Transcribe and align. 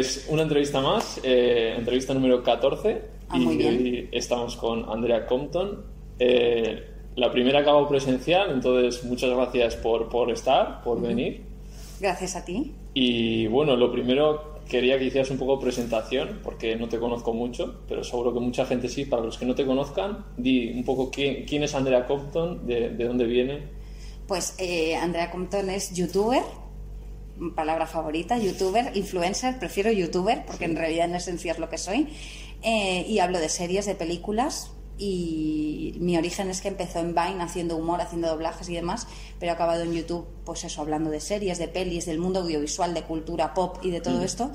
Pues 0.00 0.24
una 0.30 0.44
entrevista 0.44 0.80
más, 0.80 1.20
eh, 1.22 1.74
entrevista 1.76 2.14
número 2.14 2.42
14. 2.42 3.02
Ah, 3.28 3.36
muy 3.36 3.52
y 3.52 3.58
bien. 3.58 3.76
hoy 3.76 4.08
estamos 4.12 4.56
con 4.56 4.88
Andrea 4.88 5.26
Compton. 5.26 5.84
Eh, 6.18 6.86
la 7.16 7.30
primera 7.30 7.58
hago 7.58 7.86
presencial, 7.86 8.50
entonces 8.50 9.04
muchas 9.04 9.28
gracias 9.28 9.76
por, 9.76 10.08
por 10.08 10.30
estar, 10.30 10.80
por 10.82 11.02
venir. 11.02 11.42
Gracias 12.00 12.34
a 12.34 12.46
ti. 12.46 12.72
Y 12.94 13.46
bueno, 13.48 13.76
lo 13.76 13.92
primero 13.92 14.60
quería 14.66 14.98
que 14.98 15.04
hicieras 15.04 15.30
un 15.32 15.36
poco 15.36 15.60
presentación, 15.60 16.40
porque 16.42 16.76
no 16.76 16.88
te 16.88 16.98
conozco 16.98 17.34
mucho, 17.34 17.82
pero 17.86 18.02
seguro 18.02 18.32
que 18.32 18.40
mucha 18.40 18.64
gente 18.64 18.88
sí. 18.88 19.04
Para 19.04 19.22
los 19.22 19.36
que 19.36 19.44
no 19.44 19.54
te 19.54 19.66
conozcan, 19.66 20.24
di 20.38 20.72
un 20.72 20.84
poco 20.86 21.10
quién, 21.10 21.44
quién 21.44 21.62
es 21.62 21.74
Andrea 21.74 22.06
Compton, 22.06 22.66
de, 22.66 22.88
de 22.88 23.04
dónde 23.04 23.26
viene. 23.26 23.64
Pues 24.26 24.54
eh, 24.56 24.96
Andrea 24.96 25.30
Compton 25.30 25.68
es 25.68 25.92
youtuber, 25.92 26.42
palabra 27.54 27.86
favorita, 27.86 28.38
youtuber, 28.38 28.92
influencer, 28.94 29.58
prefiero 29.58 29.90
youtuber 29.90 30.44
porque 30.46 30.66
en 30.66 30.76
realidad 30.76 31.06
en 31.06 31.16
esencia 31.16 31.52
es 31.52 31.58
lo 31.58 31.68
que 31.68 31.78
soy. 31.78 32.08
Eh, 32.62 33.06
y 33.08 33.18
hablo 33.20 33.38
de 33.38 33.48
series, 33.48 33.86
de 33.86 33.94
películas. 33.94 34.72
Y 35.02 35.96
mi 35.98 36.18
origen 36.18 36.50
es 36.50 36.60
que 36.60 36.68
empezó 36.68 36.98
en 36.98 37.14
Vine 37.14 37.42
haciendo 37.42 37.78
humor, 37.78 38.02
haciendo 38.02 38.28
doblajes 38.28 38.68
y 38.68 38.74
demás, 38.74 39.06
pero 39.38 39.50
he 39.50 39.54
acabado 39.54 39.82
en 39.82 39.94
YouTube, 39.94 40.26
pues 40.44 40.62
eso, 40.64 40.82
hablando 40.82 41.08
de 41.08 41.20
series, 41.20 41.58
de 41.58 41.68
pelis, 41.68 42.04
del 42.04 42.18
mundo 42.18 42.40
audiovisual, 42.40 42.92
de 42.92 43.02
cultura 43.04 43.54
pop 43.54 43.78
y 43.82 43.90
de 43.90 44.02
todo 44.02 44.22
esto. 44.22 44.50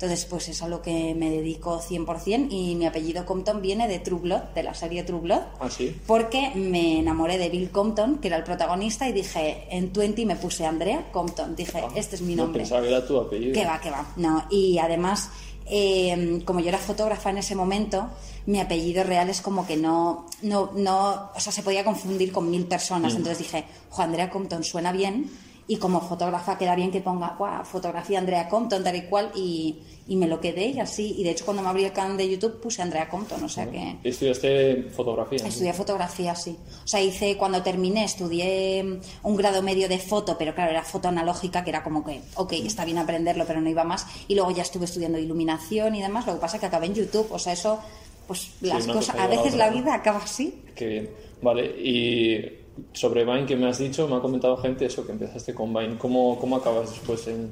Entonces, 0.00 0.24
pues 0.24 0.48
es 0.48 0.62
a 0.62 0.68
lo 0.68 0.80
que 0.80 1.14
me 1.14 1.28
dedico 1.28 1.78
100% 1.78 2.46
y 2.50 2.74
mi 2.74 2.86
apellido 2.86 3.26
Compton 3.26 3.60
viene 3.60 3.86
de 3.86 3.98
True 3.98 4.20
Blood, 4.20 4.40
de 4.54 4.62
la 4.62 4.72
serie 4.72 5.02
True 5.02 5.20
Blood 5.20 5.42
Ah, 5.60 5.68
sí. 5.68 5.94
porque 6.06 6.52
me 6.54 7.00
enamoré 7.00 7.36
de 7.36 7.50
Bill 7.50 7.70
Compton, 7.70 8.16
que 8.16 8.28
era 8.28 8.38
el 8.38 8.42
protagonista, 8.44 9.06
y 9.06 9.12
dije, 9.12 9.66
en 9.70 9.92
20 9.92 10.24
me 10.24 10.36
puse 10.36 10.64
Andrea 10.64 11.10
Compton. 11.12 11.54
Dije, 11.54 11.82
este 11.96 12.16
es 12.16 12.22
mi 12.22 12.34
No 12.34 12.44
nombre. 12.44 12.62
pensaba 12.62 12.80
que 12.80 12.88
era 12.88 13.06
tu 13.06 13.18
apellido. 13.20 13.52
Que 13.52 13.66
va, 13.66 13.78
que 13.78 13.90
va. 13.90 14.06
No, 14.16 14.46
y 14.50 14.78
además, 14.78 15.28
eh, 15.66 16.40
como 16.46 16.60
yo 16.60 16.68
era 16.70 16.78
fotógrafa 16.78 17.28
en 17.28 17.36
ese 17.36 17.54
momento, 17.54 18.08
mi 18.46 18.58
apellido 18.58 19.04
real 19.04 19.28
es 19.28 19.42
como 19.42 19.66
que 19.66 19.76
no, 19.76 20.24
no, 20.40 20.70
no, 20.74 21.28
o 21.36 21.40
sea, 21.40 21.52
se 21.52 21.62
podía 21.62 21.84
confundir 21.84 22.32
con 22.32 22.50
mil 22.50 22.64
personas. 22.64 23.12
Entonces 23.14 23.36
dije, 23.36 23.64
jo, 23.90 24.00
Andrea 24.02 24.30
Compton 24.30 24.64
suena 24.64 24.92
bien. 24.92 25.30
Y 25.70 25.76
como 25.76 26.00
fotógrafa 26.00 26.58
queda 26.58 26.74
bien 26.74 26.90
que 26.90 27.00
ponga, 27.00 27.36
"Guau, 27.38 27.64
fotografía 27.64 28.18
Andrea 28.18 28.48
Compton, 28.48 28.82
tal 28.82 28.96
y 28.96 29.02
cual, 29.02 29.30
y, 29.36 29.78
y 30.08 30.16
me 30.16 30.26
lo 30.26 30.40
quedé 30.40 30.66
y 30.66 30.80
así. 30.80 31.14
Y 31.16 31.22
de 31.22 31.30
hecho, 31.30 31.44
cuando 31.44 31.62
me 31.62 31.68
abrí 31.68 31.84
el 31.84 31.92
canal 31.92 32.16
de 32.16 32.28
YouTube 32.28 32.60
puse 32.60 32.82
Andrea 32.82 33.08
Compton, 33.08 33.44
o 33.44 33.48
sea 33.48 33.70
que. 33.70 33.98
Estudiaste 34.02 34.88
fotografía. 34.90 35.46
Estudié 35.46 35.72
fotografía, 35.72 36.34
sí. 36.34 36.58
O 36.84 36.88
sea, 36.88 37.00
hice, 37.00 37.36
cuando 37.36 37.62
terminé, 37.62 38.02
estudié 38.02 38.82
mm, 38.82 39.00
un 39.22 39.36
grado 39.36 39.62
medio 39.62 39.88
de 39.88 40.00
foto, 40.00 40.36
pero 40.36 40.52
claro, 40.56 40.72
era 40.72 40.82
foto 40.82 41.06
analógica, 41.06 41.62
que 41.62 41.70
era 41.70 41.84
como 41.84 42.04
que, 42.04 42.20
ok, 42.34 42.54
está 42.54 42.84
bien 42.84 42.98
aprenderlo, 42.98 43.44
pero 43.46 43.60
no 43.60 43.70
iba 43.70 43.84
más. 43.84 44.04
Y 44.26 44.34
luego 44.34 44.50
ya 44.50 44.62
estuve 44.62 44.86
estudiando 44.86 45.18
iluminación 45.18 45.94
y 45.94 46.02
demás. 46.02 46.26
Lo 46.26 46.34
que 46.34 46.40
pasa 46.40 46.56
es 46.56 46.60
que 46.60 46.66
acabé 46.66 46.86
en 46.86 46.94
YouTube. 46.94 47.28
O 47.30 47.38
sea, 47.38 47.52
eso, 47.52 47.78
pues 48.26 48.50
las 48.60 48.84
cosas, 48.88 49.14
cosa 49.14 49.22
a 49.22 49.28
veces 49.28 49.54
la 49.54 49.70
¿no? 49.70 49.76
vida 49.76 49.94
acaba 49.94 50.18
así. 50.18 50.64
Qué 50.74 50.86
bien. 50.88 51.10
Vale, 51.42 51.64
y 51.80 52.59
sobre 52.92 53.24
Vine 53.24 53.46
que 53.46 53.56
me 53.56 53.68
has 53.68 53.78
dicho, 53.78 54.06
me 54.08 54.16
ha 54.16 54.20
comentado 54.20 54.56
gente 54.56 54.86
eso, 54.86 55.04
que 55.06 55.12
empezaste 55.12 55.54
con 55.54 55.72
Vine. 55.72 55.98
¿Cómo, 55.98 56.38
cómo 56.38 56.56
acabas 56.56 56.90
después 56.90 57.26
en, 57.26 57.50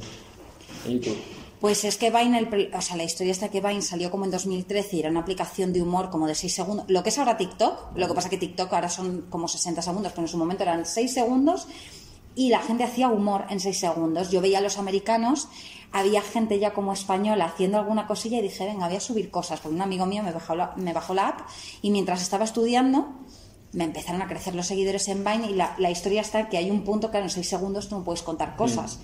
en 0.87 0.93
YouTube? 0.93 1.19
Pues 1.61 1.85
es 1.85 1.97
que 1.97 2.11
Vine, 2.11 2.39
el 2.39 2.71
o 2.73 2.81
sea, 2.81 2.97
la 2.97 3.03
historia 3.03 3.33
está 3.33 3.49
que 3.49 3.61
Vine 3.61 3.83
salió 3.83 4.11
como 4.11 4.25
en 4.25 4.31
2013 4.31 4.97
y 4.97 5.01
era 5.01 5.11
una 5.11 5.21
aplicación 5.21 5.73
de 5.73 5.83
humor 5.83 6.09
como 6.09 6.29
de 6.29 6.37
6 6.37 6.55
segundos. 6.55 6.87
Lo 6.89 7.03
que 7.03 7.09
es 7.09 7.19
ahora 7.19 7.37
TikTok, 7.37 7.97
lo 7.97 8.07
que 8.07 8.15
pasa 8.15 8.29
que 8.29 8.39
TikTok 8.39 8.73
ahora 8.73 8.89
son 8.89 9.27
como 9.29 9.49
60 9.49 9.83
segundos, 9.83 10.13
pero 10.13 10.23
en 10.23 10.29
su 10.29 10.39
momento 10.39 10.63
eran 10.63 10.87
6 10.87 11.13
segundos 11.13 11.67
y 12.37 12.51
la 12.51 12.61
gente 12.61 12.85
hacía 12.85 13.09
humor 13.09 13.47
en 13.51 13.59
6 13.59 13.77
segundos. 13.77 14.31
Yo 14.31 14.41
veía 14.41 14.59
a 14.59 14.61
los 14.61 14.79
americanos, 14.79 15.49
había 15.91 16.23
gente 16.23 16.61
ya 16.61 16.73
como 16.73 16.93
española 16.93 17.47
haciendo 17.47 17.79
alguna 17.79 18.07
cosilla 18.07 18.39
y 18.39 18.43
dije, 18.43 18.65
venga, 18.65 18.87
voy 18.87 18.97
a 18.97 19.01
subir 19.01 19.29
cosas. 19.29 19.59
Porque 19.59 19.75
un 19.75 19.83
amigo 19.83 20.07
mío 20.07 20.23
me 20.23 20.31
bajó 20.31 20.55
la, 20.55 20.75
me 20.77 20.93
bajó 20.93 21.13
la 21.13 21.27
app 21.27 21.41
y 21.83 21.91
mientras 21.91 22.23
estaba 22.23 22.45
estudiando 22.45 23.09
me 23.73 23.85
empezaron 23.85 24.23
a 24.23 24.27
crecer 24.29 24.55
los 24.55 24.67
seguidores 24.67 25.09
en 25.09 25.25
Vine 25.25 25.51
y 25.51 25.55
la, 25.55 25.75
la 25.79 25.91
historia 25.91 26.21
está 26.21 26.49
que 26.49 26.57
hay 26.57 26.71
un 26.71 26.83
punto, 26.85 27.11
claro, 27.11 27.27
en 27.27 27.31
6 27.31 27.47
segundos 27.49 27.89
tú 27.89 27.97
no 27.99 28.05
puedes 28.05 28.23
contar 28.23 28.57
cosas. 28.57 28.99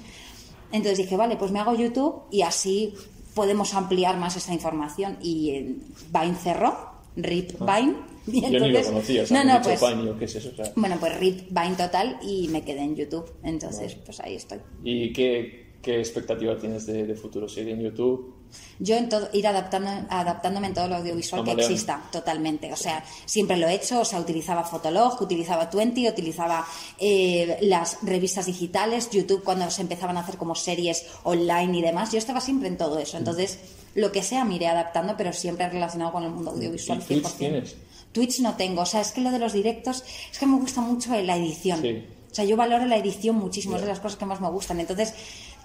Entonces 0.73 0.99
dije, 0.99 1.17
vale, 1.17 1.37
pues 1.37 1.53
me 1.53 1.61
hago 1.61 1.75
YouTube 1.75 2.23
y 2.31 2.43
así 2.43 2.95
podemos 3.35 3.75
ampliar 3.75 4.17
más 4.17 4.37
esta 4.37 4.53
información. 4.53 5.19
Y 5.23 5.51
eh, 5.51 5.77
Vine 6.13 6.35
cerró, 6.37 6.77
RIP 7.17 7.59
Vine. 7.61 7.95
Y 8.27 8.43
Ah. 8.43 8.49
Yo 8.49 8.59
ni 8.59 8.71
lo 8.71 8.83
conocía, 8.83 9.23
o 9.25 9.27
sea, 9.27 9.45
no, 9.45 9.53
no, 9.53 9.61
pues, 9.63 9.79
Vine, 9.83 10.05
yo 10.07 10.19
qué 10.19 10.25
es 10.25 10.35
eso. 10.35 10.49
o 10.51 10.57
sea. 10.57 10.73
bueno, 10.77 10.97
pues 10.99 11.15
RIP 11.19 11.49
Vine 11.51 11.77
total 11.77 12.19
y 12.23 12.49
me 12.49 12.65
quedé 12.65 12.81
en 12.81 12.97
YouTube. 12.97 13.31
Entonces, 13.43 13.97
pues 13.97 14.19
ahí 14.21 14.37
estoy. 14.37 14.61
¿Y 14.83 15.13
qué, 15.13 15.75
qué 15.83 15.99
expectativa 15.99 16.57
tienes 16.57 16.87
de, 16.87 17.05
de 17.07 17.15
futuro? 17.17 17.47
¿Seguir 17.51 17.75
en 17.75 17.83
YouTube? 17.83 18.35
Yo 18.79 18.97
en 18.97 19.09
todo, 19.09 19.29
ir 19.33 19.47
adaptando, 19.47 19.91
adaptándome 20.09 20.67
en 20.67 20.75
todo 20.75 20.89
lo 20.89 20.97
audiovisual 20.97 21.45
que 21.45 21.53
exista, 21.53 22.03
totalmente. 22.11 22.73
O 22.73 22.77
sea, 22.77 23.05
siempre 23.25 23.57
lo 23.57 23.69
he 23.69 23.75
hecho, 23.75 24.01
o 24.01 24.05
sea, 24.05 24.19
utilizaba 24.19 24.65
Fotolog, 24.65 25.21
utilizaba 25.23 25.71
Twenty, 25.71 26.09
utilizaba 26.09 26.67
eh, 26.99 27.59
las 27.63 27.99
revistas 28.03 28.47
digitales, 28.47 29.11
YouTube 29.11 29.45
cuando 29.45 29.71
se 29.71 29.83
empezaban 29.83 30.17
a 30.17 30.21
hacer 30.21 30.37
como 30.37 30.55
series 30.55 31.05
online 31.23 31.79
y 31.79 31.83
demás. 31.83 32.11
Yo 32.13 32.19
estaba 32.19 32.41
siempre 32.41 32.69
en 32.69 32.77
todo 32.77 32.99
eso. 32.99 33.17
Entonces, 33.17 33.59
lo 33.95 34.11
que 34.11 34.23
sea 34.23 34.45
me 34.45 34.57
iré 34.57 34.67
adaptando, 34.67 35.17
pero 35.17 35.33
siempre 35.33 35.69
relacionado 35.69 36.11
con 36.13 36.25
el 36.25 36.31
mundo 36.31 36.51
audiovisual. 36.51 36.99
¿Y 37.01 37.05
Twitch 37.05 37.25
100%. 37.27 37.33
tienes? 37.39 37.77
Twitch 38.13 38.41
no 38.41 38.55
tengo, 38.55 38.83
o 38.83 38.87
sea, 38.87 39.01
es 39.01 39.13
que 39.13 39.21
lo 39.21 39.31
de 39.33 39.39
los 39.39 39.53
directos, 39.53 40.05
es 40.31 40.39
que 40.39 40.47
me 40.47 40.57
gusta 40.59 40.81
mucho 40.81 41.11
la 41.21 41.37
edición. 41.37 41.81
Sí. 41.83 42.05
O 42.31 42.35
sea, 42.35 42.45
yo 42.45 42.57
valoro 42.57 42.85
la 42.87 42.97
edición 42.97 43.37
muchísimo, 43.37 43.77
es 43.77 43.83
Ya. 43.83 43.87
de 43.87 43.93
las 43.93 44.01
cosas 44.01 44.19
que 44.19 44.25
más 44.25 44.41
me 44.41 44.49
gustan. 44.51 44.81
Entonces, 44.81 45.15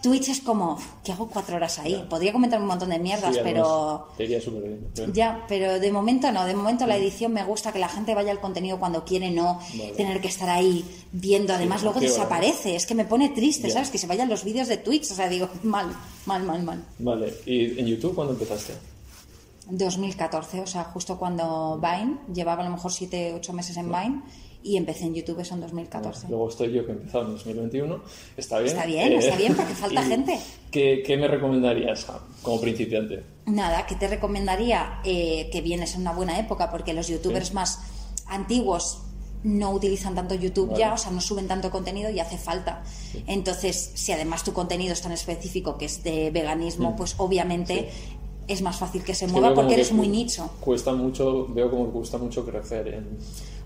Twitch 0.01 0.29
es 0.29 0.41
como, 0.41 0.77
¿qué 1.03 1.11
hago 1.11 1.27
cuatro 1.27 1.55
horas 1.55 1.77
ahí? 1.79 2.05
Podría 2.09 2.31
comentar 2.31 2.61
un 2.61 2.67
montón 2.67 2.89
de 2.89 2.99
mierdas, 2.99 3.35
Sí, 3.35 3.41
pero... 3.43 4.07
Te 4.17 4.23
iría 4.23 4.39
súper 4.41 4.63
bien. 4.63 5.13
Ya, 5.13 5.45
pero 5.47 5.79
de 5.79 5.91
momento 5.91 6.31
no, 6.31 6.45
de 6.45 6.55
momento 6.55 6.87
la 6.87 6.95
edición 6.97 7.33
me 7.33 7.43
gusta 7.43 7.71
que 7.71 7.79
la 7.79 7.89
gente 7.89 8.15
vaya 8.15 8.31
al 8.31 8.39
contenido 8.39 8.79
cuando 8.79 9.03
quiere, 9.03 9.29
no 9.31 9.59
Vale. 9.77 9.91
tener 9.93 10.21
que 10.21 10.27
estar 10.29 10.49
ahí 10.49 10.85
viendo, 11.11 11.53
además 11.53 11.83
luego 11.83 11.99
desaparece, 11.99 12.75
es 12.75 12.85
que 12.85 12.95
me 12.95 13.05
pone 13.05 13.29
triste, 13.29 13.67
Ya. 13.67 13.73
¿sabes? 13.75 13.89
Que 13.89 13.97
se 13.97 14.07
vayan 14.07 14.29
los 14.29 14.43
vídeos 14.43 14.67
de 14.67 14.77
Twitch, 14.77 15.11
o 15.11 15.15
sea, 15.15 15.27
digo, 15.29 15.49
mal, 15.63 15.87
mal, 16.25 16.43
mal, 16.43 16.63
mal. 16.63 16.83
Vale, 16.99 17.33
¿y 17.45 17.79
en 17.79 17.85
YouTube 17.87 18.15
cuándo 18.15 18.33
empezaste? 18.33 18.73
2014, 19.71 20.61
o 20.61 20.67
sea, 20.67 20.83
justo 20.85 21.17
cuando 21.17 21.79
Vine, 21.81 22.17
llevaba 22.33 22.61
a 22.63 22.65
lo 22.65 22.71
mejor 22.71 22.91
7, 22.91 23.33
8 23.35 23.53
meses 23.53 23.77
en 23.77 23.87
Vine 23.91 24.21
y 24.61 24.75
empecé 24.77 25.05
en 25.05 25.15
YouTube 25.15 25.39
eso 25.39 25.53
en 25.55 25.61
2014. 25.61 26.27
Luego 26.29 26.49
estoy 26.49 26.71
yo 26.73 26.85
que 26.85 26.91
he 26.91 26.95
empezado 26.95 27.25
en 27.25 27.31
2021. 27.31 28.01
Está 28.37 28.59
bien. 28.59 28.69
Está 28.75 28.85
bien, 28.85 29.13
está 29.13 29.35
bien, 29.37 29.55
porque 29.55 29.73
falta 29.73 30.01
¿y 30.05 30.09
gente. 30.09 30.39
¿qué, 30.71 31.01
qué 31.05 31.17
me 31.17 31.27
recomendarías 31.27 32.05
como 32.41 32.59
principiante? 32.59 33.23
Nada, 33.45 33.85
que 33.87 33.95
te 33.95 34.07
recomendaría 34.07 34.99
eh, 35.05 35.49
que 35.51 35.61
vienes 35.61 35.95
en 35.95 36.01
una 36.01 36.11
buena 36.13 36.37
época 36.39 36.69
porque 36.71 36.93
los 36.93 37.07
youtubers 37.07 37.47
Sí. 37.49 37.53
más 37.53 37.79
antiguos 38.27 38.99
no 39.43 39.71
utilizan 39.71 40.15
tanto 40.15 40.35
YouTube 40.35 40.67
Vale. 40.71 40.79
ya, 40.79 40.93
o 40.93 40.97
sea, 40.97 41.11
no 41.11 41.21
suben 41.21 41.47
tanto 41.47 41.71
contenido 41.71 42.09
y 42.09 42.19
hace 42.19 42.37
falta. 42.37 42.83
Entonces, 43.25 43.91
si 43.95 44.11
además 44.11 44.43
tu 44.43 44.51
contenido 44.51 44.91
es 44.91 45.01
tan 45.01 45.13
específico 45.13 45.77
que 45.77 45.85
es 45.85 46.03
de 46.03 46.29
veganismo, 46.31 46.91
Mm. 46.91 46.95
pues 46.97 47.15
obviamente 47.17 47.89
es 48.49 48.61
más 48.61 48.77
fácil 48.77 49.03
que 49.03 49.13
se 49.15 49.27
mueva 49.27 49.53
porque 49.53 49.69
que 49.69 49.73
eres 49.75 49.93
muy 49.93 50.09
nicho. 50.09 50.49
Cuesta 50.59 50.91
mucho, 50.91 51.47
veo 51.53 51.69
como 51.71 51.85
que 51.85 51.91
cuesta 51.91 52.17
mucho 52.17 52.45
crecer 52.45 52.87
en... 52.89 53.17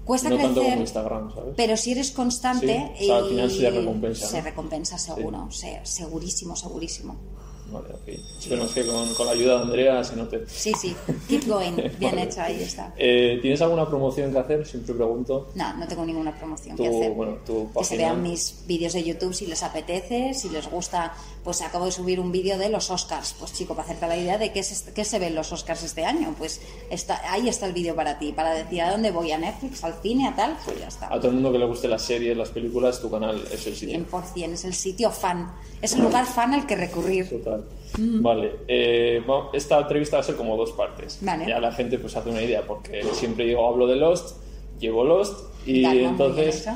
Cuesta 0.06 0.30
no 0.30 0.36
tanto 0.38 0.54
crecer, 0.56 0.70
como 0.74 0.82
Instagram, 0.82 1.34
¿sabes? 1.34 1.54
Pero 1.56 1.78
si 1.78 1.92
eres 1.92 2.12
constante, 2.12 2.92
Sí, 3.00 3.04
o 3.04 3.08
sea, 3.08 3.18
al 3.18 3.26
y 3.26 3.30
final 3.30 3.52
se 3.52 3.70
recompensa, 3.70 4.28
se 4.28 4.42
recompensa 4.42 4.98
seguro, 4.98 5.48
se- 5.52 5.80
segurísimo, 5.84 6.56
segurísimo. 6.56 7.16
Vale, 7.74 7.94
ok. 7.94 8.08
Esperemos 8.40 8.72
que 8.72 8.86
con, 8.86 9.14
con 9.16 9.26
la 9.26 9.32
ayuda 9.34 9.56
de 9.58 9.62
Andrea 9.64 10.04
se 10.04 10.16
note. 10.16 10.44
Sí, 10.48 10.72
sí, 10.80 10.96
keep 11.28 11.48
going, 11.48 11.74
bien 12.00 12.16
Vale. 12.16 12.24
hecho, 12.24 12.42
ahí 12.42 12.62
está. 12.62 12.94
Eh, 12.98 13.40
¿Tienes 13.42 13.62
alguna 13.62 13.88
promoción 13.88 14.32
que 14.32 14.38
hacer? 14.40 14.66
Siempre 14.66 14.94
pregunto. 14.94 15.50
No, 15.56 15.74
no 15.76 15.88
tengo 15.88 16.06
ninguna 16.06 16.36
promoción 16.38 16.78
Tu, 16.78 16.84
que 16.84 16.90
hacer. 16.90 17.12
bueno, 17.14 17.38
tu 17.46 17.70
que 17.74 17.84
se 17.84 17.98
vean 17.98 18.22
mis 18.22 18.64
vídeos 18.68 18.94
de 18.94 19.04
YouTube 19.04 19.34
si 19.34 19.48
les 19.48 19.64
apetece, 19.64 20.34
si 20.34 20.50
les 20.50 20.70
gusta. 20.70 21.14
Pues 21.44 21.62
acabo 21.62 21.86
de 21.86 21.92
subir 21.92 22.20
un 22.22 22.32
vídeo 22.32 22.58
de 22.58 22.70
los 22.70 22.90
Oscars. 22.90 23.36
Pues 23.38 23.52
chico, 23.54 23.74
para 23.76 23.86
hacerte 23.86 24.08
la 24.08 24.16
idea 24.18 24.38
de 24.38 24.54
qué, 24.54 24.60
es, 24.62 24.86
qué 24.96 25.04
se 25.04 25.20
ven 25.20 25.36
los 25.36 25.52
Oscars 25.52 25.84
este 25.84 26.06
año, 26.06 26.34
pues 26.38 26.62
está, 26.90 27.20
ahí 27.34 27.50
está 27.50 27.66
el 27.66 27.74
vídeo 27.74 27.96
para 27.96 28.18
ti. 28.18 28.32
Para 28.32 28.54
decir 28.54 28.82
a 28.82 28.92
dónde 28.92 29.12
voy, 29.12 29.32
a 29.32 29.38
Netflix, 29.38 29.84
al 29.84 29.96
cine, 30.02 30.28
a 30.28 30.36
tal, 30.36 30.58
pues 30.64 30.80
ya 30.80 30.88
está. 30.88 31.08
A 31.08 31.18
todo 31.18 31.28
el 31.30 31.34
mundo 31.34 31.52
que 31.52 31.58
le 31.58 31.66
guste 31.66 31.88
las 31.90 32.02
series, 32.02 32.38
las 32.38 32.50
películas, 32.50 33.02
tu 33.02 33.10
canal 33.12 33.44
es 33.52 33.68
el 33.68 33.76
sitio. 33.76 34.00
100%, 34.10 34.54
es 34.54 34.64
el 34.64 34.74
sitio 34.74 35.12
fan. 35.12 35.52
Es 35.82 35.94
el 35.94 36.02
lugar 36.04 36.26
fan 36.26 36.54
al 36.54 36.66
que 36.66 36.78
recurrir. 36.78 37.30
Total. 37.30 37.63
Vale, 37.98 38.52
eh, 38.68 39.22
esta 39.54 39.80
entrevista 39.80 40.18
va 40.18 40.22
a 40.22 40.24
ser 40.24 40.36
como 40.36 40.58
dos 40.58 40.72
partes. 40.72 41.20
Vale. 41.22 41.46
Ya 41.48 41.60
la 41.60 41.72
gente 41.72 41.98
pues 42.00 42.16
hace 42.16 42.30
una 42.30 42.42
idea, 42.42 42.62
porque 42.68 43.04
siempre 43.14 43.46
digo, 43.46 43.68
hablo 43.68 43.88
de 43.88 43.96
Lost, 43.98 44.38
llevo 44.80 45.04
Lost, 45.04 45.50
y 45.66 45.82
Dale, 45.84 46.06
entonces 46.06 46.68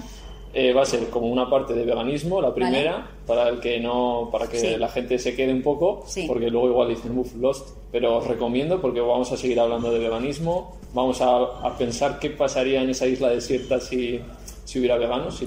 eh, 0.53 0.73
va 0.73 0.83
a 0.83 0.85
ser 0.85 1.07
como 1.09 1.27
una 1.27 1.49
parte 1.49 1.73
de 1.73 1.83
veganismo, 1.85 2.41
la 2.41 2.53
primera, 2.53 3.11
para 3.27 3.49
el 3.49 3.59
que 3.59 3.79
no, 3.79 4.29
para 4.31 4.47
que 4.47 4.59
Sí. 4.59 4.75
la 4.77 4.87
gente 4.87 5.19
se 5.19 5.35
quede 5.35 5.51
un 5.53 5.61
poco, 5.61 6.03
Sí. 6.07 6.25
porque 6.27 6.49
luego 6.49 6.69
igual 6.69 6.89
dicen, 6.89 7.17
uff, 7.17 7.35
Lost, 7.35 7.69
pero 7.91 8.17
os 8.17 8.27
recomiendo 8.27 8.79
porque 8.81 9.01
vamos 9.01 9.31
a 9.31 9.37
seguir 9.37 9.59
hablando 9.59 9.91
de 9.91 9.99
veganismo, 9.99 10.77
vamos 10.93 11.19
a, 11.21 11.35
a 11.67 11.77
pensar 11.77 12.17
qué 12.19 12.29
pasaría 12.29 12.81
en 12.81 12.89
esa 12.89 13.05
isla 13.07 13.29
desierta 13.29 13.79
si, 13.79 14.19
si 14.63 14.79
hubiera 14.79 14.97
veganos. 14.97 15.39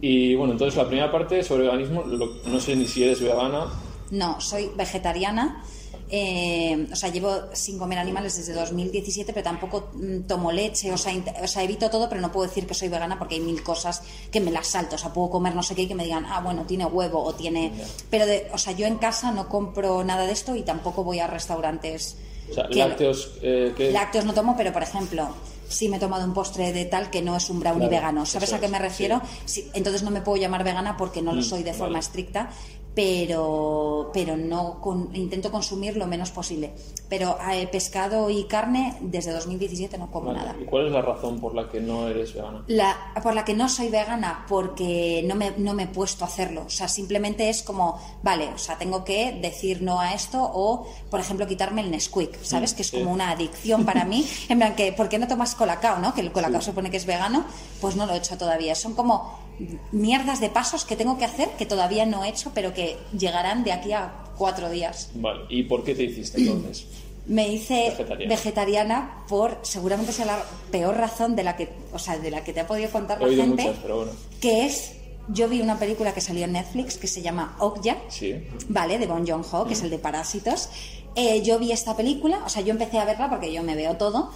Y 0.00 0.34
bueno, 0.34 0.52
entonces 0.52 0.76
la 0.76 0.86
primera 0.88 1.12
parte 1.12 1.42
sobre 1.42 1.64
veganismo, 1.64 2.02
lo- 2.06 2.32
no 2.46 2.60
sé 2.60 2.74
ni 2.76 2.86
si 2.86 3.04
eres 3.04 3.20
vegana, 3.22 3.66
No, 4.10 4.40
soy 4.40 4.70
vegetariana. 4.76 5.62
eh, 6.10 6.88
o 6.90 6.96
sea, 6.96 7.10
llevo 7.10 7.30
sin 7.52 7.78
comer 7.78 7.98
animales 7.98 8.34
desde 8.36 8.54
2017, 8.54 9.32
pero 9.34 9.44
tampoco 9.44 9.90
mm, 9.92 10.20
tomo 10.22 10.50
leche, 10.52 10.90
o 10.90 10.96
sea, 10.96 11.12
o 11.42 11.46
sea, 11.46 11.62
evito 11.62 11.90
todo, 11.90 12.08
pero 12.08 12.20
no 12.22 12.32
puedo 12.32 12.46
decir 12.48 12.66
que 12.66 12.72
soy 12.72 12.88
vegana 12.88 13.18
porque 13.18 13.34
hay 13.34 13.42
mil 13.42 13.62
cosas 13.62 14.02
que 14.30 14.40
me 14.40 14.50
las 14.50 14.68
salto. 14.68 14.94
O 14.96 14.98
sea, 14.98 15.12
puedo 15.12 15.28
comer 15.30 15.54
no 15.54 15.62
sé 15.62 15.74
qué 15.74 15.82
y 15.82 15.86
que 15.88 15.94
me 15.94 16.04
digan, 16.04 16.24
ah, 16.26 16.40
bueno, 16.40 16.64
tiene 16.66 16.86
huevo 16.86 17.22
o 17.22 17.34
tiene. 17.34 17.72
Pero, 18.10 18.24
de, 18.24 18.48
o 18.54 18.58
sea, 18.58 18.72
yo 18.72 18.86
en 18.86 18.96
casa 18.96 19.32
no 19.32 19.48
compro 19.50 20.02
nada 20.04 20.24
de 20.26 20.32
esto 20.32 20.56
y 20.56 20.62
tampoco 20.62 21.04
voy 21.04 21.20
a 21.20 21.26
restaurantes. 21.26 22.16
O 22.50 22.54
sea, 22.54 22.66
que- 22.68 22.78
lácteos 22.78 23.32
eh, 23.42 23.74
que... 23.76 23.92
Lácteos 23.92 24.24
no 24.24 24.32
tomo, 24.32 24.56
pero 24.56 24.72
por 24.72 24.82
ejemplo, 24.82 25.28
si 25.68 25.90
me 25.90 25.98
he 25.98 26.00
tomado 26.00 26.24
un 26.24 26.32
postre 26.32 26.72
de 26.72 26.86
tal 26.86 27.10
que 27.10 27.20
no 27.20 27.36
es 27.36 27.50
un 27.50 27.60
brownie 27.60 27.88
Claro, 27.88 28.00
vegano, 28.06 28.24
¿sabes 28.24 28.54
a 28.54 28.58
qué 28.60 28.68
me 28.68 28.78
refiero? 28.78 29.20
Sí, 29.44 29.68
entonces 29.74 30.02
no 30.02 30.10
me 30.10 30.22
puedo 30.22 30.38
llamar 30.40 30.64
vegana 30.64 30.96
porque 30.96 31.20
no 31.20 31.34
lo 31.34 31.42
Mm, 31.42 31.44
soy 31.44 31.62
de 31.62 31.74
forma 31.74 31.88
vale. 31.94 31.98
estricta, 31.98 32.48
pero, 32.98 34.10
pero 34.12 34.36
no 34.36 34.80
con- 34.80 35.14
intento 35.14 35.52
consumir 35.52 35.96
lo 35.96 36.08
menos 36.08 36.32
posible. 36.32 36.72
Pero 37.08 37.38
eh, 37.52 37.68
pescado 37.70 38.28
y 38.28 38.44
carne 38.44 38.96
desde 39.00 39.30
2017 39.30 39.96
no 39.98 40.10
como 40.10 40.26
Vale, 40.32 40.38
nada. 40.40 40.56
¿Y 40.60 40.64
cuál 40.64 40.86
es 40.86 40.92
la 40.92 41.00
razón 41.00 41.38
por 41.40 41.54
la 41.54 41.68
que 41.68 41.80
no 41.80 42.08
eres 42.08 42.34
vegana? 42.34 42.64
La, 42.66 42.96
por 43.22 43.34
la 43.34 43.44
que 43.44 43.54
no 43.54 43.68
soy 43.68 43.88
vegana, 43.88 44.44
porque 44.48 45.22
no 45.24 45.36
me, 45.36 45.52
no 45.58 45.74
me 45.74 45.84
he 45.84 45.86
puesto 45.86 46.24
a 46.24 46.26
hacerlo. 46.26 46.64
O 46.66 46.70
sea, 46.70 46.88
simplemente 46.88 47.48
es 47.48 47.62
como, 47.62 48.00
vale, 48.24 48.48
o 48.48 48.58
sea, 48.58 48.76
tengo 48.76 49.04
que 49.04 49.30
decir 49.40 49.80
no 49.80 50.00
a 50.00 50.12
esto 50.12 50.38
o, 50.42 50.84
por 51.08 51.20
ejemplo, 51.20 51.46
quitarme 51.46 51.82
el 51.82 51.92
Nesquik, 51.92 52.42
¿sabes? 52.42 52.72
Mm, 52.72 52.76
que 52.76 52.82
es 52.82 52.88
sí. 52.88 52.98
como 52.98 53.12
una 53.12 53.30
adicción 53.30 53.84
para 53.84 54.04
mí. 54.04 54.26
En 54.48 54.58
plan, 54.58 54.74
que, 54.74 54.92
¿por 54.92 55.08
qué 55.08 55.18
no 55.20 55.28
tomas 55.28 55.54
colacao, 55.54 55.98
no? 56.00 56.14
Que 56.14 56.20
el 56.20 56.32
colacao 56.32 56.60
se 56.60 56.70
supone 56.70 56.90
que 56.90 56.96
es 56.96 57.06
vegano. 57.06 57.44
Pues 57.80 57.94
no 57.94 58.06
lo 58.06 58.14
he 58.14 58.16
hecho 58.18 58.36
todavía. 58.36 58.74
Son 58.74 58.94
como 58.94 59.47
mierdas 59.92 60.40
de 60.40 60.48
pasos 60.48 60.84
que 60.84 60.96
tengo 60.96 61.18
que 61.18 61.24
hacer 61.24 61.48
que 61.58 61.66
todavía 61.66 62.06
no 62.06 62.24
he 62.24 62.28
hecho, 62.28 62.52
pero 62.54 62.72
que 62.74 62.96
llegarán 63.16 63.64
de 63.64 63.72
aquí 63.72 63.92
a 63.92 64.12
cuatro 64.36 64.70
días. 64.70 65.10
Vale, 65.14 65.42
¿y 65.48 65.64
por 65.64 65.84
qué 65.84 65.94
te 65.94 66.04
hiciste 66.04 66.40
entonces? 66.40 66.86
Me 67.26 67.46
hice 67.52 67.90
Vegetariana. 67.90 68.34
vegetariana 68.34 69.24
por 69.28 69.58
seguramente 69.62 70.12
sea 70.12 70.24
la 70.26 70.42
peor 70.70 70.96
razón 70.96 71.36
de 71.36 71.42
la 71.42 71.56
que, 71.56 71.68
o 71.92 71.98
sea, 71.98 72.18
de 72.18 72.30
la 72.30 72.42
que 72.42 72.52
te 72.54 72.60
ha 72.60 72.66
podido 72.66 72.88
contar 72.90 73.22
He 73.22 73.26
la 73.26 73.44
gente, 73.44 73.62
muchas, 73.64 73.78
pero 73.82 73.96
bueno. 73.96 74.12
que 74.40 74.64
es 74.64 74.92
yo 75.30 75.46
vi 75.46 75.60
una 75.60 75.78
película 75.78 76.14
que 76.14 76.22
salió 76.22 76.44
en 76.46 76.52
Netflix 76.52 76.96
que 76.96 77.06
se 77.06 77.20
llama 77.20 77.54
Okja, 77.58 77.98
Sí. 78.08 78.34
vale, 78.70 78.98
de 78.98 79.06
Bon 79.06 79.26
Joon-ho, 79.26 79.66
que 79.66 79.74
es 79.74 79.82
el 79.82 79.90
de 79.90 79.98
Parásitos. 79.98 80.70
Eh, 81.16 81.42
yo 81.42 81.58
vi 81.58 81.70
esta 81.70 81.94
película, 81.94 82.40
o 82.46 82.48
sea, 82.48 82.62
yo 82.62 82.70
empecé 82.70 82.98
a 82.98 83.04
verla 83.04 83.28
porque 83.28 83.52
yo 83.52 83.62
me 83.62 83.74
veo 83.74 83.96
todo. 83.98 84.30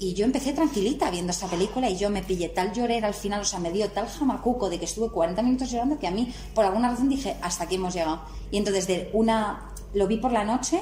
Y 0.00 0.14
yo 0.14 0.24
empecé 0.24 0.54
tranquilita 0.54 1.10
viendo 1.10 1.30
esta 1.30 1.46
película 1.46 1.90
y 1.90 1.98
yo 1.98 2.08
me 2.08 2.22
pillé 2.22 2.48
tal 2.48 2.72
llorera 2.72 3.06
al 3.06 3.12
final, 3.12 3.42
o 3.42 3.44
sea, 3.44 3.60
me 3.60 3.70
dio 3.70 3.90
tal 3.90 4.08
jamacuco 4.08 4.70
de 4.70 4.78
que 4.78 4.86
estuve 4.86 5.10
40 5.10 5.42
minutos 5.42 5.70
llorando 5.70 5.98
que 5.98 6.06
a 6.06 6.10
mí, 6.10 6.32
por 6.54 6.64
alguna 6.64 6.88
razón, 6.88 7.10
dije, 7.10 7.36
hasta 7.42 7.64
aquí 7.64 7.74
hemos 7.74 7.92
llegado. 7.92 8.22
Y 8.50 8.56
entonces, 8.56 8.86
de 8.86 9.10
una, 9.12 9.74
lo 9.92 10.06
vi 10.06 10.16
por 10.16 10.32
la 10.32 10.42
noche, 10.42 10.80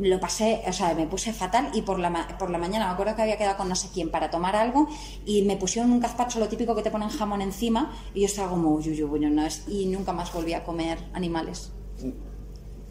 lo 0.00 0.18
pasé, 0.18 0.62
o 0.66 0.72
sea, 0.72 0.94
me 0.94 1.06
puse 1.06 1.32
fatal 1.32 1.70
y 1.74 1.82
por 1.82 2.00
la, 2.00 2.36
por 2.36 2.50
la 2.50 2.58
mañana 2.58 2.86
me 2.88 2.92
acuerdo 2.94 3.14
que 3.14 3.22
había 3.22 3.38
quedado 3.38 3.56
con 3.56 3.68
no 3.68 3.76
sé 3.76 3.88
quién 3.94 4.10
para 4.10 4.32
tomar 4.32 4.56
algo 4.56 4.88
y 5.24 5.42
me 5.42 5.56
pusieron 5.56 5.92
un 5.92 6.00
gazpacho, 6.00 6.40
lo 6.40 6.48
típico 6.48 6.74
que 6.74 6.82
te 6.82 6.90
ponen 6.90 7.10
jamón 7.10 7.40
encima 7.40 7.92
y 8.14 8.22
yo 8.22 8.26
estaba 8.26 8.50
como, 8.50 8.70
uy, 8.70 8.88
uy, 8.88 9.02
uy, 9.04 9.20
no 9.20 9.46
es, 9.46 9.62
y 9.68 9.86
nunca 9.86 10.12
más 10.12 10.32
volví 10.32 10.54
a 10.54 10.64
comer 10.64 10.98
animales. 11.12 11.70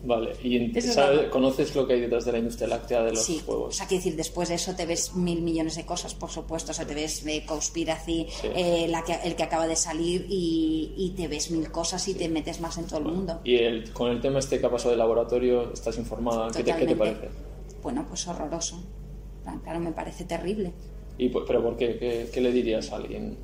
Vale, 0.05 0.33
¿y 0.43 0.57
en- 0.57 0.75
Eso 0.75 0.89
es 0.89 0.93
sabe- 0.95 1.15
raro. 1.15 1.29
conoces 1.31 1.73
lo 1.75 1.87
que 1.87 1.93
hay 1.93 2.01
detrás 2.01 2.25
de 2.25 2.33
la 2.33 2.39
industria 2.39 2.67
láctea 2.67 3.03
de 3.03 3.11
los 3.11 3.23
Sí, 3.23 3.41
o 3.47 3.51
huevos? 3.51 3.75
sea, 3.77 3.87
quiero 3.87 3.99
decir, 4.03 4.17
después 4.17 4.49
de 4.49 4.55
eso 4.55 4.75
te 4.75 4.85
ves 4.85 5.15
mil 5.15 5.41
millones 5.41 5.77
de 5.77 5.85
cosas, 5.85 6.13
por 6.13 6.29
supuesto. 6.29 6.71
O 6.71 6.73
sea, 6.73 6.85
te 6.85 6.93
ves 6.93 7.23
de 7.23 7.45
Conspiracy, 7.45 8.27
Sí. 8.29 8.47
eh, 8.53 8.87
la 8.89 9.03
que, 9.05 9.13
el 9.23 9.35
que 9.37 9.43
acaba 9.43 9.65
de 9.65 9.77
salir 9.77 10.25
y, 10.29 10.93
y 10.97 11.11
te 11.11 11.29
ves 11.29 11.51
mil 11.51 11.71
cosas 11.71 12.05
y 12.09 12.15
te 12.15 12.27
metes 12.27 12.59
más 12.59 12.77
en 12.77 12.85
todo 12.85 12.99
el 12.99 13.05
mundo. 13.05 13.39
Y 13.45 13.55
el, 13.55 13.93
con 13.93 14.11
el 14.11 14.19
tema 14.19 14.39
este 14.39 14.59
que 14.59 14.65
ha 14.65 14.69
pasado 14.69 14.91
de 14.91 14.97
laboratorio, 14.97 15.71
¿estás 15.71 15.97
informada? 15.97 16.49
¿Qué 16.51 16.63
te, 16.63 16.75
qué 16.75 16.85
te 16.85 16.95
parece? 16.97 17.29
Bueno, 17.81 18.05
pues 18.07 18.27
horroroso. 18.27 18.83
Claro, 19.63 19.79
me 19.79 19.93
parece 19.93 20.25
terrible. 20.25 20.73
¿Y, 21.17 21.29
por- 21.29 21.45
¿Pero 21.45 21.63
por 21.63 21.77
qué? 21.77 21.97
qué? 21.97 22.29
qué 22.33 22.41
le 22.41 22.51
dirías 22.51 22.91
a 22.91 22.97
alguien? 22.97 23.37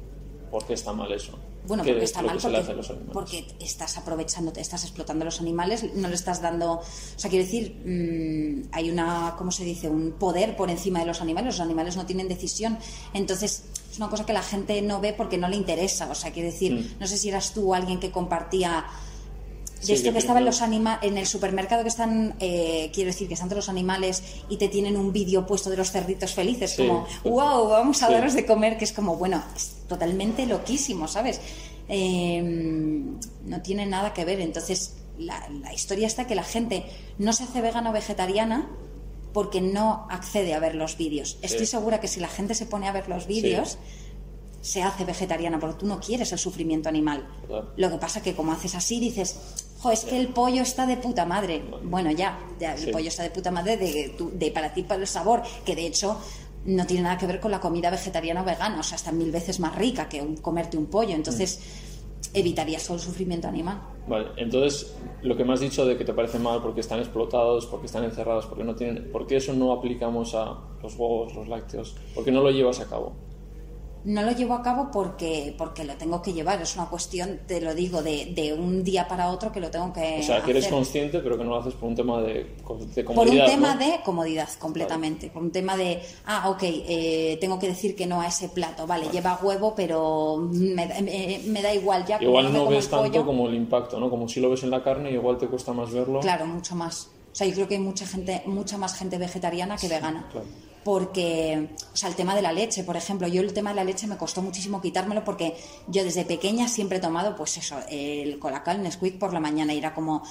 ¿Por 0.51 0.65
qué 0.65 0.73
está 0.73 0.91
mal 0.91 1.09
eso? 1.13 1.39
Bueno, 1.67 1.83
¿Qué 1.83 1.91
porque 1.91 2.03
es 2.03 2.09
está 2.11 2.21
mal 2.21 2.37
porque, 2.41 2.73
los 2.73 2.91
porque 3.13 3.47
estás 3.59 3.97
aprovechándote, 3.97 4.59
estás 4.61 4.83
explotando 4.83 5.23
a 5.23 5.25
los 5.25 5.39
animales, 5.39 5.85
no 5.93 6.07
le 6.07 6.15
estás 6.15 6.41
dando, 6.41 6.73
o 6.73 6.83
sea, 7.15 7.29
quiero 7.29 7.45
decir, 7.45 7.75
mm, 7.85 8.69
hay 8.71 8.89
una, 8.89 9.35
¿cómo 9.37 9.51
se 9.51 9.63
dice? 9.65 9.89
Un 9.89 10.13
poder 10.13 10.55
por 10.55 10.69
encima 10.69 10.99
de 10.99 11.05
los 11.05 11.21
animales, 11.21 11.55
los 11.57 11.59
animales 11.65 11.95
no 11.95 12.05
tienen 12.05 12.27
decisión, 12.27 12.77
entonces 13.13 13.65
es 13.91 13.97
una 13.97 14.09
cosa 14.09 14.25
que 14.25 14.33
la 14.33 14.41
gente 14.41 14.81
no 14.81 14.99
ve 15.01 15.13
porque 15.13 15.37
no 15.37 15.47
le 15.47 15.57
interesa, 15.57 16.09
o 16.09 16.15
sea, 16.15 16.31
quiero 16.31 16.49
decir, 16.49 16.73
Mm. 16.73 16.99
no 16.99 17.07
sé 17.07 17.17
si 17.17 17.29
eras 17.29 17.53
tú 17.53 17.73
alguien 17.75 17.99
que 17.99 18.09
compartía 18.11 18.85
Sí, 19.79 19.93
esto 19.93 20.11
que 20.11 20.19
estaba 20.19 20.39
en 20.39 20.45
los 20.45 20.61
anima 20.61 20.99
en 21.01 21.17
el 21.17 21.25
supermercado 21.25 21.83
que 21.83 21.89
están, 21.89 22.35
eh, 22.39 22.91
quiero 22.93 23.07
decir, 23.11 23.27
que 23.27 23.33
están 23.35 23.47
todos 23.49 23.59
los 23.65 23.69
animales 23.69 24.21
y 24.49 24.57
te 24.57 24.67
tienen 24.67 24.97
un 24.97 25.13
vídeo 25.13 25.45
puesto 25.45 25.69
de 25.69 25.77
los 25.77 25.91
cerditos 25.91 26.33
felices, 26.33 26.71
Sí. 26.71 26.85
como, 26.85 27.07
wow, 27.23 27.67
vamos 27.69 28.03
a 28.03 28.07
Sí. 28.07 28.13
daros 28.13 28.33
de 28.33 28.45
comer, 28.45 28.77
que 28.77 28.83
es 28.85 28.91
como, 28.93 29.15
bueno, 29.15 29.41
es 29.55 29.75
totalmente 29.87 30.45
loquísimo, 30.45 31.07
¿sabes? 31.07 31.39
Eh, 31.87 32.41
no 33.45 33.61
tiene 33.61 33.85
nada 33.85 34.13
que 34.13 34.25
ver. 34.25 34.39
Entonces, 34.41 34.95
la, 35.17 35.47
la 35.49 35.73
historia 35.73 36.07
está 36.07 36.27
que 36.27 36.35
la 36.35 36.43
gente 36.43 36.85
no 37.17 37.33
se 37.33 37.43
hace 37.43 37.61
vegana 37.61 37.89
o 37.89 37.93
vegetariana 37.93 38.69
porque 39.33 39.61
no 39.61 40.07
accede 40.09 40.53
a 40.53 40.59
ver 40.59 40.75
los 40.75 40.97
vídeos. 40.97 41.37
Estoy 41.41 41.65
segura 41.65 41.99
que 41.99 42.07
si 42.07 42.19
la 42.19 42.27
gente 42.27 42.53
se 42.55 42.65
pone 42.65 42.87
a 42.87 42.91
ver 42.91 43.07
los 43.09 43.27
vídeos, 43.27 43.77
se 44.61 44.81
hace 44.83 45.05
vegetariana 45.05 45.59
porque 45.59 45.79
tú 45.79 45.85
no 45.87 45.99
quieres 45.99 46.31
el 46.31 46.39
sufrimiento 46.39 46.89
animal. 46.89 47.27
Claro. 47.47 47.71
Lo 47.77 47.89
que 47.91 47.97
pasa 47.97 48.21
que 48.21 48.35
como 48.35 48.51
haces 48.51 48.75
así 48.75 48.99
dices, 48.99 49.35
jo, 49.81 49.91
es 49.91 50.05
que 50.05 50.19
el 50.19 50.27
pollo 50.29 50.61
está 50.61 50.85
de 50.85 50.97
puta 50.97 51.25
madre. 51.25 51.63
Bueno, 51.83 52.11
ya, 52.11 52.39
ya, 52.59 52.73
el 52.75 52.79
Sí. 52.79 52.91
pollo 52.91 53.07
está 53.07 53.23
de 53.23 53.29
puta 53.31 53.51
madre 53.51 53.77
de, 53.77 54.15
de 54.33 54.51
para 54.51 54.73
ti, 54.73 54.83
para 54.83 55.01
el 55.01 55.07
sabor, 55.07 55.41
que 55.65 55.75
de 55.75 55.87
hecho 55.87 56.17
no 56.65 56.85
tiene 56.85 57.03
nada 57.03 57.17
que 57.17 57.25
ver 57.25 57.39
con 57.39 57.51
la 57.51 57.59
comida 57.61 57.89
vegetariana 57.89 58.41
o 58.41 58.45
vegana, 58.45 58.79
o 58.79 58.83
sea, 58.83 58.97
está 58.97 59.11
mil 59.11 59.31
veces 59.31 59.59
más 59.59 59.73
rica 59.75 60.09
que 60.09 60.21
un- 60.21 60.35
comerte 60.37 60.77
un 60.77 60.87
pollo. 60.87 61.15
Entonces, 61.15 61.59
evitarías 62.33 62.83
todo 62.83 62.95
el 62.95 63.01
sufrimiento 63.01 63.47
animal. 63.47 63.81
Vale, 64.07 64.27
entonces 64.37 64.93
lo 65.21 65.37
que 65.37 65.45
me 65.45 65.53
has 65.53 65.59
dicho 65.61 65.85
de 65.85 65.97
que 65.97 66.03
te 66.03 66.13
parece 66.13 66.37
mal 66.39 66.61
porque 66.61 66.81
están 66.81 66.99
explotados, 66.99 67.65
porque 67.67 67.85
están 67.85 68.03
encerrados, 68.03 68.45
porque 68.47 68.63
no 68.63 68.75
tienen... 68.75 69.11
¿Por 69.11 69.25
qué 69.27 69.37
eso 69.37 69.53
no 69.53 69.71
aplicamos 69.71 70.35
a 70.35 70.57
los 70.83 70.95
huevos, 70.95 71.33
los 71.35 71.47
lácteos? 71.47 71.95
¿Por 72.13 72.25
qué 72.25 72.31
no 72.31 72.41
lo 72.41 72.51
llevas 72.51 72.79
a 72.81 72.85
cabo? 72.89 73.13
No 74.05 74.21
lo 74.23 74.31
llevo 74.31 74.53
a 74.53 74.61
cabo 74.63 74.89
porque, 74.91 75.53
porque 75.57 75.83
lo 75.83 75.95
tengo 75.95 76.21
que 76.21 76.31
llevar. 76.31 76.61
Es 76.61 76.75
una 76.75 76.85
cuestión, 76.87 77.39
te 77.45 77.59
lo 77.59 77.75
digo, 77.75 78.01
de, 78.01 78.31
de 78.33 78.53
un 78.53 78.83
día 78.83 79.07
para 79.07 79.29
otro 79.29 79.51
que 79.51 79.59
lo 79.59 79.69
tengo 79.69 79.91
que 79.91 80.19
O 80.21 80.23
sea, 80.23 80.41
que 80.41 80.51
eres 80.51 80.67
consciente, 80.67 81.19
pero 81.19 81.37
que 81.37 81.43
no 81.43 81.49
lo 81.49 81.57
haces 81.57 81.73
por 81.73 81.89
un 81.89 81.95
tema 81.95 82.21
de, 82.21 82.33
de 82.33 83.03
Por 83.03 83.05
comodidad, 83.15 83.45
un 83.45 83.51
tema 83.51 83.75
¿no? 83.75 83.85
de 83.85 83.99
comodidad, 84.05 84.49
completamente. 84.57 85.29
Por 85.29 85.43
un 85.43 85.51
tema 85.51 85.75
de, 85.75 86.01
ah, 86.25 86.49
ok, 86.49 86.63
eh, 86.63 87.37
tengo 87.41 87.59
que 87.59 87.67
decir 87.67 87.95
que 87.95 88.05
no 88.07 88.21
a 88.21 88.27
ese 88.27 88.47
plato. 88.49 88.87
Vale, 88.87 89.07
lleva 89.11 89.37
huevo, 89.43 89.73
pero 89.75 90.37
me, 90.49 90.85
me- 90.85 91.41
me 91.45 91.61
da 91.61 91.73
igual 91.73 92.05
ya. 92.05 92.17
Igual 92.21 92.53
no 92.53 92.67
ves 92.67 92.85
el 92.85 92.91
tanto 92.91 93.07
pollo. 93.11 93.25
como 93.25 93.47
el 93.49 93.55
impacto, 93.55 93.99
¿no? 93.99 94.09
Como 94.09 94.29
si 94.29 94.39
lo 94.39 94.49
ves 94.49 94.63
en 94.63 94.69
la 94.71 94.81
carne, 94.81 95.11
igual 95.11 95.37
te 95.37 95.47
cuesta 95.47 95.73
más 95.73 95.91
verlo. 95.91 96.21
Claro, 96.21 96.45
mucho 96.45 96.73
más. 96.75 97.09
O 97.31 97.35
sea, 97.35 97.45
yo 97.47 97.53
creo 97.53 97.67
que 97.67 97.75
hay 97.75 97.81
mucha 97.81 98.07
gente, 98.07 98.41
mucha 98.45 98.77
más 98.77 98.95
gente 98.95 99.17
vegetariana 99.17 99.75
que 99.77 99.87
vegana. 99.89 100.27
claro. 100.31 100.47
Porque, 100.83 101.69
o 101.93 101.97
sea, 101.97 102.09
el 102.09 102.15
tema 102.15 102.35
de 102.35 102.41
la 102.41 102.53
leche, 102.53 102.83
por 102.83 102.95
ejemplo, 102.95 103.27
yo 103.27 103.41
el 103.41 103.53
tema 103.53 103.71
de 103.71 103.75
la 103.75 103.83
leche 103.83 104.07
me 104.07 104.17
costó 104.17 104.41
muchísimo 104.41 104.81
quitármelo 104.81 105.23
porque 105.23 105.55
yo 105.87 106.03
desde 106.03 106.23
pequeña 106.25 106.67
siempre 106.67 106.97
he 106.97 107.01
tomado, 107.01 107.35
pues 107.35 107.57
eso, 107.57 107.77
el 107.89 108.39
colacao, 108.39 108.75
el 108.75 108.83
Nesquik 108.83 109.19
por 109.19 109.33
la 109.33 109.39
mañana 109.39 109.73
y 109.73 109.77
era 109.77 109.93
como 109.93 110.23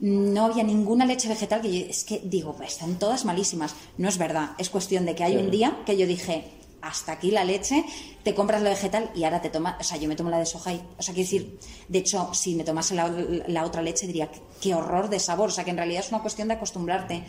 no 0.00 0.44
había 0.44 0.62
ninguna 0.62 1.06
leche 1.06 1.28
vegetal 1.28 1.62
que 1.62 1.80
yo, 1.80 1.86
es 1.86 2.04
que 2.04 2.20
digo, 2.22 2.54
están 2.62 2.98
todas 2.98 3.24
malísimas. 3.24 3.74
No 3.96 4.08
es 4.08 4.18
verdad, 4.18 4.50
es 4.58 4.70
cuestión 4.70 5.06
de 5.06 5.14
que 5.14 5.24
hay 5.24 5.36
un 5.36 5.50
día 5.50 5.78
que 5.86 5.96
yo 5.96 6.06
dije, 6.06 6.44
hasta 6.82 7.12
aquí 7.12 7.30
la 7.30 7.44
leche, 7.44 7.84
te 8.22 8.34
compras 8.34 8.62
la 8.62 8.70
vegetal 8.70 9.10
y 9.14 9.24
ahora 9.24 9.40
te 9.40 9.50
tomas, 9.50 9.76
o 9.80 9.84
sea, 9.84 9.96
yo 9.96 10.08
me 10.08 10.16
tomo 10.16 10.30
la 10.30 10.38
de 10.38 10.46
soja 10.46 10.72
y, 10.72 10.82
o 10.98 11.02
sea, 11.02 11.14
quiero 11.14 11.26
decir, 11.26 11.58
de 11.88 11.98
hecho, 11.98 12.30
si 12.34 12.54
me 12.54 12.64
tomase 12.64 12.94
la, 12.94 13.08
la 13.08 13.64
otra 13.64 13.82
leche 13.82 14.06
diría, 14.06 14.30
qué, 14.30 14.40
qué 14.60 14.74
horror 14.74 15.08
de 15.08 15.18
sabor, 15.18 15.48
o 15.48 15.52
sea, 15.52 15.64
que 15.64 15.70
en 15.70 15.78
realidad 15.78 16.04
es 16.04 16.10
una 16.10 16.20
cuestión 16.20 16.48
de 16.48 16.54
acostumbrarte. 16.54 17.24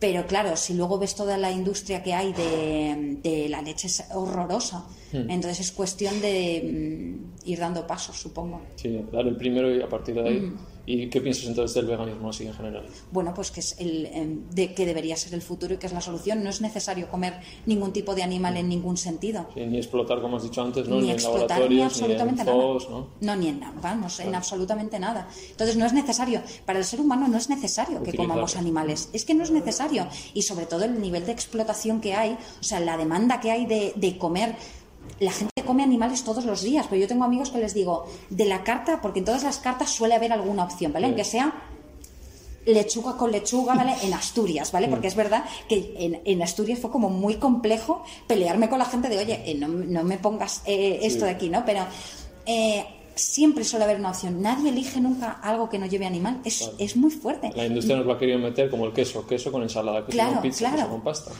Pero 0.00 0.26
claro, 0.26 0.56
si 0.56 0.74
luego 0.74 0.98
ves 0.98 1.14
toda 1.14 1.36
la 1.36 1.50
industria 1.50 2.02
que 2.02 2.14
hay 2.14 2.32
de, 2.32 3.18
de 3.22 3.48
la 3.48 3.62
leche 3.62 3.88
es 3.88 4.04
horrorosa. 4.14 4.86
Hmm. 5.12 5.30
Entonces 5.30 5.60
es 5.60 5.72
cuestión 5.72 6.20
de 6.20 6.62
mm, 6.64 7.48
ir 7.48 7.58
dando 7.58 7.86
pasos, 7.86 8.16
supongo. 8.16 8.60
Sí, 8.76 9.04
dar 9.12 9.26
el 9.26 9.36
primero 9.36 9.74
y 9.74 9.82
a 9.82 9.88
partir 9.88 10.14
de 10.14 10.28
ahí. 10.28 10.40
Mm. 10.40 10.56
¿Y 10.90 11.10
qué 11.10 11.20
piensas 11.20 11.44
entonces 11.44 11.74
del 11.74 11.84
veganismo 11.84 12.30
así 12.30 12.46
en 12.46 12.54
general? 12.54 12.86
Bueno, 13.12 13.34
pues 13.34 13.50
que 13.50 13.60
es 13.60 13.76
el 13.78 14.06
em, 14.06 14.48
de 14.48 14.72
que 14.72 14.86
debería 14.86 15.16
ser 15.16 15.34
el 15.34 15.42
futuro 15.42 15.74
y 15.74 15.76
que 15.76 15.86
es 15.86 15.92
la 15.92 16.00
solución. 16.00 16.42
No 16.42 16.48
es 16.48 16.62
necesario 16.62 17.10
comer 17.10 17.34
ningún 17.66 17.92
tipo 17.92 18.14
de 18.14 18.22
animal 18.22 18.56
en 18.56 18.70
ningún 18.70 18.96
sentido. 18.96 19.46
Sí, 19.52 19.66
ni 19.66 19.76
explotar, 19.76 20.22
como 20.22 20.38
has 20.38 20.44
dicho 20.44 20.62
antes, 20.62 20.88
¿no? 20.88 20.98
ni 20.98 21.10
en 21.10 21.16
explotar 21.16 21.68
ni 21.68 21.76
laboratorios, 21.76 22.00
ni 22.00 22.14
en 22.14 22.20
absolutamente 22.22 22.44
nada. 22.44 22.56
¿no? 22.56 23.06
No, 23.20 23.36
ni 23.36 23.48
en, 23.48 23.60
vamos, 23.82 24.18
en 24.20 24.34
absolutamente 24.34 24.98
nada. 24.98 25.28
Entonces 25.50 25.76
no 25.76 25.84
es 25.84 25.92
necesario, 25.92 26.40
para 26.64 26.78
el 26.78 26.86
ser 26.86 27.02
humano 27.02 27.28
no 27.28 27.36
es 27.36 27.50
necesario 27.50 28.02
que 28.02 28.14
comamos 28.14 28.56
animales, 28.56 29.10
es 29.12 29.26
que 29.26 29.34
no 29.34 29.42
es 29.44 29.50
necesario. 29.50 30.08
Y 30.32 30.40
sobre 30.40 30.64
todo 30.64 30.86
el 30.86 30.98
nivel 31.02 31.26
de 31.26 31.32
explotación 31.32 32.00
que 32.00 32.14
hay, 32.14 32.38
o 32.60 32.64
sea, 32.64 32.80
la 32.80 32.96
demanda 32.96 33.40
que 33.40 33.50
hay 33.50 33.66
de, 33.66 33.92
de 33.94 34.16
comer. 34.16 34.56
La 35.20 35.32
gente 35.32 35.52
come 35.66 35.82
animales 35.82 36.24
todos 36.24 36.44
los 36.44 36.62
días, 36.62 36.86
pero 36.88 37.00
yo 37.00 37.08
tengo 37.08 37.24
amigos 37.24 37.50
que 37.50 37.58
les 37.58 37.74
digo, 37.74 38.06
de 38.30 38.44
la 38.44 38.62
carta, 38.64 39.00
porque 39.00 39.18
en 39.20 39.24
todas 39.24 39.42
las 39.42 39.58
cartas 39.58 39.90
suele 39.90 40.14
haber 40.14 40.32
alguna 40.32 40.64
opción, 40.64 40.92
¿vale? 40.92 41.06
Sí. 41.06 41.10
Aunque 41.10 41.24
sea 41.24 41.62
lechuga 42.66 43.16
con 43.16 43.32
lechuga, 43.32 43.74
¿vale? 43.74 43.94
En 44.02 44.12
Asturias, 44.14 44.72
¿vale? 44.72 44.88
Porque 44.88 45.08
es 45.08 45.16
verdad 45.16 45.44
que 45.68 45.94
en, 45.98 46.20
en 46.24 46.42
Asturias 46.42 46.78
fue 46.78 46.90
como 46.90 47.08
muy 47.08 47.36
complejo 47.36 48.04
pelearme 48.26 48.68
con 48.68 48.78
la 48.78 48.84
gente 48.84 49.08
de, 49.08 49.18
oye, 49.18 49.42
eh, 49.46 49.54
no, 49.54 49.68
no 49.68 50.04
me 50.04 50.18
pongas 50.18 50.62
eh, 50.66 51.00
esto 51.02 51.24
de 51.24 51.32
aquí, 51.32 51.48
¿no? 51.48 51.64
Pero 51.64 51.86
eh, 52.46 52.84
siempre 53.14 53.64
suele 53.64 53.84
haber 53.84 53.98
una 53.98 54.10
opción. 54.10 54.42
Nadie 54.42 54.70
elige 54.70 55.00
nunca 55.00 55.32
algo 55.42 55.68
que 55.68 55.78
no 55.78 55.86
lleve 55.86 56.06
animal. 56.06 56.40
Es, 56.44 56.70
es 56.78 56.96
muy 56.96 57.10
fuerte. 57.10 57.50
La 57.54 57.66
industria 57.66 57.96
nos 57.96 58.06
lo 58.06 58.12
ha 58.12 58.18
querido 58.18 58.38
meter 58.38 58.70
como 58.70 58.86
el 58.86 58.92
queso, 58.92 59.26
queso 59.26 59.50
con 59.50 59.62
ensalada, 59.62 60.04
queso 60.04 60.12
Claro, 60.12 60.32
con 60.34 60.42
pizza, 60.42 60.58
claro. 60.58 60.76
queso 60.76 60.90
con 60.90 61.00
pasta. 61.02 61.30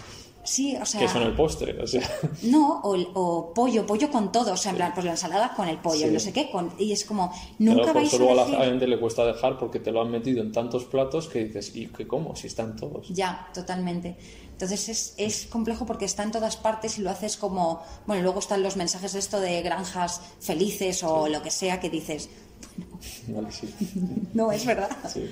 Sí, 0.45 0.77
o 0.81 0.87
sea... 0.87 1.01
Queso 1.01 1.19
en 1.21 1.27
el 1.27 1.35
postre, 1.35 1.79
o 1.83 1.87
sea. 1.87 2.09
No, 2.43 2.81
o, 2.83 2.97
o 3.15 3.53
pollo, 3.53 3.85
pollo 3.85 4.11
con 4.11 4.33
todo, 4.33 4.53
o 4.53 4.57
sea, 4.57 4.71
en 4.71 4.77
plan, 4.77 4.93
pues 4.95 5.05
la 5.05 5.11
ensalada 5.13 5.53
con 5.55 5.69
el 5.69 5.77
pollo, 5.79 6.07
Sí. 6.07 6.13
no 6.13 6.19
sé 6.21 6.33
qué, 6.33 6.51
con, 6.51 6.73
y 6.79 6.93
es 6.93 7.05
como, 7.05 7.33
nunca 7.59 7.83
Claro, 7.83 7.95
vais 8.01 8.15
a 8.15 8.17
luego 8.19 8.33
a 8.41 8.49
la 8.49 8.65
gente 8.65 8.87
le 8.87 8.99
cuesta 8.99 9.27
dejar 9.27 9.59
porque 9.59 9.79
te 9.79 9.93
lo 9.93 10.01
han 10.01 10.11
metido 10.11 10.41
en 10.43 10.51
tantos 10.53 10.85
platos 10.85 11.29
que 11.29 11.45
dices, 11.45 11.77
¿y 11.77 11.87
qué 11.89 12.07
cómo? 12.07 12.35
Si 12.35 12.47
están 12.47 12.77
todos. 12.77 13.09
Ya, 13.11 13.49
totalmente. 13.53 14.17
Entonces 14.53 14.89
es, 14.89 15.15
es 15.19 15.47
complejo 15.47 15.85
porque 15.87 16.05
está 16.07 16.23
en 16.23 16.33
todas 16.33 16.57
partes 16.57 16.99
y 16.99 17.03
lo 17.03 17.11
haces 17.11 17.37
como, 17.37 17.83
bueno, 18.07 18.23
luego 18.23 18.39
están 18.41 18.63
los 18.63 18.77
mensajes 18.77 19.13
de 19.13 19.19
esto 19.19 19.39
de 19.41 19.61
granjas 19.63 20.21
felices 20.41 21.03
o 21.05 21.29
lo 21.29 21.43
que 21.43 21.51
sea 21.51 21.79
que 21.79 21.91
dices, 21.91 22.29
Vale, 23.29 23.53
sí. 23.53 23.73
no, 24.35 24.51
es 24.51 24.65
verdad. 24.67 24.89
Sí. 25.13 25.31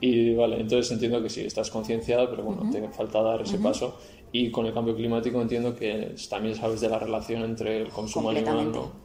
Y 0.00 0.34
vale, 0.34 0.60
entonces 0.60 0.90
entiendo 0.92 1.22
que 1.22 1.30
sí, 1.30 1.42
estás 1.42 1.70
concienciada, 1.70 2.28
pero 2.28 2.42
bueno, 2.42 2.70
te 2.70 2.86
falta 2.88 3.22
dar 3.22 3.42
ese 3.42 3.58
paso. 3.58 3.98
Y 4.32 4.50
con 4.50 4.66
el 4.66 4.74
cambio 4.74 4.96
climático 4.96 5.40
entiendo 5.40 5.76
que 5.76 6.16
también 6.28 6.56
sabes 6.56 6.80
de 6.80 6.88
la 6.88 6.98
relación 6.98 7.42
entre 7.42 7.82
el 7.82 7.88
consumo 7.88 8.30
animal. 8.30 8.72
¿no? 8.72 9.04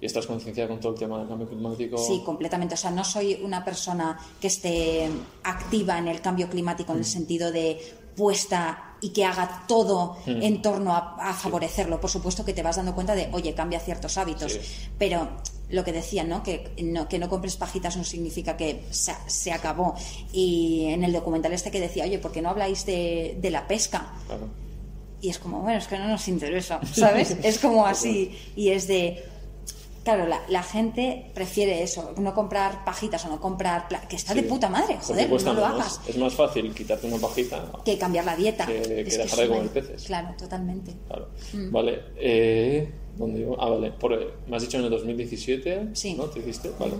y 0.00 0.06
estás 0.06 0.26
concienciada 0.26 0.68
con 0.68 0.80
todo 0.80 0.92
el 0.92 0.98
tema 0.98 1.18
del 1.18 1.28
cambio 1.28 1.48
climático. 1.48 1.98
Sí, 1.98 2.22
completamente. 2.24 2.74
O 2.74 2.76
sea, 2.76 2.90
no 2.90 3.04
soy 3.04 3.40
una 3.42 3.64
persona 3.64 4.18
que 4.40 4.46
esté 4.46 5.08
activa 5.42 5.98
en 5.98 6.08
el 6.08 6.20
cambio 6.20 6.48
climático 6.48 6.92
en 6.92 6.98
el 6.98 7.04
sentido 7.04 7.50
de 7.50 7.80
puesta 8.16 8.87
y 9.00 9.10
que 9.10 9.24
haga 9.24 9.64
todo 9.68 10.16
Mm. 10.26 10.42
en 10.42 10.62
torno 10.62 10.94
a, 10.94 11.16
a 11.20 11.32
favorecerlo. 11.34 12.00
Por 12.00 12.10
supuesto 12.10 12.44
que 12.44 12.52
te 12.52 12.62
vas 12.62 12.76
dando 12.76 12.94
cuenta 12.94 13.14
de, 13.14 13.28
oye, 13.32 13.54
cambia 13.54 13.80
ciertos 13.80 14.18
hábitos. 14.18 14.52
Sí. 14.52 14.60
Pero 14.98 15.28
lo 15.70 15.84
que 15.84 15.92
decía, 15.92 16.24
¿no? 16.24 16.42
Que, 16.42 16.72
¿no? 16.82 17.08
que 17.08 17.18
no 17.18 17.28
compres 17.28 17.56
pajitas 17.56 17.96
no 17.96 18.04
significa 18.04 18.56
que 18.56 18.84
se, 18.90 19.12
se 19.26 19.52
acabó. 19.52 19.94
Y 20.32 20.86
en 20.86 21.04
el 21.04 21.12
documental 21.12 21.52
este 21.52 21.70
que 21.70 21.80
decía, 21.80 22.04
oye, 22.04 22.18
¿por 22.18 22.32
qué 22.32 22.40
no 22.42 22.48
habláis 22.50 22.86
de, 22.86 23.36
de 23.40 23.50
la 23.50 23.66
pesca? 23.68 24.12
Claro. 24.26 24.48
Y 25.20 25.28
es 25.30 25.38
como, 25.38 25.60
bueno, 25.60 25.78
es 25.78 25.86
que 25.88 25.98
no 25.98 26.06
nos 26.08 26.26
interesa, 26.28 26.80
¿sabes? 26.92 27.36
es 27.42 27.58
como 27.58 27.86
así. 27.86 28.36
Y 28.56 28.70
es 28.70 28.86
de. 28.88 29.24
Claro, 30.04 30.26
la, 30.26 30.40
la 30.48 30.62
gente 30.62 31.30
prefiere 31.34 31.82
eso, 31.82 32.14
no 32.18 32.32
comprar 32.34 32.84
pajitas 32.84 33.24
o 33.26 33.28
no 33.28 33.40
comprar. 33.40 33.88
Que 34.08 34.16
está 34.16 34.32
de 34.34 34.42
puta 34.42 34.68
madre, 34.68 34.96
joder, 35.02 35.28
no 35.30 35.52
lo 35.54 35.66
hagas. 35.66 36.00
Es 36.06 36.16
más 36.16 36.34
fácil 36.34 36.74
quitarte 36.74 37.06
una 37.06 37.18
pajita. 37.18 37.64
Que 37.84 37.98
cambiar 37.98 38.24
la 38.24 38.34
dieta. 38.36 38.64
Que- 38.66 39.04
dejar 39.04 39.38
de 39.40 39.48
comer 39.48 39.68
peces. 39.68 40.04
Claro, 40.04 40.34
totalmente. 40.38 40.92
Claro. 41.06 41.28
Mm. 41.52 41.70
Vale. 41.72 42.00
Eh, 42.16 42.90
¿Dónde 43.16 43.40
iba? 43.40 43.56
Ah, 43.58 43.68
vale. 43.68 43.90
Por, 43.92 44.16
me 44.46 44.56
has 44.56 44.62
dicho 44.62 44.78
en 44.78 44.84
el 44.84 44.90
2017. 44.90 45.88
Sí. 45.92 46.14
¿No? 46.14 46.24
¿Te 46.24 46.38
hiciste? 46.38 46.70
Vale. 46.78 46.92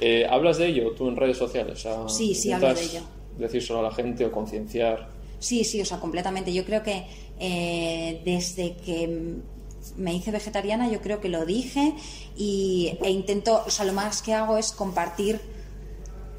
Eh, 0.00 0.26
¿Hablas 0.28 0.56
de 0.58 0.66
ello 0.68 0.92
tú 0.92 1.08
en 1.08 1.16
redes 1.16 1.36
sociales? 1.36 1.74
O 1.74 1.82
sea, 1.82 2.08
Sí, 2.08 2.34
sí, 2.34 2.50
hablo 2.50 2.74
de 2.74 2.82
ello. 2.82 3.00
Decírselo 3.38 3.80
a 3.80 3.82
la 3.82 3.90
gente 3.92 4.24
o 4.24 4.32
concienciar. 4.32 5.08
Sí, 5.38 5.62
sí, 5.64 5.80
o 5.80 5.84
sea, 5.84 6.00
completamente. 6.00 6.52
Yo 6.52 6.64
creo 6.64 6.82
que 6.82 7.04
eh, 7.38 8.22
desde 8.24 8.74
que 8.78 9.36
me 9.96 10.14
hice 10.14 10.30
vegetariana, 10.30 10.88
yo 10.88 11.00
creo 11.00 11.20
que 11.20 11.28
lo 11.28 11.44
dije 11.44 11.94
y, 12.36 12.98
e 13.02 13.10
intento, 13.10 13.62
o 13.66 13.70
sea, 13.70 13.84
lo 13.84 13.92
más 13.92 14.22
que 14.22 14.34
hago 14.34 14.58
es 14.58 14.72
compartir 14.72 15.40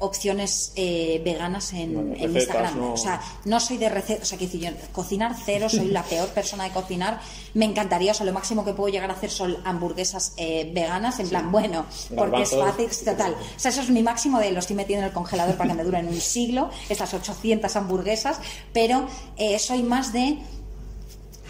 opciones 0.00 0.72
eh, 0.76 1.20
veganas 1.24 1.72
en, 1.72 1.94
Vale, 1.94 2.24
en 2.24 2.34
recetas, 2.34 2.42
Instagram. 2.42 2.78
¿no? 2.78 2.92
O 2.92 2.96
sea, 2.96 3.20
no 3.44 3.60
soy 3.60 3.78
de 3.78 3.88
recetas, 3.88 4.22
o 4.22 4.26
sea, 4.26 4.38
que 4.38 4.46
decir, 4.46 4.60
yo 4.60 4.70
cocinar 4.92 5.34
cero, 5.44 5.68
soy 5.68 5.88
la 5.88 6.02
peor 6.04 6.28
persona 6.28 6.64
de 6.64 6.70
cocinar. 6.70 7.20
Me 7.54 7.64
encantaría, 7.64 8.12
o 8.12 8.14
sea, 8.14 8.26
lo 8.26 8.32
máximo 8.32 8.64
que 8.64 8.72
puedo 8.72 8.92
llegar 8.92 9.10
a 9.10 9.14
hacer 9.14 9.30
son 9.30 9.56
hamburguesas 9.64 10.34
eh, 10.36 10.70
veganas, 10.74 11.18
en 11.20 11.28
plan, 11.28 11.50
bueno, 11.50 11.86
porque 12.14 12.42
es 12.42 12.50
fácil, 12.50 12.88
total. 13.04 13.36
O 13.58 13.60
sea, 13.60 13.70
eso 13.70 13.80
es 13.80 13.90
mi 13.90 14.02
máximo 14.02 14.38
de 14.38 14.52
lo 14.52 14.60
estoy 14.60 14.76
metiendo 14.76 15.02
en 15.02 15.08
el 15.08 15.14
congelador 15.14 15.56
para 15.56 15.70
que 15.70 15.76
me 15.76 15.84
duren 15.84 16.06
un 16.06 16.20
siglo, 16.20 16.70
estas 16.88 17.12
800 17.12 17.74
hamburguesas, 17.76 18.40
pero 18.72 19.06
eh, 19.36 19.58
soy 19.58 19.82
más 19.82 20.12
de 20.12 20.38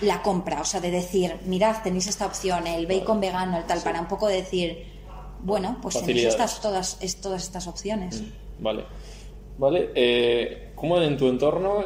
la 0.02 0.22
compra, 0.22 0.60
o 0.60 0.64
sea, 0.64 0.80
de 0.80 0.90
decir, 0.90 1.36
mirad, 1.46 1.82
tenéis 1.82 2.06
esta 2.06 2.26
opción, 2.26 2.66
el 2.66 2.86
bacon 2.86 3.20
vegano, 3.20 3.58
el 3.58 3.64
tal, 3.64 3.80
para 3.80 4.00
un 4.00 4.06
poco 4.08 4.28
decir, 4.28 4.84
bueno, 5.40 5.78
pues 5.82 6.00
tenéis 6.00 6.26
estas, 6.26 6.60
todas, 6.60 6.98
es- 7.00 7.20
todas 7.20 7.42
estas 7.42 7.66
opciones. 7.66 8.22
Vale. 8.60 8.84
Vale. 9.58 9.90
Eh, 9.94 10.72
¿Cómo 10.76 11.00
en 11.00 11.16
tu 11.16 11.26
entorno, 11.28 11.84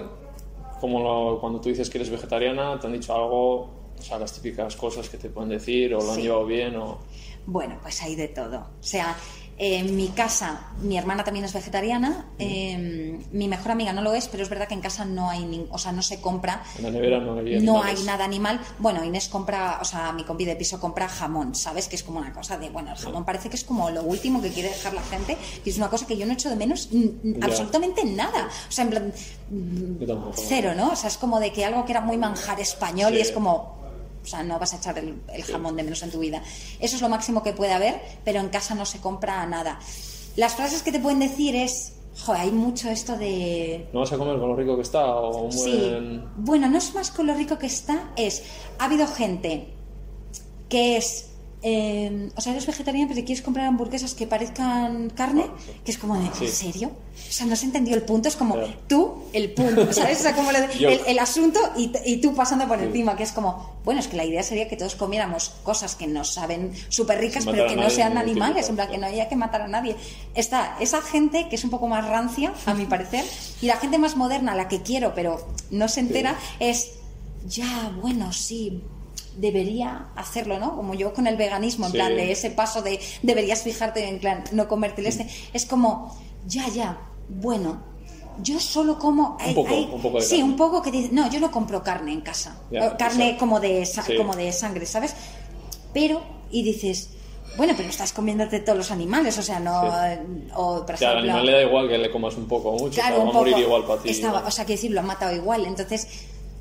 como 0.80 1.00
lo- 1.00 1.40
cuando 1.40 1.60
tú 1.60 1.68
dices 1.70 1.88
que 1.88 1.98
eres 1.98 2.10
vegetariana, 2.10 2.78
te 2.78 2.86
han 2.86 2.92
dicho 2.92 3.14
algo? 3.14 3.70
O 3.98 4.02
sea, 4.02 4.18
las 4.18 4.32
típicas 4.32 4.74
cosas 4.76 5.08
que 5.08 5.16
te 5.16 5.30
pueden 5.30 5.50
decir 5.50 5.94
o 5.94 6.02
lo 6.02 6.12
han 6.12 6.20
llevado 6.20 6.44
bien 6.44 6.76
o... 6.76 6.98
Bueno, 7.46 7.78
pues 7.82 8.02
hay 8.02 8.14
de 8.16 8.28
todo. 8.28 8.58
O 8.58 8.82
sea, 8.82 9.16
en 9.58 9.94
mi 9.96 10.08
casa, 10.08 10.72
mi 10.80 10.96
hermana 10.98 11.22
también 11.24 11.44
es 11.44 11.52
vegetariana, 11.52 12.26
eh, 12.38 13.20
mi 13.32 13.48
mejor 13.48 13.72
amiga 13.72 13.92
no 13.92 14.02
lo 14.02 14.14
es, 14.14 14.26
pero 14.28 14.42
es 14.42 14.48
verdad 14.48 14.66
que 14.66 14.74
en 14.74 14.80
casa 14.80 15.04
no 15.04 15.30
hay, 15.30 15.40
nin- 15.40 15.66
o 15.70 15.78
sea, 15.78 15.92
no 15.92 16.02
se 16.02 16.20
compra 16.20 16.62
En 16.78 16.84
la 16.84 16.90
nevera 16.90 17.20
no 17.20 17.34
hay 17.36 17.44
no 17.60 17.76
animales. 17.76 18.00
hay 18.00 18.04
nada 18.06 18.24
animal. 18.24 18.60
Bueno, 18.78 19.04
Inés 19.04 19.28
compra, 19.28 19.78
o 19.80 19.84
sea, 19.84 20.12
mi 20.12 20.24
compi 20.24 20.44
de 20.44 20.56
piso 20.56 20.80
compra 20.80 21.08
jamón, 21.08 21.54
¿sabes? 21.54 21.86
Que 21.88 21.96
es 21.96 22.02
como 22.02 22.18
una 22.18 22.32
cosa 22.32 22.58
de, 22.58 22.70
bueno, 22.70 22.90
el 22.92 22.96
jamón 22.98 23.24
parece 23.24 23.48
que 23.50 23.56
es 23.56 23.64
como 23.64 23.90
lo 23.90 24.02
último 24.02 24.40
que 24.42 24.50
quiere 24.50 24.68
dejar 24.70 24.94
la 24.94 25.02
gente 25.02 25.36
y 25.64 25.70
es 25.70 25.76
una 25.76 25.88
cosa 25.90 26.06
que 26.06 26.16
yo 26.16 26.26
no 26.26 26.32
echo 26.32 26.48
de 26.48 26.56
menos 26.56 26.88
mm, 26.90 26.98
mm, 27.38 27.42
absolutamente 27.42 28.04
nada. 28.04 28.48
O 28.68 28.72
sea, 28.72 28.84
en 28.84 28.90
plan, 28.90 29.12
mm, 29.50 30.04
cero, 30.34 30.72
¿no? 30.76 30.90
O 30.92 30.96
sea, 30.96 31.08
es 31.08 31.18
como 31.18 31.38
de 31.40 31.52
que 31.52 31.64
algo 31.64 31.84
que 31.84 31.92
era 31.92 32.00
muy 32.00 32.16
manjar 32.16 32.58
español 32.60 33.14
y 33.14 33.20
es 33.20 33.30
como, 33.32 33.81
o 34.22 34.26
sea, 34.26 34.42
no 34.42 34.58
vas 34.58 34.72
a 34.72 34.76
echar 34.76 34.98
el, 34.98 35.20
el 35.32 35.42
jamón 35.44 35.76
de 35.76 35.82
menos 35.82 36.02
en 36.02 36.10
tu 36.10 36.18
vida. 36.20 36.42
Eso 36.80 36.96
es 36.96 37.02
lo 37.02 37.08
máximo 37.08 37.42
que 37.42 37.52
puede 37.52 37.72
haber, 37.72 38.00
pero 38.24 38.40
en 38.40 38.48
casa 38.48 38.74
no 38.74 38.84
se 38.86 38.98
compra 39.00 39.44
nada. 39.46 39.78
Las 40.36 40.54
frases 40.54 40.82
que 40.82 40.92
te 40.92 40.98
pueden 41.00 41.18
decir 41.18 41.54
es, 41.56 41.92
joder, 42.24 42.42
hay 42.42 42.50
mucho 42.52 42.88
esto 42.88 43.16
de... 43.18 43.88
¿No 43.92 44.00
vas 44.00 44.12
a 44.12 44.18
comer 44.18 44.38
con 44.38 44.48
lo 44.48 44.56
rico 44.56 44.76
que 44.76 44.82
está 44.82 45.04
o 45.16 45.42
un 45.46 45.52
Sí. 45.52 45.70
buen... 45.78 46.24
Bueno, 46.36 46.68
no 46.68 46.78
es 46.78 46.94
más 46.94 47.10
con 47.10 47.26
lo 47.26 47.34
rico 47.34 47.58
que 47.58 47.66
está, 47.66 48.10
es. 48.16 48.42
Ha 48.78 48.84
habido 48.86 49.06
gente 49.06 49.68
que 50.68 50.96
es. 50.96 51.28
Eh, 51.62 52.28
o 52.36 52.40
sea, 52.40 52.52
eres 52.52 52.66
vegetariana, 52.66 53.06
pero 53.08 53.20
te 53.20 53.24
quieres 53.24 53.42
comprar 53.44 53.66
hamburguesas 53.66 54.14
que 54.14 54.26
parezcan 54.26 55.10
carne, 55.10 55.46
que 55.84 55.92
es 55.92 55.98
como 55.98 56.18
de. 56.18 56.26
¿en 56.44 56.52
serio? 56.52 56.88
O 56.88 57.32
sea, 57.32 57.46
no 57.46 57.54
se 57.56 57.66
entendió 57.66 57.94
el 57.94 58.02
punto, 58.02 58.28
es 58.28 58.36
como 58.36 58.54
Claro. 58.54 58.72
tú, 58.88 59.24
el 59.32 59.52
punto, 59.52 59.92
¿sabes? 59.92 60.18
O 60.20 60.22
sea, 60.22 60.34
como 60.34 60.50
de- 60.52 60.64
el, 60.92 61.00
el 61.06 61.18
asunto 61.20 61.60
y, 61.76 62.16
tú 62.18 62.34
pasando 62.34 62.66
por 62.66 62.78
Sí. 62.78 62.84
encima, 62.86 63.16
que 63.16 63.22
es 63.22 63.32
como, 63.32 63.76
bueno, 63.84 64.00
es 64.00 64.08
que 64.08 64.16
la 64.16 64.24
idea 64.24 64.42
sería 64.42 64.66
que 64.68 64.76
todos 64.76 64.96
comiéramos 64.96 65.50
cosas 65.62 65.94
que 65.94 66.06
nos 66.06 66.34
saben 66.34 66.72
súper 66.88 67.20
ricas, 67.20 67.44
pero 67.46 67.66
que 67.68 67.76
no 67.76 67.88
sean 67.90 68.14
ni 68.14 68.20
animales, 68.20 68.68
en 68.68 68.74
plan, 68.76 68.88
que 68.90 68.98
no 68.98 69.06
haya 69.06 69.28
que 69.28 69.36
matar 69.36 69.62
a 69.62 69.68
nadie. 69.68 69.96
Está 70.34 70.76
esa 70.80 71.00
gente 71.00 71.48
que 71.48 71.56
es 71.56 71.64
un 71.64 71.70
poco 71.70 71.86
más 71.88 72.06
rancia, 72.06 72.52
a 72.66 72.74
mi 72.74 72.86
parecer, 72.86 73.24
y 73.60 73.66
la 73.66 73.76
gente 73.76 73.98
más 73.98 74.16
moderna, 74.16 74.54
la 74.54 74.66
que 74.68 74.82
quiero, 74.82 75.14
pero 75.14 75.46
no 75.70 75.86
se 75.88 76.00
entera, 76.00 76.36
es, 76.58 76.90
ya, 77.46 77.92
bueno, 78.00 78.32
sí, 78.32 78.82
debería 79.36 80.08
hacerlo, 80.16 80.58
¿no? 80.58 80.76
Como 80.76 80.94
yo 80.94 81.12
con 81.12 81.26
el 81.26 81.36
veganismo, 81.36 81.86
en 81.86 81.92
Sí. 81.92 81.98
plan, 81.98 82.14
de 82.16 82.32
ese 82.32 82.50
paso 82.50 82.82
de 82.82 83.00
deberías 83.22 83.62
fijarte 83.62 84.08
en 84.08 84.18
plan, 84.20 84.44
no 84.52 84.68
comerte 84.68 85.00
el 85.00 85.06
este, 85.06 85.26
es 85.52 85.66
como, 85.66 86.16
ya, 86.46 86.68
ya, 86.68 86.98
bueno. 87.28 87.90
Yo 88.42 88.58
solo 88.60 88.98
como... 88.98 89.36
hay- 89.40 89.54
poco, 89.54 89.68
hay- 89.68 89.90
un 89.92 90.00
poco 90.00 90.18
de 90.18 90.24
sí, 90.24 90.36
carne. 90.38 90.44
un 90.44 90.56
poco 90.56 90.80
que 90.82 90.90
dice, 90.90 91.10
no, 91.12 91.28
yo 91.30 91.38
no 91.38 91.50
compro 91.50 91.82
carne 91.82 92.12
en 92.12 92.22
casa. 92.22 92.56
Carne 92.98 93.24
exacto. 93.24 93.38
como 93.38 93.60
de, 93.60 93.84
Sí. 93.84 94.16
como 94.16 94.34
de 94.34 94.50
sangre, 94.52 94.86
¿sabes? 94.86 95.14
Pero, 95.92 96.22
y 96.50 96.62
dices, 96.62 97.10
bueno, 97.58 97.74
pero 97.76 97.90
estás 97.90 98.12
comiéndote 98.14 98.60
todos 98.60 98.78
los 98.78 98.90
animales, 98.90 99.36
o 99.36 99.42
sea, 99.42 99.60
no... 99.60 99.82
Sí. 99.82 100.48
O, 100.54 100.86
por 100.86 100.94
O 100.94 100.98
sea, 100.98 101.10
al 101.10 101.18
animal 101.18 101.44
le 101.44 101.52
da 101.52 101.62
igual 101.62 101.88
que 101.88 101.98
le 101.98 102.10
comas 102.10 102.34
un 102.36 102.48
poco 102.48 102.70
o 102.70 102.78
mucho, 102.78 102.94
Claro, 102.94 103.16
o 103.16 103.18
sea, 103.18 103.24
un 103.24 103.28
va 103.28 103.32
a 103.32 103.34
morir 103.34 103.58
igual 103.58 103.84
para 103.84 104.00
ti. 104.02 104.08
Estaba- 104.08 104.40
¿no? 104.40 104.48
o 104.48 104.50
sea, 104.50 104.64
que 104.64 104.72
decir, 104.72 104.90
lo 104.92 105.00
han 105.00 105.06
matado 105.06 105.34
igual. 105.36 105.66
Entonces, 105.66 106.08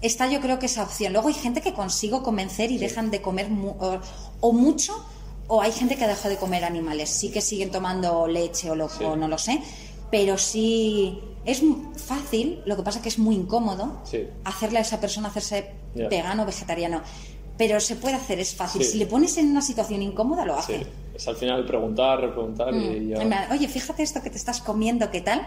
está 0.02 0.28
yo 0.30 0.40
creo 0.42 0.60
que 0.60 0.66
esa 0.66 0.84
opción. 0.84 1.14
Luego 1.14 1.28
hay 1.28 1.34
gente 1.34 1.62
que 1.62 1.74
consigo 1.74 2.24
convencer 2.24 2.72
y 2.72 2.78
dejan 2.78 3.12
de 3.12 3.22
comer 3.22 3.50
mu- 3.50 3.76
o, 3.80 4.00
o 4.40 4.52
mucho, 4.54 4.94
o 5.48 5.62
hay 5.62 5.72
gente 5.72 5.96
que 5.98 6.08
deja 6.08 6.30
de 6.30 6.38
comer 6.38 6.64
animales. 6.64 7.10
Sí 7.10 7.30
que 7.32 7.42
siguen 7.42 7.72
tomando 7.72 8.28
leche 8.28 8.70
o, 8.72 8.76
lo, 8.76 8.90
Sí. 8.90 9.04
o 9.04 9.16
no 9.16 9.28
lo 9.28 9.38
sé, 9.38 9.62
pero 10.10 10.38
sí 10.38 11.20
es 11.46 11.62
fácil, 11.98 12.62
lo 12.66 12.76
que 12.78 12.84
pasa 12.84 13.02
que 13.02 13.10
es 13.10 13.18
muy 13.20 13.36
incómodo 13.36 14.02
Sí. 14.04 14.28
hacerle 14.44 14.80
a 14.80 14.82
esa 14.82 15.00
persona 15.00 15.28
hacerse 15.30 15.72
Ya. 15.96 16.08
vegano 16.08 16.44
o 16.44 16.46
vegetariano. 16.46 17.02
Pero 17.58 17.80
se 17.80 17.96
puede 17.96 18.16
hacer, 18.16 18.40
es 18.40 18.56
fácil. 18.56 18.84
Si 18.84 18.98
le 18.98 19.06
pones 19.06 19.38
en 19.38 19.52
una 19.52 19.62
situación 19.62 20.02
incómoda, 20.02 20.46
lo 20.46 20.56
hace. 20.56 20.80
Sí. 20.80 20.88
Es 21.14 21.28
al 21.28 21.36
final 21.36 21.66
preguntar, 21.66 22.20
repreguntar 22.22 22.74
y 22.74 23.10
ya... 23.10 23.18
Mm. 23.18 23.22
En 23.22 23.28
plan, 23.28 23.52
Oye, 23.52 23.68
fíjate 23.68 24.02
esto 24.02 24.22
que 24.24 24.30
te 24.32 24.38
estás 24.38 24.62
comiendo, 24.62 25.12
¿qué 25.12 25.22
tal? 25.22 25.46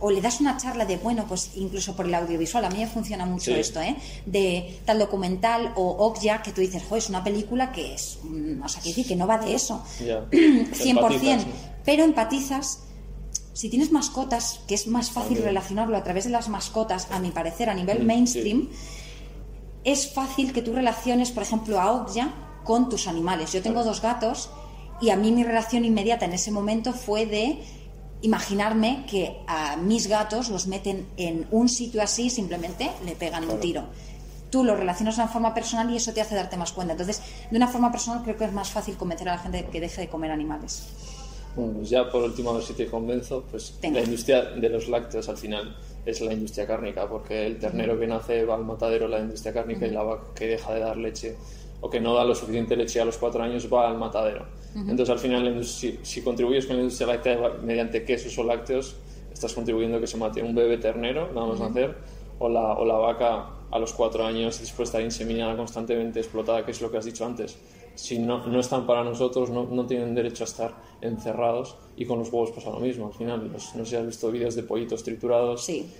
O 0.00 0.10
le 0.10 0.20
das 0.20 0.40
una 0.40 0.56
charla 0.56 0.84
de, 0.86 0.96
bueno, 0.96 1.26
pues 1.28 1.50
incluso 1.56 1.94
por 1.94 2.06
el 2.06 2.14
audiovisual, 2.14 2.64
a 2.64 2.70
mí 2.70 2.78
me 2.78 2.86
funciona 2.86 3.26
mucho 3.26 3.52
Sí. 3.52 3.60
esto, 3.60 3.80
¿eh? 3.80 3.96
De 4.26 4.80
tal 4.86 4.98
documental 4.98 5.72
o 5.76 6.06
Okja, 6.06 6.42
que 6.42 6.52
tú 6.52 6.60
dices, 6.62 6.82
joder, 6.88 7.02
es 7.02 7.08
una 7.10 7.22
película 7.22 7.70
que 7.70 7.94
es, 7.94 8.18
mm, 8.22 8.62
o 8.62 8.68
sea, 8.68 8.80
que 8.82 8.88
decir 8.88 9.06
que 9.06 9.16
no 9.16 9.26
va 9.26 9.38
de 9.38 9.54
eso, 9.54 9.84
Ya. 10.04 10.26
100%, 10.30 10.72
Empatizas, 10.90 11.46
¿no? 11.46 11.52
pero 11.84 12.04
empatizas 12.04 12.80
si 13.52 13.68
tienes 13.68 13.92
mascotas, 13.92 14.60
que 14.66 14.74
es 14.74 14.86
más 14.86 15.10
fácil 15.10 15.42
relacionarlo 15.42 15.96
a 15.96 16.02
través 16.02 16.24
de 16.24 16.30
las 16.30 16.48
mascotas, 16.48 17.08
a 17.10 17.18
mi 17.18 17.30
parecer, 17.30 17.68
a 17.68 17.74
nivel 17.74 18.02
Mm, 18.02 18.06
mainstream, 18.06 18.68
es 19.84 20.12
fácil 20.12 20.52
que 20.52 20.62
tú 20.62 20.72
relaciones, 20.72 21.30
por 21.30 21.42
ejemplo, 21.42 21.78
a 21.80 21.92
Okja 21.92 22.32
con 22.64 22.88
tus 22.88 23.06
animales. 23.06 23.52
Yo 23.52 23.60
tengo 23.60 23.82
dos 23.84 24.00
gatos 24.00 24.50
y 25.00 25.10
a 25.10 25.16
mí 25.16 25.32
mi 25.32 25.44
relación 25.44 25.84
inmediata 25.84 26.24
en 26.26 26.32
ese 26.32 26.50
momento 26.50 26.92
fue 26.92 27.26
de 27.26 27.62
imaginarme 28.22 29.04
que 29.08 29.40
a 29.46 29.76
mis 29.76 30.06
gatos 30.06 30.48
los 30.50 30.66
meten 30.66 31.06
en 31.16 31.46
un 31.50 31.68
sitio 31.68 32.02
así 32.02 32.30
simplemente 32.30 32.90
le 33.04 33.16
pegan 33.16 33.42
un 33.44 33.48
Claro. 33.50 33.60
tiro. 33.60 33.82
Tú 34.50 34.64
lo 34.64 34.74
relacionas 34.74 35.16
de 35.16 35.22
una 35.22 35.30
forma 35.32 35.54
personal 35.54 35.90
y 35.90 35.96
eso 35.96 36.12
te 36.12 36.20
hace 36.20 36.34
darte 36.34 36.56
más 36.56 36.72
cuenta. 36.72 36.92
Entonces, 36.92 37.22
de 37.50 37.56
una 37.56 37.68
forma 37.68 37.92
personal 37.92 38.22
creo 38.24 38.36
que 38.36 38.44
es 38.44 38.52
más 38.52 38.70
fácil 38.70 38.96
convencer 38.96 39.28
a 39.28 39.36
la 39.36 39.38
gente 39.38 39.66
que 39.70 39.80
deje 39.80 40.02
de 40.02 40.08
comer 40.08 40.30
animales. 40.32 40.88
Bueno, 41.54 41.74
pues 41.74 41.90
ya 41.90 42.08
por 42.10 42.22
último, 42.22 42.50
a 42.50 42.54
ver 42.54 42.62
si 42.62 42.74
te 42.74 42.86
convenzo, 42.86 43.44
pues 43.50 43.74
la 43.82 44.00
industria 44.00 44.42
de 44.42 44.68
los 44.68 44.88
lácteos 44.88 45.28
al 45.28 45.36
final 45.36 45.76
es 46.06 46.20
la 46.20 46.32
industria 46.32 46.66
cárnica, 46.66 47.08
porque 47.08 47.46
el 47.46 47.58
ternero 47.58 47.98
que 47.98 48.06
nace 48.06 48.44
va 48.44 48.54
al 48.54 48.64
matadero, 48.64 49.08
la 49.08 49.18
industria 49.18 49.52
cárnica, 49.52 49.86
y 49.86 49.90
la 49.90 50.02
vaca 50.02 50.26
que 50.34 50.46
deja 50.46 50.72
de 50.72 50.80
dar 50.80 50.96
leche 50.96 51.36
o 51.80 51.90
que 51.90 52.00
no 52.00 52.14
da 52.14 52.24
lo 52.24 52.34
suficiente 52.34 52.76
leche 52.76 53.00
a 53.00 53.04
los 53.04 53.18
cuatro 53.18 53.42
años 53.42 53.72
va 53.72 53.88
al 53.88 53.98
matadero. 53.98 54.46
Entonces 54.74 55.10
al 55.10 55.18
final, 55.18 55.64
si, 55.64 55.98
si 56.02 56.22
contribuyes 56.22 56.66
con 56.66 56.76
la 56.76 56.82
industria 56.82 57.08
láctea 57.08 57.38
mediante 57.62 58.04
quesos 58.04 58.36
o 58.38 58.44
lácteos, 58.44 58.96
estás 59.32 59.52
contribuyendo 59.52 59.96
a 59.96 60.00
que 60.00 60.06
se 60.06 60.16
mate 60.16 60.42
un 60.42 60.54
bebé 60.54 60.78
ternero, 60.78 61.28
nada 61.34 61.46
más 61.46 61.58
nacer, 61.60 61.96
o 62.38 62.48
la, 62.48 62.72
o 62.74 62.84
la 62.84 62.94
vaca 62.94 63.46
a 63.70 63.78
los 63.78 63.92
cuatro 63.92 64.24
años 64.24 64.58
después 64.60 64.88
de 64.88 64.90
estar 64.98 65.02
inseminada 65.02 65.56
constantemente, 65.56 66.20
explotada, 66.20 66.64
que 66.64 66.70
es 66.72 66.80
lo 66.80 66.90
que 66.90 66.98
has 66.98 67.04
dicho 67.04 67.24
antes. 67.24 67.56
Si 67.94 68.18
no, 68.18 68.46
no 68.46 68.60
están 68.60 68.86
para 68.86 69.02
nosotros, 69.04 69.50
no, 69.50 69.64
no 69.66 69.86
tienen 69.86 70.14
derecho 70.14 70.44
a 70.44 70.46
estar 70.46 70.74
encerrados 71.00 71.76
y 71.96 72.04
con 72.06 72.18
los 72.20 72.32
huevos 72.32 72.50
pasa 72.52 72.70
lo 72.70 72.80
mismo. 72.80 73.06
Al 73.08 73.12
final, 73.14 73.50
los- 73.52 73.74
no 73.74 73.84
sé 73.84 73.90
si 73.90 73.96
has 73.96 74.06
visto 74.06 74.30
vídeos 74.30 74.54
de 74.54 74.62
pollitos 74.62 75.02
triturados 75.02 75.64
Sí, 75.64 75.90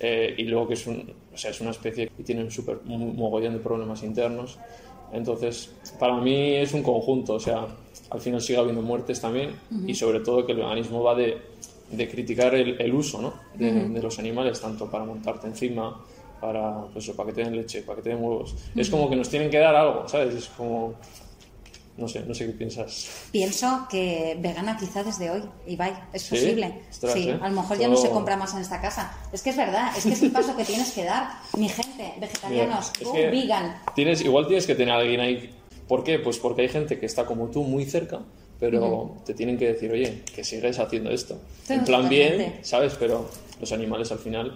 eh, 0.00 0.34
y 0.38 0.44
luego 0.44 0.68
que 0.68 0.74
es, 0.74 0.86
un, 0.86 1.12
o 1.34 1.36
sea, 1.36 1.50
es 1.50 1.60
una 1.60 1.70
especie 1.70 2.08
que 2.16 2.22
tiene 2.22 2.42
un 2.44 2.50
super 2.50 2.78
un 2.86 3.16
mogollón 3.16 3.54
de 3.54 3.58
problemas 3.60 4.02
internos. 4.02 4.58
Entonces, 5.12 5.72
para 5.98 6.16
mí 6.18 6.54
es 6.56 6.72
un 6.74 6.82
conjunto, 6.82 7.34
o 7.34 7.40
sea, 7.40 7.66
al 8.10 8.20
final 8.20 8.40
sigue 8.40 8.58
habiendo 8.58 8.82
muertes 8.82 9.20
también 9.20 9.50
y 9.86 9.94
sobre 9.94 10.20
todo 10.20 10.44
que 10.46 10.52
el 10.52 10.58
veganismo 10.58 11.02
va 11.02 11.14
de, 11.14 11.38
de 11.90 12.08
criticar 12.08 12.54
el, 12.54 12.80
el 12.80 12.94
uso 12.94 13.20
¿no? 13.20 13.34
de, 13.54 13.88
de 13.88 14.02
los 14.02 14.18
animales, 14.18 14.60
tanto 14.60 14.90
para 14.90 15.04
montarte 15.04 15.46
encima, 15.46 16.04
para, 16.40 16.84
pues, 16.92 17.08
para 17.10 17.28
que 17.28 17.34
te 17.34 17.44
den 17.44 17.56
leche, 17.56 17.82
para 17.82 17.96
que 17.96 18.02
te 18.02 18.08
den 18.10 18.22
huevos. 18.22 18.54
Es 18.76 18.88
como 18.90 19.08
que 19.10 19.16
nos 19.16 19.28
tienen 19.28 19.50
que 19.50 19.58
dar 19.58 19.74
algo, 19.74 20.06
¿sabes? 20.08 20.34
Es 20.34 20.48
como... 20.48 20.94
No 21.98 22.06
sé, 22.06 22.20
no 22.20 22.32
sé 22.32 22.46
qué 22.46 22.52
piensas. 22.52 23.08
pienso 23.32 23.86
que 23.90 24.38
vegana 24.40 24.76
quizá 24.78 25.02
desde 25.02 25.30
hoy, 25.30 25.42
Ibai, 25.66 25.92
es 26.12 26.22
¿Sí? 26.22 26.30
posible. 26.30 26.82
Sí, 26.90 27.28
¿eh? 27.28 27.38
a 27.42 27.48
lo 27.48 27.60
mejor 27.60 27.76
ya 27.76 27.88
no 27.88 27.96
se 27.96 28.04
Todo- 28.04 28.14
compra 28.14 28.36
más 28.36 28.54
en 28.54 28.60
esta 28.60 28.80
casa. 28.80 29.12
Es 29.32 29.42
que 29.42 29.50
es 29.50 29.56
verdad, 29.56 29.90
es 29.96 30.04
que 30.04 30.12
es 30.12 30.22
el 30.22 30.30
paso 30.30 30.56
que 30.56 30.64
tienes 30.64 30.92
que 30.92 31.04
dar. 31.04 31.28
Mi 31.56 31.68
gente, 31.68 32.14
vegetarianos, 32.20 32.92
Mira, 32.92 33.00
es 33.00 33.02
tú, 33.02 33.12
que 33.12 33.26
vegan. 33.30 33.76
Tienes, 33.96 34.20
igual 34.20 34.46
tienes 34.46 34.64
que 34.66 34.76
tener 34.76 34.94
a 34.94 34.98
alguien 34.98 35.20
ahí. 35.20 35.50
¿Por 35.88 36.04
qué? 36.04 36.20
Pues 36.20 36.38
porque 36.38 36.62
hay 36.62 36.68
gente 36.68 37.00
que 37.00 37.06
está 37.06 37.26
como 37.26 37.48
tú 37.48 37.64
muy 37.64 37.84
cerca, 37.84 38.20
pero 38.60 39.16
te 39.26 39.34
tienen 39.34 39.58
que 39.58 39.66
decir, 39.72 39.90
oye, 39.90 40.22
que 40.32 40.44
sigues 40.44 40.78
haciendo 40.78 41.10
esto. 41.10 41.40
En 41.68 41.84
plan 41.84 42.08
bien, 42.08 42.32
totalmente. 42.32 42.64
¿sabes? 42.64 42.94
Pero 42.96 43.28
los 43.58 43.72
animales 43.72 44.12
al 44.12 44.20
final 44.20 44.54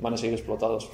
van 0.00 0.12
a 0.12 0.16
seguir 0.18 0.34
explotados. 0.34 0.90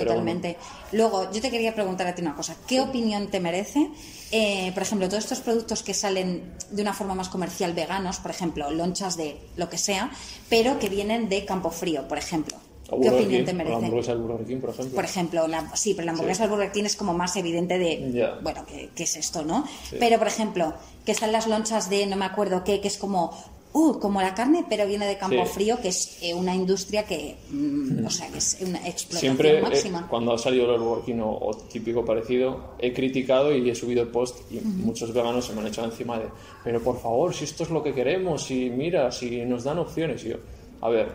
Pero 0.00 0.10
Totalmente. 0.12 0.56
Luego, 0.92 1.30
yo 1.32 1.40
te 1.40 1.50
quería 1.50 1.74
preguntar 1.74 2.06
a 2.06 2.14
ti 2.14 2.22
una 2.22 2.34
cosa. 2.34 2.56
¿Qué 2.66 2.80
opinión 2.80 3.28
te 3.28 3.40
merece, 3.40 3.90
eh, 4.32 4.70
por 4.72 4.82
ejemplo, 4.82 5.08
todos 5.08 5.24
estos 5.24 5.40
productos 5.40 5.82
que 5.82 5.94
salen 5.94 6.52
de 6.70 6.82
una 6.82 6.92
forma 6.92 7.14
más 7.14 7.28
comercial 7.28 7.72
veganos, 7.74 8.18
por 8.18 8.30
ejemplo, 8.30 8.70
lonchas 8.70 9.16
de 9.16 9.36
lo 9.56 9.68
que 9.68 9.78
sea, 9.78 10.10
pero 10.48 10.78
que 10.78 10.88
vienen 10.88 11.28
de 11.28 11.44
campo 11.44 11.70
frío, 11.70 12.06
por 12.08 12.18
ejemplo? 12.18 12.56
¿Qué 12.88 13.08
opinión 13.08 13.28
King, 13.28 13.44
te 13.44 13.50
o 13.52 13.54
La 13.54 13.58
merece? 13.64 13.76
hamburguesa 13.76 14.12
del 14.14 14.20
Burger 14.22 14.46
King, 14.46 14.56
por 14.58 14.70
ejemplo. 14.70 14.94
Por 14.96 15.04
ejemplo, 15.04 15.46
la- 15.46 15.76
sí, 15.76 15.94
pero 15.94 16.06
la 16.06 16.10
hamburguesa 16.12 16.42
del 16.42 16.50
Burger 16.50 16.72
King 16.72 16.84
es 16.84 16.96
como 16.96 17.14
más 17.14 17.36
evidente 17.36 17.78
de, 17.78 18.38
bueno, 18.42 18.66
¿qué, 18.66 18.90
qué 18.96 19.04
es 19.04 19.16
esto, 19.16 19.44
no? 19.44 19.64
Pero, 20.00 20.18
por 20.18 20.26
ejemplo, 20.26 20.74
que 21.06 21.12
están 21.12 21.30
las 21.30 21.46
lonchas 21.46 21.88
de 21.88 22.06
no 22.06 22.16
me 22.16 22.24
acuerdo 22.24 22.64
qué, 22.64 22.80
que 22.80 22.88
es 22.88 22.98
como, 22.98 23.32
uh, 23.72 23.98
como 23.98 24.20
la 24.20 24.34
carne, 24.34 24.64
pero 24.68 24.86
viene 24.86 25.06
de 25.06 25.16
campo 25.16 25.44
Sí. 25.46 25.52
frío, 25.54 25.80
que 25.80 25.88
es 25.88 26.18
eh, 26.22 26.34
una 26.34 26.54
industria 26.54 27.04
que, 27.04 27.36
mm, 27.50 28.04
o 28.04 28.10
sea, 28.10 28.28
que 28.28 28.38
es 28.38 28.58
una 28.60 28.78
explotación 28.86 29.36
Siempre, 29.36 29.58
eh, 29.58 29.62
máxima. 29.62 30.06
cuando 30.08 30.32
ha 30.32 30.38
salido 30.38 30.74
el 30.74 30.80
Burger 30.80 31.04
King 31.04 31.20
o, 31.20 31.38
o 31.48 31.54
típico 31.56 32.04
parecido, 32.04 32.74
he 32.78 32.92
criticado 32.92 33.54
y 33.54 33.68
he 33.70 33.74
subido 33.74 34.02
el 34.02 34.08
post 34.08 34.40
y 34.52 34.60
muchos 34.60 35.12
veganos 35.14 35.44
se 35.46 35.52
me 35.54 35.60
han 35.60 35.68
echado 35.68 35.88
encima 35.88 36.18
de, 36.18 36.26
pero 36.64 36.80
por 36.82 36.98
favor, 37.00 37.32
si 37.34 37.44
esto 37.44 37.62
es 37.64 37.70
lo 37.70 37.82
que 37.82 37.92
queremos, 37.94 38.50
y 38.50 38.70
mira, 38.70 39.10
si 39.12 39.44
nos 39.44 39.64
dan 39.64 39.78
opciones. 39.78 40.24
Y 40.24 40.30
yo, 40.30 40.36
a 40.80 40.88
ver, 40.88 41.08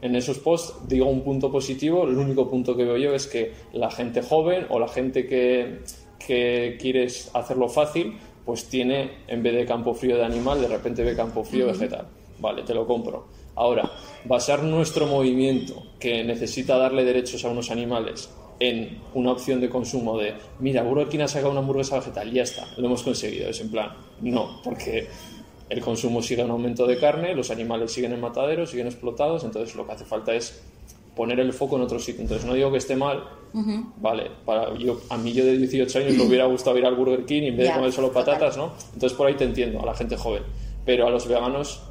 en 0.00 0.16
esos 0.16 0.38
posts 0.38 0.74
digo 0.88 1.06
un 1.06 1.22
punto 1.22 1.52
positivo, 1.52 2.04
el 2.04 2.16
único 2.16 2.48
punto 2.50 2.76
que 2.76 2.84
veo 2.84 2.96
yo 2.96 3.14
es 3.14 3.26
que 3.26 3.52
la 3.72 3.90
gente 3.90 4.20
joven 4.22 4.66
o 4.70 4.78
la 4.80 4.88
gente 4.88 5.26
que, 5.26 5.80
que 6.18 6.76
quiere 6.80 7.06
hacerlo 7.34 7.68
fácil, 7.68 8.16
pues 8.44 8.66
tiene, 8.66 9.18
en 9.28 9.42
vez 9.42 9.54
de 9.54 9.66
campo 9.66 9.94
frío 9.94 10.16
de 10.16 10.24
animal, 10.24 10.60
de 10.60 10.68
repente 10.68 11.04
ve 11.04 11.14
campo 11.14 11.44
frío 11.44 11.66
vegetal. 11.66 12.06
Vale, 12.38 12.62
te 12.62 12.74
lo 12.74 12.86
compro. 12.86 13.28
Ahora, 13.54 13.90
basar 14.24 14.62
nuestro 14.62 15.06
movimiento, 15.06 15.82
que 16.00 16.24
necesita 16.24 16.76
darle 16.78 17.04
derechos 17.04 17.44
a 17.44 17.50
unos 17.50 17.70
animales, 17.70 18.30
en 18.58 18.98
una 19.14 19.32
opción 19.32 19.60
de 19.60 19.68
consumo 19.68 20.16
de, 20.18 20.34
mira, 20.60 20.82
Burger 20.82 21.22
ha 21.22 21.28
sacado 21.28 21.50
una 21.50 21.60
hamburguesa 21.60 21.98
vegetal, 21.98 22.30
ya 22.32 22.42
está, 22.42 22.66
lo 22.76 22.86
hemos 22.86 23.02
conseguido. 23.02 23.48
Es 23.48 23.60
en 23.60 23.70
plan, 23.70 23.90
no, 24.20 24.60
porque 24.62 25.08
el 25.68 25.80
consumo 25.80 26.22
sigue 26.22 26.42
en 26.42 26.50
aumento 26.50 26.86
de 26.86 26.98
carne, 26.98 27.34
los 27.34 27.50
animales 27.50 27.92
siguen 27.92 28.12
en 28.12 28.20
mataderos, 28.20 28.70
siguen 28.70 28.86
explotados, 28.86 29.44
entonces 29.44 29.74
lo 29.74 29.86
que 29.86 29.92
hace 29.92 30.04
falta 30.04 30.34
es 30.34 30.62
poner 31.14 31.40
el 31.40 31.52
foco 31.52 31.76
en 31.76 31.82
otro 31.82 31.98
sitio. 31.98 32.22
Entonces 32.22 32.46
no 32.46 32.54
digo 32.54 32.70
que 32.72 32.78
esté 32.78 32.96
mal, 32.96 33.22
vale, 33.98 34.30
para 34.46 34.74
yo, 34.78 35.00
a 35.10 35.18
mí 35.18 35.32
yo 35.32 35.44
de 35.44 35.58
18 35.58 35.98
años 35.98 36.14
me 36.14 36.22
hubiera 36.24 36.46
gustado 36.46 36.78
ir 36.78 36.86
al 36.86 36.94
Burger 36.94 37.26
King 37.26 37.42
y 37.42 37.48
en 37.48 37.56
vez 37.56 37.66
Ya, 37.66 37.72
de 37.74 37.78
comer 37.78 37.92
solo 37.92 38.08
total. 38.08 38.24
patatas, 38.24 38.56
¿no? 38.56 38.72
Entonces 38.94 39.16
por 39.16 39.26
ahí 39.26 39.34
te 39.34 39.44
entiendo, 39.44 39.80
a 39.82 39.86
la 39.86 39.94
gente 39.94 40.16
joven. 40.16 40.42
Pero 40.86 41.06
a 41.06 41.10
los 41.10 41.28
veganos 41.28 41.82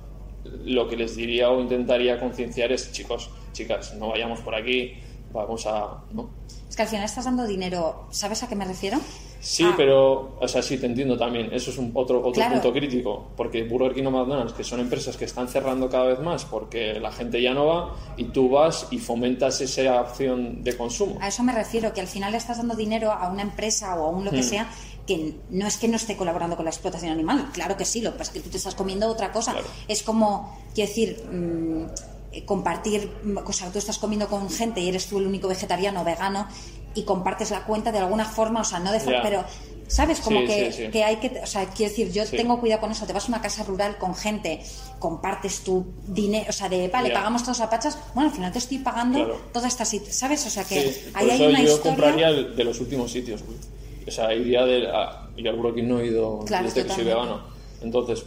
lo 0.66 0.88
que 0.88 0.98
les 0.98 1.16
diría 1.16 1.50
o 1.52 1.62
intentaría 1.62 2.20
concienciar 2.20 2.72
es, 2.72 2.92
chicos, 2.92 3.30
chicas, 3.54 3.94
no 3.96 4.10
vayamos 4.10 4.40
por 4.40 4.56
aquí, 4.56 4.94
vamos 5.32 5.66
a... 5.68 6.04
¿no? 6.14 6.30
Es 6.68 6.76
que 6.76 6.82
al 6.82 6.88
final 6.88 7.06
estás 7.06 7.26
dando 7.26 7.46
dinero, 7.46 8.08
¿sabes 8.12 8.42
a 8.44 8.50
qué 8.50 8.56
me 8.56 8.66
refiero? 8.66 8.98
Sí, 9.42 9.64
Ah, 9.66 9.74
pero, 9.76 10.38
o 10.40 10.48
sea, 10.48 10.62
sí, 10.62 10.78
te 10.78 10.86
entiendo 10.86 11.18
también. 11.18 11.50
Eso 11.52 11.72
es 11.72 11.78
un 11.80 11.92
otro, 11.96 12.20
otro 12.20 12.32
Claro. 12.34 12.54
punto 12.54 12.72
crítico. 12.72 13.32
Porque 13.36 13.64
Burger 13.64 13.94
King 13.94 14.06
o 14.06 14.12
McDonald's, 14.12 14.54
que 14.54 14.64
son 14.64 14.80
empresas 14.80 15.18
que 15.18 15.26
están 15.26 15.48
cerrando 15.48 15.90
cada 15.90 16.06
vez 16.06 16.20
más 16.20 16.46
porque 16.46 17.00
la 17.00 17.12
gente 17.12 17.42
ya 17.42 17.54
no 17.54 17.66
va, 17.66 17.96
y 18.18 18.26
tú 18.26 18.50
vas 18.50 18.88
y 18.92 19.00
fomentas 19.00 19.60
esa 19.62 20.00
opción 20.00 20.64
de 20.64 20.78
consumo. 20.78 21.18
A 21.20 21.28
eso 21.30 21.42
me 21.44 21.54
refiero, 21.54 21.92
que 21.94 22.02
al 22.02 22.08
final 22.08 22.32
le 22.32 22.38
estás 22.38 22.58
dando 22.58 22.76
dinero 22.76 23.12
a 23.12 23.30
una 23.32 23.42
empresa 23.42 24.00
o 24.00 24.06
a 24.06 24.10
un 24.10 24.26
lo 24.26 24.32
Hmm. 24.32 24.36
que 24.36 24.44
sea 24.44 24.70
que 25.08 25.34
no 25.50 25.66
es 25.66 25.78
que 25.78 25.88
no 25.88 25.96
esté 25.96 26.16
colaborando 26.16 26.56
con 26.56 26.64
la 26.64 26.70
explotación 26.72 27.12
animal, 27.12 27.50
claro 27.52 27.76
que 27.76 27.86
sí, 27.86 28.02
lo 28.02 28.12
que 28.12 28.20
pasa 28.20 28.32
es 28.32 28.38
que 28.38 28.44
tú 28.44 28.50
te 28.52 28.58
estás 28.58 28.76
comiendo 28.76 29.08
otra 29.08 29.32
cosa. 29.32 29.52
Claro. 29.54 29.68
Es 29.88 30.04
como, 30.04 30.56
quiero 30.76 30.88
decir, 30.90 31.24
mm, 31.30 31.86
eh, 32.34 32.46
compartir, 32.46 33.12
mm, 33.24 33.38
o 33.46 33.52
sea, 33.52 33.72
tú 33.72 33.80
estás 33.80 33.98
comiendo 33.98 34.28
con 34.28 34.48
gente 34.50 34.80
y 34.80 34.88
eres 34.88 35.08
tú 35.08 35.18
el 35.18 35.26
único 35.26 35.48
vegetariano 35.48 36.02
o 36.02 36.04
vegano 36.06 36.48
y 36.96 37.04
compartes 37.04 37.52
la 37.52 37.64
cuenta 37.66 37.92
de 37.92 38.00
alguna 38.00 38.26
forma, 38.26 38.62
o 38.62 38.64
sea, 38.64 38.80
no 38.80 38.92
de 38.92 39.00
forma, 39.00 39.22
pero... 39.22 39.44
¿Sabes? 39.88 40.22
Como 40.22 40.40
Sí, 40.40 40.46
que, 40.48 40.72
sí, 40.72 40.84
sí. 40.86 40.90
que 40.90 41.04
hay 41.04 41.18
que... 41.18 41.42
O 41.44 41.46
sea, 41.46 41.66
quiero 41.66 41.90
decir, 41.90 42.14
yo 42.14 42.26
tengo 42.26 42.62
cuidado 42.62 42.80
con 42.80 42.92
eso. 42.92 43.06
Te 43.06 43.12
vas 43.12 43.26
a 43.26 43.28
una 43.28 43.42
casa 43.42 43.64
rural 43.66 43.98
con 43.98 44.16
gente, 44.16 44.62
compartes 45.00 45.66
tu 45.66 45.86
dinero, 46.08 46.46
o 46.48 46.54
sea, 46.54 46.70
de, 46.70 46.88
vale, 46.88 47.12
pagamos 47.12 47.44
todos 47.44 47.60
a 47.60 47.70
pachas. 47.70 47.98
Bueno, 48.14 48.30
al 48.30 48.36
final 48.36 48.54
te 48.54 48.60
estoy 48.60 48.78
pagando 48.78 49.18
Claro. 49.20 49.42
toda 49.52 49.68
esta 49.68 49.84
¿sabes? 49.84 50.46
O 50.46 50.50
sea, 50.50 50.64
que 50.64 51.10
por 51.12 51.22
ahí 51.22 51.30
hay 51.32 51.46
una 51.46 51.62
yo 51.62 51.74
historia... 51.74 51.92
compraría 51.92 52.32
de 52.32 52.64
los 52.64 52.80
últimos 52.80 53.12
sitios, 53.12 53.44
güey. 53.44 53.58
O 54.08 54.12
sea, 54.12 54.34
iría 54.34 54.64
de... 54.66 54.88
A, 54.88 55.28
yo 55.36 55.52
al 55.52 55.76
King 55.76 55.84
no 55.84 56.00
he 56.00 56.06
ido 56.08 56.40
Claro, 56.46 56.66
desde 56.68 56.86
que 56.86 56.94
soy 56.94 57.04
vegano. 57.04 57.42
Entonces, 57.82 58.24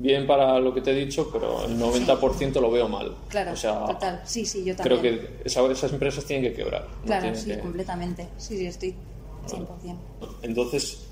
bien 0.00 0.26
para 0.26 0.58
lo 0.60 0.72
que 0.72 0.80
te 0.80 0.92
he 0.92 0.94
dicho, 0.94 1.28
pero 1.32 1.64
el 1.64 1.78
90% 1.78 2.60
lo 2.60 2.70
veo 2.70 2.88
mal. 2.88 3.14
Claro, 3.28 3.52
o 3.52 3.56
sea, 3.56 3.84
total. 3.84 4.20
Sí, 4.24 4.44
sí, 4.46 4.64
yo 4.64 4.74
también. 4.76 5.00
creo 5.00 5.18
que 5.18 5.28
esa- 5.44 5.64
esas 5.70 5.92
empresas 5.92 6.24
tienen 6.24 6.50
que 6.50 6.56
quebrar. 6.56 6.86
no 7.00 7.04
Claro, 7.06 7.22
tienen 7.22 7.40
sí, 7.40 7.50
que- 7.50 7.58
completamente. 7.58 8.28
Sí, 8.38 8.56
sí, 8.56 8.66
estoy 8.66 8.94
100%. 9.46 9.98
Entonces, 10.42 11.06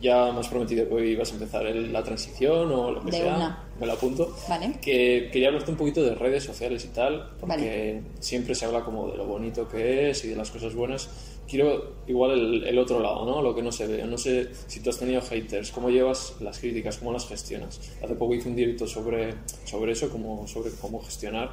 ya 0.00 0.30
me 0.32 0.40
has 0.40 0.48
prometido 0.48 0.86
que 0.88 0.94
hoy 0.94 1.08
ibas 1.12 1.30
a 1.30 1.34
empezar 1.34 1.66
el- 1.66 1.92
la 1.92 2.02
transición 2.02 2.70
o 2.70 2.90
lo 2.90 3.00
que 3.04 3.10
De 3.10 3.16
sea. 3.18 3.34
una. 3.36 3.64
Me 3.80 3.86
lo 3.86 3.92
apunto. 3.94 4.34
Vale. 4.48 4.78
Que 4.82 5.30
quería 5.32 5.48
hablarte 5.48 5.70
un 5.70 5.76
poquito 5.78 6.02
de 6.02 6.14
redes 6.14 6.44
sociales 6.44 6.84
y 6.84 6.88
tal, 6.88 7.30
porque 7.40 7.56
Vale. 7.56 8.02
siempre 8.20 8.54
se 8.54 8.66
habla 8.66 8.84
como 8.84 9.10
de 9.10 9.16
lo 9.16 9.24
bonito 9.26 9.66
que 9.68 10.10
es 10.10 10.24
y 10.24 10.28
de 10.28 10.36
las 10.36 10.50
cosas 10.50 10.74
buenas. 10.74 11.08
Quiero 11.48 11.96
igual 12.06 12.32
el, 12.32 12.64
el 12.64 12.78
otro 12.78 13.00
lado, 13.00 13.24
¿no? 13.24 13.40
Lo 13.40 13.54
que 13.54 13.62
no 13.62 13.70
se 13.70 13.86
ve. 13.86 14.04
No 14.04 14.18
sé 14.18 14.50
si 14.66 14.80
tú 14.80 14.90
has 14.90 14.98
tenido 14.98 15.20
haters, 15.22 15.70
cómo 15.70 15.90
llevas 15.90 16.34
las 16.40 16.58
críticas, 16.58 16.98
cómo 16.98 17.12
las 17.12 17.26
gestionas. 17.28 17.80
Hace 18.02 18.14
poco 18.14 18.34
hice 18.34 18.48
un 18.48 18.56
directo 18.56 18.86
sobre, 18.86 19.34
sobre 19.64 19.92
eso, 19.92 20.10
como, 20.10 20.46
sobre 20.46 20.70
cómo 20.72 21.02
gestionar, 21.02 21.52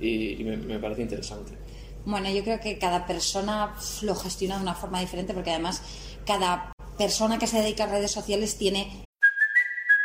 y, 0.00 0.40
y 0.40 0.44
me, 0.44 0.56
me 0.56 0.78
parece 0.78 1.02
interesante. 1.02 1.52
Bueno, 2.04 2.30
yo 2.30 2.42
creo 2.42 2.60
que 2.60 2.78
cada 2.78 3.06
persona 3.06 3.74
lo 4.02 4.14
gestiona 4.14 4.56
de 4.56 4.62
una 4.62 4.74
forma 4.74 5.00
diferente 5.00 5.32
porque 5.32 5.50
además 5.50 5.80
cada 6.26 6.72
persona 6.98 7.38
que 7.38 7.46
se 7.46 7.60
dedica 7.60 7.84
a 7.84 7.86
redes 7.86 8.10
sociales 8.10 8.56
tiene 8.58 9.03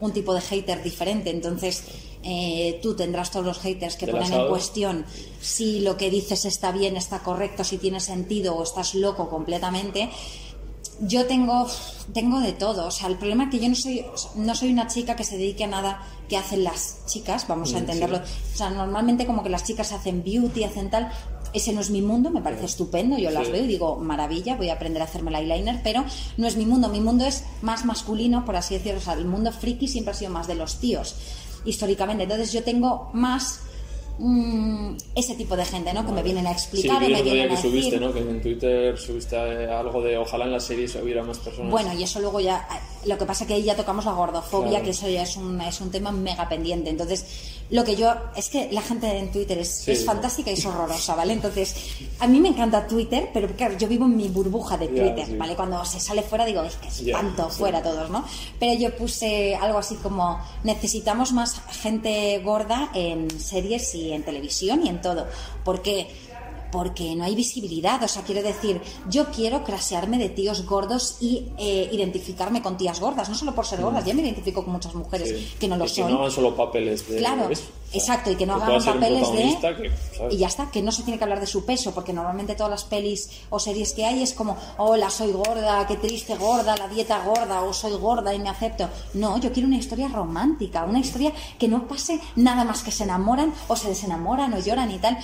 Un 0.00 0.12
tipo 0.12 0.34
de 0.34 0.40
hater 0.40 0.82
diferente. 0.82 1.30
Entonces, 1.30 1.84
eh, 2.22 2.78
tú 2.82 2.94
tendrás 2.94 3.30
todos 3.30 3.46
los 3.46 3.58
haters 3.60 3.96
que 3.96 4.06
ponen 4.06 4.32
en 4.32 4.48
cuestión 4.48 5.04
si 5.40 5.80
lo 5.80 5.96
que 5.96 6.10
dices 6.10 6.44
está 6.44 6.72
bien, 6.72 6.96
está 6.96 7.20
correcto, 7.20 7.64
si 7.64 7.78
tiene 7.78 8.00
sentido 8.00 8.56
o 8.56 8.62
estás 8.62 8.94
loco 8.94 9.28
completamente. 9.28 10.10
Yo 11.02 11.24
tengo, 11.26 11.66
tengo 12.12 12.40
de 12.40 12.52
todo. 12.52 12.86
O 12.86 12.90
sea, 12.90 13.08
el 13.08 13.16
problema 13.16 13.44
es 13.44 13.50
que 13.50 13.58
yo 13.58 13.68
no 13.70 13.74
soy, 13.74 14.04
no 14.34 14.54
soy 14.54 14.70
una 14.70 14.86
chica 14.86 15.16
que 15.16 15.24
se 15.24 15.38
dedique 15.38 15.64
a 15.64 15.68
nada 15.68 16.06
que 16.28 16.36
hacen 16.36 16.62
las 16.62 17.06
chicas, 17.06 17.46
vamos 17.48 17.72
a 17.72 17.76
Mm, 17.76 17.78
entenderlo. 17.78 18.18
O 18.18 18.56
sea, 18.56 18.68
normalmente 18.68 19.24
como 19.26 19.42
que 19.42 19.48
las 19.48 19.64
chicas 19.64 19.92
hacen 19.92 20.22
beauty, 20.22 20.64
hacen 20.64 20.90
tal. 20.90 21.10
Ese 21.52 21.72
no 21.72 21.80
es 21.80 21.90
mi 21.90 22.00
mundo, 22.02 22.30
me 22.30 22.40
parece 22.42 22.66
estupendo, 22.66 23.18
yo 23.18 23.30
las 23.30 23.46
Sí. 23.46 23.52
veo 23.52 23.64
y 23.64 23.66
digo, 23.66 23.96
maravilla, 23.96 24.56
voy 24.56 24.68
a 24.68 24.74
aprender 24.74 25.02
a 25.02 25.06
hacerme 25.06 25.30
el 25.30 25.36
eyeliner, 25.50 25.80
pero 25.82 26.04
no 26.36 26.46
es 26.46 26.56
mi 26.56 26.64
mundo, 26.66 26.88
mi 26.88 27.00
mundo 27.00 27.24
es 27.24 27.44
más 27.62 27.84
masculino, 27.84 28.44
por 28.44 28.56
así 28.56 28.74
decirlo, 28.74 28.98
o 28.98 29.02
sea, 29.02 29.14
el 29.14 29.24
mundo 29.24 29.50
friki 29.52 29.88
siempre 29.88 30.12
ha 30.12 30.14
sido 30.14 30.30
más 30.30 30.46
de 30.46 30.54
los 30.54 30.76
tíos, 30.78 31.16
históricamente, 31.64 32.22
entonces 32.24 32.52
yo 32.52 32.62
tengo 32.62 33.10
más 33.12 33.60
mm, 34.18 34.96
ese 35.14 35.34
tipo 35.34 35.56
de 35.56 35.64
gente, 35.64 35.94
¿no? 35.94 36.04
Que 36.04 36.12
me 36.12 36.22
vienen 36.22 36.46
a 36.46 36.50
Sí, 36.50 36.56
explicar 36.56 37.00
vi 37.00 37.06
y 37.06 37.12
me 37.14 37.22
vienen 37.22 37.48
que 37.48 37.54
a 37.54 37.56
decir... 37.56 37.70
subiste, 37.70 37.98
¿no? 38.00 38.12
Que 38.12 38.18
en 38.20 38.42
Twitter 38.42 38.98
subiste 38.98 39.36
algo 39.38 40.02
de 40.02 40.18
ojalá 40.18 40.44
en 40.44 40.52
la 40.52 40.60
serie 40.60 40.86
se 40.88 41.02
hubiera 41.02 41.22
más 41.22 41.38
personas. 41.38 41.70
Bueno, 41.70 41.92
y 41.94 42.02
eso 42.02 42.20
luego 42.20 42.38
ya, 42.38 42.66
lo 43.06 43.16
que 43.18 43.24
pasa 43.24 43.46
que 43.46 43.54
ahí 43.54 43.62
ya 43.62 43.76
tocamos 43.76 44.04
la 44.04 44.12
gordofobia, 44.12 44.70
Claro. 44.70 44.84
que 44.84 44.90
eso 44.90 45.08
ya 45.08 45.22
es 45.22 45.36
un, 45.36 45.60
es 45.60 45.80
un 45.80 45.90
tema 45.90 46.10
mega 46.12 46.48
pendiente. 46.48 46.90
Entonces, 46.90 47.24
lo 47.70 47.84
que 47.84 47.96
yo, 47.96 48.12
es 48.36 48.48
que 48.48 48.70
la 48.72 48.82
gente 48.82 49.06
en 49.16 49.30
Twitter 49.32 49.58
es, 49.58 49.68
Sí. 49.74 49.92
es 49.92 50.04
fantástica 50.04 50.50
y 50.50 50.54
es 50.54 50.66
horrorosa, 50.66 51.14
¿vale? 51.14 51.32
Entonces, 51.32 51.74
a 52.18 52.26
mí 52.26 52.40
me 52.40 52.48
encanta 52.48 52.86
Twitter, 52.86 53.30
pero 53.32 53.48
claro, 53.56 53.76
yo 53.78 53.88
vivo 53.88 54.04
en 54.06 54.16
mi 54.16 54.28
burbuja 54.28 54.76
de 54.76 54.88
Twitter, 54.88 55.26
sí. 55.26 55.36
¿vale? 55.36 55.54
Cuando 55.56 55.84
se 55.84 56.00
sale 56.00 56.22
fuera 56.22 56.44
digo, 56.44 56.62
es 56.62 56.74
que 56.76 56.88
espanto 56.88 57.48
sí. 57.50 57.58
fuera 57.58 57.82
todos, 57.82 58.10
¿no? 58.10 58.24
Pero 58.58 58.74
yo 58.78 58.94
puse 58.96 59.54
algo 59.56 59.78
así 59.78 59.94
como, 59.96 60.38
necesitamos 60.64 61.32
más 61.32 61.60
gente 61.80 62.38
gorda 62.44 62.90
en 62.94 63.30
series 63.40 63.94
y 63.94 64.12
en 64.12 64.22
televisión 64.24 64.84
y 64.84 64.88
en 64.88 65.00
todo. 65.00 65.26
¿Por 65.64 65.80
qué? 65.82 66.08
Porque 66.70 67.14
no 67.14 67.24
hay 67.24 67.34
visibilidad, 67.34 68.02
o 68.02 68.08
sea, 68.08 68.22
quiero 68.22 68.42
decir, 68.42 68.80
yo 69.08 69.26
quiero 69.30 69.64
crasearme 69.64 70.18
de 70.18 70.28
tíos 70.28 70.66
gordos 70.66 71.16
y 71.20 71.48
eh, 71.58 71.88
identificarme 71.92 72.62
con 72.62 72.76
tías 72.76 73.00
gordas, 73.00 73.28
no 73.28 73.34
solo 73.34 73.54
por 73.54 73.66
ser 73.66 73.80
gordas, 73.80 74.04
ya 74.04 74.14
me 74.14 74.22
identifico 74.22 74.62
con 74.64 74.72
muchas 74.72 74.94
mujeres 74.94 75.30
Mm. 75.30 75.36
Sí. 75.36 75.54
que 75.58 75.68
no 75.68 75.76
lo 75.76 75.84
Y 75.84 75.88
son. 75.88 76.06
Que 76.06 76.12
no 76.12 76.18
hagan 76.20 76.30
solo 76.30 76.56
papeles 76.56 77.08
de. 77.08 77.18
Claro, 77.18 77.48
exacto, 77.92 78.30
y 78.30 78.36
que 78.36 78.46
no 78.46 78.54
hagan 78.54 78.82
papeles 78.82 79.32
de... 79.32 79.58
y 80.30 80.36
ya 80.36 80.46
está, 80.46 80.70
que 80.70 80.82
no 80.82 80.92
se 80.92 81.02
tiene 81.02 81.18
que 81.18 81.24
hablar 81.24 81.40
de 81.40 81.46
su 81.46 81.64
peso, 81.64 81.92
porque 81.92 82.12
normalmente 82.12 82.54
todas 82.54 82.70
las 82.70 82.84
pelis 82.84 83.30
o 83.50 83.58
series 83.58 83.92
que 83.92 84.04
hay 84.04 84.22
es 84.22 84.32
como, 84.34 84.56
hola, 84.78 85.10
soy 85.10 85.32
gorda, 85.32 85.86
qué 85.86 85.96
triste 85.96 86.36
gorda, 86.36 86.76
la 86.76 86.88
dieta 86.88 87.22
gorda, 87.24 87.62
o 87.62 87.72
soy 87.72 87.92
gorda 87.92 88.34
y 88.34 88.38
me 88.38 88.48
acepto. 88.48 88.88
No, 89.14 89.38
yo 89.38 89.52
quiero 89.52 89.66
una 89.68 89.76
historia 89.78 90.08
romántica, 90.08 90.84
una 90.84 91.00
historia 91.00 91.32
que 91.58 91.68
no 91.68 91.86
pase 91.86 92.20
nada 92.36 92.64
más 92.64 92.82
que 92.82 92.90
se 92.92 93.04
enamoran 93.04 93.52
o 93.68 93.76
se 93.76 93.88
desenamoran 93.88 94.52
o 94.54 94.58
lloran 94.60 94.90
y 94.90 94.98
tal. 94.98 95.18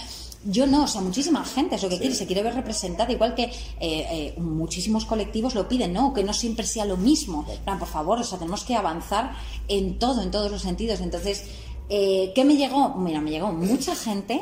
Yo 0.49 0.67
no, 0.67 0.85
o 0.85 0.87
sea, 0.87 1.01
muchísima 1.01 1.45
gente 1.45 1.75
es 1.75 1.83
lo 1.83 1.89
que 1.89 1.99
quiere, 1.99 2.15
se 2.15 2.27
quiere 2.27 2.43
ver 2.43 2.55
representada, 2.55 3.11
igual 3.13 3.35
que 3.35 3.45
eh, 3.45 3.53
eh, 3.81 4.35
muchísimos 4.39 5.05
colectivos 5.05 5.55
lo 5.55 5.67
piden, 5.67 5.93
¿no? 5.93 6.15
Que 6.15 6.23
no 6.23 6.33
siempre 6.33 6.65
sea 6.65 6.85
lo 6.85 6.97
mismo. 6.97 7.45
Plan, 7.65 7.79
por 7.79 7.89
favor, 7.89 8.21
o 8.21 8.25
sea, 8.25 8.39
tenemos 8.39 8.63
que 8.63 8.77
avanzar 8.77 9.33
en 9.67 9.99
todo, 9.99 10.23
en 10.23 10.31
todos 10.31 10.51
los 10.51 10.63
sentidos. 10.63 11.01
Entonces, 11.01 11.45
eh, 11.89 12.33
¿qué 12.35 12.45
me 12.45 12.57
llegó? 12.57 12.95
Mira, 12.95 13.21
me 13.21 13.31
llegó 13.31 13.53
mucha 13.53 13.97
gente. 13.97 14.41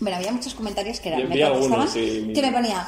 Bueno, 0.00 0.16
había 0.16 0.32
muchos 0.32 0.54
comentarios 0.54 1.00
que 1.00 1.10
eran, 1.10 1.28
me 1.28 1.36
sí, 1.88 2.32
que 2.34 2.40
me 2.40 2.52
ponía 2.52 2.86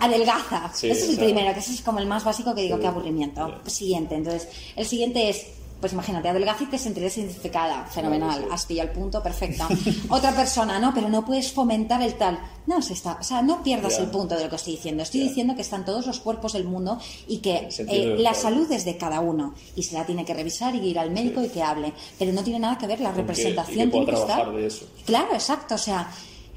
adelgaza. 0.00 0.70
Sí, 0.74 0.90
ese 0.90 1.04
es 1.04 1.10
el 1.10 1.16
primero, 1.18 1.54
que 1.54 1.60
ese 1.60 1.72
es 1.72 1.80
como 1.80 1.98
el 1.98 2.06
más 2.06 2.24
básico 2.24 2.54
que 2.54 2.62
digo, 2.62 2.78
qué 2.78 2.86
aburrimiento. 2.86 3.60
Siguiente, 3.66 4.14
entonces, 4.14 4.48
el 4.76 4.86
siguiente 4.86 5.30
es, 5.30 5.46
pues 5.80 5.92
imagínate, 5.94 6.28
adelgaza 6.28 6.64
y 6.64 6.66
te 6.66 6.78
sentirías 6.78 7.16
identificada. 7.16 7.84
Fenomenal, 7.86 8.46
has 8.50 8.66
pillado 8.66 8.90
el 8.90 8.94
punto, 8.94 9.22
perfecto. 9.22 9.66
Otra 10.10 10.32
persona, 10.32 10.78
no, 10.78 10.92
pero 10.94 11.08
no 11.08 11.24
puedes 11.24 11.50
fomentar 11.52 12.02
el 12.02 12.14
tal. 12.14 12.38
No, 12.66 12.82
se 12.82 12.92
está, 12.92 13.16
o 13.20 13.22
sea, 13.24 13.42
no 13.42 13.62
pierdas 13.62 13.98
el 13.98 14.06
punto 14.10 14.36
de 14.36 14.44
lo 14.44 14.50
que 14.50 14.56
estoy 14.56 14.74
diciendo. 14.74 15.02
Estoy 15.02 15.20
diciendo 15.22 15.54
que 15.56 15.62
están 15.62 15.84
todos 15.84 16.06
los 16.06 16.20
cuerpos 16.20 16.52
del 16.52 16.64
mundo 16.64 16.98
y 17.26 17.38
que 17.38 17.68
eh, 17.78 18.16
la 18.18 18.34
salud 18.34 18.70
es 18.70 18.84
de 18.84 18.96
cada 18.96 19.20
uno 19.20 19.54
y 19.74 19.82
se 19.82 19.94
la 19.94 20.04
tiene 20.06 20.24
que 20.24 20.34
revisar 20.34 20.74
y 20.74 20.78
ir 20.86 20.98
al 20.98 21.10
médico 21.10 21.42
y 21.42 21.48
que 21.48 21.62
hable. 21.62 21.92
Pero 22.18 22.32
no 22.32 22.44
tiene 22.44 22.58
nada 22.60 22.76
que 22.78 22.86
ver 22.86 23.00
la 23.00 23.10
que- 23.12 23.22
representación. 23.22 23.88
y 23.88 23.90
que 23.90 23.90
pueda 23.90 24.04
tiene 24.06 24.26
que 24.26 24.32
estar- 24.32 24.52
de 24.54 24.66
eso. 24.66 24.86
Claro, 25.06 25.32
exacto, 25.32 25.74
o 25.74 25.78
sea, 25.78 26.10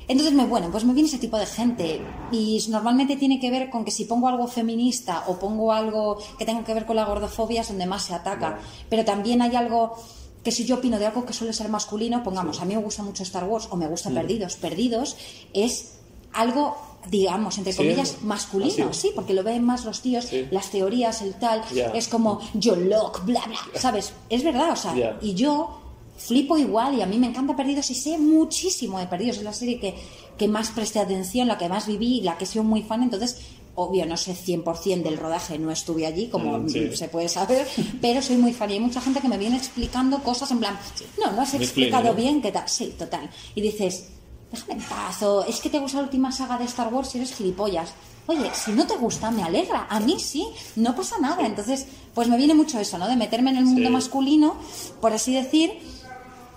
entonces 0.07 0.33
me 0.33 0.45
bueno, 0.45 0.69
pues 0.71 0.83
me 0.85 0.93
viene 0.93 1.07
ese 1.09 1.17
tipo 1.17 1.37
de 1.37 1.45
gente 1.45 2.01
y 2.31 2.63
normalmente 2.69 3.15
tiene 3.15 3.39
que 3.39 3.49
ver 3.51 3.69
con 3.69 3.85
que 3.85 3.91
si 3.91 4.05
pongo 4.05 4.27
algo 4.27 4.47
feminista 4.47 5.23
o 5.27 5.37
pongo 5.39 5.71
algo 5.71 6.17
que 6.37 6.45
tenga 6.45 6.63
que 6.63 6.73
ver 6.73 6.85
con 6.85 6.95
la 6.95 7.05
gordofobia 7.05 7.61
es 7.61 7.67
donde 7.69 7.85
más 7.85 8.03
se 8.03 8.13
ataca, 8.13 8.59
pero 8.89 9.03
también 9.05 9.41
hay 9.41 9.55
algo 9.55 9.95
que 10.43 10.51
si 10.51 10.65
yo 10.65 10.75
opino 10.75 10.99
de 10.99 11.05
algo 11.05 11.25
que 11.25 11.31
suele 11.33 11.53
ser 11.53 11.69
masculino, 11.69 12.21
pongamos, 12.23 12.59
a 12.61 12.65
mí 12.65 12.75
me 12.75 12.81
gusta 12.81 13.01
mucho 13.03 13.23
Star 13.23 13.45
Wars 13.45 13.67
o 13.71 13.77
me 13.77 13.87
gusta 13.87 14.09
Mm. 14.09 14.15
Perdidos, 14.15 14.55
Perdidos 14.57 15.15
es 15.53 15.93
algo 16.33 16.75
digamos, 17.09 17.57
entre 17.57 17.73
Sí, 17.73 17.79
comillas, 17.79 18.21
masculino, 18.21 18.87
así. 18.91 19.09
sí, 19.09 19.11
porque 19.13 19.33
lo 19.33 19.43
ven 19.43 19.61
más 19.61 19.83
los 19.83 19.99
tíos, 20.01 20.23
Sí. 20.23 20.47
las 20.51 20.71
teorías, 20.71 21.21
el 21.21 21.33
tal, 21.33 21.61
Ya. 21.75 21.87
es 21.87 22.07
como 22.07 22.39
yo 22.53 22.77
lock, 22.77 23.25
bla, 23.25 23.41
bla, 23.45 23.57
¿sabes? 23.77 24.13
Es 24.29 24.41
verdad, 24.41 24.71
o 24.71 24.75
sea, 24.77 24.95
Ya. 24.95 25.17
y 25.21 25.33
yo 25.33 25.81
flipo 26.17 26.57
igual 26.57 26.95
y 26.95 27.01
a 27.01 27.05
mí 27.05 27.17
me 27.17 27.27
encanta 27.27 27.55
Perdidos 27.55 27.89
y 27.91 27.95
sé 27.95 28.17
muchísimo 28.17 28.99
de 28.99 29.07
Perdidos. 29.07 29.37
Es 29.37 29.43
la 29.43 29.53
serie 29.53 29.79
que, 29.79 29.95
que 30.37 30.47
más 30.47 30.69
presté 30.71 30.99
atención, 30.99 31.47
la 31.47 31.57
que 31.57 31.67
más 31.69 31.87
viví, 31.87 32.21
la 32.21 32.37
que 32.37 32.45
soy 32.45 32.61
muy 32.61 32.81
fan. 32.83 33.03
Entonces, 33.03 33.37
obvio, 33.75 34.05
no 34.05 34.15
sé 34.17 34.35
100% 34.35 35.01
del 35.03 35.17
rodaje, 35.17 35.57
no 35.57 35.71
estuve 35.71 36.05
allí, 36.05 36.27
como 36.27 36.59
Mm, 36.59 36.69
sí. 36.69 36.95
se 36.95 37.07
puede 37.07 37.27
saber, 37.29 37.67
pero 38.01 38.21
soy 38.21 38.37
muy 38.37 38.53
fan 38.53 38.69
y 38.69 38.73
hay 38.73 38.79
mucha 38.79 39.01
gente 39.01 39.19
que 39.19 39.27
me 39.27 39.37
viene 39.37 39.57
explicando 39.57 40.19
cosas 40.19 40.51
en 40.51 40.59
plan, 40.59 40.77
no, 41.19 41.31
no 41.31 41.41
has 41.41 41.53
explicado 41.55 42.13
bien, 42.13 42.41
¿qué 42.41 42.51
tal? 42.51 42.69
Sí, 42.69 42.93
total. 42.97 43.29
Y 43.55 43.61
dices, 43.61 44.09
déjame 44.51 44.73
en 44.73 44.81
paz, 44.87 45.23
o 45.23 45.43
es 45.45 45.59
que 45.59 45.69
te 45.71 45.79
gusta 45.79 45.97
la 45.97 46.03
última 46.03 46.31
saga 46.31 46.57
de 46.59 46.65
Star 46.65 46.93
Wars 46.93 47.15
y 47.15 47.17
eres 47.17 47.33
gilipollas. 47.33 47.89
Oye, 48.27 48.51
si 48.53 48.71
no 48.71 48.85
te 48.87 48.95
gusta, 48.95 49.31
me 49.31 49.43
alegra. 49.43 49.87
A 49.89 49.99
mí 49.99 50.17
sí, 50.19 50.47
no 50.77 50.95
pasa 50.95 51.17
nada. 51.19 51.45
Entonces, 51.45 51.87
pues 52.13 52.29
me 52.29 52.37
viene 52.37 52.53
mucho 52.53 52.79
eso, 52.79 52.97
¿no? 52.97 53.05
De 53.07 53.17
meterme 53.17 53.49
en 53.49 53.57
el 53.57 53.65
mundo 53.65 53.87
Sí. 53.87 53.93
masculino, 53.93 54.55
por 55.01 55.11
así 55.11 55.33
decir. 55.33 55.71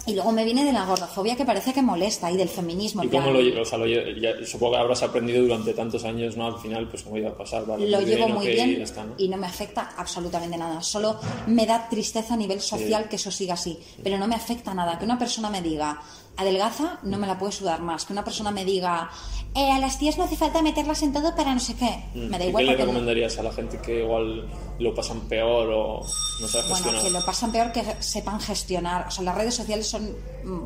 Y 0.07 0.15
luego 0.15 0.31
me 0.33 0.45
viene 0.45 0.65
de 0.65 0.73
la 0.73 0.85
gordofobia 0.85 1.35
que 1.37 1.45
parece 1.45 1.73
que 1.73 1.83
molesta 1.83 2.31
y 2.31 2.37
del 2.37 2.49
feminismo. 2.49 3.03
¿Y 3.03 3.09
cómo 3.09 3.31
lo? 3.31 3.63
O 3.63 3.65
sea, 3.65 3.77
lo 3.79 3.87
ya- 3.87 4.35
supongo 4.47 4.73
que 4.75 4.79
habrás 4.79 5.03
aprendido 5.03 5.43
durante 5.43 5.73
tantos 5.75 6.05
años, 6.05 6.37
¿no? 6.37 6.47
Al 6.47 6.59
final, 6.59 6.89
pues 6.89 7.03
cómo 7.03 7.17
iba 7.17 7.31
a 7.31 7.37
pasar, 7.37 7.67
¿vale? 7.67 7.89
lo 7.91 8.01
llevo 8.01 8.29
muy 8.29 8.47
bien 8.47 8.77
ya 8.79 8.85
está, 8.85 9.05
¿no? 9.05 9.15
y 9.19 9.29
no 9.29 9.37
me 9.37 9.47
afecta 9.47 9.95
absolutamente 9.97 10.57
nada. 10.57 10.81
Solo 10.83 11.19
me 11.49 11.67
da 11.67 11.89
tristeza 11.89 12.35
a 12.35 12.37
nivel 12.37 12.61
social 12.61 13.09
que 13.09 13.17
eso 13.17 13.31
siga 13.31 13.55
así, 13.55 13.79
pero 14.03 14.17
no 14.19 14.29
me 14.29 14.35
afecta 14.37 14.73
nada. 14.75 14.99
Que 14.99 15.05
una 15.05 15.19
persona 15.19 15.51
me 15.51 15.61
diga 15.61 16.01
adelgaza, 16.37 16.99
no 17.03 17.19
me 17.19 17.27
la 17.27 17.39
puede 17.39 17.53
sudar 17.53 17.81
más. 17.83 18.05
Que 18.05 18.13
una 18.13 18.25
persona 18.25 18.51
me 18.51 18.65
diga 18.65 19.11
"Eh, 19.55 19.71
a 19.73 19.79
las 19.79 19.99
tías 19.99 20.19
no 20.19 20.25
hace 20.25 20.37
falta 20.37 20.61
meterlas 20.63 21.03
en 21.03 21.13
todo 21.13 21.35
para 21.35 21.55
no 21.55 21.61
sé 21.61 21.75
qué. 21.75 22.05
Me 22.15 22.39
da 22.39 22.45
¿Y 22.45 22.49
igual 22.49 22.65
qué 22.67 22.71
le 22.73 22.77
recomendarías 22.77 23.39
a 23.39 23.43
la 23.43 23.53
gente 23.53 23.79
que 23.79 24.01
igual 24.03 24.49
lo 24.79 24.95
pasan 24.95 25.21
peor 25.23 25.71
o 25.71 26.01
no 26.41 26.49
sabe 26.49 26.63
bueno, 26.69 26.75
gestionar? 26.77 27.03
que 27.03 27.11
lo 27.11 27.25
pasan 27.25 27.53
peor 27.53 27.73
que 27.73 27.83
sepan 28.01 28.41
gestionar. 28.41 29.07
O 29.09 29.11
sea, 29.11 29.25
las 29.25 29.35
redes 29.35 29.55
sociales 29.55 29.87
son 29.89 30.05
mm, 30.45 30.61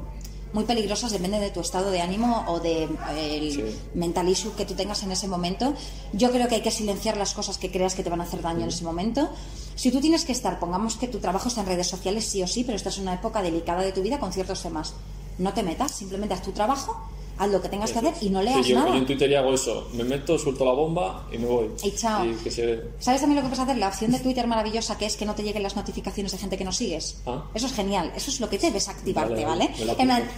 muy 0.52 0.64
peligrosas, 0.64 1.12
depende 1.12 1.38
de 1.38 1.50
tu 1.50 1.60
estado 1.60 1.92
de 1.92 2.00
ánimo 2.00 2.44
o 2.48 2.58
de 2.58 2.88
el 3.16 3.52
Sí. 3.52 3.64
mental 3.94 4.28
issue 4.28 4.52
que 4.56 4.64
tú 4.64 4.74
tengas 4.74 5.00
en 5.04 5.12
ese 5.12 5.28
momento. 5.28 5.74
Yo 6.12 6.32
creo 6.32 6.48
que 6.48 6.56
hay 6.56 6.60
que 6.62 6.72
silenciar 6.72 7.16
las 7.16 7.32
cosas 7.34 7.56
que 7.58 7.70
creas 7.70 7.94
que 7.94 8.02
te 8.02 8.10
van 8.10 8.20
a 8.20 8.24
hacer 8.24 8.42
daño 8.42 8.62
en 8.64 8.70
ese 8.70 8.82
momento. 8.82 9.30
Si 9.76 9.92
tú 9.92 10.00
tienes 10.00 10.24
que 10.24 10.32
estar, 10.32 10.58
pongamos 10.58 10.96
que 10.96 11.06
tu 11.06 11.18
trabajo 11.20 11.46
está 11.46 11.60
en 11.60 11.68
redes 11.68 11.86
sociales, 11.86 12.24
sí 12.26 12.42
o 12.42 12.48
sí, 12.48 12.64
pero 12.64 12.74
estás 12.74 12.96
en 12.96 13.02
una 13.04 13.14
época 13.14 13.40
delicada 13.40 13.82
de 13.82 13.92
tu 13.92 14.02
vida 14.02 14.18
con 14.18 14.32
ciertos 14.32 14.60
temas. 14.60 14.94
No 15.40 15.54
te 15.54 15.62
metas, 15.62 15.92
simplemente 15.92 16.34
haz 16.34 16.42
tu 16.42 16.52
trabajo, 16.52 17.00
haz 17.40 17.50
lo 17.50 17.60
que 17.62 17.68
tengas 17.70 17.90
que 17.90 17.98
hacer 17.98 18.14
y 18.20 18.28
no 18.30 18.40
Sí, 18.40 18.44
leas 18.44 18.66
yo, 18.66 18.76
nada. 18.76 18.90
yo 18.90 18.96
en 18.96 19.06
Twitter 19.06 19.30
ya 19.30 19.38
hago 19.40 19.54
eso. 19.54 19.88
Me 19.94 20.04
meto, 20.04 20.38
suelto 20.38 20.64
la 20.64 20.72
bomba 20.72 21.26
y 21.32 21.38
me 21.38 21.46
voy. 21.46 21.68
Y 21.82 21.90
chao. 21.92 22.24
Y 22.26 22.34
que 22.34 22.50
se... 22.50 22.82
¿Sabes 22.98 23.20
también 23.22 23.36
lo 23.36 23.42
que 23.42 23.48
puedes 23.48 23.58
hacer? 23.60 23.78
La 23.78 23.88
opción 23.88 24.12
de 24.12 24.18
Twitter 24.20 24.46
maravillosa 24.46 24.98
que 24.98 25.06
es 25.06 25.16
que 25.16 25.24
no 25.24 25.34
te 25.34 25.42
lleguen 25.42 25.62
las 25.62 25.74
notificaciones 25.74 26.32
de 26.32 26.38
gente 26.38 26.58
que 26.58 26.64
no 26.64 26.72
sigues. 26.72 27.16
Ah. 27.26 27.44
Eso 27.54 27.66
es 27.66 27.72
genial. 27.72 28.12
Eso 28.14 28.30
es 28.30 28.40
lo 28.40 28.48
que 28.50 28.58
debes 28.58 28.88
activarte, 28.88 29.44
Vale, 29.44 29.70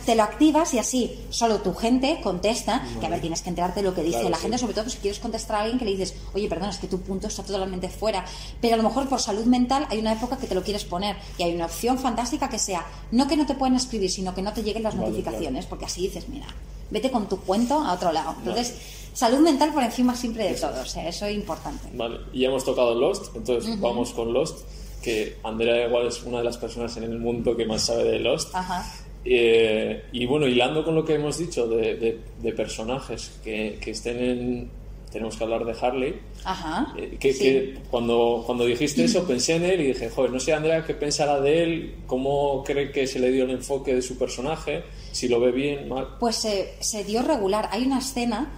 te 0.07 0.15
lo 0.15 0.23
activas 0.23 0.73
y 0.75 0.79
así 0.79 1.13
solo 1.31 1.59
tu 1.61 1.75
gente 1.75 2.21
contesta. 2.23 2.83
Que 3.01 3.07
a 3.07 3.09
ver, 3.09 3.21
tienes 3.21 3.43
que 3.43 3.49
enterarte 3.49 3.81
de 3.83 3.89
lo 3.89 3.95
que 3.95 4.03
dice 4.03 4.13
Claro, 4.19 4.31
la 4.31 4.37
sí. 4.37 4.43
gente, 4.43 4.59
sobre 4.59 4.75
todo 4.75 4.89
si 4.89 4.99
quieres 4.99 5.19
contestar 5.19 5.57
a 5.57 5.61
alguien 5.63 5.79
que 5.79 5.85
le 5.85 5.91
dices, 5.93 6.15
oye, 6.35 6.49
perdón, 6.49 6.71
es 6.71 6.79
que 6.79 6.87
tu 6.87 7.01
punto 7.01 7.27
está 7.27 7.43
totalmente 7.43 7.89
fuera. 7.89 8.25
Pero 8.61 8.75
a 8.75 8.77
lo 8.77 8.85
mejor 8.85 9.09
por 9.09 9.21
salud 9.21 9.45
mental 9.45 9.87
hay 9.91 9.99
una 9.99 10.13
época 10.13 10.37
que 10.37 10.47
te 10.47 10.55
lo 10.55 10.63
quieres 10.63 10.85
poner 10.85 11.17
y 11.39 11.43
hay 11.43 11.55
una 11.55 11.67
opción 11.67 11.99
fantástica 11.99 12.49
que 12.49 12.59
sea 12.59 12.87
no 13.11 13.27
que 13.27 13.37
no 13.37 13.47
te 13.47 13.55
puedan 13.55 13.75
escribir, 13.75 14.11
sino 14.11 14.35
que 14.35 14.43
no 14.43 14.53
te 14.53 14.63
lleguen 14.63 14.83
las 14.85 14.95
Vale, 14.97 15.09
notificaciones, 15.09 15.67
porque 15.67 15.87
así 15.87 16.03
dices, 16.03 16.29
mira, 16.29 16.47
vete 16.93 17.11
con 17.11 17.29
tu 17.29 17.41
cuento 17.41 17.75
a 17.81 17.95
otro 17.95 18.13
lado. 18.13 18.35
Entonces, 18.39 18.75
salud 19.15 19.39
mental 19.41 19.73
por 19.73 19.83
encima 19.83 20.15
siempre 20.15 20.45
de 20.49 20.55
todo, 20.55 20.81
o 20.83 20.87
sea, 20.87 21.09
eso 21.09 21.27
es 21.27 21.35
importante. 21.35 21.89
Vale, 21.95 22.19
y 22.33 22.41
ya 22.41 22.49
hemos 22.49 22.65
tocado 22.65 22.95
Lost, 22.95 23.35
entonces 23.35 23.81
vamos 23.81 24.13
con 24.13 24.33
Lost, 24.33 24.61
que 25.03 25.37
Andrea 25.43 25.87
igual 25.89 26.07
es 26.07 26.23
una 26.23 26.39
de 26.39 26.45
las 26.45 26.57
personas 26.59 26.97
en 26.97 27.05
el 27.05 27.19
mundo 27.19 27.57
que 27.57 27.67
más 27.67 27.83
sabe 27.83 28.05
de 28.05 28.19
Lost. 28.21 28.55
Ajá. 28.55 28.85
Eh, 29.25 30.05
y 30.13 30.27
bueno, 30.27 30.47
hilando 30.47 30.85
con 30.85 30.95
lo 30.95 31.05
que 31.05 31.15
hemos 31.15 31.39
dicho 31.39 31.67
de, 31.69 31.95
de- 31.97 32.21
de 32.41 32.53
personajes 32.53 33.33
que, 33.45 33.79
que 33.81 33.91
estén 33.93 34.19
en... 34.19 34.71
Tenemos 35.13 35.37
que 35.37 35.45
hablar 35.45 35.65
de 35.65 35.75
Harley. 35.81 36.21
Ajá. 36.45 36.95
Eh, 36.97 37.17
que, 37.21 37.33
Sí. 37.33 37.39
que 37.41 37.79
cuando, 37.91 38.43
cuando 38.47 38.65
dijiste 38.65 39.05
eso 39.05 39.25
pensé 39.27 39.57
en 39.57 39.65
él 39.65 39.81
y 39.83 39.87
dije, 39.89 40.09
joder, 40.11 40.31
no 40.33 40.41
sé 40.41 40.53
Andrea 40.55 40.85
qué 40.85 40.95
pensará 40.95 41.41
de 41.41 41.63
él, 41.63 41.95
cómo 42.07 42.65
cree 42.65 42.91
que 42.91 43.07
se 43.07 43.19
le 43.19 43.31
dio 43.31 43.45
el 43.45 43.51
enfoque 43.51 43.95
de 43.95 44.03
su 44.03 44.17
personaje, 44.17 44.83
si 45.13 45.29
lo 45.29 45.39
ve 45.41 45.53
bien, 45.53 45.89
mal. 45.89 46.17
Pues 46.19 46.37
se- 46.37 46.75
se 46.81 47.05
dio 47.05 47.23
regular. 47.23 47.69
Hay 47.73 47.85
una 47.85 47.99
escena 47.99 48.51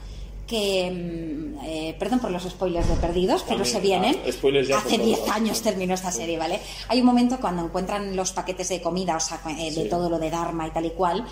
que, 0.46 0.90
mm, 0.90 1.64
eh, 1.64 1.96
perdón 1.98 2.20
por 2.20 2.30
los 2.30 2.42
spoilers 2.44 2.86
de 2.88 2.94
Perdidos, 2.96 3.42
pero 3.48 3.62
También, 3.62 3.74
se 3.74 3.80
vienen. 3.80 4.16
ah, 4.16 4.28
Hace 4.28 4.38
por 4.40 4.52
todos 4.52 5.06
10 5.06 5.18
lados. 5.20 5.30
años 5.34 5.62
terminó 5.62 5.94
esta 5.94 6.10
serie, 6.12 6.36
¿vale? 6.38 6.60
Hay 6.88 7.00
un 7.00 7.06
momento 7.06 7.38
cuando 7.40 7.64
encuentran 7.64 8.14
los 8.14 8.32
paquetes 8.32 8.68
de 8.68 8.82
comida, 8.82 9.16
o 9.16 9.20
sea, 9.20 9.40
eh, 9.58 9.70
de 9.72 9.84
Sí. 9.84 9.88
todo 9.88 10.10
lo 10.10 10.18
de 10.18 10.30
Dharma 10.30 10.66
y 10.68 10.70
tal 10.70 10.84
y 10.84 10.90
cual. 10.90 11.24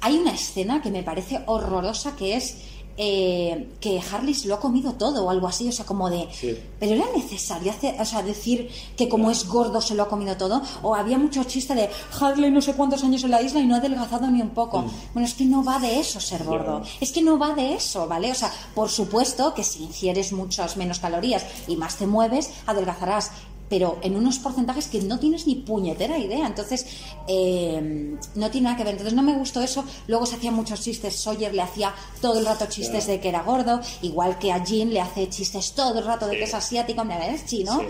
Hay 0.00 0.16
una 0.16 0.32
escena 0.32 0.80
que 0.82 0.90
me 0.90 1.02
parece 1.02 1.40
horrorosa 1.46 2.16
que 2.16 2.36
es 2.36 2.58
eh, 2.96 3.70
que 3.80 4.00
Harley 4.00 4.34
se 4.34 4.48
lo 4.48 4.54
ha 4.54 4.60
comido 4.60 4.92
todo 4.92 5.24
o 5.24 5.30
algo 5.30 5.48
así, 5.48 5.68
o 5.68 5.72
sea, 5.72 5.84
como 5.84 6.10
de... 6.10 6.28
Sí. 6.32 6.56
Pero 6.78 6.94
era 6.94 7.06
necesario 7.14 7.70
hacer, 7.72 8.00
o 8.00 8.04
sea, 8.04 8.22
decir 8.22 8.70
que 8.96 9.08
como 9.08 9.30
es 9.30 9.46
gordo 9.46 9.80
se 9.80 9.94
lo 9.94 10.04
ha 10.04 10.08
comido 10.08 10.36
todo, 10.36 10.62
o 10.82 10.94
había 10.94 11.18
mucho 11.18 11.44
chiste 11.44 11.74
de 11.74 11.88
Harley 12.20 12.50
no 12.50 12.60
sé 12.60 12.74
cuántos 12.74 13.02
años 13.02 13.24
en 13.24 13.30
la 13.30 13.42
isla 13.42 13.60
y 13.60 13.66
no 13.66 13.74
ha 13.74 13.78
adelgazado 13.78 14.30
ni 14.30 14.40
un 14.40 14.50
poco. 14.50 14.82
Mm. 14.82 14.90
Bueno, 15.14 15.28
es 15.28 15.34
que 15.34 15.44
no 15.44 15.64
va 15.64 15.78
de 15.78 15.98
eso 15.98 16.20
ser 16.20 16.44
gordo, 16.44 16.82
es 17.00 17.12
que 17.12 17.22
no 17.22 17.38
va 17.38 17.54
de 17.54 17.74
eso, 17.74 18.06
¿vale? 18.06 18.30
O 18.30 18.34
sea, 18.34 18.52
por 18.74 18.88
supuesto 18.88 19.54
que 19.54 19.64
si 19.64 19.82
ingieres 19.82 20.32
muchas 20.32 20.76
menos 20.76 20.98
calorías 20.98 21.44
y 21.66 21.76
más 21.76 21.96
te 21.96 22.06
mueves, 22.06 22.50
adelgazarás. 22.66 23.32
Pero 23.68 23.98
en 24.02 24.16
unos 24.16 24.38
porcentajes 24.38 24.88
que 24.88 25.00
no 25.02 25.18
tienes 25.18 25.46
ni 25.46 25.56
puñetera 25.56 26.18
idea. 26.18 26.46
Entonces, 26.46 26.86
eh, 27.26 28.16
no 28.34 28.50
tiene 28.50 28.64
nada 28.66 28.76
que 28.76 28.84
ver. 28.84 28.92
Entonces, 28.92 29.14
no 29.14 29.22
me 29.22 29.36
gustó 29.36 29.62
eso. 29.62 29.84
Luego 30.06 30.26
se 30.26 30.36
hacían 30.36 30.54
muchos 30.54 30.82
chistes. 30.82 31.16
Sawyer 31.16 31.54
le 31.54 31.62
hacía 31.62 31.94
todo 32.20 32.38
el 32.38 32.46
rato 32.46 32.66
chistes 32.66 33.06
de 33.06 33.20
que 33.20 33.28
era 33.28 33.42
gordo. 33.42 33.80
Igual 34.02 34.38
que 34.38 34.52
a 34.52 34.62
Jean 34.62 34.92
le 34.92 35.00
hace 35.00 35.28
chistes 35.28 35.72
todo 35.72 35.98
el 35.98 36.04
rato 36.04 36.26
de 36.26 36.36
que 36.36 36.44
es 36.44 36.54
asiático. 36.54 37.04
Mira, 37.04 37.26
eres 37.26 37.46
chino. 37.46 37.80
Sí. 37.80 37.86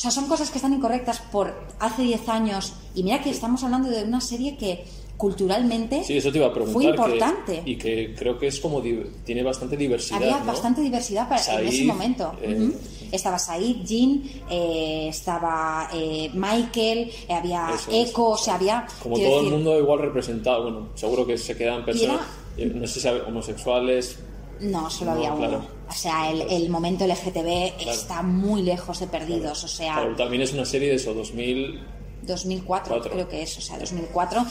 O 0.00 0.02
sea, 0.02 0.10
son 0.10 0.28
cosas 0.28 0.50
que 0.50 0.56
están 0.56 0.72
incorrectas 0.72 1.20
por 1.20 1.54
hace 1.78 2.02
10 2.02 2.28
años. 2.30 2.72
Y 2.94 3.02
mira 3.02 3.22
que 3.22 3.28
estamos 3.28 3.62
hablando 3.64 3.90
de 3.90 4.02
una 4.04 4.22
serie 4.22 4.56
que 4.56 4.86
culturalmente 5.20 6.02
Sí, 6.02 6.16
eso 6.16 6.32
te 6.32 6.38
iba 6.38 6.46
a 6.46 6.52
preguntar. 6.54 6.72
fue 6.72 6.84
que- 6.84 6.88
importante. 6.90 7.62
y 7.66 7.76
que 7.76 8.14
creo 8.18 8.38
que 8.38 8.46
es 8.46 8.58
como 8.58 8.80
tiene 8.80 9.42
bastante 9.42 9.76
diversidad. 9.76 10.22
Había 10.22 10.38
¿no? 10.38 10.46
bastante 10.46 10.80
diversidad 10.80 11.28
para, 11.28 11.60
en 11.60 11.68
ese 11.68 11.84
momento. 11.84 12.32
eh. 12.40 12.70
Estaba 13.12 13.38
Said, 13.38 13.84
Jean, 13.84 14.22
eh, 14.48 15.08
estaba 15.08 15.90
eh, 15.92 16.30
Michael, 16.32 17.10
había 17.28 17.70
Eso 17.74 17.90
es. 17.90 18.08
Echo, 18.10 18.28
o 18.28 18.36
sea, 18.38 18.54
había... 18.54 18.86
Como 19.02 19.18
todo 19.18 19.40
el 19.40 19.50
mundo 19.50 19.78
igual 19.78 19.98
representado, 19.98 20.62
bueno, 20.62 20.88
seguro 20.94 21.26
que 21.26 21.36
se 21.36 21.54
quedan 21.56 21.84
personas, 21.84 22.20
era- 22.56 22.72
no 22.72 22.86
sé 22.86 23.00
si 23.00 23.08
homosexuales, 23.08 24.18
No, 24.60 24.88
solo 24.90 25.10
No, 25.12 25.16
había 25.16 25.32
uno. 25.34 25.66
O 25.88 25.92
sea, 25.92 26.30
el, 26.30 26.42
el 26.42 26.70
momento 26.70 27.04
LGTB 27.06 27.88
está 27.90 28.22
muy 28.22 28.62
lejos 28.62 29.00
de 29.00 29.06
perdidos. 29.08 29.64
O 29.64 29.68
sea, 29.68 30.14
también 30.16 30.42
es 30.42 30.52
una 30.52 30.64
serie 30.64 30.88
de 30.90 30.94
eso, 30.96 31.12
2000, 31.14 31.80
2004 32.22 32.92
Cuatro. 32.94 33.10
creo 33.12 33.28
que 33.28 33.42
es, 33.42 33.56
o 33.58 33.60
sea, 33.60 33.78
2004 33.78 34.44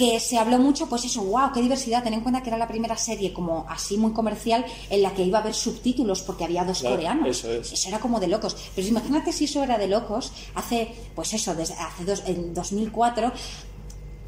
que 0.00 0.18
se 0.18 0.38
habló 0.38 0.58
mucho, 0.58 0.86
pues 0.88 1.04
eso, 1.04 1.22
wow, 1.22 1.52
qué 1.52 1.60
diversidad, 1.60 2.02
ten 2.02 2.14
en 2.14 2.22
cuenta 2.22 2.42
que 2.42 2.48
era 2.48 2.56
la 2.56 2.66
primera 2.66 2.96
serie 2.96 3.34
como 3.34 3.66
así 3.68 3.98
muy 3.98 4.12
comercial 4.12 4.64
en 4.88 5.02
la 5.02 5.12
que 5.12 5.22
iba 5.24 5.36
a 5.38 5.42
haber 5.42 5.52
subtítulos 5.52 6.22
porque 6.22 6.44
había 6.44 6.64
dos 6.64 6.78
Claro, 6.80 6.96
coreanos. 6.96 7.28
eso 7.44 7.52
es. 7.74 7.86
era 7.86 7.98
como 7.98 8.18
de 8.18 8.28
locos. 8.28 8.56
Pero 8.74 8.88
imagínate 8.88 9.30
si 9.30 9.44
eso 9.44 9.62
era 9.62 9.76
de 9.76 9.88
locos 9.88 10.32
hace, 10.54 10.94
pues 11.14 11.34
eso, 11.34 11.54
desde 11.54 11.74
hace 11.74 12.04
dos, 12.06 12.22
en 12.26 12.54
2004 12.54 13.30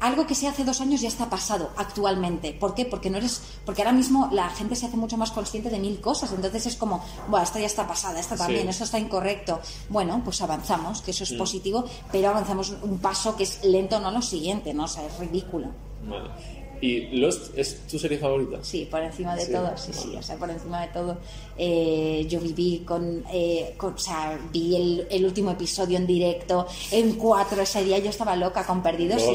algo 0.03 0.27
que 0.27 0.35
se 0.35 0.47
hace 0.49 0.65
dos 0.65 0.81
años 0.81 0.99
ya 0.99 1.07
está 1.07 1.29
pasado 1.29 1.71
actualmente. 1.77 2.51
¿Por 2.53 2.75
qué? 2.75 2.83
Porque 2.85 3.09
no 3.09 3.17
eres, 3.17 3.41
porque 3.65 3.81
ahora 3.81 3.93
mismo 3.93 4.27
la 4.33 4.49
gente 4.49 4.75
se 4.75 4.85
hace 4.85 4.97
mucho 4.97 5.15
más 5.17 5.31
consciente 5.31 5.69
de 5.69 5.79
mil 5.79 6.01
cosas. 6.01 6.31
Entonces 6.33 6.65
es 6.65 6.75
como, 6.75 7.03
bueno, 7.29 7.43
esta 7.43 7.59
ya 7.59 7.67
está 7.67 7.87
pasada, 7.87 8.19
esta 8.19 8.35
también, 8.35 8.63
Sí. 8.63 8.69
esto 8.69 8.83
está 8.83 8.99
incorrecto. 8.99 9.61
Bueno, 9.89 10.21
pues 10.23 10.41
avanzamos, 10.41 11.01
que 11.01 11.11
eso 11.11 11.23
es 11.23 11.31
positivo, 11.33 11.85
pero 12.11 12.29
avanzamos 12.29 12.73
un 12.81 12.99
paso 12.99 13.35
que 13.37 13.43
es 13.43 13.63
lento, 13.63 13.99
no 14.01 14.11
lo 14.11 14.21
siguiente, 14.21 14.73
¿no? 14.73 14.83
O 14.83 14.87
sea, 14.87 15.05
es 15.05 15.17
ridículo. 15.19 15.67
vale. 16.03 16.62
¿Y 16.83 17.07
Lost 17.17 17.57
es 17.57 17.87
tu 17.89 17.97
serie 17.97 18.17
favorita? 18.17 18.57
Sí, 18.61 18.85
por 18.91 19.01
encima 19.01 19.33
de 19.37 19.45
Sí, 19.45 19.51
todo, 19.53 19.71
sí, 19.77 19.91
sí, 19.93 20.13
o 20.17 20.21
sea, 20.21 20.35
por 20.35 20.49
encima 20.49 20.81
de 20.81 20.87
todo. 20.89 21.17
Eh, 21.57 22.25
yo 22.29 22.41
viví 22.41 22.79
con, 22.85 23.23
eh, 23.31 23.73
con- 23.77 23.93
o 23.93 23.97
sea, 23.97 24.37
vi 24.51 24.75
el, 24.75 25.07
el 25.09 25.23
último 25.25 25.51
episodio 25.51 25.95
en 25.97 26.05
directo, 26.05 26.67
en 26.91 27.13
cuatro 27.13 27.61
ese 27.61 27.85
día, 27.85 27.99
yo 27.99 28.09
estaba 28.09 28.35
loca 28.35 28.65
con 28.65 28.83
Perdidos. 28.83 29.21
Y- 29.21 29.25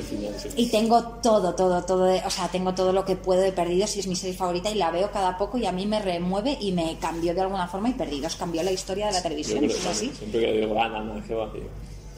final, 0.00 0.34
sí. 0.36 0.48
Y 0.56 0.66
tengo 0.66 1.00
todo, 1.22 1.54
todo, 1.54 1.84
todo, 1.84 2.06
de- 2.06 2.22
o 2.26 2.30
sea, 2.30 2.48
tengo 2.48 2.74
todo 2.74 2.92
lo 2.92 3.04
que 3.04 3.14
puedo 3.14 3.40
de 3.40 3.52
Perdidos 3.52 3.94
y 3.96 4.00
es 4.00 4.08
mi 4.08 4.16
serie 4.16 4.34
favorita 4.36 4.68
y 4.70 4.74
la 4.74 4.90
veo 4.90 5.08
cada 5.12 5.38
poco 5.38 5.58
y 5.58 5.66
a 5.66 5.70
mí 5.70 5.86
me 5.86 6.02
remueve 6.02 6.58
y 6.60 6.72
me 6.72 6.96
cambió 7.00 7.32
de 7.34 7.40
alguna 7.42 7.68
forma 7.68 7.88
y 7.88 7.92
Perdidos 7.92 8.34
cambió 8.34 8.64
la 8.64 8.72
historia 8.72 9.06
de 9.06 9.12
la 9.12 9.22
televisión, 9.22 9.58
creo 9.60 9.90
así. 9.90 10.10
Siempre 10.18 10.40
que 10.40 10.52
digo, 10.60 10.74
ah, 10.82 10.88
nada, 10.88 11.22
qué 11.24 11.34
va, 11.34 11.52
tío. 11.52 11.62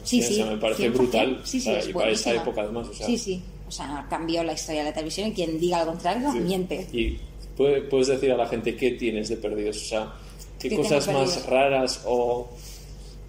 Sí, 0.03 0.23
sí. 0.23 0.43
me 0.43 0.57
parece 0.57 0.89
100%. 0.89 0.93
brutal. 0.93 1.41
Sí, 1.43 1.59
sí, 1.61 1.71
y 1.89 1.93
para 1.93 2.09
esa 2.09 2.33
época 2.33 2.61
además, 2.61 2.87
o 2.87 2.93
sea. 2.93 3.05
Sí, 3.05 3.17
sí. 3.17 3.43
O 3.69 3.71
sea, 3.71 4.05
cambió 4.09 4.43
la 4.43 4.53
historia 4.53 4.81
de 4.81 4.89
la 4.89 4.93
televisión 4.93 5.27
y 5.29 5.33
quien 5.33 5.59
diga 5.59 5.79
lo 5.85 5.91
contrario 5.91 6.31
sí. 6.33 6.39
miente. 6.39 6.87
Y 6.91 7.19
puede- 7.55 7.81
puedes 7.83 8.07
decir 8.07 8.31
a 8.31 8.35
la 8.35 8.47
gente 8.47 8.75
qué 8.75 8.91
tienes 8.91 9.29
de 9.29 9.37
perdidos, 9.37 9.77
o 9.77 9.85
sea, 9.85 10.13
qué 10.59 10.69
¿Qué 10.69 10.75
cosas 10.75 11.07
más 11.13 11.45
raras 11.45 12.01
o 12.05 12.49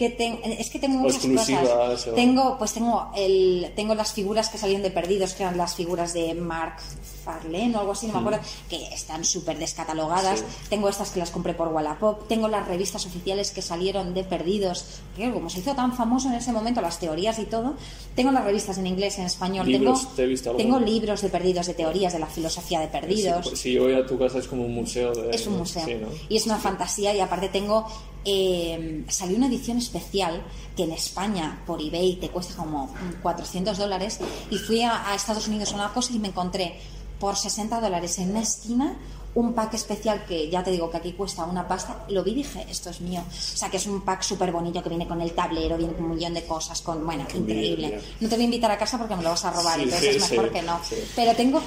que 0.01 0.09
ten- 0.09 0.41
es 0.43 0.71
que 0.71 0.79
tengo 0.79 0.99
muchas 1.01 1.21
cosas. 1.27 2.07
o- 2.07 2.13
Tengo, 2.15 2.57
pues 2.57 2.73
tengo 2.73 3.11
el, 3.15 3.71
tengo 3.77 3.95
las 3.95 4.15
figuras 4.15 4.49
que 4.49 4.57
salieron 4.57 4.83
de 4.83 4.91
Perdidos, 4.91 5.35
que 5.35 5.43
eran 5.43 5.59
las 5.59 5.75
figuras 5.75 6.15
de 6.15 6.33
Mark 6.33 6.77
Farlane 7.23 7.77
o 7.77 7.81
algo 7.81 7.93
así, 7.93 8.07
no 8.07 8.15
me 8.15 8.19
acuerdo, 8.21 8.39
que 8.71 8.83
están 8.95 9.27
súper 9.27 9.59
descatalogadas. 9.59 10.39
Sí. 10.39 10.45
Tengo 10.71 10.89
estas 10.89 11.11
que 11.11 11.19
las 11.21 11.31
compré 11.31 11.53
por 11.53 11.69
Wallapop. 11.69 12.27
Tengo 12.29 12.49
las 12.49 12.67
revistas 12.67 13.05
oficiales 13.05 13.51
que 13.51 13.61
salieron 13.61 14.15
de 14.15 14.25
Perdidos, 14.25 14.87
que 15.15 15.31
como 15.31 15.51
se 15.51 15.61
hizo 15.61 15.75
tan 15.75 15.95
famoso 15.95 16.29
en 16.29 16.35
ese 16.37 16.51
momento, 16.51 16.81
las 16.81 16.99
teorías 16.99 17.39
y 17.39 17.45
todo. 17.45 17.75
Tengo 18.17 18.33
las 18.33 18.43
revistas 18.45 18.79
en 18.79 18.87
inglés, 18.87 19.19
en 19.19 19.27
español. 19.27 19.67
Libros, 19.71 20.01
tengo, 20.01 20.13
¿te 20.17 20.23
he 20.23 20.27
visto 20.27 20.49
algo? 20.49 20.57
tengo 20.63 20.81
libros 20.81 21.21
de 21.21 21.29
Perdidos, 21.29 21.67
de 21.67 21.75
teorías, 21.75 22.15
de 22.15 22.21
la 22.21 22.27
filosofía 22.27 22.81
de 22.81 22.89
Perdidos. 22.89 23.51
Si, 23.51 23.57
si 23.57 23.73
yo 23.75 23.83
voy 23.83 23.93
a 23.93 24.07
tu 24.07 24.19
casa 24.19 24.39
es 24.39 24.49
como 24.49 24.63
un 24.65 24.75
museo 24.75 25.13
de... 25.15 25.29
Es 25.31 25.47
un 25.47 25.59
museo. 25.59 25.85
Sí, 25.85 25.95
¿no? 26.01 26.09
Y 26.31 26.39
es 26.39 26.47
una 26.47 26.57
fantasía 26.59 27.15
y 27.15 27.21
aparte 27.21 27.51
tengo... 27.51 27.87
eh, 28.25 29.05
salió 29.09 29.37
una 29.37 29.47
edición 29.47 29.79
especial 29.79 30.43
que 30.77 30.85
en 30.85 30.93
España 30.93 31.63
por 31.67 31.81
eBay 31.81 32.17
te 32.17 32.29
cuesta 32.29 32.55
como 32.55 32.95
400 33.23 33.79
dólares 33.79 34.21
y 34.51 34.59
fui 34.59 34.83
a, 34.83 35.11
a 35.11 35.15
Estados 35.15 35.49
Unidos 35.49 35.73
a 35.73 35.77
una 35.77 35.93
cosa 35.93 36.13
y 36.13 36.19
me 36.19 36.29
encontré 36.29 36.79
por 37.19 37.37
60 37.37 37.81
dólares 37.81 38.19
en 38.19 38.31
una 38.31 38.41
esquina 38.41 38.97
un 39.33 39.53
pack 39.53 39.75
especial 39.75 40.25
que 40.27 40.51
ya 40.51 40.65
te 40.65 40.73
digo 40.73 40.91
que 40.91 40.97
aquí 40.97 41.13
cuesta 41.13 41.45
una 41.45 41.67
pasta, 41.69 42.05
lo 42.09 42.25
vi 42.25 42.33
y 42.33 42.35
dije, 42.35 42.67
esto 42.69 42.91
es 42.91 43.01
mío. 43.01 43.21
O 43.29 43.33
sea, 43.57 43.71
que 43.71 43.77
es 43.77 43.87
un 43.87 44.01
pack 44.01 44.23
súper 44.23 44.51
bonito 44.51 44.83
que 44.83 44.89
viene 44.89 45.07
con 45.07 45.21
el 45.21 45.33
tablero, 45.33 45.77
viene 45.77 45.93
con 45.93 46.07
un 46.07 46.17
millón 46.17 46.35
de 46.35 46.43
cosas, 46.45 46.81
con, 46.83 47.05
bueno, 47.07 47.25
increíble. 47.33 47.89
bien. 47.89 48.01
No 48.21 48.29
te 48.29 48.35
voy 48.35 48.43
a 48.43 48.45
invitar 48.47 48.71
a 48.73 48.77
casa 48.79 48.99
porque 48.99 49.15
me 49.15 49.23
lo 49.23 49.31
vas 49.31 49.45
a 49.45 49.53
robar, 49.53 49.77
Sí, 49.77 49.83
entonces 49.85 50.11
sí, 50.11 50.17
es 50.25 50.31
mejor 50.33 50.47
sí, 50.49 50.53
que 50.55 50.63
no. 50.63 50.81
Pero 51.15 51.35
tengo, 51.37 51.61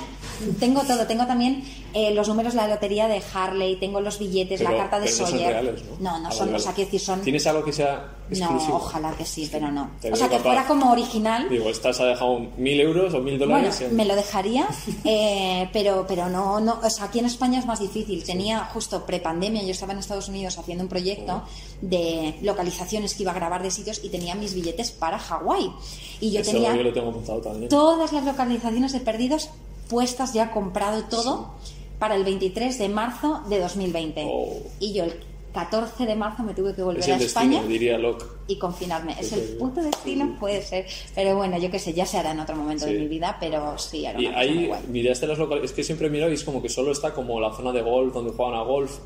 tengo 0.59 0.81
todo, 0.81 1.07
tengo 1.07 1.25
también 1.25 1.63
eh, 1.93 2.13
los 2.13 2.27
números 2.27 2.53
de 2.53 2.57
la 2.57 2.67
lotería 2.67 3.07
de 3.07 3.21
Harley, 3.33 3.77
tengo 3.77 4.01
los 4.01 4.19
billetes, 4.19 4.59
la 4.61 4.69
Pero- 4.71 4.81
carta 4.81 4.99
de 4.99 5.05
pero 5.05 5.17
no 5.19 5.23
son 5.27 5.31
Sawyer. 5.31 5.49
reales, 5.53 5.83
¿no? 6.01 6.11
no, 6.11 6.19
no 6.19 6.27
Ah, 6.27 6.31
son, 6.31 6.45
vale, 6.47 6.57
o 6.57 6.59
sea, 6.59 6.73
quiero 6.73 6.87
decir, 6.91 6.99
son... 6.99 7.21
¿Tienes 7.21 7.47
algo 7.47 7.63
que 7.63 7.71
sea 7.71 8.11
No, 8.29 8.35
exclusivo? 8.37 8.75
ojalá 8.75 9.11
que 9.15 9.25
sí, 9.25 9.47
pero 9.51 9.71
no. 9.71 9.91
Te 10.01 10.11
O 10.11 10.15
sea, 10.17 10.27
que 10.27 10.37
capaz. 10.37 10.43
fuera 10.49 10.65
como 10.67 10.91
original. 10.91 11.47
Digo, 11.49 11.69
estás 11.69 11.99
ha 12.01 12.05
dejado 12.05 12.39
mil 12.57 12.79
euros 12.81 13.13
o 13.13 13.19
mil 13.19 13.37
Bueno, 13.37 13.53
dólares 13.55 13.79
en- 13.81 13.95
me 13.95 14.03
lo 14.05 14.15
dejaría, 14.15 14.67
eh, 15.05 15.69
pero, 15.71 16.05
pero 16.07 16.27
no, 16.29 16.59
no, 16.59 16.79
o 16.83 16.89
sea, 16.89 17.05
aquí 17.05 17.19
en 17.19 17.25
España 17.25 17.52
es 17.59 17.65
más 17.65 17.79
difícil. 17.79 18.23
Tenía 18.23 18.65
justo 18.65 19.05
prepandemia, 19.05 19.63
yo 19.63 19.71
estaba 19.71 19.93
en 19.93 19.99
Estados 19.99 20.27
Unidos 20.29 20.57
haciendo 20.57 20.83
un 20.83 20.89
proyecto 20.89 21.43
de 21.81 22.37
localizaciones 22.41 23.13
que 23.15 23.23
iba 23.23 23.31
a 23.31 23.35
grabar 23.35 23.63
de 23.63 23.71
sitios 23.71 24.01
y 24.03 24.09
tenía 24.09 24.35
mis 24.35 24.53
billetes 24.53 24.91
para 24.91 25.19
Hawái. 25.19 25.71
Y 26.19 26.31
yo 26.31 26.41
Eso 26.41 26.51
tenía 26.51 26.75
yo 26.75 26.83
lo 26.83 26.93
tengo 26.93 27.09
apuntado 27.09 27.41
también. 27.41 27.69
todas 27.69 28.11
las 28.11 28.23
localizaciones 28.23 28.91
de 28.91 28.99
perdidos 28.99 29.49
puestas, 29.89 30.33
ya 30.33 30.51
comprado 30.51 31.03
todo 31.05 31.51
para 31.99 32.15
el 32.15 32.23
23 32.23 32.77
de 32.77 32.89
marzo 32.89 33.41
de 33.49 33.59
2020. 33.59 34.25
Oh. 34.27 34.57
Y 34.79 34.93
yo 34.93 35.03
el 35.05 35.19
14 35.53 36.05
de 36.05 36.15
marzo 36.15 36.43
me 36.43 36.53
tuve 36.53 36.73
que 36.73 36.81
volver 36.81 37.01
Es 37.01 37.07
el 37.07 37.13
a 37.13 37.17
España 37.17 37.49
destino, 37.51 37.67
diría 37.71 37.97
Locke. 37.97 38.25
y 38.47 38.57
confinarme. 38.57 39.15
Es 39.19 39.31
el 39.33 39.41
puto 39.57 39.81
destino, 39.81 40.35
puede 40.39 40.61
ser. 40.61 40.85
Pero 41.13 41.35
bueno, 41.37 41.57
yo 41.59 41.69
qué 41.69 41.77
sé, 41.79 41.93
ya 41.93 42.05
se 42.05 42.17
hará 42.17 42.31
en 42.31 42.39
otro 42.39 42.55
momento 42.55 42.85
Sí. 42.85 42.93
de 42.93 42.99
mi 42.99 43.07
vida, 43.07 43.37
pero 43.39 43.77
sí, 43.77 44.05
era 44.05 44.19
Y 44.19 44.25
una 44.27 44.37
muy 44.37 44.45
ahí 44.47 44.67
guay. 44.67 44.81
miraste 44.89 45.27
las 45.27 45.37
localidades. 45.37 45.71
Es 45.71 45.75
que 45.75 45.83
siempre 45.83 46.09
miro 46.09 46.29
y 46.29 46.33
es 46.33 46.43
como 46.43 46.61
que 46.61 46.69
solo 46.69 46.91
está 46.91 47.13
como 47.13 47.39
la 47.39 47.53
zona 47.53 47.71
de 47.71 47.81
golf, 47.81 48.13
donde 48.13 48.31
juegan 48.31 48.55
a 48.55 48.63
golf. 48.63 48.97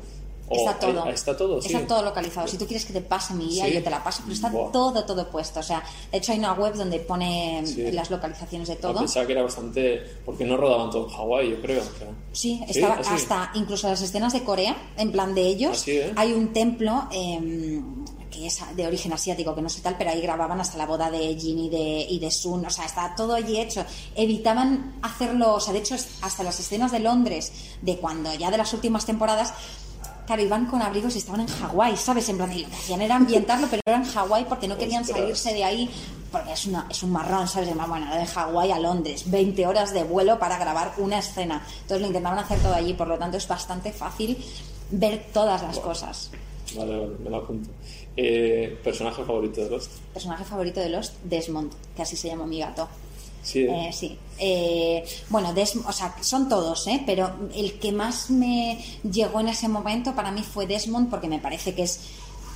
Está 0.50 0.78
todo. 0.78 1.04
ahí- 1.04 1.12
está 1.14 1.36
todo, 1.36 1.60
sí. 1.60 1.72
Está 1.74 1.86
todo 1.86 2.02
localizado. 2.02 2.46
Si 2.48 2.56
tú 2.58 2.66
quieres 2.66 2.84
que 2.84 2.92
te 2.92 3.00
pase 3.00 3.34
mi 3.34 3.46
guía, 3.48 3.66
Sí. 3.66 3.72
yo 3.74 3.82
te 3.82 3.90
la 3.90 4.02
paso, 4.02 4.22
pero 4.22 4.34
está 4.34 4.50
todo, 4.50 5.04
todo 5.04 5.30
puesto. 5.30 5.60
O 5.60 5.62
sea, 5.62 5.82
de 6.10 6.18
hecho 6.18 6.32
hay 6.32 6.38
una 6.38 6.52
web 6.54 6.74
donde 6.74 6.98
pone 7.00 7.62
Sí. 7.66 7.90
las 7.92 8.10
localizaciones 8.10 8.68
de 8.68 8.74
Ah, 8.74 8.78
todo. 8.80 8.98
Pensaba 9.00 9.26
que 9.26 9.32
era 9.32 9.42
bastante. 9.42 10.02
Porque 10.24 10.44
no 10.44 10.56
rodaban 10.56 10.90
todo 10.90 11.06
en 11.08 11.12
Hawái, 11.14 11.50
yo 11.50 11.60
creo. 11.60 11.80
o 11.82 11.98
sea. 11.98 12.08
Sí, 12.32 12.62
estaba 12.68 12.94
hasta 12.94 13.50
incluso 13.54 13.88
las 13.88 14.00
escenas 14.02 14.32
de 14.32 14.42
Corea, 14.44 14.76
en 14.96 15.12
plan 15.12 15.34
de 15.34 15.42
ellos. 15.42 15.72
Así, 15.82 15.92
¿eh? 15.92 16.12
Hay 16.16 16.32
un 16.32 16.52
templo 16.52 17.08
eh, 17.12 17.82
que 18.30 18.46
es 18.46 18.60
de 18.76 18.86
origen 18.86 19.12
asiático, 19.12 19.54
que 19.54 19.62
no 19.62 19.68
sé 19.70 19.80
tal, 19.80 19.96
pero 19.96 20.10
ahí 20.10 20.20
grababan 20.20 20.60
hasta 20.60 20.76
la 20.76 20.86
boda 20.86 21.10
de 21.10 21.34
Jin 21.34 21.58
y 21.58 21.68
de, 21.70 22.06
y 22.08 22.18
de 22.18 22.30
Sun. 22.30 22.64
O 22.66 22.70
sea, 22.70 22.84
está 22.84 23.14
todo 23.16 23.34
allí 23.34 23.58
hecho. 23.58 23.84
Evitaban 24.14 24.96
hacerlo, 25.02 25.54
o 25.54 25.60
sea, 25.60 25.72
de 25.72 25.78
hecho, 25.80 25.96
hasta 26.22 26.42
las 26.42 26.60
escenas 26.60 26.92
de 26.92 27.00
Londres, 27.00 27.52
de 27.80 27.96
cuando 27.96 28.32
ya 28.34 28.50
de 28.50 28.58
las 28.58 28.72
últimas 28.74 29.06
temporadas. 29.06 29.54
Claro, 30.28 30.42
iban 30.42 30.66
con 30.66 30.82
abrigos 30.82 31.14
y 31.14 31.18
estaban 31.20 31.40
en 31.40 31.46
Hawái, 31.46 31.96
¿sabes? 31.96 32.28
En 32.28 32.36
plan, 32.36 32.52
y 32.52 32.60
lo 32.60 32.68
que 32.68 32.74
hacían 32.74 33.00
era 33.00 33.16
ambientarlo, 33.16 33.66
pero 33.70 33.80
era 33.86 33.96
en 33.96 34.04
Hawái 34.04 34.44
porque 34.44 34.68
no 34.68 34.76
querían 34.76 35.00
Ostras. 35.00 35.20
salirse 35.20 35.54
de 35.54 35.64
ahí, 35.64 35.88
porque 36.30 36.52
es, 36.52 36.66
una, 36.66 36.86
es 36.90 37.02
un 37.02 37.12
marrón, 37.12 37.48
¿sabes? 37.48 37.70
De, 37.70 37.74
bueno, 37.74 38.14
de 38.14 38.26
Hawái 38.26 38.70
a 38.70 38.78
Londres, 38.78 39.30
20 39.30 39.66
horas 39.66 39.94
de 39.94 40.04
vuelo 40.04 40.38
para 40.38 40.58
grabar 40.58 40.92
una 40.98 41.20
escena. 41.20 41.66
Entonces 41.80 42.02
lo 42.02 42.08
intentaban 42.08 42.38
hacer 42.38 42.58
todo 42.58 42.74
allí, 42.74 42.92
por 42.92 43.08
lo 43.08 43.16
tanto 43.16 43.38
es 43.38 43.48
bastante 43.48 43.90
fácil 43.90 44.36
ver 44.90 45.28
todas 45.32 45.62
las 45.62 45.78
cosas. 45.78 46.30
Vale, 46.76 46.98
vale, 46.98 47.16
me 47.24 47.30
lo 47.30 47.36
apunto. 47.38 47.70
Eh, 48.14 48.78
¿Personaje 48.84 49.24
favorito 49.24 49.62
de 49.64 49.70
Lost? 49.70 49.92
Personaje 50.12 50.44
favorito 50.44 50.80
de 50.80 50.90
Lost, 50.90 51.14
Desmond, 51.24 51.72
que 51.96 52.02
así 52.02 52.16
se 52.16 52.28
llama 52.28 52.44
mi 52.44 52.58
gato. 52.58 52.86
Sí, 53.42 53.60
¿eh? 53.60 53.88
Eh, 53.88 53.92
sí. 53.92 54.18
Eh, 54.40 55.04
bueno, 55.30 55.52
o 55.86 55.92
sea, 55.92 56.14
son 56.20 56.48
todos, 56.48 56.86
¿eh? 56.86 57.02
pero 57.06 57.30
el 57.54 57.78
que 57.78 57.90
más 57.92 58.30
me 58.30 58.78
llegó 59.10 59.40
en 59.40 59.48
ese 59.48 59.68
momento 59.68 60.14
para 60.14 60.30
mí 60.30 60.42
fue 60.42 60.66
Desmond 60.66 61.10
porque 61.10 61.28
me 61.28 61.38
parece 61.38 61.74
que 61.74 61.82
es 61.82 62.00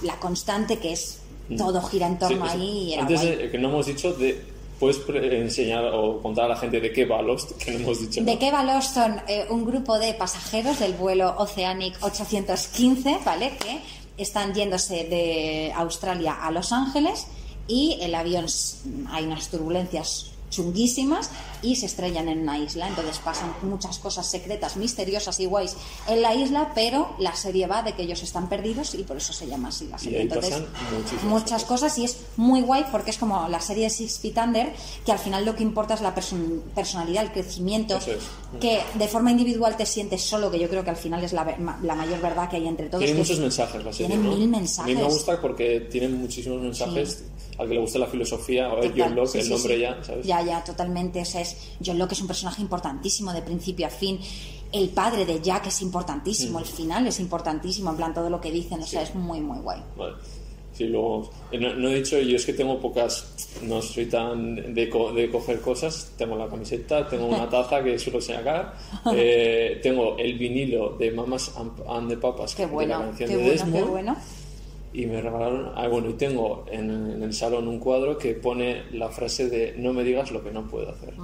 la 0.02 0.16
constante, 0.20 0.78
que 0.78 0.92
es 0.92 1.18
todo 1.56 1.82
gira 1.82 2.06
en 2.06 2.18
torno 2.18 2.44
Mm. 2.44 2.48
Sí, 2.48 2.54
ahí 2.54 2.68
y 2.88 2.92
era 2.94 3.02
Antes 3.02 3.20
guay. 3.22 3.36
de, 3.36 3.50
que 3.50 3.58
no 3.58 3.68
hemos 3.68 3.86
dicho 3.86 4.12
de. 4.14 4.52
¿Puedes 4.78 4.96
pre- 4.98 5.40
enseñar 5.40 5.84
o 5.94 6.20
contar 6.20 6.46
a 6.46 6.48
la 6.48 6.56
gente 6.56 6.80
de 6.80 6.92
qué 6.92 7.04
va 7.04 7.22
Lost? 7.22 7.52
Que 7.52 7.70
no 7.70 7.78
hemos 7.78 8.00
dicho. 8.00 8.20
¿De 8.24 8.36
qué 8.36 8.50
valor 8.50 8.82
son 8.82 9.20
eh, 9.28 9.46
un 9.48 9.64
grupo 9.64 9.96
de 9.96 10.12
pasajeros 10.14 10.80
del 10.80 10.94
vuelo 10.94 11.34
Oceanic 11.38 11.94
815, 12.00 13.18
¿vale? 13.24 13.52
Que 13.58 13.78
están 14.20 14.52
yéndose 14.54 15.04
de 15.04 15.72
Australia 15.76 16.34
a 16.44 16.50
Los 16.50 16.72
Ángeles 16.72 17.26
y 17.68 17.96
el 18.00 18.12
avión, 18.16 18.46
hay 19.10 19.24
unas 19.24 19.48
turbulencias 19.50 20.31
chunguísimas 20.52 21.30
y 21.62 21.76
se 21.76 21.86
estrellan 21.86 22.28
en 22.28 22.40
una 22.40 22.58
isla. 22.58 22.88
Entonces 22.88 23.18
pasan 23.18 23.54
muchas 23.62 23.98
cosas 23.98 24.26
secretas, 24.26 24.76
misteriosas 24.76 25.38
y 25.40 25.46
guays 25.46 25.76
en 26.08 26.20
la 26.22 26.34
isla, 26.34 26.72
pero 26.74 27.14
la 27.18 27.34
serie 27.36 27.66
va 27.66 27.82
de 27.82 27.92
que 27.94 28.02
ellos 28.02 28.22
están 28.22 28.48
perdidos 28.48 28.94
y 28.94 29.04
por 29.04 29.16
eso 29.16 29.32
se 29.32 29.46
llama 29.46 29.68
así 29.68 29.86
la 29.88 29.98
serie. 29.98 30.18
ahí 30.18 30.22
Entonces, 30.24 30.54
muchas 31.24 31.64
cosas 31.64 31.96
y 31.98 32.04
es 32.04 32.16
muy 32.36 32.60
guay 32.62 32.84
porque 32.90 33.10
es 33.10 33.18
como 33.18 33.48
la 33.48 33.60
serie 33.60 33.84
de 33.84 33.90
Six 33.90 34.18
Feet 34.18 34.36
Under, 34.38 34.72
que 35.04 35.12
al 35.12 35.18
final 35.18 35.44
lo 35.44 35.54
que 35.54 35.62
importa 35.62 35.94
es 35.94 36.00
la 36.00 36.14
person- 36.14 36.60
personalidad, 36.74 37.24
el 37.24 37.32
crecimiento, 37.32 37.96
es. 37.96 38.06
que 38.60 38.80
de 38.94 39.08
forma 39.08 39.30
individual 39.30 39.76
te 39.76 39.86
sientes 39.86 40.22
solo, 40.22 40.50
que 40.50 40.58
yo 40.58 40.68
creo 40.68 40.84
que 40.84 40.90
al 40.90 40.96
final 40.96 41.22
es 41.24 41.32
la, 41.32 41.44
mayor 41.44 42.20
verdad 42.20 42.48
que 42.50 42.56
hay 42.56 42.66
entre 42.68 42.88
todos. 42.88 43.04
Tiene 43.04 43.18
muchos 43.18 43.36
es- 43.36 43.40
mensajes 43.40 43.84
la 43.84 43.92
serie, 43.92 44.08
Tiene 44.08 44.22
¿no? 44.28 44.36
mil 44.36 44.44
A 44.54 44.58
mensajes. 44.58 44.94
mí 44.94 45.00
me 45.00 45.08
gusta 45.08 45.40
porque 45.40 45.80
tiene 45.90 46.08
muchísimos 46.08 46.60
mensajes. 46.60 47.24
Al 47.58 47.68
que 47.68 47.74
le 47.74 47.80
guste 47.80 47.98
la 47.98 48.06
filosofía, 48.06 48.72
o 48.72 48.76
Total, 48.76 48.92
John 48.96 49.14
Locke, 49.14 49.28
sí, 49.32 49.38
el 49.38 49.44
sí, 49.44 49.50
nombre 49.50 49.74
sí. 49.74 49.80
ya, 49.82 50.02
¿sabes? 50.02 50.26
Ya, 50.26 50.42
ya, 50.42 50.64
totalmente. 50.64 51.20
O 51.20 51.24
sea, 51.24 51.42
es, 51.42 51.51
John 51.84 51.98
Locke 51.98 52.12
es 52.12 52.20
un 52.20 52.26
personaje 52.26 52.62
importantísimo 52.62 53.32
de 53.32 53.42
principio 53.42 53.86
a 53.86 53.90
fin. 53.90 54.18
El 54.72 54.88
padre 54.90 55.26
de 55.26 55.40
Jack 55.42 55.66
es 55.66 55.82
importantísimo, 55.82 56.58
Mm. 56.58 56.62
el 56.62 56.68
final 56.68 57.06
es 57.06 57.20
importantísimo, 57.20 57.90
en 57.90 57.96
plan 57.96 58.14
todo 58.14 58.30
lo 58.30 58.40
que 58.40 58.50
dicen, 58.50 58.80
o 58.82 58.86
sea, 58.86 59.02
es 59.02 59.14
muy, 59.14 59.40
muy 59.40 59.58
guay. 59.58 59.82
Vale. 59.96 60.14
Sí, 60.72 60.84
luego, 60.84 61.30
eh, 61.50 61.58
no, 61.58 61.74
no 61.74 61.90
he 61.90 61.96
dicho, 61.96 62.18
yo 62.18 62.34
es 62.36 62.46
que 62.46 62.54
tengo 62.54 62.80
pocas, 62.80 63.26
no 63.62 63.82
soy 63.82 64.06
tan 64.06 64.72
de, 64.74 64.88
co- 64.88 65.12
de 65.12 65.30
coger 65.30 65.60
cosas, 65.60 66.12
tengo 66.16 66.34
la 66.34 66.48
camiseta, 66.48 67.06
tengo 67.06 67.26
una 67.26 67.46
taza 67.50 67.84
que 67.84 67.98
suelo 67.98 68.22
sacar, 68.22 68.72
eh, 69.14 69.78
tengo 69.82 70.16
el 70.16 70.38
vinilo 70.38 70.96
de 70.96 71.10
Mamas 71.10 71.52
and, 71.58 71.72
and 71.86 72.08
the 72.08 72.16
Papas 72.16 72.54
Qué 72.54 72.64
de 72.66 72.72
bueno, 72.72 72.98
la 73.00 73.04
canción 73.04 73.28
qué 73.28 73.36
de 73.36 73.42
bueno, 73.42 73.52
Desmond, 73.52 73.74
qué 73.76 73.82
bueno. 73.82 74.16
Y 74.92 75.06
me 75.06 75.20
regalaron, 75.20 75.72
ah, 75.74 75.88
bueno, 75.88 76.10
y 76.10 76.14
tengo 76.14 76.64
en, 76.70 76.90
en 76.90 77.22
el 77.22 77.32
salón 77.32 77.68
un 77.68 77.78
cuadro 77.78 78.18
que 78.18 78.34
pone 78.34 78.82
la 78.92 79.08
frase 79.08 79.48
de 79.48 79.74
no 79.78 79.92
me 79.92 80.04
digas 80.04 80.30
lo 80.30 80.42
que 80.42 80.50
no 80.50 80.68
puedo 80.68 80.90
hacer. 80.90 81.14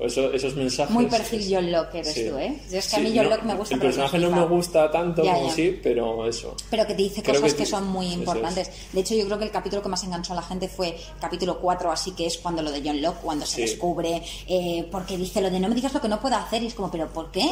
Eso, 0.00 0.32
esos 0.32 0.56
mensajes... 0.56 0.92
Muy 0.92 1.06
perfil 1.06 1.46
John 1.48 1.70
Locke 1.70 1.94
eres 2.00 2.12
sí. 2.12 2.26
tú, 2.28 2.36
¿eh? 2.36 2.60
Yo 2.70 2.78
es 2.78 2.88
que 2.88 2.96
a 2.96 2.98
mí 2.98 3.12
John 3.14 3.24
no, 3.24 3.30
Locke 3.30 3.44
me 3.44 3.54
gusta, 3.54 3.74
El 3.76 3.80
personaje 3.80 4.18
no 4.18 4.30
me 4.30 4.44
gusta 4.46 4.90
tanto 4.90 5.22
Ya, 5.22 5.34
como 5.34 5.48
ya. 5.48 5.54
sí, 5.54 5.78
pero 5.82 6.26
eso. 6.26 6.56
pero 6.68 6.84
que 6.84 6.94
te 6.94 7.02
dice 7.04 7.22
Creo 7.22 7.40
cosas 7.40 7.54
que 7.56 7.64
son 7.64 7.86
muy 7.86 8.08
es. 8.08 8.14
importantes. 8.14 8.70
De 8.92 9.00
hecho, 9.00 9.14
yo 9.14 9.24
creo 9.26 9.38
que 9.38 9.44
el 9.44 9.50
capítulo 9.52 9.82
que 9.82 9.88
más 9.88 10.02
enganchó 10.02 10.32
a 10.32 10.36
la 10.36 10.42
gente 10.42 10.68
fue 10.68 10.96
capítulo 11.20 11.60
4, 11.60 11.92
así 11.92 12.10
que 12.10 12.26
es 12.26 12.38
cuando 12.38 12.60
lo 12.62 12.72
de 12.72 12.82
John 12.84 13.00
Locke, 13.00 13.20
cuando 13.22 13.46
se 13.46 13.54
Sí. 13.56 13.60
descubre, 13.62 14.20
eh, 14.48 14.86
porque 14.90 15.16
dice 15.16 15.40
lo 15.40 15.48
de 15.50 15.60
no 15.60 15.68
me 15.68 15.76
digas 15.76 15.94
lo 15.94 16.00
que 16.00 16.08
no 16.08 16.20
puedo 16.20 16.34
hacer, 16.36 16.62
y 16.62 16.66
es 16.66 16.74
como, 16.74 16.90
¿pero 16.90 17.06
por 17.12 17.30
qué? 17.30 17.44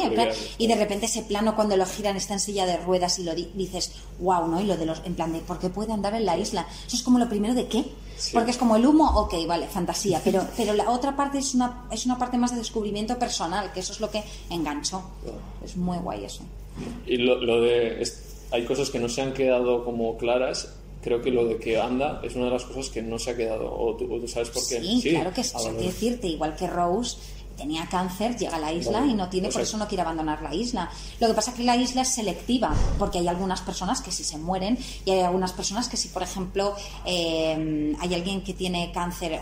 Y 0.57 0.67
de 0.67 0.75
repente 0.75 1.05
ese 1.05 1.21
plano 1.23 1.55
cuando 1.55 1.77
lo 1.77 1.85
giran 1.85 2.17
está 2.17 2.33
en 2.33 2.39
silla 2.41 2.65
de 2.65 2.75
ruedas 2.77 3.17
y 3.19 3.23
lo 3.23 3.33
di- 3.33 3.49
dices, 3.53 3.93
wow, 4.19 4.47
¿no? 4.47 4.59
Y 4.61 4.65
lo 4.65 4.75
de 4.75 4.85
los, 4.85 5.01
en 5.05 5.15
plan 5.15 5.31
de, 5.31 5.39
¿por 5.39 5.59
qué 5.59 5.69
puede 5.69 5.93
andar 5.93 6.13
en 6.13 6.25
la 6.25 6.37
isla? 6.37 6.67
Eso 6.85 6.97
es 6.97 7.03
como 7.03 7.19
lo 7.19 7.29
primero 7.29 7.53
de 7.53 7.67
qué. 7.67 7.85
Sí. 8.17 8.31
Porque 8.33 8.51
es 8.51 8.57
como 8.57 8.75
el 8.75 8.85
humo, 8.85 9.09
ok, 9.21 9.33
vale, 9.47 9.67
fantasía, 9.67 10.21
pero, 10.23 10.45
pero 10.57 10.73
la 10.73 10.89
otra 10.89 11.15
parte 11.15 11.37
es 11.39 11.53
una, 11.55 11.85
es 11.91 12.05
una 12.05 12.17
parte 12.17 12.37
más 12.37 12.51
de 12.51 12.57
descubrimiento 12.57 13.17
personal, 13.19 13.71
que 13.73 13.79
eso 13.81 13.93
es 13.93 13.99
lo 13.99 14.09
que 14.09 14.23
enganchó. 14.49 15.01
Es 15.63 15.75
muy 15.77 15.97
guay 15.97 16.25
eso. 16.25 16.43
Y 17.05 17.17
lo, 17.17 17.35
lo 17.41 17.61
de. 17.61 18.01
es- 18.01 18.19
hay 18.51 18.65
cosas 18.65 18.89
que 18.91 18.99
no 18.99 19.09
se 19.09 19.21
han 19.21 19.33
quedado 19.33 19.83
como 19.83 20.17
claras. 20.17 20.69
Creo 21.01 21.21
que 21.21 21.31
lo 21.31 21.45
de 21.45 21.57
que 21.57 21.77
anda 21.81 22.21
es 22.23 22.33
una 22.35 22.45
de 22.45 22.51
las 22.51 22.63
cosas 22.63 22.89
que 22.89 23.01
no 23.01 23.19
se 23.19 23.31
ha 23.31 23.35
quedado. 23.35 23.65
¿O 23.75 23.93
tú, 23.95 24.05
o 24.13 24.19
tú 24.19 24.27
sabes 24.27 24.49
por 24.51 24.65
qué? 24.67 24.79
Sí, 24.79 25.09
claro 25.09 25.33
que 25.33 25.43
sí. 25.43 25.51
O 25.55 25.59
sea, 25.59 25.73
decirte, 25.73 26.27
igual 26.27 26.55
que 26.55 26.65
Rose 26.67 27.17
tenía 27.57 27.85
cáncer, 27.87 28.35
llega 28.37 28.55
a 28.57 28.59
la 28.59 28.71
isla 28.73 29.05
y 29.05 29.13
no 29.13 29.29
tiene, 29.29 29.47
por 29.47 29.53
sea- 29.55 29.63
eso 29.63 29.77
no 29.77 29.87
quiere 29.87 30.01
abandonar 30.01 30.41
la 30.41 30.53
isla. 30.53 30.89
Lo 31.19 31.27
que 31.27 31.33
pasa 31.33 31.51
es 31.51 31.57
que 31.57 31.63
la 31.63 31.75
isla 31.75 32.01
es 32.01 32.09
selectiva, 32.09 32.73
porque 32.99 33.19
hay 33.19 33.27
algunas 33.27 33.61
personas 33.61 34.01
que 34.01 34.11
si 34.11 34.23
se 34.23 34.37
mueren 34.37 34.77
y 35.05 35.11
hay 35.11 35.19
algunas 35.21 35.53
personas 35.53 35.87
que 35.87 35.97
si, 35.97 36.07
por 36.09 36.23
ejemplo, 36.23 36.75
eh, 37.05 37.95
hay 37.99 38.13
alguien 38.13 38.43
que 38.43 38.53
tiene 38.53 38.91
cáncer, 38.91 39.39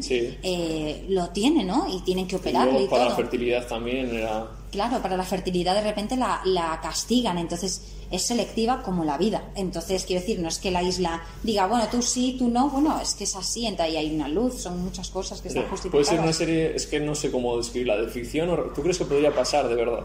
Sí. 0.00 0.38
eh, 0.42 1.06
lo 1.08 1.28
tiene, 1.30 1.64
¿no? 1.64 1.86
Y 1.88 2.00
tienen 2.00 2.26
que 2.26 2.36
Y 2.36 2.38
luego 2.72 2.84
y 2.86 2.88
para 2.88 3.04
la 3.04 3.08
todo. 3.10 3.16
fertilidad 3.18 3.66
también 3.66 4.14
era. 4.14 4.46
Claro, 4.70 5.02
para 5.02 5.16
la 5.18 5.24
fertilidad 5.24 5.74
de 5.74 5.82
repente 5.82 6.16
la, 6.16 6.40
la 6.46 6.80
castigan, 6.80 7.36
entonces 7.36 7.82
es 8.12 8.22
selectiva 8.22 8.82
como 8.82 9.04
la 9.04 9.18
vida. 9.18 9.50
Entonces, 9.56 10.04
quiero 10.04 10.20
decir, 10.20 10.38
no 10.38 10.48
es 10.48 10.58
que 10.58 10.70
la 10.70 10.82
isla 10.82 11.22
diga, 11.42 11.66
bueno, 11.66 11.88
tú 11.90 12.00
sí, 12.02 12.36
tú 12.38 12.48
no, 12.48 12.68
bueno, 12.70 13.00
es 13.00 13.14
que 13.14 13.24
es 13.24 13.34
así, 13.34 13.66
entonces 13.66 13.96
ahí 13.96 14.06
hay 14.06 14.14
una 14.14 14.28
luz, 14.28 14.54
son 14.60 14.80
muchas 14.84 15.08
cosas 15.10 15.40
que 15.40 15.48
están 15.48 15.62
Puede 15.64 15.70
justificadas. 15.70 16.08
ser 16.08 16.20
una 16.20 16.32
serie. 16.32 16.76
Es 16.76 16.86
que 16.86 17.00
no 17.00 17.14
sé 17.14 17.30
cómo 17.32 17.56
describirla. 17.56 17.96
¿De 17.96 18.08
ficción 18.08 18.48
o.? 18.50 18.56
¿Tú 18.74 18.82
crees 18.82 18.98
que 18.98 19.04
podría 19.06 19.34
pasar 19.34 19.68
de 19.68 19.74
verdad? 19.74 20.04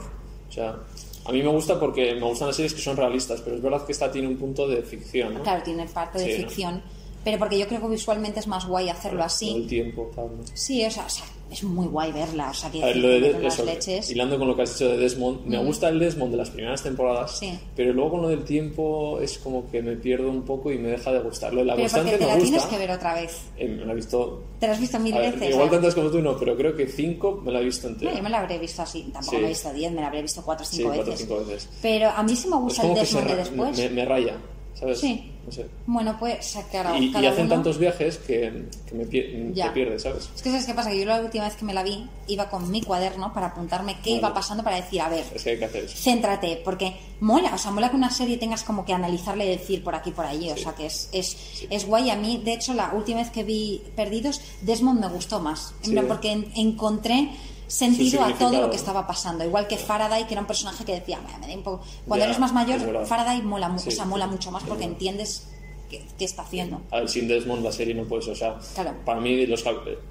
O 0.50 0.52
sea. 0.52 0.78
A 1.26 1.34
mí 1.34 1.42
me 1.44 1.50
gusta 1.50 1.78
porque 1.78 2.16
me 2.16 2.22
gustan 2.26 2.48
las 2.48 2.56
series 2.56 2.74
que 2.74 2.80
son 2.80 2.96
realistas, 2.96 3.42
pero 3.42 3.58
es 3.58 3.62
verdad 3.62 3.86
que 3.86 3.92
esta 3.92 4.10
tiene 4.10 4.30
un 4.30 4.38
punto 4.38 4.66
de 4.66 4.82
ficción, 4.82 5.34
¿no? 5.34 5.44
Claro, 5.44 5.62
tiene 5.62 5.86
parte 5.86 6.20
de 6.20 6.26
Sí, 6.26 6.32
¿no? 6.42 6.48
ficción, 6.48 6.84
pero 7.26 7.38
porque 7.38 7.60
yo 7.60 7.68
creo 7.68 7.82
que 7.82 7.88
visualmente 7.90 8.40
es 8.40 8.48
más 8.48 8.66
guay 8.66 8.88
hacerlo 8.88 9.18
Todo 9.20 9.26
así. 9.26 9.54
el 9.54 9.68
tiempo, 9.68 10.10
tal, 10.16 10.28
¿no? 10.38 10.44
Sí, 10.54 10.86
o 10.86 10.90
sea, 10.90 11.06
o 11.06 11.10
sea, 11.10 11.26
es 11.50 11.64
muy 11.64 11.88
guay 11.88 12.12
verla, 12.12 12.50
o 12.50 12.54
sea, 12.54 12.70
que 12.70 12.82
ver, 12.82 12.96
lo 12.98 13.08
de, 13.08 13.30
eso, 13.30 13.40
las 13.40 13.60
leches. 13.66 14.10
hilando 14.12 14.38
con 14.38 14.48
lo 14.48 14.56
que 14.56 14.64
has 14.64 14.74
dicho 14.78 14.90
de 14.92 14.98
Desmond, 14.98 15.46
me 15.46 15.58
gusta 15.64 15.90
el 15.90 16.00
Desmond 16.00 16.32
de 16.32 16.38
las 16.38 16.50
primeras 16.50 16.84
temporadas, 16.84 17.38
Sí. 17.40 17.58
pero 17.76 17.94
luego 17.94 18.12
con 18.12 18.22
lo 18.24 18.30
del 18.30 18.44
tiempo 18.44 19.20
es 19.22 19.38
como 19.38 19.70
que 19.72 19.82
me 19.82 19.96
pierdo 19.96 20.30
un 20.30 20.44
poco 20.44 20.72
y 20.72 20.78
me 20.78 20.90
deja 20.90 21.12
de 21.12 21.20
gustar. 21.20 21.54
Lo 21.54 21.62
de 21.62 21.66
la 21.68 21.76
Pero 21.76 21.88
porque 21.90 22.02
constante 22.02 22.18
te 22.18 22.26
me 22.26 22.28
la 22.28 22.36
gusta. 22.36 22.50
tienes 22.50 22.66
que 22.66 22.78
ver 22.78 22.92
otra 22.98 23.14
vez. 23.16 23.42
Eh, 23.58 23.68
me 23.68 23.86
la 23.86 23.92
he 23.92 23.96
visto. 23.96 24.44
Te 24.60 24.68
la 24.68 24.74
has 24.74 24.80
visto 24.80 25.00
mil 25.00 25.14
ver, 25.14 25.34
veces. 25.34 25.50
igual 25.52 25.68
¿eh? 25.68 25.72
tantas 25.72 25.96
como 25.96 26.10
tú 26.10 26.22
no, 26.22 26.38
pero 26.38 26.58
creo 26.58 26.76
que 26.76 26.88
cinco 26.88 27.42
me 27.46 27.52
la 27.52 27.62
he 27.62 27.64
visto 27.66 27.88
No, 27.88 27.94
entera. 27.94 28.14
yo 28.16 28.24
me 28.24 28.30
la 28.30 28.40
habré 28.40 28.58
visto 28.60 28.82
así, 28.82 29.04
tampoco 29.14 29.32
Sí. 29.32 29.38
me 29.38 29.46
he 29.46 29.50
visto 29.50 29.74
10, 29.74 29.92
me 29.94 30.02
la 30.02 30.08
habré 30.08 30.22
visto 30.22 30.42
4 30.44 30.64
o 30.66 30.70
Sí, 30.70 30.76
5 30.78 30.90
cuatro 30.90 31.04
o 31.04 31.12
veces. 31.12 31.28
cinco 31.28 31.46
veces. 31.46 31.70
Pero 31.82 32.10
a 32.10 32.24
mí 32.24 32.36
sí 32.36 32.48
me 32.50 32.58
gusta 32.58 32.82
el 32.88 32.94
Desmond 32.96 33.28
de 33.28 33.36
después. 33.36 33.78
me, 33.78 33.90
me 33.90 34.06
raya, 34.06 34.38
¿sabes? 34.74 35.00
Sí. 35.00 35.32
No 35.48 35.54
sé. 35.54 35.66
Bueno, 35.86 36.18
pues 36.20 36.46
sacar 36.46 37.02
Y, 37.02 37.06
y 37.06 37.12
cada 37.14 37.30
hacen 37.30 37.46
uno. 37.46 37.56
tantos 37.56 37.78
viajes 37.78 38.18
que, 38.18 38.66
que 38.86 38.94
me 38.96 39.06
te 39.06 39.70
pierdes, 39.74 40.02
¿sabes? 40.04 40.30
Es 40.36 40.42
que 40.42 40.50
sabes 40.50 40.66
qué 40.66 40.74
pasa, 40.74 40.90
que 40.90 41.00
yo 41.00 41.06
la 41.06 41.22
última 41.22 41.46
vez 41.46 41.56
que 41.56 41.64
me 41.64 41.74
la 41.74 41.84
vi 41.84 42.06
iba 42.28 42.50
con 42.50 42.70
mi 42.70 42.82
cuaderno 42.82 43.34
para 43.34 43.48
apuntarme 43.48 43.96
qué 44.04 44.10
iba 44.10 44.34
pasando 44.34 44.62
para 44.62 44.76
decir, 44.76 45.00
a 45.00 45.08
ver, 45.08 45.24
Es 45.34 45.44
que 45.44 45.52
hay 45.52 45.58
que 45.60 45.64
hacer 45.66 45.86
eso. 45.86 45.96
céntrate, 45.98 46.62
porque 46.66 46.98
mola, 47.22 47.56
o 47.56 47.58
sea, 47.58 47.72
mola 47.72 47.90
que 47.90 47.96
una 47.96 48.12
serie 48.12 48.36
tengas 48.38 48.64
como 48.64 48.84
que 48.84 48.92
analizarle 48.92 49.46
y 49.46 49.50
decir 49.58 49.86
por 49.86 49.96
aquí, 49.96 50.12
por 50.12 50.26
allí, 50.26 50.52
o 50.52 50.58
sea, 50.58 50.76
que 50.76 50.88
es, 50.88 51.08
es, 51.14 51.38
es 51.70 51.88
guay. 51.88 52.10
A 52.10 52.18
mí, 52.18 52.42
de 52.44 52.52
hecho, 52.54 52.74
la 52.74 52.92
última 52.94 53.20
vez 53.22 53.30
que 53.32 53.46
vi 53.46 53.82
Perdidos, 53.96 54.42
Desmond 54.64 55.00
me 55.00 55.08
gustó 55.08 55.40
más, 55.40 55.74
Sí. 55.82 55.96
porque 56.10 56.32
en- 56.34 56.52
encontré 56.58 57.30
sentido 57.68 58.24
a 58.24 58.34
todo 58.38 58.62
lo 58.62 58.70
que 58.70 58.76
estaba 58.78 59.06
pasando. 59.06 59.44
Igual 59.46 59.68
que 59.68 59.78
Faraday, 59.78 60.26
que 60.26 60.34
era 60.34 60.42
un 60.42 60.48
personaje 60.48 60.84
que 60.86 60.94
decía, 60.94 61.20
"Me- 61.40 61.48
da 61.48 61.54
un 61.54 61.64
poco-". 61.64 61.84
cuando 62.08 62.24
Ya, 62.26 62.30
eres 62.30 62.40
más 62.40 62.52
es 62.52 62.56
mayor. 62.56 63.06
Faraday 63.06 63.42
mola, 63.42 63.68
Sí, 63.78 63.90
o 63.90 63.92
sea, 63.92 64.04
sí, 64.06 64.10
mola 64.10 64.26
sí. 64.26 64.32
mucho 64.32 64.52
más 64.52 64.64
porque 64.64 64.86
Es 64.86 64.90
entiendes 64.92 65.48
qué, 65.90 66.06
qué 66.18 66.26
está 66.26 66.42
haciendo. 66.44 66.82
A 66.92 67.00
ver, 67.00 67.10
sin 67.10 67.28
Desmond 67.28 67.64
la 67.64 67.72
serie 67.72 67.94
no 67.94 68.04
puedes, 68.06 68.28
o 68.28 68.36
sea, 68.36 68.58
Claro. 68.74 68.94
para 69.06 69.20
mí, 69.22 69.46
los, 69.46 69.64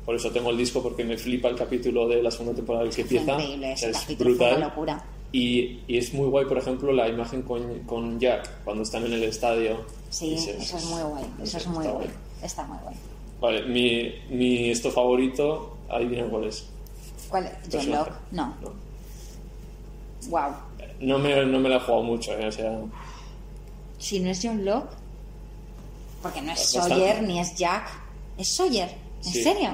por 0.04 0.14
eso 0.14 0.30
tengo 0.30 0.50
el 0.50 0.56
disco, 0.56 0.82
porque 0.82 1.04
me 1.04 1.16
flipa 1.18 1.48
el 1.48 1.56
capítulo 1.56 2.06
de 2.08 2.22
la 2.22 2.30
segunda 2.30 2.54
temporada 2.54 2.84
el 2.84 2.90
que 2.90 3.04
Fue 3.04 3.18
empieza. 3.18 3.32
increíble, 3.40 3.72
ese 3.72 3.90
es 3.90 3.98
capítulo 3.98 4.30
fue 4.30 4.36
brutal. 4.38 4.56
una 4.58 4.66
locura. 4.68 5.04
Y, 5.32 5.80
y 5.88 5.98
es 5.98 6.14
muy 6.14 6.28
guay, 6.28 6.46
por 6.46 6.56
ejemplo, 6.56 6.92
la 6.92 7.08
imagen 7.08 7.42
con, 7.42 7.80
con 7.80 8.18
Jack, 8.20 8.64
cuando 8.64 8.84
están 8.84 9.04
en 9.06 9.12
el 9.14 9.24
estadio. 9.24 9.84
Sí, 10.08 10.30
Dices, 10.30 10.62
eso 10.62 10.76
es 10.78 10.84
muy 10.86 11.02
guay, 11.02 11.24
eso 11.42 11.56
es 11.58 11.66
muy 11.66 11.84
está 11.84 11.92
guay. 11.92 12.08
Está 12.42 12.62
muy 12.64 12.78
guay. 12.82 12.94
Vale, 13.40 13.62
mi, 13.66 14.14
mi 14.34 14.70
esto 14.70 14.90
favorito, 14.90 15.76
adivina 15.90 16.24
cuál 16.30 16.44
es. 16.44 16.68
¿Cuál 17.28 17.46
es? 17.46 17.52
John. 17.72 17.90
Locke? 17.90 18.12
No. 18.32 18.54
No. 18.62 18.72
Wow. 20.28 20.50
No 21.00 21.18
me, 21.18 21.44
no 21.46 21.60
me 21.60 21.68
la 21.68 21.76
he 21.76 21.80
jugado 21.80 22.02
mucho, 22.02 22.32
¿eh? 22.38 22.46
o 22.46 22.52
sea, 22.52 22.78
Si 23.98 24.20
no 24.20 24.30
es 24.30 24.40
John 24.42 24.64
Locke, 24.64 24.90
porque 26.22 26.40
no 26.42 26.52
es 26.52 26.58
Bastante. 26.74 26.88
Sawyer 26.88 27.22
ni 27.22 27.38
es 27.40 27.54
Jack, 27.54 27.88
es 28.38 28.48
Sawyer. 28.48 28.88
¿En 29.24 29.32
Sí. 29.32 29.42
serio? 29.42 29.70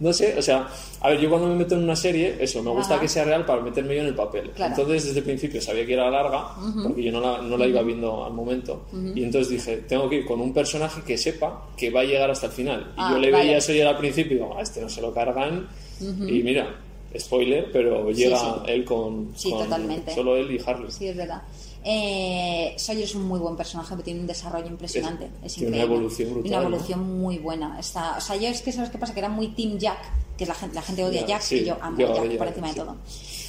no 0.00 0.14
sé, 0.14 0.34
o 0.38 0.40
sea, 0.40 0.66
a 1.02 1.10
ver, 1.10 1.20
yo 1.20 1.28
cuando 1.28 1.46
me 1.48 1.56
meto 1.56 1.74
en 1.74 1.82
una 1.82 1.94
serie, 1.94 2.34
eso, 2.40 2.62
me 2.62 2.70
gusta 2.70 2.94
Ajá. 2.94 3.02
que 3.02 3.08
sea 3.08 3.22
real 3.24 3.44
para 3.44 3.60
meterme 3.60 3.94
yo 3.96 4.00
en 4.00 4.06
el 4.06 4.14
papel. 4.14 4.50
Claro. 4.52 4.72
Entonces, 4.74 5.04
desde 5.04 5.18
el 5.18 5.24
principio 5.26 5.60
sabía 5.60 5.84
que 5.84 5.92
era 5.92 6.10
larga, 6.10 6.54
porque 6.82 7.02
yo 7.02 7.12
no 7.12 7.20
la, 7.20 7.42
no 7.42 7.54
la 7.58 7.66
iba 7.66 7.82
viendo 7.82 8.24
al 8.24 8.32
momento. 8.32 8.86
Y 9.14 9.22
entonces 9.22 9.50
dije, 9.50 9.76
tengo 9.86 10.08
que 10.08 10.16
ir 10.16 10.24
con 10.26 10.40
un 10.40 10.54
personaje 10.54 11.02
que 11.02 11.18
sepa 11.18 11.66
que 11.76 11.90
va 11.90 12.00
a 12.00 12.04
llegar 12.04 12.30
hasta 12.30 12.46
el 12.46 12.52
final. 12.52 12.92
Y 12.92 12.94
Ah, 12.96 13.10
yo 13.12 13.18
le 13.18 13.30
vale. 13.30 13.44
veía 13.44 13.58
a 13.58 13.60
Sawyer 13.60 13.86
al 13.88 13.98
principio 13.98 14.32
y 14.32 14.40
digo, 14.40 14.56
a 14.56 14.62
este 14.62 14.80
no 14.80 14.88
se 14.88 15.02
lo 15.02 15.12
cargan. 15.12 15.68
Y 16.00 16.42
mira, 16.42 16.74
spoiler, 17.18 17.70
pero 17.72 18.10
llega 18.10 18.38
sí. 18.38 18.46
él 18.68 18.84
con, 18.84 19.32
Sí, 19.36 19.50
con 19.50 19.64
totalmente. 19.64 20.14
solo 20.14 20.36
él 20.36 20.50
y 20.52 20.60
Harley. 20.64 20.90
Sí, 20.90 21.08
es 21.08 21.16
verdad. 21.16 21.42
Eh, 21.82 22.74
Sawyer 22.76 23.04
es 23.04 23.14
un 23.14 23.22
muy 23.26 23.38
buen 23.38 23.56
personaje, 23.56 23.88
pero 23.90 24.02
tiene 24.02 24.20
un 24.20 24.26
desarrollo 24.26 24.66
impresionante. 24.66 25.30
Es, 25.42 25.54
tiene 25.54 25.72
una 25.76 25.82
evolución 25.82 26.28
Y 26.28 26.32
brutal, 26.32 26.50
Una 26.52 26.60
¿no? 26.60 26.68
evolución 26.68 27.20
muy 27.20 27.38
buena. 27.38 27.78
Está, 27.80 28.16
o 28.18 28.20
sea, 28.20 28.36
yo 28.36 28.48
es 28.48 28.60
que 28.62 28.70
sabes 28.72 28.90
qué 28.90 28.98
pasa, 28.98 29.14
que 29.14 29.20
era 29.20 29.28
muy 29.30 29.48
Team 29.48 29.78
Jack, 29.78 29.98
que 30.36 30.44
es 30.44 30.48
la 30.48 30.54
gente, 30.54 30.74
la 30.74 30.82
gente 30.82 31.04
odia 31.04 31.24
Jack, 31.26 31.40
sí, 31.42 31.56
y 31.56 31.64
yo 31.64 31.76
amo 31.80 31.96
a 31.96 32.00
Jack 32.00 32.16
por 32.16 32.28
Jack, 32.30 32.48
encima 32.48 32.66
de 32.68 32.72
sí. 32.74 32.78
todo. 32.80 32.96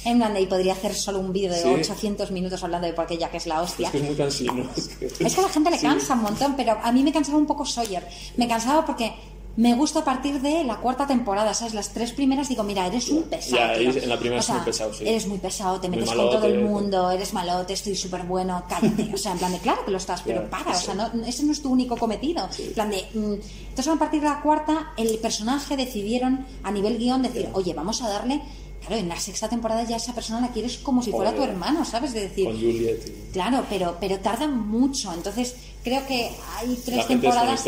En 0.04 0.18
plan, 0.18 0.32
de 0.32 0.38
ahí 0.40 0.46
podría 0.46 0.72
hacer 0.72 0.94
solo 0.94 1.20
un 1.20 1.32
vídeo 1.32 1.52
de 1.52 1.58
Sí. 1.60 1.68
800 1.68 2.30
minutos 2.32 2.62
hablando 2.64 2.86
de 2.88 2.92
por 2.94 3.06
qué 3.06 3.16
Jack 3.18 3.34
es 3.34 3.46
la 3.46 3.62
hostia. 3.62 3.86
Es 3.86 3.92
que 3.92 3.98
es 3.98 4.04
muy 4.04 4.16
cansino. 4.16 4.68
Es 4.76 4.88
que, 4.88 5.06
Es 5.06 5.34
que 5.34 5.40
a 5.40 5.42
la 5.42 5.48
gente 5.48 5.70
le 5.70 5.78
cansa 5.80 6.14
un 6.14 6.22
montón, 6.22 6.56
pero 6.56 6.72
a 6.82 6.90
mí 6.90 7.02
me 7.04 7.12
cansaba 7.12 7.38
un 7.38 7.46
poco 7.46 7.64
Sawyer. 7.64 8.02
Me 8.36 8.48
cansaba 8.48 8.84
porque 8.84 9.12
me 9.56 9.74
gusta 9.74 10.00
a 10.00 10.04
partir 10.04 10.40
de 10.40 10.64
la 10.64 10.76
cuarta 10.76 11.06
temporada, 11.06 11.52
¿sabes? 11.52 11.74
Las 11.74 11.90
tres 11.90 12.12
primeras 12.12 12.48
digo, 12.48 12.62
mira, 12.62 12.86
eres 12.86 13.08
un 13.10 13.24
pesado. 13.24 13.56
Ya, 13.56 13.74
en 13.74 14.08
la 14.08 14.18
primera 14.18 14.40
O 14.40 14.44
es 14.44 14.48
muy 14.48 14.60
pesado, 14.60 14.94
sí. 14.94 15.06
Eres 15.06 15.26
muy 15.26 15.38
pesado, 15.38 15.80
te 15.80 15.88
metes 15.88 16.08
con 16.08 16.30
todo 16.30 16.46
el 16.46 16.64
mundo, 16.64 17.10
eres 17.10 17.32
malote, 17.34 17.74
estoy 17.74 17.94
súper 17.94 18.22
bueno, 18.22 18.64
cállate. 18.68 19.10
O 19.12 19.18
sea, 19.18 19.32
en 19.32 19.38
plan 19.38 19.52
de, 19.52 19.58
claro 19.58 19.84
que 19.84 19.90
lo 19.90 19.98
estás, 19.98 20.22
pero 20.22 20.48
para, 20.48 20.70
o 20.70 20.74
sea, 20.74 20.94
no, 20.94 21.10
ese 21.26 21.44
no 21.44 21.52
es 21.52 21.60
tu 21.60 21.70
único 21.70 21.96
cometido. 21.96 22.48
En 22.58 22.72
plan 22.72 22.90
de, 22.90 23.06
mm, 23.12 23.34
entonces 23.68 23.88
a 23.88 23.98
partir 23.98 24.22
de 24.22 24.28
la 24.28 24.40
cuarta, 24.40 24.92
el 24.96 25.18
personaje 25.18 25.76
decidieron 25.76 26.46
a 26.62 26.70
nivel 26.70 26.98
guion 26.98 27.22
decir, 27.22 27.48
oye, 27.52 27.74
vamos 27.74 28.02
a 28.02 28.08
darle... 28.08 28.42
Claro, 28.86 28.96
en 28.96 29.08
la 29.08 29.18
sexta 29.18 29.48
temporada 29.48 29.84
ya 29.84 29.96
esa 29.96 30.12
persona 30.14 30.40
la 30.40 30.48
quieres 30.48 30.78
como 30.78 31.02
si 31.02 31.10
fuera 31.12 31.34
tu 31.34 31.42
hermano, 31.42 31.84
¿sabes? 31.84 32.12
De 32.12 32.22
decir, 32.22 32.46
Con 32.46 32.54
Juliet. 32.56 33.00
y- 33.06 33.32
Claro, 33.32 33.64
pero, 33.70 33.96
pero 34.00 34.18
tardan 34.18 34.68
mucho. 34.68 35.12
Entonces, 35.14 35.54
creo 35.84 36.06
que 36.06 36.30
hay 36.56 36.76
tres 36.84 37.06
temporadas 37.06 37.64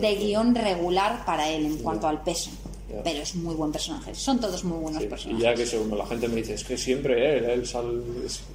de 0.00 0.14
guion 0.16 0.54
regular 0.54 1.24
para 1.24 1.48
él 1.48 1.66
en 1.66 1.76
cuanto 1.78 2.06
al 2.06 2.22
peso. 2.22 2.50
Pero 3.04 3.22
es 3.22 3.34
muy 3.34 3.54
buen 3.54 3.72
personaje. 3.72 4.14
Son 4.14 4.38
todos 4.40 4.64
muy 4.64 4.78
buenos 4.78 5.00
Sí, 5.00 5.06
y 5.06 5.10
personajes. 5.10 5.42
ya 5.42 5.54
que 5.54 5.62
eso, 5.62 5.84
la 5.96 6.06
gente 6.06 6.28
me 6.28 6.36
dice, 6.36 6.54
es 6.54 6.64
que 6.64 6.76
siempre 6.76 7.38
él, 7.38 7.44
él 7.46 7.66
sal- 7.66 8.02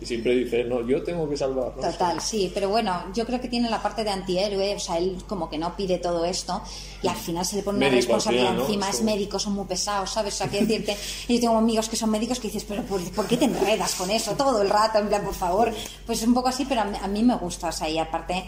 y 0.01 0.05
siempre 0.05 0.35
dice, 0.35 0.63
no, 0.63 0.85
yo 0.87 1.01
tengo 1.03 1.27
que 1.29 1.35
salvar. 1.37 1.73
¿no? 1.75 1.81
Total, 1.81 2.21
sí, 2.21 2.51
pero 2.53 2.69
bueno, 2.69 3.05
yo 3.13 3.25
creo 3.25 3.41
que 3.41 3.47
tiene 3.47 3.69
la 3.69 3.81
parte 3.81 4.03
de 4.03 4.09
antihéroe, 4.11 4.75
o 4.75 4.79
sea, 4.79 4.97
él 4.97 5.17
como 5.27 5.49
que 5.49 5.57
no 5.57 5.75
pide 5.75 5.97
todo 5.97 6.23
esto 6.25 6.61
y 7.01 7.07
al 7.07 7.15
final 7.15 7.45
se 7.45 7.57
le 7.57 7.63
pone 7.63 7.77
una 7.77 7.87
Médico, 7.89 8.13
responsabilidad 8.13 8.47
al 8.49 8.53
final, 8.53 8.67
¿no? 8.67 8.73
encima, 8.73 8.85
Es 8.89 8.93
es 8.95 8.99
como- 9.01 9.11
médico, 9.11 9.39
son 9.39 9.53
muy 9.53 9.65
pesados, 9.65 10.09
¿sabes? 10.11 10.33
O 10.33 10.37
sea, 10.37 10.47
que 10.49 10.61
decirte, 10.65 10.95
yo 11.29 11.39
tengo 11.39 11.57
amigos 11.57 11.89
que 11.89 11.95
son 11.95 12.09
médicos 12.09 12.39
que 12.39 12.47
dices, 12.47 12.63
pero 12.67 12.83
¿por, 12.83 13.01
por 13.11 13.27
qué 13.27 13.37
te 13.37 13.45
enredas 13.45 13.95
con 13.95 14.09
eso 14.11 14.33
todo 14.33 14.61
el 14.61 14.69
rato? 14.69 14.99
En 14.99 15.07
plan, 15.07 15.23
por 15.23 15.33
favor, 15.33 15.73
pues 16.05 16.21
es 16.21 16.27
un 16.27 16.33
poco 16.33 16.49
así, 16.49 16.65
pero 16.65 16.81
a 16.81 16.85
mí, 16.85 16.97
a 17.01 17.07
mí 17.07 17.23
me 17.23 17.35
gusta, 17.35 17.69
o 17.69 17.71
sea, 17.71 17.89
y 17.89 17.97
aparte 17.97 18.45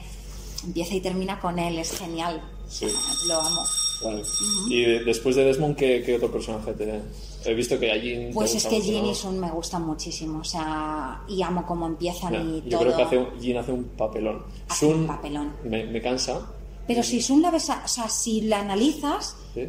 empieza 0.64 0.94
y 0.94 1.02
termina 1.02 1.40
con 1.40 1.58
él, 1.58 1.80
es 1.80 1.98
genial, 1.98 2.42
Sí. 2.68 2.86
lo 3.28 3.40
amo. 3.42 3.62
Vale. 4.04 4.22
Y 4.70 4.82
de- 4.84 5.04
después 5.04 5.36
de 5.36 5.44
Desmond, 5.46 5.76
¿qué, 5.76 6.02
qué 6.06 6.16
otro 6.16 6.32
personaje 6.32 6.74
te 6.74 7.02
He 7.46 7.54
visto 7.54 7.80
que 7.80 7.88
te 7.88 8.32
Pues 8.34 8.54
es 8.56 8.66
que 8.66 8.82
Jean 8.82 9.04
¿no? 9.06 9.12
y 9.12 9.16
Sun 9.16 9.40
me 9.40 9.50
gustan 9.52 9.86
muchísimo, 9.86 10.40
o 10.40 10.44
sea, 10.44 11.22
y 11.28 11.42
amo 11.42 11.66
cómo 11.66 11.88
empiezan 11.88 12.34
y 12.36 12.62
yo 12.70 12.78
todo. 12.78 12.82
creo 12.82 12.96
que 12.98 13.04
hace, 13.04 13.18
un- 13.18 13.40
Jean 13.40 13.58
hace 13.58 13.72
un 13.72 13.84
papelón. 13.86 14.44
Hace 14.68 14.86
un 14.88 14.94
Sun 14.94 15.08
papelón. 15.08 15.54
Me, 15.64 15.86
me 15.86 16.02
cansa. 16.02 16.42
Pero 16.88 17.02
si 17.04 17.22
Sun 17.22 17.42
la 17.42 17.50
ves, 17.52 17.70
a- 17.70 17.82
o 17.86 17.88
sea, 17.88 18.10
si 18.10 18.42
la 18.42 18.60
analizas, 18.60 19.36
¿sí? 19.54 19.68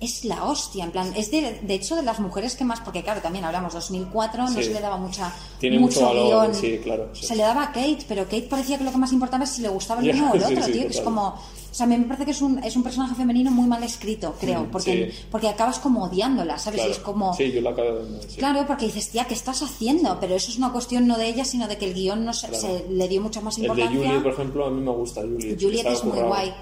es 0.00 0.24
la 0.24 0.44
hostia, 0.44 0.84
en 0.84 0.90
plan, 0.90 1.12
es 1.16 1.30
de, 1.30 1.60
de 1.62 1.74
hecho 1.74 1.94
de 1.94 2.02
las 2.02 2.18
mujeres 2.18 2.56
que 2.56 2.64
más, 2.64 2.80
porque 2.80 3.02
claro, 3.02 3.20
también 3.22 3.44
hablamos 3.44 3.72
2004, 3.74 4.42
no 4.42 4.48
Sí. 4.48 4.64
se 4.64 4.74
le 4.74 4.80
daba 4.80 4.96
mucha 4.98 5.32
Tiene 5.60 5.78
mucho, 5.78 6.00
mucho 6.00 6.14
valor, 6.14 6.46
guion. 6.50 6.54
sí, 6.54 6.80
claro. 6.82 7.08
Se 7.14 7.36
le 7.36 7.42
daba 7.44 7.62
a 7.62 7.66
Kate, 7.72 8.04
pero 8.08 8.24
Kate 8.24 8.42
parecía 8.50 8.76
que 8.76 8.84
lo 8.84 8.90
que 8.90 8.98
más 8.98 9.12
importaba 9.12 9.44
es 9.44 9.50
si 9.50 9.62
le 9.62 9.68
gustaba 9.68 10.00
el 10.00 10.08
Ya, 10.08 10.14
uno 10.14 10.32
o 10.32 10.34
el 10.34 10.42
otro, 10.58 10.64
tío, 10.66 10.82
que 10.82 10.88
es 10.88 11.00
como, 11.00 11.40
o 11.74 11.76
sea, 11.76 11.86
a 11.86 11.88
mí 11.88 11.96
me 11.98 12.04
parece 12.04 12.24
que 12.24 12.30
es 12.30 12.40
un, 12.40 12.62
es 12.62 12.76
un 12.76 12.84
personaje 12.84 13.16
femenino 13.16 13.50
muy 13.50 13.66
mal 13.66 13.82
escrito, 13.82 14.36
creo, 14.38 14.60
Mm, 14.62 14.70
porque, 14.70 15.10
sí. 15.12 15.26
porque 15.28 15.48
acabas 15.48 15.80
como 15.80 16.04
odiándola, 16.04 16.56
¿sabes? 16.56 16.76
Claro. 16.78 16.88
Y 16.90 16.92
es 16.92 16.98
como, 17.00 17.34
Sí, 17.34 17.50
yo 17.50 17.60
la 17.62 17.70
acabo 17.70 17.90
de... 17.96 18.22
sí. 18.28 18.36
Claro, 18.38 18.64
porque 18.64 18.86
dices, 18.86 19.10
tía, 19.10 19.24
¿qué 19.24 19.34
estás 19.34 19.60
haciendo? 19.60 20.18
Pero 20.20 20.36
eso 20.36 20.52
es 20.52 20.56
una 20.58 20.70
cuestión 20.70 21.08
no 21.08 21.18
de 21.18 21.26
ella, 21.28 21.44
sino 21.44 21.66
de 21.66 21.76
que 21.76 21.86
el 21.86 21.94
guion 21.94 22.24
no 22.24 22.32
se, 22.32 22.46
Claro. 22.46 22.62
se 22.62 22.86
le 22.88 23.08
dio 23.08 23.20
mucha 23.20 23.40
más 23.40 23.56
El 23.58 23.62
de 23.62 23.66
importancia. 23.70 24.00
Juliet, 24.06 24.22
por 24.22 24.32
ejemplo, 24.34 24.66
a 24.66 24.70
mí 24.70 24.80
me 24.80 24.92
gusta 24.92 25.22
Juliet. 25.22 25.60
Juliet 25.60 25.86
es 25.86 26.04
muy 26.04 26.20
guay. 26.20 26.54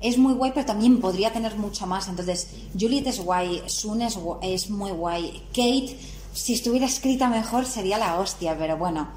Es 0.00 0.18
muy 0.18 0.34
guay, 0.34 0.50
pero 0.52 0.66
también 0.66 1.00
podría 1.00 1.32
tener 1.32 1.54
mucho 1.56 1.86
más. 1.86 2.08
Entonces, 2.08 2.48
Juliet 2.78 3.06
es 3.06 3.20
guay, 3.20 3.62
Sun 3.66 4.02
es, 4.02 4.18
es 4.42 4.68
muy 4.68 4.90
guay. 4.90 5.42
Kate, 5.50 5.96
si 6.34 6.54
estuviera 6.54 6.86
escrita 6.86 7.28
mejor, 7.28 7.64
sería 7.66 7.98
la 7.98 8.18
hostia, 8.18 8.56
pero 8.58 8.76
bueno. 8.76 9.08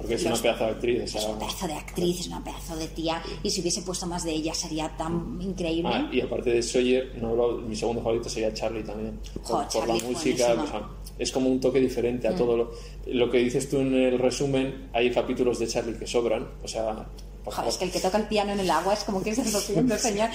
Porque 0.00 0.14
es 0.14 0.24
una 0.24 0.34
pedazo 0.36 0.64
de 0.64 0.70
actriz. 0.70 1.02
o 1.02 1.06
sea, 1.06 1.20
Es 1.20 1.26
un 1.28 1.38
pedazo 1.38 1.66
de 1.68 1.74
actriz, 1.74 2.20
es 2.20 2.26
una 2.28 2.42
pedazo 2.42 2.76
de 2.76 2.88
tía. 2.88 3.22
Y 3.42 3.50
si 3.50 3.60
hubiese 3.60 3.82
puesto 3.82 4.06
más 4.06 4.24
de 4.24 4.32
ella, 4.32 4.54
sería 4.54 4.96
tan 4.96 5.38
increíble. 5.42 5.90
Ah, 5.92 6.08
y 6.10 6.20
aparte 6.22 6.50
de 6.50 6.62
Sawyer, 6.62 7.16
no, 7.20 7.34
mi 7.58 7.76
segundo 7.76 8.00
favorito 8.02 8.28
sería 8.30 8.52
Charlie 8.54 8.82
también. 8.82 9.20
Por, 9.34 9.42
Jo, 9.44 9.52
por 9.58 9.68
Charlie, 9.68 10.00
la 10.00 10.08
música, 10.08 10.52
o 10.54 10.66
sea, 10.66 10.88
es 11.18 11.30
como 11.32 11.50
un 11.50 11.60
toque 11.60 11.80
diferente 11.80 12.28
Mm. 12.28 12.32
a 12.32 12.36
todo 12.36 12.56
lo, 12.56 12.70
lo 13.06 13.30
que 13.30 13.38
dices 13.38 13.68
tú 13.68 13.78
en 13.80 13.94
el 13.94 14.18
resumen. 14.18 14.88
Hay 14.94 15.10
capítulos 15.10 15.58
de 15.58 15.68
Charlie 15.68 15.98
que 15.98 16.06
sobran, 16.06 16.48
o 16.64 16.68
sea, 16.68 17.06
por 17.44 17.54
Joder, 17.54 17.68
es 17.70 17.76
que 17.78 17.84
el 17.86 17.90
que 17.90 18.00
toca 18.00 18.18
el 18.18 18.26
piano 18.26 18.52
en 18.52 18.60
el 18.60 18.70
agua 18.70 18.92
es 18.94 19.02
como 19.04 19.22
que 19.22 19.34
se 19.34 19.50
lo 19.50 19.58
tiene 19.60 19.98
señor. 19.98 20.28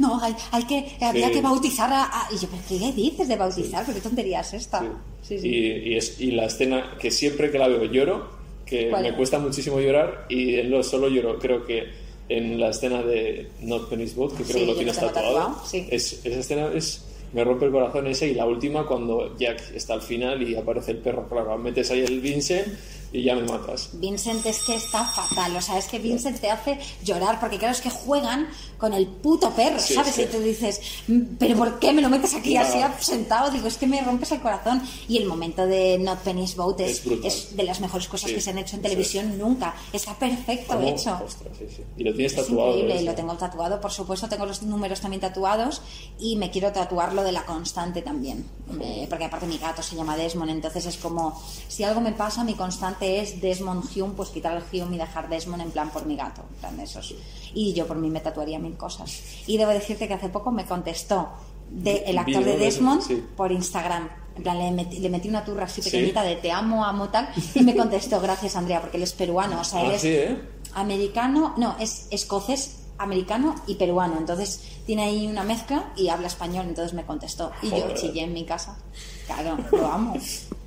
No, 0.00 0.20
hay, 0.20 0.34
hay 0.50 0.64
que, 0.64 0.96
había 1.00 1.28
Sí. 1.28 1.34
que 1.34 1.40
bautizar 1.40 1.92
a, 1.92 2.02
a-". 2.04 2.28
Y 2.32 2.38
yo, 2.38 2.48
¿pero 2.48 2.62
qué 2.68 2.92
dices 2.92 3.28
de 3.28 3.36
bautizar? 3.36 3.84
¿Pero 3.84 3.96
qué 3.96 4.02
tontería 4.02 4.40
es 4.40 4.52
esta? 4.54 4.80
Sí. 4.80 4.86
Sí, 5.22 5.38
sí. 5.38 5.48
Y, 5.48 5.90
y 5.92 5.96
es, 5.96 6.20
y 6.20 6.30
la 6.32 6.46
escena 6.46 6.96
que 7.00 7.10
siempre 7.12 7.50
que 7.52 7.58
la 7.58 7.68
veo 7.68 7.84
lloro, 7.84 8.41
que 8.66 8.90
¿Cuál? 8.90 9.02
me 9.02 9.14
cuesta 9.14 9.38
muchísimo 9.38 9.80
llorar, 9.80 10.26
y 10.28 10.56
en 10.56 10.70
lo 10.70 10.82
solo 10.82 11.08
lloro, 11.08 11.38
creo 11.38 11.64
que 11.64 11.90
en 12.28 12.58
la 12.58 12.70
escena 12.70 13.02
de 13.02 13.48
Not 13.60 13.88
Penny's 13.90 14.14
Boat, 14.14 14.32
que 14.36 14.44
creo 14.44 14.54
Sí, 14.54 14.60
que 14.60 14.66
lo 14.66 14.74
tienes 14.74 14.96
tatuado, 14.96 15.34
tatuado, 15.34 15.66
sí. 15.66 15.86
es, 15.90 16.24
esa 16.24 16.40
escena 16.40 16.70
es 16.74 17.04
me 17.32 17.44
rompe 17.44 17.64
el 17.64 17.72
corazón 17.72 18.06
ese 18.06 18.28
y 18.28 18.34
la 18.34 18.44
última 18.44 18.86
cuando 18.86 19.36
Jack 19.38 19.72
está 19.74 19.94
al 19.94 20.02
final 20.02 20.42
y 20.46 20.54
aparece 20.54 20.92
el 20.92 20.98
perro, 20.98 21.26
claro, 21.28 21.56
metes 21.56 21.90
ahí 21.90 22.00
el 22.00 22.20
Vincent 22.20 22.68
y 23.10 23.22
ya 23.24 23.34
me 23.34 23.42
matas. 23.42 23.90
Vincent 23.94 24.44
es 24.46 24.62
que 24.64 24.74
está 24.74 25.04
fatal, 25.04 25.56
o 25.56 25.60
sea, 25.60 25.78
es 25.78 25.86
que 25.86 25.98
Vincent 25.98 26.38
te 26.40 26.50
hace 26.50 26.78
llorar, 27.02 27.40
porque 27.40 27.58
claro, 27.58 27.72
es 27.72 27.80
que 27.80 27.90
juegan 27.90 28.48
con 28.82 28.92
el 28.94 29.06
puto 29.06 29.48
perro, 29.50 29.78
Sí, 29.78 29.94
¿sabes? 29.94 30.12
sí. 30.16 30.22
Y 30.22 30.26
tú 30.26 30.40
dices, 30.40 30.80
"Mm, 31.06 31.20
¿pero 31.38 31.56
por 31.56 31.78
qué 31.78 31.92
me 31.92 32.02
lo 32.02 32.08
metes 32.08 32.34
aquí 32.34 32.56
así 32.56 32.78
sentado? 32.98 33.48
Digo, 33.52 33.68
es 33.68 33.76
que 33.76 33.86
me 33.86 34.00
rompes 34.02 34.32
el 34.32 34.40
corazón. 34.40 34.82
Y 35.08 35.18
el 35.18 35.26
momento 35.26 35.64
de 35.64 35.98
Not 36.00 36.18
Penny's 36.24 36.56
Boat 36.56 36.80
es, 36.80 37.06
Es 37.06 37.24
es 37.24 37.56
de 37.56 37.62
las 37.62 37.80
mejores 37.80 38.08
cosas 38.08 38.30
Sí, 38.30 38.34
que 38.34 38.40
se 38.40 38.50
han 38.50 38.58
hecho 38.58 38.74
en 38.74 38.82
televisión 38.82 39.38
nunca. 39.38 39.74
Está 39.92 40.14
perfecto 40.18 40.74
¿Cómo? 40.74 40.88
hecho. 40.88 41.16
Ostras. 41.24 41.56
Y 41.96 42.02
lo 42.02 42.12
tienes 42.12 42.32
Es 42.32 42.44
tatuado. 42.46 42.70
increíble, 42.70 42.94
y 42.94 42.96
eso. 42.98 43.06
lo 43.06 43.14
tengo 43.14 43.34
tatuado, 43.34 43.80
por 43.80 43.92
supuesto, 43.92 44.28
tengo 44.28 44.46
los 44.46 44.62
números 44.64 45.00
también 45.00 45.20
tatuados 45.20 45.80
y 46.18 46.34
me 46.34 46.50
quiero 46.50 46.72
tatuar 46.72 47.14
lo 47.14 47.22
de 47.22 47.30
la 47.30 47.44
constante 47.46 48.02
también, 48.02 48.44
Eh, 48.80 49.06
porque 49.08 49.26
aparte 49.26 49.46
mi 49.46 49.58
gato 49.58 49.82
se 49.82 49.94
llama 49.96 50.16
Desmond, 50.16 50.50
entonces 50.50 50.86
es 50.86 50.96
como, 50.96 51.38
si 51.68 51.84
algo 51.84 52.00
me 52.00 52.12
pasa, 52.12 52.42
mi 52.42 52.54
constante 52.54 53.20
es 53.20 53.38
Desmond 53.40 53.84
Hume, 53.94 54.14
pues 54.16 54.30
quitar 54.30 54.56
el 54.56 54.62
Hume 54.82 54.96
y 54.96 54.98
dejar 54.98 55.28
Desmond 55.28 55.60
en 55.62 55.70
plan 55.70 55.90
por 55.90 56.06
mi 56.06 56.16
gato, 56.16 56.42
en 56.48 56.56
plan 56.56 56.76
de 56.78 56.84
esos. 56.84 57.14
Y 57.54 57.74
yo 57.74 57.86
por 57.86 57.98
mí 57.98 58.08
me 58.08 58.20
tatuaría 58.20 58.58
cosas. 58.76 59.22
Y 59.46 59.56
debo 59.58 59.70
decirte 59.72 60.08
que 60.08 60.14
hace 60.14 60.28
poco 60.28 60.50
me 60.52 60.64
contestó 60.66 61.28
de, 61.70 62.04
el 62.06 62.18
actor 62.18 62.44
de 62.44 62.56
Desmond 62.58 63.02
sí. 63.02 63.22
por 63.36 63.50
Instagram. 63.52 64.08
En 64.36 64.42
plan, 64.42 64.58
le 64.58 64.70
metí, 64.70 64.98
le 64.98 65.10
metí 65.10 65.28
una 65.28 65.44
turra 65.44 65.64
así 65.64 65.82
Sí. 65.82 65.90
pequeñita 65.90 66.22
de 66.22 66.36
te 66.36 66.50
amo, 66.50 66.84
amo 66.86 67.10
tal, 67.10 67.28
y 67.54 67.60
me 67.62 67.76
contestó, 67.76 68.18
gracias 68.20 68.56
Andrea, 68.56 68.80
porque 68.80 68.96
él 68.96 69.02
es 69.02 69.12
peruano, 69.12 69.60
o 69.60 69.64
sea, 69.64 69.82
él 69.82 69.90
Ah, 69.90 69.94
es 69.94 70.00
sí, 70.00 70.08
¿eh? 70.08 70.38
americano, 70.74 71.52
no, 71.58 71.76
es 71.78 72.06
escocés 72.10 72.78
americano 72.98 73.54
y 73.66 73.74
peruano. 73.74 74.16
Entonces 74.18 74.62
tiene 74.86 75.02
ahí 75.04 75.26
una 75.26 75.42
mezcla 75.44 75.92
y 75.96 76.08
habla 76.08 76.28
español, 76.28 76.66
entonces 76.66 76.94
me 76.94 77.04
contestó. 77.04 77.50
Y 77.62 77.68
yo 77.70 77.80
Joder. 77.80 77.94
chillé 77.96 78.22
en 78.22 78.32
mi 78.32 78.44
casa. 78.44 78.78
Claro, 79.26 79.58
lo 79.70 79.86
amo. 79.86 80.14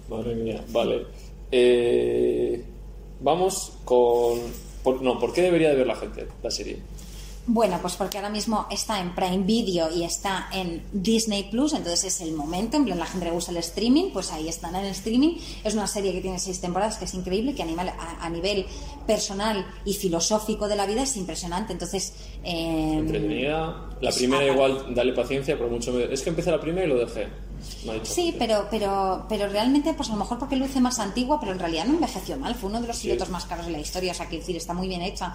Madre 0.10 0.36
mía, 0.36 0.64
vale. 0.70 1.08
Eh, 1.52 2.64
vamos 3.22 3.74
con... 3.86 4.40
por- 4.84 5.02
no, 5.02 5.18
¿por 5.20 5.34
qué 5.34 5.42
debería 5.42 5.70
de 5.70 5.76
ver 5.76 5.88
la 5.88 5.96
gente 5.96 6.28
la 6.44 6.52
serie? 6.52 6.78
Bueno, 7.48 7.78
pues 7.80 7.96
porque 7.96 8.18
ahora 8.18 8.32
mismo 8.32 8.66
está 8.72 9.00
en 9.00 9.14
Prime 9.14 9.44
Video 9.44 9.92
y 9.96 10.04
está 10.04 10.48
en 10.52 10.82
Disney 10.92 11.44
Plus, 11.44 11.74
entonces 11.74 12.06
es 12.06 12.22
el 12.22 12.34
momento. 12.34 12.76
En 12.78 12.86
plan, 12.86 12.98
la 12.98 13.06
gente 13.06 13.26
le 13.26 13.32
gusta 13.32 13.52
el 13.52 13.58
streaming, 13.58 14.10
pues 14.12 14.32
ahí 14.32 14.50
están 14.50 14.76
en 14.76 14.86
el 14.86 14.92
streaming. 14.92 15.38
Es 15.64 15.76
una 15.76 15.86
serie 15.86 16.12
que 16.12 16.22
tiene 16.22 16.40
seis 16.40 16.60
temporadas, 16.60 16.98
que 16.98 17.06
es 17.06 17.14
increíble, 17.14 17.54
que 17.54 17.62
a 17.62 17.66
nivel, 17.68 17.90
a, 17.90 18.18
a 18.20 18.30
nivel 18.32 18.66
personal 19.06 19.64
y 19.86 19.94
filosófico 19.94 20.68
de 20.68 20.76
la 20.76 20.88
vida 20.88 21.04
es 21.04 21.16
impresionante. 21.18 21.74
Entonces, 21.74 22.14
eh, 22.44 22.96
Entretenida. 22.98 23.90
La 24.02 24.12
primera 24.12 24.46
igual, 24.46 24.96
dale 24.96 25.14
paciencia, 25.14 25.56
pero 25.56 25.70
mucho... 25.70 26.00
Es 26.00 26.24
que 26.24 26.30
empecé 26.30 26.50
la 26.50 26.60
primera 26.60 26.86
y 26.86 26.90
lo 26.90 26.98
dejé. 26.98 27.28
Sí, 28.04 28.36
pero, 28.38 28.68
pero, 28.72 29.26
pero 29.30 29.48
realmente, 29.48 29.94
pues 29.94 30.10
a 30.10 30.14
lo 30.14 30.20
mejor 30.20 30.40
porque 30.40 30.56
luce 30.56 30.80
más 30.82 31.00
antigua, 31.00 31.40
pero 31.40 31.52
en 31.52 31.60
realidad 31.60 31.86
no 31.86 31.94
envejeció 31.96 32.38
mal. 32.38 32.56
Fue 32.56 32.70
uno 32.70 32.82
de 32.82 32.88
los 32.88 32.98
Sí. 32.98 33.08
pilotos 33.08 33.30
más 33.30 33.46
caros 33.46 33.66
de 33.66 33.72
la 33.72 33.80
historia, 33.80 34.12
o 34.12 34.16
sea, 34.16 34.28
quiero 34.28 34.42
decir, 34.42 34.56
está 34.58 34.74
muy 34.74 34.88
bien 34.88 35.02
hecha. 35.02 35.34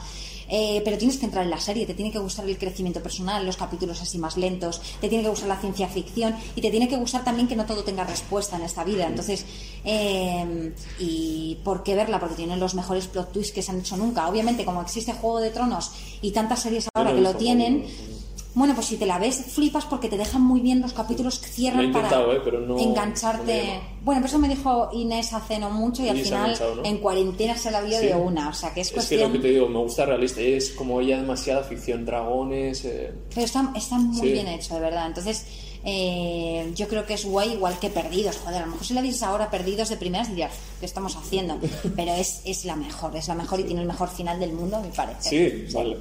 Eh, 0.49 0.83
pero 0.85 0.99
tienes 0.99 1.16
que 1.18 1.26
entrar 1.26 1.45
en 1.45 1.51
la 1.51 1.61
serie, 1.61 1.87
te 1.87 1.95
tiene 1.95 2.11
que 2.11 2.18
gustar 2.18 2.45
el 2.49 2.59
crecimiento 2.59 3.01
personal, 3.01 3.47
los 3.47 3.57
capítulos 3.57 4.01
así 4.03 4.18
más 4.18 4.37
lentos, 4.37 4.81
te 5.01 5.09
tiene 5.09 5.22
que 5.22 5.31
gustar 5.31 5.49
la 5.49 5.61
ciencia 5.61 5.87
ficción 5.87 6.35
y 6.57 6.61
te 6.61 6.70
tiene 6.70 6.89
que 6.89 6.97
gustar 6.97 7.22
también 7.22 7.47
que 7.47 7.55
no 7.55 7.66
todo 7.66 7.85
tenga 7.85 8.03
respuesta 8.05 8.57
en 8.57 8.62
esta 8.62 8.83
vida. 8.83 9.07
Entonces, 9.07 9.45
eh, 9.85 10.72
¿y 10.99 11.57
por 11.64 11.83
qué 11.83 11.95
verla? 11.95 12.18
Porque 12.18 12.35
tiene 12.35 12.57
los 12.57 12.74
mejores 12.74 13.07
plot 13.07 13.33
twists 13.33 13.53
que 13.53 13.62
se 13.62 13.70
han 13.70 13.81
hecho 13.81 13.97
nunca. 13.97 14.28
Obviamente, 14.28 14.64
como 14.64 14.83
existe 14.83 15.12
Juego 15.12 15.41
de 15.41 15.51
Tronos 15.51 15.93
y 16.20 16.33
tantas 16.33 16.61
series 16.62 16.89
ahora 16.95 17.12
que 17.14 17.20
lo 17.20 17.35
tienen. 17.37 17.87
Bueno, 18.53 18.74
pues 18.74 18.86
si 18.88 18.96
te 18.96 19.07
la 19.07 19.18
ves, 19.18 19.44
flipas 19.48 19.84
porque 19.84 20.09
te 20.09 20.16
dejan 20.18 20.42
muy 20.42 20.61
bien 20.61 20.80
los 20.80 20.92
capítulos 20.92 21.38
que 21.38 21.48
cierran 21.48 21.92
para 21.92 22.09
eh, 22.22 22.40
pero 22.44 22.61
no- 22.61 22.78
engancharte. 22.78 23.38
no 23.64 23.72
me 23.74 23.80
bueno, 24.03 24.20
pues 24.22 24.32
eso 24.32 24.38
me 24.40 24.48
dijo 24.48 24.88
Inés 24.92 25.32
hace 25.32 25.59
no 25.59 25.70
mucho 25.70 26.03
y 26.03 26.09
al 26.09 26.16
se 26.16 26.22
ha 26.34 26.46
final 26.46 26.76
¿no? 26.76 26.84
en 26.84 26.98
cuarentena 26.98 27.57
se 27.57 27.70
la 27.70 27.80
vio 27.82 27.98
Sí. 28.01 28.07
de 28.07 28.14
una. 28.16 28.48
O 28.48 28.53
sea 28.53 28.74
que 28.74 28.80
es 28.80 28.88
Es 28.88 28.92
que 28.92 28.96
cuestión. 28.96 29.20
lo 29.22 29.32
que 29.32 29.38
te 29.38 29.48
digo, 29.48 29.68
me 29.68 29.78
gusta 29.78 30.05
realista. 30.05 30.40
Es 30.40 30.70
como 30.70 31.01
ya 31.01 31.18
demasiada 31.20 31.62
ficción, 31.62 32.05
dragones... 32.05 32.84
eh, 32.84 33.12
Pero 33.34 33.46
está, 33.46 33.72
está 33.76 33.98
muy 33.98 34.16
Sí. 34.20 34.32
bien 34.32 34.48
hecho, 34.48 34.74
de 34.74 34.80
verdad. 34.80 35.07
Entonces, 35.07 35.46
eh, 35.84 36.72
yo 36.74 36.88
creo 36.88 37.07
que 37.07 37.14
es 37.14 37.24
guay 37.24 37.53
igual 37.53 37.78
que 37.78 37.88
Perdidos. 37.90 38.36
Joder, 38.38 38.62
a 38.62 38.66
lo 38.66 38.72
mejor 38.72 38.86
si 38.86 38.94
la 38.94 39.03
dices 39.03 39.22
ahora 39.22 39.48
Perdidos 39.51 39.88
de 39.90 39.96
primeras 39.96 40.28
dirías, 40.28 40.53
¿qué 40.80 40.86
estamos 40.86 41.14
haciendo? 41.16 41.59
Pero 41.96 42.12
es, 42.14 42.40
es 42.44 42.64
la 42.64 42.74
mejor, 42.74 43.14
es 43.16 43.28
la 43.28 43.34
mejor 43.34 43.61
y 43.61 43.64
tiene 43.64 43.82
el 43.82 43.86
mejor 43.86 44.09
final 44.09 44.40
del 44.40 44.53
mundo, 44.55 44.76
a 44.78 44.80
mi 44.80 44.88
parecer. 44.88 45.68
Sí, 45.68 45.72
vale. 45.74 45.98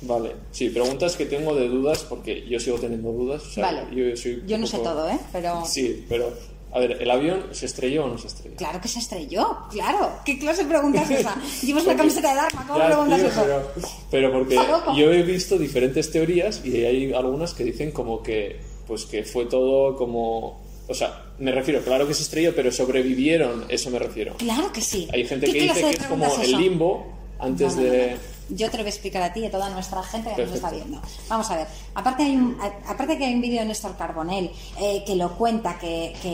Vale, 0.00 0.32
sí, 0.52 0.70
preguntas 0.70 1.16
que 1.16 1.26
tengo 1.26 1.54
de 1.54 1.68
dudas 1.68 2.04
porque 2.08 2.46
yo 2.48 2.60
sigo 2.60 2.78
teniendo 2.78 3.12
dudas. 3.12 3.42
o 3.42 3.50
sea, 3.50 3.64
Vale. 3.64 3.82
Yo, 3.94 4.16
soy 4.16 4.42
Yo 4.46 4.58
no 4.58 4.66
sé 4.66 4.78
todo, 4.78 5.08
¿eh? 5.08 5.18
Pero. 5.32 5.64
Sí, 5.66 6.04
pero 6.08 6.32
a 6.70 6.80
ver, 6.80 6.98
¿el 7.00 7.10
avión 7.10 7.46
se 7.52 7.66
estrelló 7.66 8.04
o 8.04 8.08
no 8.08 8.18
se 8.18 8.26
estrelló? 8.26 8.56
Claro 8.56 8.80
que 8.80 8.88
se 8.88 8.98
estrelló, 8.98 9.58
claro. 9.70 10.10
¿Qué 10.24 10.38
clase 10.38 10.64
de 10.64 10.68
pregunta 10.68 11.02
es 11.02 11.10
esa? 11.10 11.36
Llevas 11.62 11.84
una 11.84 11.96
camiseta 11.96 12.28
de 12.28 12.34
Dharma, 12.34 12.66
¿cómo 12.66 12.78
Ya, 12.78 12.86
preguntas 12.86 13.18
tío, 13.18 13.28
eso? 13.28 13.44
pero, 13.44 13.92
pero 14.10 14.32
porque 14.32 14.56
yo 14.96 15.12
he 15.12 15.22
visto 15.22 15.58
diferentes 15.58 16.10
teorías 16.10 16.60
y 16.64 16.84
hay 16.84 17.12
algunas 17.12 17.54
que 17.54 17.64
dicen 17.64 17.90
como 17.90 18.22
que 18.22 18.60
pues 18.86 19.04
que 19.06 19.24
fue 19.24 19.46
todo 19.46 19.96
como 19.96 20.60
o 20.88 20.94
sea, 20.94 21.32
me 21.38 21.52
refiero, 21.52 21.82
claro 21.82 22.06
que 22.08 22.14
se 22.14 22.22
estrelló, 22.22 22.54
pero 22.54 22.72
sobrevivieron, 22.72 23.66
eso 23.68 23.90
me 23.90 23.98
refiero. 23.98 24.34
Claro 24.38 24.72
que 24.72 24.80
sí. 24.80 25.06
Hay 25.12 25.26
gente 25.26 25.46
¿Qué 25.46 25.52
que 25.52 25.60
dice 25.64 25.80
que 25.82 25.90
es 25.90 26.06
como 26.06 26.26
el 26.42 26.52
limbo 26.52 27.06
antes 27.38 27.76
No, 27.76 27.82
no, 27.82 27.88
no, 27.88 27.92
de 27.94 28.10
no. 28.12 28.37
Yo 28.50 28.70
te 28.70 28.76
lo 28.78 28.82
voy 28.82 28.88
a 28.90 28.94
explicar 28.94 29.22
a 29.22 29.32
ti 29.32 29.40
y 29.40 29.46
a 29.46 29.50
toda 29.50 29.68
nuestra 29.70 30.02
gente 30.02 30.32
que 30.34 30.44
nos 30.46 30.54
está 30.54 30.70
viendo. 30.70 31.00
Vamos 31.28 31.50
a 31.50 31.56
ver. 31.56 31.66
Aparte, 31.94 32.22
hay 32.22 32.36
un, 32.36 32.56
aparte 32.86 33.18
que 33.18 33.24
hay 33.26 33.34
un 33.34 33.40
vídeo 33.42 33.60
de 33.60 33.66
Néstor 33.66 33.96
Carbonell 33.96 34.50
eh, 34.80 35.02
que 35.06 35.16
lo 35.16 35.36
cuenta, 35.36 35.78
que, 35.78 36.14
que, 36.22 36.30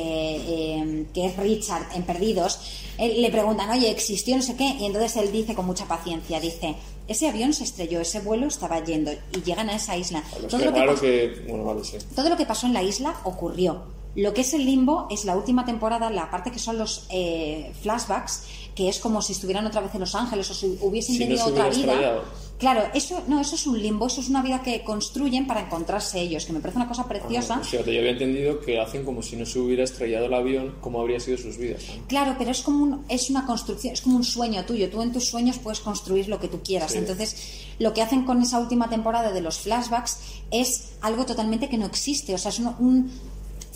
eh, 0.47 1.07
que 1.13 1.27
es 1.27 1.37
Richard 1.37 1.87
en 1.95 2.03
Perdidos. 2.05 2.61
Él- 2.99 3.21
le 3.21 3.31
preguntan, 3.31 3.69
oye, 3.71 3.91
¿existió 3.91 4.37
no 4.37 4.43
sé 4.43 4.55
qué? 4.57 4.65
Y 4.79 4.85
entonces 4.87 5.17
él 5.17 5.33
dice 5.33 5.55
con 5.55 5.67
mucha 5.67 5.87
paciencia, 5.87 6.39
dice, 6.41 6.77
ese 7.09 7.29
avión 7.29 7.53
se 7.53 7.65
estrelló, 7.65 8.01
ese 8.01 8.21
vuelo 8.21 8.47
estaba 8.47 8.83
yendo 8.85 9.11
y 9.13 9.43
llegan 9.43 9.69
a 9.69 9.75
esa 9.77 9.97
isla. 9.97 10.23
Todo 10.49 10.59
lo 10.65 10.73
que 10.73 10.73
claro 10.73 10.95
pas- 10.97 11.01
que 11.01 11.45
bueno, 11.49 11.65
vale, 11.65 11.83
sí. 11.85 11.97
todo 12.15 12.29
lo 12.29 12.37
que 12.37 12.47
pasó 12.47 12.67
en 12.67 12.73
la 12.75 12.83
isla 12.83 13.15
ocurrió. 13.25 13.93
Lo 14.17 14.33
que 14.33 14.43
es 14.43 14.55
el 14.55 14.65
limbo 14.65 15.09
es 15.11 15.25
la 15.25 15.35
última 15.35 15.65
temporada, 15.65 16.09
la 16.09 16.31
parte 16.31 16.53
que 16.53 16.61
son 16.61 16.79
los 16.79 17.07
eh, 17.11 17.73
flashbacks, 17.83 18.45
que 18.75 18.89
es 18.89 18.99
como 18.99 19.23
si 19.23 19.33
estuvieran 19.33 19.67
otra 19.67 19.81
vez 19.81 19.95
en 19.95 20.01
Los 20.01 20.15
Ángeles 20.15 20.51
o 20.51 20.55
si 20.55 20.77
hubiesen 20.81 21.15
Si 21.15 21.19
tenido 21.21 21.45
otra 21.47 21.69
vida. 21.69 21.93
estrellado. 21.93 22.45
Claro, 22.59 22.83
eso 22.95 23.21
no, 23.27 23.41
eso 23.41 23.57
es 23.57 23.67
un 23.67 23.81
limbo, 23.83 24.07
eso 24.07 24.21
es 24.21 24.29
una 24.29 24.41
vida 24.41 24.63
que 24.63 24.83
construyen 24.85 25.47
para 25.47 25.61
encontrarse 25.61 26.21
ellos, 26.21 26.45
que 26.47 26.53
me 26.53 26.61
parece 26.61 26.79
una 26.79 26.87
cosa 26.89 27.07
preciosa. 27.09 27.55
Ah, 27.57 27.59
pues 27.61 27.73
yo 27.73 27.81
había 27.81 28.11
entendido 28.11 28.61
que 28.61 28.81
hacen 28.81 29.05
como 29.05 29.23
si 29.23 29.37
no 29.37 29.45
se 29.45 29.59
hubiera 29.59 29.83
estrellado 29.85 30.27
el 30.27 30.35
avión, 30.35 30.75
cómo 30.81 31.01
habría 31.01 31.19
sido 31.21 31.37
sus 31.37 31.57
vidas. 31.59 31.83
¿no? 31.97 32.07
Claro, 32.07 32.37
pero 32.39 32.53
es 32.53 32.63
como 32.63 32.83
un- 32.85 33.05
es 33.09 33.29
una 33.29 33.45
construcción, 33.45 33.93
es 33.93 34.01
como 34.01 34.17
un 34.17 34.25
sueño 34.25 34.65
tuyo. 34.65 34.89
Tú 34.89 35.03
en 35.03 35.13
tus 35.13 35.27
sueños 35.27 35.59
puedes 35.59 35.81
construir 35.81 36.29
lo 36.29 36.39
que 36.39 36.47
tú 36.49 36.61
quieras. 36.63 36.93
Sí. 36.93 36.99
Entonces, 36.99 37.37
lo 37.81 37.93
que 37.93 38.03
hacen 38.03 38.25
con 38.25 38.41
esa 38.41 38.61
última 38.61 38.89
temporada 38.89 39.33
de 39.33 39.41
los 39.41 39.59
flashbacks 39.59 40.19
es 40.53 40.93
algo 41.01 41.27
totalmente 41.27 41.69
que 41.69 41.77
no 41.77 41.87
existe. 41.87 42.35
O 42.35 42.39
sea, 42.39 42.51
es 42.51 42.61
un, 42.61 42.69
un- 42.79 43.11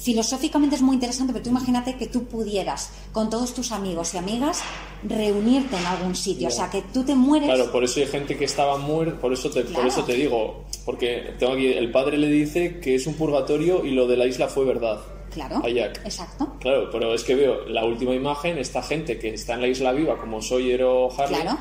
filosóficamente 0.00 0.76
es 0.76 0.82
muy 0.82 0.94
interesante, 0.94 1.32
pero 1.32 1.42
tú 1.44 1.50
imagínate 1.50 1.96
que 1.96 2.06
tú 2.06 2.24
pudieras 2.24 2.90
con 3.12 3.28
todos 3.30 3.52
tus 3.54 3.72
amigos 3.72 4.14
y 4.14 4.18
amigas 4.18 4.60
reunirte 5.02 5.76
en 5.76 5.86
algún 5.86 6.14
sitio. 6.14 6.48
O 6.48 6.50
sea, 6.50 6.70
que 6.70 6.82
tú 6.82 7.04
te 7.04 7.14
mueres. 7.14 7.48
Claro, 7.48 7.70
por 7.72 7.84
eso 7.84 8.00
hay 8.00 8.06
gente 8.06 8.36
que 8.36 8.44
estaba 8.44 8.78
muerta, 8.78 9.20
por 9.20 9.32
eso 9.32 9.50
te, 9.50 9.62
por 9.64 9.86
eso 9.86 10.04
te 10.04 10.14
digo, 10.14 10.64
porque 10.84 11.34
tengo 11.38 11.52
aquí, 11.54 11.66
el 11.66 11.90
padre 11.90 12.16
le 12.18 12.28
dice 12.28 12.80
que 12.80 12.94
es 12.94 13.06
un 13.06 13.14
purgatorio 13.14 13.84
y 13.84 13.90
lo 13.90 14.06
de 14.06 14.16
la 14.16 14.26
isla 14.26 14.48
fue 14.48 14.64
verdad. 14.64 15.00
Claro, 15.32 15.60
A 15.62 15.68
Jack. 15.68 16.00
exacto. 16.04 16.54
Claro, 16.58 16.88
pero 16.90 17.12
es 17.14 17.22
que 17.22 17.34
veo 17.34 17.66
la 17.68 17.84
última 17.84 18.14
imagen, 18.14 18.56
esta 18.58 18.82
gente 18.82 19.18
que 19.18 19.34
está 19.34 19.54
en 19.54 19.60
la 19.60 19.68
isla 19.68 19.92
viva, 19.92 20.18
como 20.18 20.40
Sawyer 20.40 20.82
o 20.84 21.10
Harley. 21.12 21.42
Claro. 21.42 21.58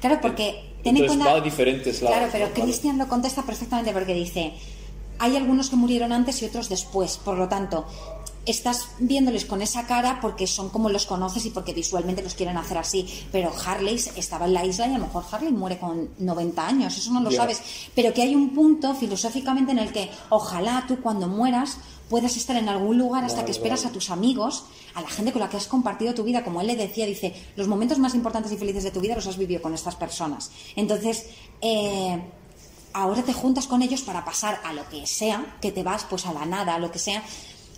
Claro, 0.00 0.18
porque 0.20 0.64
ten 0.82 0.96
en 0.96 1.02
Entonces 1.02 1.16
cuenta. 1.18 1.32
va 1.34 1.38
a 1.38 1.40
diferentes 1.40 2.02
lados. 2.02 2.16
Claro, 2.18 2.32
pero. 2.32 2.64
Christian 2.66 2.98
lo 2.98 3.06
contesta 3.06 3.42
perfectamente 3.42 3.92
porque 3.92 4.12
dice: 4.14 4.52
hay 5.20 5.36
algunos 5.36 5.68
que 5.70 5.76
murieron 5.76 6.12
antes 6.12 6.42
y 6.42 6.46
otros 6.46 6.68
después. 6.68 7.18
Por 7.18 7.36
lo 7.36 7.46
tanto, 7.46 7.86
estás 8.46 8.88
viéndoles 8.98 9.44
con 9.44 9.60
esa 9.60 9.86
cara 9.86 10.18
porque 10.20 10.46
son 10.46 10.70
como 10.70 10.88
los 10.88 11.04
conoces 11.04 11.44
y 11.44 11.50
porque 11.50 11.74
visualmente 11.74 12.22
los 12.22 12.34
quieren 12.34 12.56
hacer 12.56 12.78
así. 12.78 13.06
Pero 13.30 13.52
Harley 13.64 13.96
estaba 14.16 14.46
en 14.46 14.54
la 14.54 14.64
isla 14.64 14.86
y 14.86 14.94
a 14.94 14.98
lo 14.98 15.06
mejor 15.06 15.24
Harley 15.30 15.52
muere 15.52 15.78
con 15.78 16.08
90 16.18 16.66
años, 16.66 16.96
eso 16.96 17.12
no 17.12 17.20
lo 17.20 17.30
sabes. 17.30 17.60
Pero 17.94 18.14
que 18.14 18.22
hay 18.22 18.34
un 18.34 18.54
punto 18.54 18.94
filosóficamente 18.94 19.72
en 19.72 19.78
el 19.78 19.92
que 19.92 20.10
ojalá 20.30 20.84
tú 20.88 21.00
cuando 21.02 21.28
mueras 21.28 21.76
puedas 22.08 22.36
estar 22.36 22.56
en 22.56 22.68
algún 22.68 22.98
lugar 22.98 23.24
hasta 23.24 23.36
Vale, 23.36 23.46
que 23.46 23.52
esperas 23.52 23.80
vale. 23.80 23.90
a 23.90 23.92
tus 23.92 24.10
amigos, 24.10 24.64
a 24.94 25.02
la 25.02 25.08
gente 25.08 25.32
con 25.32 25.40
la 25.40 25.48
que 25.48 25.58
has 25.58 25.68
compartido 25.68 26.12
tu 26.12 26.24
vida, 26.24 26.42
como 26.42 26.60
él 26.60 26.66
le 26.66 26.76
decía, 26.76 27.06
dice, 27.06 27.34
los 27.56 27.68
momentos 27.68 27.98
más 27.98 28.14
importantes 28.14 28.50
y 28.50 28.56
felices 28.56 28.82
de 28.82 28.90
tu 28.90 29.00
vida 29.00 29.14
los 29.14 29.26
has 29.28 29.36
vivido 29.36 29.62
con 29.62 29.74
estas 29.74 29.94
personas. 29.94 30.50
Entonces, 30.74 31.26
eh, 31.60 32.20
ahora 32.92 33.22
te 33.22 33.32
juntas 33.32 33.66
con 33.66 33.82
ellos 33.82 34.02
para 34.02 34.24
pasar 34.24 34.60
a 34.64 34.72
lo 34.72 34.88
que 34.88 35.06
sea, 35.06 35.56
que 35.60 35.72
te 35.72 35.82
vas 35.82 36.04
pues 36.04 36.26
a 36.26 36.32
la 36.32 36.46
nada, 36.46 36.74
a 36.74 36.78
lo 36.78 36.90
que 36.90 36.98
sea, 36.98 37.22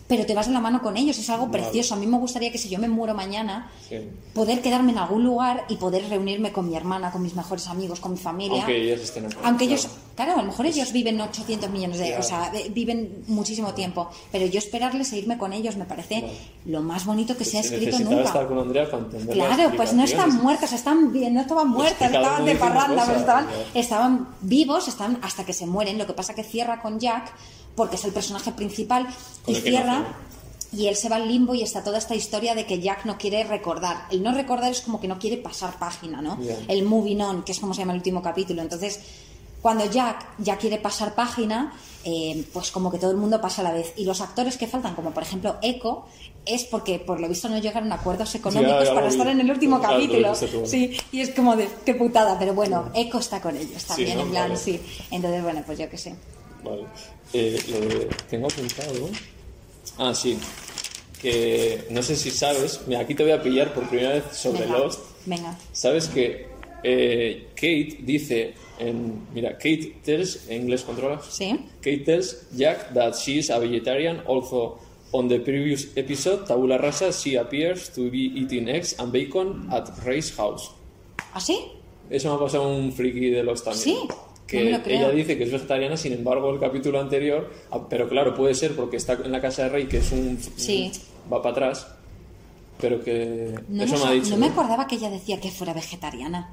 pero 0.08 0.26
te 0.26 0.34
vas 0.34 0.46
de 0.46 0.52
la 0.52 0.60
mano 0.60 0.82
con 0.82 0.96
ellos, 0.96 1.18
es 1.18 1.30
algo 1.30 1.46
Vale. 1.46 1.62
precioso. 1.62 1.94
A 1.94 1.96
mí 1.96 2.06
me 2.06 2.18
gustaría 2.18 2.52
que 2.52 2.58
si 2.58 2.68
yo 2.68 2.78
me 2.78 2.88
muero 2.88 3.14
mañana, 3.14 3.70
Sí. 3.88 3.96
poder 4.34 4.60
quedarme 4.60 4.92
en 4.92 4.98
algún 4.98 5.24
lugar 5.24 5.64
y 5.68 5.76
poder 5.76 6.08
reunirme 6.08 6.52
con 6.52 6.68
mi 6.68 6.76
hermana, 6.76 7.10
con 7.10 7.22
mis 7.22 7.34
mejores 7.34 7.66
amigos, 7.68 8.00
con 8.00 8.12
mi 8.12 8.18
familia. 8.18 8.58
Aunque 8.62 8.76
ellas 8.82 9.00
estén. 9.00 9.24
Aunque 9.24 9.40
claro. 9.42 9.62
ellos, 9.64 9.88
claro, 10.14 10.32
a 10.34 10.36
lo 10.36 10.42
mejor 10.44 10.66
ellos 10.66 10.92
viven 10.92 11.20
800 11.20 11.70
millones 11.70 11.98
de, 11.98 12.08
Ya. 12.10 12.18
o 12.18 12.22
sea, 12.22 12.52
viven 12.70 13.24
muchísimo 13.28 13.72
tiempo, 13.74 14.10
pero 14.30 14.44
yo 14.46 14.58
esperarles 14.58 15.12
e 15.12 15.18
irme 15.18 15.38
con 15.38 15.52
ellos 15.52 15.76
me 15.76 15.84
parece 15.86 16.24
lo 16.66 16.82
más 16.82 17.06
bonito 17.06 17.36
que 17.36 17.44
se 17.44 17.58
ha 17.58 17.60
Pues 17.62 17.72
escrito 17.72 17.98
nunca. 18.00 18.22
estar 18.24 18.48
con 18.48 18.58
Andrea 18.58 18.90
para 18.90 19.04
Claro, 19.32 19.72
pues 19.76 19.92
no 19.94 20.04
están 20.04 20.36
muertos, 20.42 20.72
están 20.72 21.12
bien, 21.12 21.34
no 21.34 21.40
estaban 21.40 21.68
uno 21.68 21.84
estaban 21.84 22.44
de 22.44 22.54
parranda, 22.56 23.02
cosa, 23.06 23.16
estaban, 23.16 23.46
estaban 23.74 24.28
vivos, 24.42 24.88
están 24.88 25.18
hasta 25.22 25.44
que 25.44 25.52
se 25.52 25.66
mueren. 25.66 25.96
Lo 25.98 26.06
que 26.06 26.12
pasa 26.12 26.34
que 26.34 26.42
cierra 26.44 26.80
con 26.82 26.98
Jack, 26.98 27.32
porque 27.74 27.96
es 27.96 28.04
el 28.04 28.12
personaje 28.12 28.52
principal, 28.52 29.08
y 29.46 29.54
cierra. 29.56 30.16
Y 30.74 30.86
él 30.86 30.96
se 30.96 31.10
va 31.10 31.16
al 31.16 31.28
limbo 31.28 31.54
y 31.54 31.62
está 31.62 31.84
toda 31.84 31.98
esta 31.98 32.14
historia 32.14 32.54
de 32.54 32.64
que 32.64 32.80
Jack 32.80 33.04
no 33.04 33.18
quiere 33.18 33.44
recordar. 33.44 34.06
El 34.10 34.22
no 34.22 34.32
recordar 34.32 34.70
es 34.70 34.80
como 34.80 35.00
que 35.00 35.06
no 35.06 35.18
quiere 35.18 35.36
pasar 35.36 35.78
página, 35.78 36.22
¿no? 36.22 36.38
El 36.66 36.84
moving 36.84 37.20
on, 37.20 37.42
que 37.42 37.52
es 37.52 37.60
como 37.60 37.74
se 37.74 37.80
llama 37.80 37.92
el 37.92 37.98
último 37.98 38.22
capítulo. 38.22 38.62
Entonces, 38.62 39.00
cuando 39.62 39.84
Jack 39.84 40.26
ya 40.38 40.56
quiere 40.56 40.78
pasar 40.78 41.14
página, 41.14 41.72
eh, 42.04 42.44
pues 42.52 42.72
como 42.72 42.90
que 42.90 42.98
todo 42.98 43.12
el 43.12 43.16
mundo 43.16 43.40
pasa 43.40 43.60
a 43.60 43.64
la 43.64 43.72
vez. 43.72 43.92
Y 43.96 44.04
los 44.04 44.20
actores 44.20 44.56
que 44.56 44.66
faltan, 44.66 44.94
como 44.94 45.12
por 45.12 45.22
ejemplo 45.22 45.56
Echo, 45.62 46.04
es 46.44 46.64
porque 46.64 46.98
por 46.98 47.20
lo 47.20 47.28
visto 47.28 47.48
no 47.48 47.58
llegaron 47.58 47.92
a 47.92 47.96
acuerdos 47.96 48.34
económicos 48.34 48.88
para 48.88 49.06
estar 49.06 49.28
en 49.28 49.40
el 49.40 49.50
último 49.50 49.80
capítulo. 49.80 50.34
Sí, 50.34 50.96
y 51.12 51.20
es 51.20 51.30
como 51.30 51.54
de 51.54 51.68
qué 51.84 51.94
putada, 51.94 52.36
pero 52.38 52.54
bueno, 52.54 52.88
Echo 52.92 53.18
está 53.18 53.40
con 53.40 53.56
ellos 53.56 53.84
también, 53.84 54.16
¿no? 54.16 54.24
en 54.24 54.30
plan, 54.30 54.48
Vale. 54.48 54.56
sí. 54.56 54.80
Entonces, 55.12 55.42
bueno, 55.42 55.62
pues 55.64 55.78
yo 55.78 55.88
qué 55.88 55.98
sé. 55.98 56.14
Vale. 56.64 56.86
Eh, 57.32 57.58
lo 57.70 57.80
de- 57.80 58.08
tengo 58.28 58.46
apuntado. 58.46 59.08
Ah, 59.98 60.14
sí. 60.14 60.38
Que 61.20 61.84
no 61.90 62.02
sé 62.02 62.16
si 62.16 62.30
sabes. 62.30 62.80
Mira, 62.86 63.00
aquí 63.00 63.14
te 63.14 63.22
voy 63.22 63.32
a 63.32 63.42
pillar 63.42 63.72
por 63.72 63.88
primera 63.88 64.14
vez 64.14 64.24
sobre 64.32 64.62
Venga, 64.62 64.78
Lost. 64.78 65.00
venga. 65.26 65.58
Sabes 65.72 66.08
que 66.08 66.46
eh, 66.82 67.46
Kate 67.54 67.98
dice 68.02 68.54
En, 68.78 69.28
mira, 69.32 69.52
Kate 69.52 69.98
tells, 70.04 70.48
en 70.48 70.62
inglés 70.62 70.82
controlas. 70.82 71.24
Sí. 71.26 71.50
Kate 71.80 71.98
tells 71.98 72.48
Jack 72.56 72.92
that 72.94 73.14
she 73.14 73.38
is 73.38 73.50
a 73.50 73.58
vegetarian. 73.60 74.22
Also, 74.26 74.80
on 75.12 75.28
the 75.28 75.38
previous 75.38 75.88
episode, 75.94 76.44
Tabula 76.46 76.78
Rasa, 76.78 77.12
she 77.12 77.36
appears 77.38 77.90
to 77.90 78.10
be 78.10 78.32
eating 78.34 78.68
eggs 78.68 78.96
and 78.98 79.12
bacon 79.12 79.68
at 79.70 79.88
Ray's 80.04 80.34
house. 80.36 80.70
¿Así? 81.32 81.56
Eso 82.10 82.30
me 82.30 82.34
ha 82.34 82.38
pasado 82.40 82.66
un 82.76 82.92
friki 82.92 83.30
de 83.30 83.44
los 83.44 83.62
también. 83.62 83.84
Sí, 83.84 84.08
Que 84.58 84.70
no 84.70 84.80
ella 84.86 85.10
dice 85.10 85.36
que 85.38 85.44
es 85.44 85.52
vegetariana, 85.52 85.96
sin 85.96 86.12
embargo, 86.12 86.50
el 86.52 86.60
capítulo 86.60 87.00
anterior, 87.00 87.50
ah, 87.70 87.80
pero 87.88 88.08
claro, 88.08 88.34
puede 88.34 88.54
ser 88.54 88.74
porque 88.76 88.96
está 88.96 89.14
en 89.14 89.32
la 89.32 89.40
casa 89.40 89.64
de 89.64 89.68
Rey, 89.70 89.86
que 89.86 89.98
es 89.98 90.12
un. 90.12 90.38
Sí. 90.56 90.92
va 91.32 91.40
para 91.42 91.52
atrás, 91.52 91.86
pero 92.80 93.02
que. 93.02 93.54
No, 93.68 93.84
eso 93.84 93.96
me, 93.98 94.10
ha 94.10 94.12
dicho. 94.12 94.30
no 94.30 94.36
me 94.36 94.46
acordaba 94.46 94.86
que 94.86 94.96
ella 94.96 95.10
decía 95.10 95.40
que 95.40 95.50
fuera 95.50 95.72
vegetariana. 95.72 96.50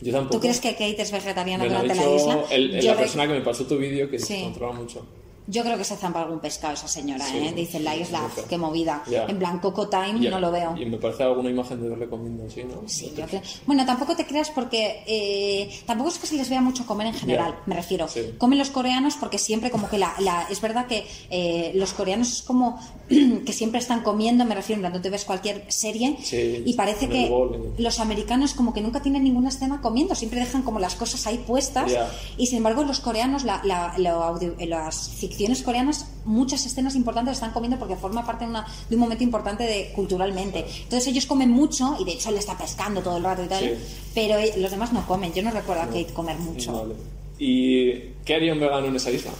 Yo 0.00 0.12
tampoco. 0.12 0.34
¿Tú 0.36 0.40
crees 0.40 0.60
que 0.60 0.72
Kate 0.72 1.00
es 1.02 1.12
vegetariana 1.12 1.64
Me 1.64 1.70
durante 1.70 1.94
la 1.94 2.10
isla? 2.14 2.44
el- 2.50 2.74
el- 2.76 2.84
la 2.86 2.96
persona 2.96 3.26
que 3.26 3.32
me 3.34 3.40
pasó 3.40 3.64
tu 3.64 3.76
vídeo 3.78 4.10
que 4.10 4.18
Sí. 4.18 4.34
se 4.36 4.42
controla 4.42 4.72
mucho. 4.74 5.06
Yo 5.46 5.62
creo 5.62 5.76
que 5.76 5.84
se 5.84 5.96
zampa 5.96 6.22
algún 6.22 6.40
pescado 6.40 6.72
esa 6.74 6.88
señora, 6.88 7.26
Sí. 7.26 7.36
¿eh? 7.36 7.52
Dice 7.54 7.76
en 7.76 7.84
la 7.84 7.94
isla, 7.94 8.20
sé. 8.34 8.44
qué 8.48 8.56
movida. 8.56 9.02
Ya. 9.10 9.26
En 9.26 9.38
plan, 9.38 9.58
Coco 9.58 9.88
Time 9.88 10.18
Y- 10.20 10.28
no 10.28 10.40
lo 10.40 10.50
veo. 10.50 10.74
Y 10.76 10.86
me 10.86 10.96
parece 10.96 11.22
alguna 11.24 11.50
imagen 11.50 11.82
de 11.82 11.88
verle 11.90 12.08
comiendo 12.08 12.46
así, 12.46 12.64
¿no? 12.64 12.82
Sí, 12.86 13.12
yo 13.16 13.26
creo. 13.26 13.42
Bueno, 13.66 13.84
tampoco 13.84 14.16
te 14.16 14.26
creas 14.26 14.50
porque 14.50 15.02
eh, 15.06 15.68
tampoco 15.86 16.08
es 16.10 16.18
que 16.18 16.26
se 16.26 16.36
les 16.36 16.48
vea 16.48 16.60
mucho 16.62 16.86
comer 16.86 17.08
en 17.08 17.14
general, 17.14 17.52
Ya. 17.52 17.62
me 17.66 17.74
refiero. 17.76 18.08
Sí. 18.08 18.22
Comen 18.38 18.58
los 18.58 18.70
coreanos 18.70 19.16
porque 19.16 19.38
siempre 19.38 19.70
como 19.70 19.88
que 19.90 19.98
la... 19.98 20.14
la- 20.20 20.46
es 20.50 20.60
verdad 20.62 20.86
que 20.86 21.06
eh, 21.30 21.72
los 21.74 21.92
coreanos 21.92 22.32
es 22.32 22.42
como 22.42 22.80
que 23.08 23.52
siempre 23.52 23.80
están 23.80 24.02
comiendo, 24.02 24.44
me 24.46 24.54
refiero, 24.54 24.80
cuando 24.80 25.00
te 25.02 25.10
ves 25.10 25.24
cualquier 25.26 25.66
serie 25.70 26.16
Sí, 26.22 26.62
y 26.64 26.72
parece 26.72 27.04
en 27.04 27.10
que 27.10 27.28
bol, 27.28 27.74
los 27.76 28.00
americanos 28.00 28.54
como 28.54 28.72
que 28.72 28.80
nunca 28.80 29.02
tienen 29.02 29.24
ninguna 29.24 29.50
escena 29.50 29.80
comiendo, 29.82 30.14
siempre 30.14 30.40
dejan 30.40 30.62
como 30.62 30.78
las 30.78 30.94
cosas 30.94 31.26
ahí 31.26 31.36
puestas 31.46 31.92
y 32.38 32.46
sin 32.46 32.58
embargo 32.58 32.82
los 32.82 33.00
coreanos, 33.00 33.44
la- 33.44 33.60
la- 33.64 33.94
audio- 34.24 34.54
las 34.66 35.08
ficciones 35.34 35.62
coreanas, 35.62 36.06
muchas 36.24 36.64
escenas 36.64 36.94
importantes 36.94 37.34
están 37.34 37.50
comiendo 37.52 37.76
porque 37.78 37.96
forma 37.96 38.24
parte 38.24 38.44
de, 38.44 38.50
una- 38.50 38.66
de 38.88 38.94
un 38.94 39.00
momento 39.00 39.24
importante 39.24 39.64
de, 39.64 39.90
culturalmente. 39.94 40.64
Entonces 40.84 41.08
ellos 41.08 41.26
comen 41.26 41.50
mucho 41.50 41.96
y 41.98 42.04
de 42.04 42.12
hecho 42.12 42.28
él 42.30 42.36
está 42.36 42.56
pescando 42.56 43.00
todo 43.02 43.16
el 43.16 43.24
rato 43.24 43.42
y 43.44 43.48
tal, 43.48 43.64
Sí. 43.64 43.70
pero 44.14 44.38
eh, 44.38 44.52
los 44.58 44.70
demás 44.70 44.92
no 44.92 45.04
comen. 45.06 45.32
Yo 45.32 45.42
no 45.42 45.50
recuerdo 45.50 45.82
a 45.82 45.86
Kate 45.86 46.12
comer 46.14 46.38
mucho. 46.38 46.72
Vale. 46.72 46.94
¿Y 47.38 47.92
qué 48.24 48.36
haría 48.36 48.52
un 48.52 48.60
vegano 48.60 48.86
en 48.86 48.94
esa 48.96 49.10
isla? 49.10 49.32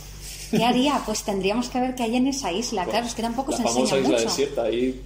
¿Qué 0.50 0.64
haría? 0.64 1.00
Pues 1.06 1.22
tendríamos 1.22 1.68
que 1.68 1.80
ver 1.80 1.94
qué 1.94 2.02
hay 2.04 2.16
en 2.16 2.26
esa 2.26 2.50
isla. 2.52 2.84
Claro, 2.84 3.06
es 3.06 3.14
que 3.14 3.22
tampoco 3.22 3.52
la 3.52 3.56
se 3.58 3.62
enseña 3.62 3.84
isla 3.98 4.08
mucho. 4.08 4.24
desierta, 4.24 4.62
ahí. 4.64 5.00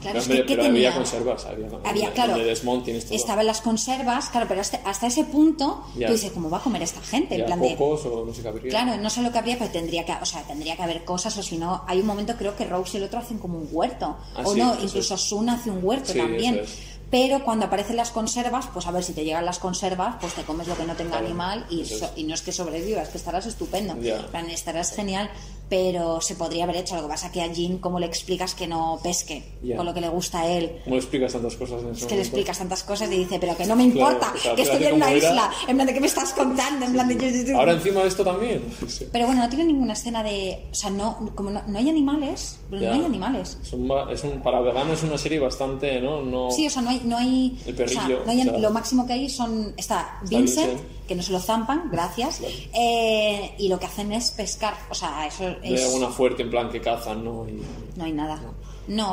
Claro, 0.00 0.20
había 0.64 0.94
conservas, 0.94 1.44
había, 1.46 1.66
Había, 1.84 2.06
en- 2.08 2.12
claro, 2.14 2.34
en 2.36 2.40
el 2.42 2.46
Desmond 2.46 2.84
tienes 2.84 3.04
todo. 3.06 3.16
estaban 3.16 3.44
las 3.46 3.60
conservas, 3.60 4.28
claro, 4.30 4.46
pero 4.48 4.60
hasta, 4.60 4.76
hasta 4.88 5.08
ese 5.08 5.24
punto 5.24 5.84
Ya. 5.96 6.06
tú 6.06 6.12
dices, 6.12 6.30
¿cómo 6.30 6.48
va 6.48 6.58
a 6.58 6.62
comer 6.62 6.82
esta 6.82 7.00
gente? 7.00 7.34
En 7.34 7.46
plan 7.46 7.60
de, 7.60 7.74
cocos 7.74 8.06
o 8.06 8.24
no 8.24 8.32
sé 8.32 8.42
qué 8.42 8.48
habría. 8.48 8.70
Claro, 8.70 8.96
no 9.02 9.10
sé 9.10 9.22
lo 9.22 9.32
que 9.32 9.38
habría, 9.38 9.58
pero 9.58 9.70
tendría 9.72 10.04
que, 10.04 10.12
o 10.12 10.24
sea, 10.24 10.42
tendría 10.42 10.76
que 10.76 10.82
haber 10.84 11.04
cosas, 11.04 11.36
o 11.36 11.42
si 11.42 11.58
no, 11.58 11.82
hay 11.88 11.98
un 11.98 12.06
momento 12.06 12.34
creo 12.36 12.54
que 12.54 12.64
Rose 12.64 12.96
y 12.96 13.00
el 13.00 13.04
otro 13.06 13.18
hacen 13.18 13.38
como 13.38 13.58
un 13.58 13.68
huerto. 13.72 14.16
Ah, 14.36 14.42
o 14.44 14.54
sí, 14.54 14.60
no, 14.60 14.74
incluso 14.80 15.14
es. 15.14 15.20
Sun 15.20 15.48
hace 15.48 15.68
un 15.70 15.80
huerto 15.84 16.12
Sí, 16.12 16.18
también. 16.18 16.60
es. 16.60 16.78
Pero 17.10 17.42
cuando 17.42 17.66
aparecen 17.66 17.96
las 17.96 18.10
conservas, 18.10 18.66
pues 18.72 18.86
a 18.86 18.90
ver 18.90 19.02
si 19.02 19.14
te 19.14 19.24
llegan 19.24 19.44
las 19.46 19.58
conservas, 19.58 20.16
pues 20.20 20.34
te 20.34 20.42
comes 20.42 20.68
lo 20.68 20.76
que 20.76 20.84
no 20.84 20.94
tenga 20.94 21.12
Claro, 21.12 21.26
animal 21.26 21.66
y, 21.70 21.84
so- 21.86 22.10
y 22.16 22.24
no 22.24 22.34
es 22.34 22.42
que 22.42 22.52
sobrevivas, 22.52 23.08
que 23.08 23.16
estarás 23.18 23.46
estupendo. 23.46 23.94
En 23.94 24.24
plan, 24.26 24.50
estarás 24.50 24.92
genial, 24.94 25.30
pero 25.70 26.20
se 26.20 26.34
podría 26.34 26.64
haber 26.64 26.76
hecho. 26.76 26.96
Lo 26.96 27.02
que 27.02 27.08
pasa 27.08 27.32
que 27.32 27.40
a 27.42 27.46
Jean, 27.52 27.78
¿cómo 27.78 27.98
le 27.98 28.06
explicas 28.06 28.54
que 28.54 28.66
no 28.66 28.98
pesque? 29.02 29.42
Ya. 29.62 29.76
Con 29.76 29.86
lo 29.86 29.94
que 29.94 30.00
le 30.02 30.08
gusta 30.10 30.40
a 30.40 30.46
él. 30.48 30.80
¿Cómo 30.84 30.96
le 30.96 31.00
explicas 31.00 31.32
tantas 31.32 31.56
cosas 31.56 31.82
en 31.82 31.90
ese 31.92 32.00
Es 32.02 32.06
que 32.06 32.14
le 32.14 32.20
explicas 32.22 32.58
tantas 32.58 32.82
cosas 32.84 33.10
y 33.10 33.16
dice, 33.16 33.38
pero 33.38 33.56
que 33.56 33.64
no 33.64 33.74
me 33.76 33.84
importa, 33.84 34.32
o 34.34 34.38
sea, 34.38 34.54
que 34.54 34.62
estoy 34.62 34.84
en 34.84 34.94
una 34.94 35.10
era. 35.10 35.16
isla. 35.30 35.50
En 35.66 35.76
plan, 35.76 35.86
¿de 35.86 35.94
qué 35.94 36.00
me 36.00 36.06
estás 36.06 36.32
contando? 36.34 36.84
En 36.84 36.92
plan, 36.92 37.08
de... 37.08 37.54
Ahora 37.54 37.72
encima 37.72 38.02
de 38.02 38.08
esto 38.08 38.22
también. 38.24 38.62
Sí. 38.86 39.06
Pero 39.10 39.26
bueno, 39.26 39.42
no 39.42 39.48
tiene 39.48 39.64
ninguna 39.64 39.94
escena 39.94 40.22
de. 40.22 40.66
O 40.70 40.74
sea, 40.74 40.90
no, 40.90 41.32
como 41.34 41.50
no, 41.50 41.62
no 41.66 41.78
hay 41.78 41.88
animales, 41.88 42.58
Ya. 42.70 42.78
no 42.88 42.92
hay 42.94 43.04
animales. 43.04 43.58
Es 43.62 43.72
un, 43.72 43.90
es 44.10 44.24
un- 44.24 44.42
para 44.42 44.60
veganos 44.60 44.98
es 44.98 45.04
una 45.04 45.16
serie 45.18 45.38
bastante, 45.38 46.00
¿no? 46.00 46.22
no 46.22 46.50
Sí, 46.50 46.66
o 46.66 46.70
sea, 46.70 46.82
no 46.82 46.90
hay. 46.90 46.97
No 47.04 47.16
hay 47.16 47.58
El 47.66 47.74
o 47.82 47.88
sea, 47.88 48.08
no 48.08 48.30
hay- 48.30 48.40
o 48.40 48.44
sea. 48.44 48.58
lo 48.58 48.70
máximo 48.70 49.06
que 49.06 49.12
hay 49.14 49.28
son. 49.28 49.74
Está 49.76 50.18
Está 50.22 50.22
Vincent, 50.28 50.66
Vincent. 50.70 51.06
que 51.06 51.14
no 51.14 51.22
se 51.22 51.32
lo 51.32 51.40
zampan, 51.40 51.88
gracias. 51.90 52.40
eh, 52.72 53.54
y 53.58 53.68
lo 53.68 53.78
que 53.78 53.86
hacen 53.86 54.12
es 54.12 54.30
pescar. 54.30 54.74
O 54.90 54.94
sea, 54.94 55.26
eso 55.26 55.48
es. 55.62 55.84
alguna 55.86 56.08
fuerte 56.08 56.42
en 56.42 56.50
plan 56.50 56.70
que 56.70 56.80
cazan, 56.80 57.24
¿no? 57.24 57.46
Y, 57.48 57.62
No 57.96 58.04
hay 58.04 58.12
nada. 58.12 58.36
No, 58.36 58.54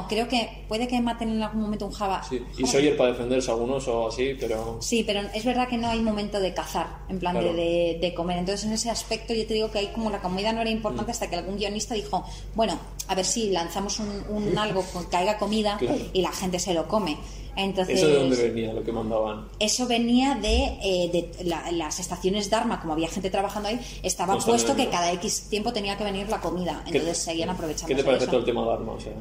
creo 0.08 0.28
que 0.28 0.64
puede 0.70 0.88
que 0.88 1.00
maten 1.02 1.30
en 1.30 1.44
algún 1.44 1.62
momento 1.64 1.86
un 1.86 1.92
java. 1.92 2.24
sí. 2.24 2.42
y 2.58 2.66
Sawyer 2.66 2.96
para 2.96 3.12
defenderse 3.12 3.52
algunos 3.52 3.88
o 3.90 4.08
así, 4.08 4.36
pero... 4.40 4.78
Sí, 4.82 5.04
pero 5.06 5.20
es 5.34 5.44
verdad 5.44 5.68
que 5.68 5.78
no 5.78 5.88
hay 5.90 6.00
momento 6.02 6.40
de 6.40 6.54
cazar, 6.54 6.88
en 7.10 7.20
plan 7.20 7.34
Claro. 7.34 7.54
de, 7.54 7.98
de- 8.02 8.14
comer. 8.16 8.38
Entonces, 8.38 8.66
en 8.66 8.72
ese 8.72 8.90
aspecto, 8.90 9.34
yo 9.34 9.46
te 9.46 9.54
digo 9.54 9.70
que 9.70 9.80
ahí 9.80 9.88
como 9.94 10.10
la 10.10 10.22
comida 10.22 10.54
no 10.54 10.62
era 10.62 10.70
Mm. 10.70 10.74
importante 10.74 11.12
hasta 11.12 11.30
que 11.30 11.36
algún 11.36 11.58
guionista 11.58 11.94
dijo, 11.94 12.24
bueno, 12.56 12.80
a 13.10 13.16
ver 13.16 13.26
si 13.26 13.50
lanzamos 13.52 14.00
un, 14.00 14.24
un 14.30 14.58
algo 14.58 14.82
con 14.94 15.06
que 15.10 15.18
haya 15.18 15.38
comida 15.38 15.76
Claro. 15.78 15.98
y 16.14 16.22
la 16.22 16.32
gente 16.32 16.58
se 16.60 16.74
lo 16.74 16.88
come. 16.88 17.18
Entonces, 17.58 17.98
¿Eso 18.00 18.08
de 18.08 18.16
dónde 18.20 18.36
venía 18.50 18.74
lo 18.74 18.84
que 18.84 18.92
mandaban? 18.92 19.48
eso 19.60 19.88
venía 19.88 20.36
de, 20.36 20.78
eh, 20.84 21.10
de 21.38 21.44
la- 21.46 21.72
las 21.72 22.00
estaciones 22.00 22.50
Dharma, 22.50 22.80
como 22.82 22.94
había 22.94 23.08
gente 23.10 23.30
trabajando 23.30 23.70
ahí, 23.70 23.80
estaba 24.04 24.38
puesto 24.38 24.76
que 24.76 24.88
cada 24.90 25.12
X 25.14 25.48
tiempo 25.50 25.72
tenía 25.74 25.98
que 25.98 26.04
venir 26.06 26.28
la 26.30 26.40
comida. 26.42 26.82
¿Qué- 26.86 26.98
Entonces 26.98 27.18
seguían 27.18 27.50
aprovechando 27.50 27.88
¿Qué 27.88 27.96
te 27.96 28.04
parece 28.04 28.24
eso. 28.24 28.32
todo 28.32 28.40
el 28.42 28.46
tema 28.46 28.64
de 28.66 28.74
Arma? 28.74 28.92
O 28.94 29.00
sea, 29.00 29.14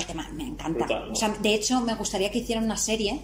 El 0.00 0.06
tema 0.06 0.28
me 0.34 0.44
encanta. 0.46 0.78
Brutal, 0.84 1.06
¿no? 1.06 1.12
O 1.12 1.16
sea, 1.16 1.28
de 1.28 1.54
hecho, 1.54 1.80
me 1.80 1.94
gustaría 1.94 2.30
que 2.30 2.38
hicieran 2.38 2.64
una 2.64 2.76
serie. 2.76 3.20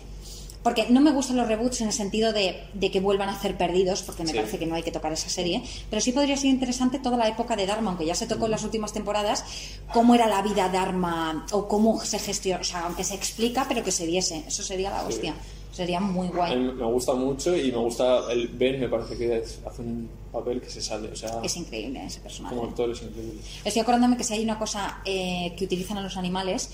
Porque 0.63 0.87
no 0.89 1.01
me 1.01 1.13
gustan 1.13 1.37
los 1.37 1.47
reboots 1.47 1.81
en 1.83 1.87
el 1.87 1.93
sentido 1.93 2.33
de, 2.33 2.61
de 2.75 2.91
que 2.91 2.99
vuelvan 2.99 3.29
a 3.29 3.35
hacer 3.37 3.57
perdidos, 3.57 4.03
porque 4.03 4.25
me 4.25 4.31
Sí. 4.31 4.37
parece 4.37 4.59
que 4.59 4.67
no 4.67 4.75
hay 4.75 4.83
que 4.83 4.91
tocar 4.91 5.13
esa 5.13 5.29
serie. 5.29 5.63
Pero 5.91 6.03
sí 6.03 6.11
podría 6.11 6.37
ser 6.37 6.51
interesante 6.51 6.99
toda 6.99 7.17
la 7.17 7.29
época 7.29 7.55
de 7.55 7.67
Dharma, 7.67 7.91
aunque 7.91 8.05
ya 8.05 8.17
se 8.17 8.27
tocó 8.27 8.47
en 8.47 8.51
las 8.51 8.65
últimas 8.65 8.93
temporadas, 8.93 9.45
cómo 9.93 10.17
era 10.17 10.27
la 10.27 10.43
vida 10.43 10.69
Dharma 10.69 11.47
o 11.53 11.69
cómo 11.69 12.01
se 12.05 12.19
gestiona. 12.19 12.63
O 12.63 12.65
sea, 12.65 12.87
aunque 12.87 13.05
se 13.05 13.15
explica, 13.15 13.67
pero 13.69 13.85
que 13.85 13.93
se 13.93 14.07
viese. 14.07 14.43
Eso 14.49 14.65
sería 14.65 14.91
la 14.91 15.05
hostia. 15.07 15.35
Sería 15.71 16.01
muy 16.01 16.27
a 16.29 16.31
guay. 16.33 16.57
mí 16.57 16.73
me 16.73 16.87
gusta 16.87 17.15
mucho 17.15 17.55
y 17.57 17.71
me 17.71 17.79
gusta 17.79 18.33
el 18.33 18.49
Ben, 18.49 18.81
me 18.81 18.89
parece 18.89 19.17
que 19.17 19.39
es- 19.39 19.61
hace 19.65 19.83
un 19.83 20.09
papel 20.39 20.61
que 20.61 20.71
se 20.71 20.81
sale, 20.83 21.09
o 21.11 21.17
sea, 21.17 21.41
Es 21.43 21.57
increíble 21.57 22.05
ese 22.05 22.21
personaje. 22.21 22.55
como 22.55 22.69
actor 22.69 22.91
es 22.91 23.03
increíble. 23.03 23.41
Estoy 23.65 23.83
acordándome 23.83 24.17
que 24.17 24.25
si 24.25 24.35
hay 24.35 24.43
una 24.45 24.59
cosa 24.59 25.01
eh, 25.05 25.55
que 25.57 25.65
utilizan 25.65 25.99
a 25.99 26.03
los 26.03 26.17
animales, 26.17 26.71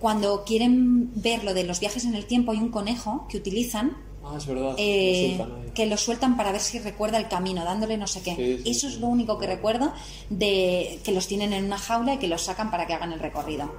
cuando 0.00 0.44
quieren 0.44 1.10
ver 1.20 1.42
lo 1.44 1.54
de 1.54 1.64
los 1.64 1.80
viajes 1.80 2.04
en 2.04 2.14
el 2.14 2.26
tiempo, 2.26 2.52
hay 2.52 2.58
un 2.58 2.70
conejo 2.70 3.26
que 3.30 3.36
utilizan 3.38 3.96
Ah, 4.28 4.34
es 4.36 4.46
verdad. 4.46 4.74
eh, 4.76 5.36
lo 5.38 5.72
que 5.72 5.86
lo 5.86 5.96
sueltan 5.96 6.36
para 6.36 6.50
ver 6.50 6.60
si 6.60 6.80
recuerda 6.80 7.16
el 7.18 7.28
camino, 7.28 7.64
dándole 7.64 7.96
no 7.96 8.06
sé 8.08 8.22
qué. 8.22 8.34
Sí, 8.34 8.56
sí, 8.64 8.70
Eso 8.70 8.88
sí. 8.88 8.94
es 8.94 9.00
lo 9.00 9.06
único 9.06 9.38
que 9.38 9.46
recuerdo 9.46 9.92
de 10.30 10.98
que 11.04 11.12
los 11.12 11.26
tienen 11.28 11.52
en 11.52 11.64
una 11.66 11.78
jaula 11.78 12.14
y 12.14 12.18
que 12.18 12.26
los 12.26 12.42
sacan 12.42 12.70
para 12.72 12.86
que 12.88 12.92
hagan 12.94 13.12
el 13.12 13.20
recorrido. 13.20 13.70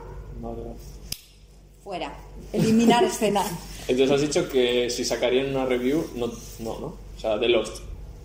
Fuera. 1.84 2.14
Eliminar 2.54 3.04
escena. 3.04 3.44
Entonces 3.88 4.12
has 4.16 4.22
dicho 4.22 4.50
que 4.50 4.90
si 4.90 5.04
sacarían 5.06 5.48
una 5.56 5.66
review, 5.66 6.06
no, 6.16 6.28
no, 6.60 6.80
¿no? 6.80 6.86
O 6.88 7.20
sea, 7.20 7.38
de 7.38 7.50
Lost. 7.50 7.78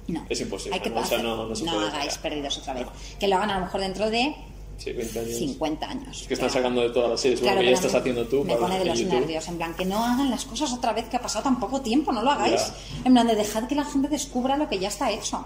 No. 0.08 0.26
Es 0.28 0.40
imposible, 0.40 0.74
Hay 0.74 0.80
que 0.80 0.90
¿no? 0.90 1.00
O 1.00 1.04
sea, 1.04 1.18
no- 1.18 1.46
no 1.46 1.54
se 1.54 1.64
puede 1.64 1.86
hagáis 1.88 2.12
sacar. 2.14 2.30
perdidos 2.30 2.58
otra 2.58 2.74
vez. 2.74 2.86
Que 3.20 3.28
lo 3.28 3.36
hagan 3.36 3.50
a 3.50 3.58
lo 3.58 3.64
mejor 3.66 3.80
dentro 3.80 4.10
de 4.10 4.34
Sí, 4.78 4.92
20 4.92 5.20
años. 5.20 5.36
50 5.38 5.88
años. 5.88 6.22
Es 6.22 6.26
que 6.28 6.34
están 6.34 6.50
sacando 6.50 6.80
de 6.80 6.90
todas 6.90 7.10
las 7.10 7.20
series, 7.20 7.40
Claro, 7.40 7.60
que 7.60 7.66
ya 7.66 7.72
estás 7.72 7.92
me- 7.92 7.98
haciendo 8.00 8.26
tú 8.26 8.42
Me 8.42 8.56
pone 8.56 8.78
de 8.80 8.84
los 8.84 8.98
YouTube. 8.98 9.20
nervios, 9.20 9.46
en 9.48 9.56
plan, 9.58 9.74
que 9.74 9.84
no 9.84 10.04
hagan 10.04 10.28
las 10.30 10.44
cosas 10.44 10.72
otra 10.72 10.92
vez 10.92 11.04
que 11.08 11.16
ha 11.18 11.22
pasado 11.22 11.44
tan 11.44 11.60
poco 11.60 11.80
tiempo, 11.82 12.10
no 12.12 12.22
lo 12.22 12.30
hagáis. 12.32 12.60
Ya. 12.60 12.74
En 13.04 13.12
plan, 13.12 13.26
de 13.28 13.36
dejad 13.36 13.68
que 13.68 13.76
la 13.76 13.84
gente 13.84 14.08
descubra 14.08 14.56
lo 14.56 14.68
que 14.68 14.78
ya 14.80 14.88
está 14.88 15.10
hecho. 15.12 15.44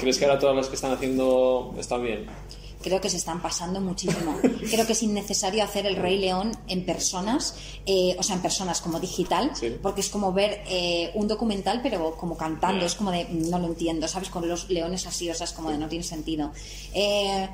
¿Crees 0.00 0.18
que 0.18 0.24
ahora 0.24 0.38
todas 0.40 0.56
las 0.56 0.66
que 0.68 0.74
están 0.74 0.90
haciendo 0.92 1.74
están 1.78 2.02
bien? 2.02 2.26
Creo 2.86 3.00
que 3.00 3.10
se 3.10 3.16
están 3.16 3.42
pasando 3.42 3.80
muchísimo. 3.80 4.38
Creo 4.70 4.86
que 4.86 4.92
es 4.92 5.02
innecesario 5.02 5.64
hacer 5.64 5.86
el 5.86 5.96
Rey 5.96 6.18
León 6.18 6.52
en 6.68 6.86
personas, 6.86 7.56
eh, 7.84 8.14
o 8.16 8.22
sea, 8.22 8.36
en 8.36 8.42
personas 8.42 8.80
como 8.80 9.00
digital, 9.00 9.50
Sí. 9.58 9.74
porque 9.82 10.02
es 10.02 10.08
como 10.08 10.32
ver 10.32 10.62
eh, 10.68 11.10
un 11.14 11.26
documental, 11.26 11.80
pero 11.82 12.16
como 12.16 12.36
cantando. 12.36 12.86
Es 12.86 12.94
como 12.94 13.10
de, 13.10 13.24
"Mm, 13.24 13.50
no 13.50 13.58
lo 13.58 13.66
entiendo, 13.66 14.06
¿sabes? 14.06 14.30
Con 14.30 14.46
los 14.48 14.70
leones 14.70 15.04
así, 15.04 15.28
o 15.28 15.34
sea, 15.34 15.46
es 15.46 15.52
como 15.52 15.72
de, 15.72 15.78
no 15.78 15.88
tiene 15.88 16.04
sentido. 16.04 16.52
Eh, 16.94 17.48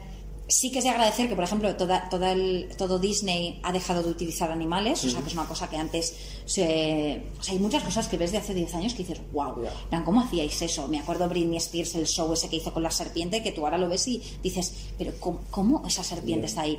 sí 0.52 0.70
que 0.70 0.78
es 0.78 0.84
de 0.84 0.90
agradecer 0.90 1.28
que, 1.28 1.34
por 1.34 1.44
ejemplo, 1.44 1.74
toda, 1.76 2.08
toda 2.08 2.32
el- 2.32 2.68
todo 2.76 2.98
Disney 2.98 3.58
ha 3.62 3.72
dejado 3.72 4.02
de 4.02 4.10
utilizar 4.10 4.50
animales, 4.50 5.02
o 5.04 5.10
sea, 5.10 5.20
que 5.20 5.28
es 5.28 5.34
una 5.34 5.46
cosa 5.46 5.68
que 5.70 5.76
antes 5.76 6.14
se... 6.44 7.22
O 7.38 7.42
sea, 7.42 7.54
hay 7.54 7.58
muchas 7.60 7.82
cosas 7.82 8.08
que 8.08 8.16
ves 8.18 8.32
de 8.32 8.38
hace 8.38 8.52
10 8.54 8.74
años 8.74 8.92
que 8.94 8.98
dices, 9.04 9.20
wow, 9.32 9.54
Ya. 9.90 10.04
¿cómo 10.04 10.20
hacíais 10.20 10.60
eso? 10.62 10.88
Me 10.88 10.98
acuerdo 10.98 11.28
Britney 11.28 11.56
Spears, 11.58 11.94
el 11.94 12.06
show 12.06 12.32
ese 12.32 12.48
que 12.48 12.56
hizo 12.56 12.72
con 12.72 12.82
la 12.82 12.90
serpiente, 12.90 13.42
que 13.42 13.52
tú 13.52 13.64
ahora 13.64 13.78
lo 13.78 13.88
ves 13.88 14.06
y 14.08 14.22
dices, 14.42 14.72
pero 14.98 15.12
¿cómo, 15.20 15.40
cómo 15.50 15.86
esa 15.86 16.04
serpiente 16.04 16.46
está 16.46 16.62
ahí? 16.62 16.78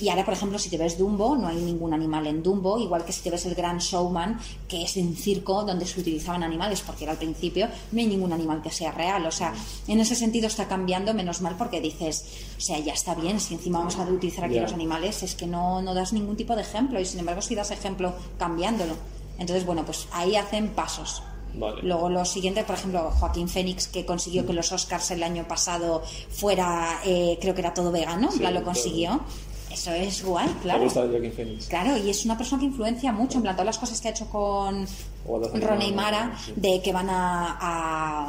Y 0.00 0.08
ahora, 0.08 0.24
por 0.24 0.34
ejemplo, 0.34 0.58
si 0.58 0.70
te 0.70 0.78
ves 0.78 0.96
Dumbo, 0.96 1.36
no 1.36 1.48
hay 1.48 1.56
ningún 1.56 1.92
animal 1.92 2.26
en 2.26 2.42
Dumbo, 2.42 2.78
igual 2.78 3.04
que 3.04 3.12
si 3.12 3.20
te 3.22 3.30
ves 3.30 3.44
el 3.46 3.54
Gran 3.54 3.78
Showman, 3.78 4.38
que 4.68 4.82
es 4.84 4.96
un 4.96 5.16
circo 5.16 5.64
donde 5.64 5.86
se 5.86 6.00
utilizaban 6.00 6.42
animales, 6.42 6.82
porque 6.86 7.04
era 7.04 7.12
al 7.12 7.18
principio, 7.18 7.68
no 7.92 8.00
hay 8.00 8.06
ningún 8.06 8.32
animal 8.32 8.62
que 8.62 8.70
sea 8.70 8.92
real. 8.92 9.26
O 9.26 9.32
sea, 9.32 9.52
en 9.86 9.98
ese 10.00 10.14
sentido 10.14 10.46
está 10.46 10.68
cambiando, 10.68 11.14
menos 11.14 11.40
mal, 11.40 11.56
porque 11.56 11.80
dices, 11.80 12.24
o 12.56 12.60
sea, 12.60 12.78
ya 12.78 12.92
está 12.92 13.14
bien, 13.14 13.40
si 13.40 13.54
encima 13.54 13.78
vamos 13.80 13.96
a 13.96 14.04
utilizar 14.04 14.44
aquí 14.44 14.54
Ya. 14.54 14.62
los 14.62 14.72
animales, 14.72 15.22
es 15.22 15.34
que 15.34 15.46
no, 15.46 15.82
no 15.82 15.94
das 15.94 16.12
ningún 16.12 16.36
tipo 16.36 16.54
de 16.54 16.62
ejemplo, 16.62 17.00
y 17.00 17.04
sin 17.04 17.20
embargo, 17.20 17.42
si 17.42 17.54
das 17.54 17.70
ejemplo 17.70 18.14
cambiándolo. 18.38 18.94
Entonces, 19.38 19.64
bueno, 19.66 19.84
pues 19.84 20.06
ahí 20.12 20.36
hacen 20.36 20.68
pasos. 20.70 21.22
Vale. 21.54 21.82
Luego 21.82 22.08
los 22.10 22.28
siguientes, 22.28 22.64
por 22.64 22.74
ejemplo, 22.76 23.10
Joaquín 23.18 23.48
Fénix, 23.48 23.88
que 23.88 24.04
consiguió 24.04 24.46
que 24.46 24.52
los 24.52 24.70
Oscars 24.70 25.10
el 25.12 25.22
año 25.22 25.48
pasado 25.48 26.02
fuera, 26.30 27.00
eh, 27.04 27.38
creo 27.40 27.54
que 27.54 27.62
era 27.62 27.72
todo 27.72 27.90
vegano, 27.90 28.30
Sí, 28.30 28.38
plan 28.40 28.52
lo 28.54 28.60
todo. 28.60 28.72
Eso 29.72 29.92
es 29.92 30.24
guay, 30.24 30.46
Me 30.48 30.60
claro. 30.62 30.84
gusta 30.84 31.00
Joaquin 31.06 31.32
Phoenix. 31.32 31.66
Claro, 31.68 31.96
y 31.96 32.10
es 32.10 32.24
una 32.24 32.36
persona 32.36 32.60
que 32.60 32.66
influencia 32.66 33.12
mucho, 33.12 33.38
en 33.38 33.42
plan, 33.42 33.54
todas 33.54 33.66
las 33.66 33.78
cosas 33.78 34.00
que 34.00 34.08
ha 34.08 34.10
hecho 34.10 34.26
con 34.26 34.86
Ron 35.26 35.82
y 35.82 35.92
Mara, 35.92 36.36
sí. 36.44 36.52
de 36.56 36.80
que 36.82 36.92
van 36.92 37.10
a, 37.10 37.56
a, 37.60 38.28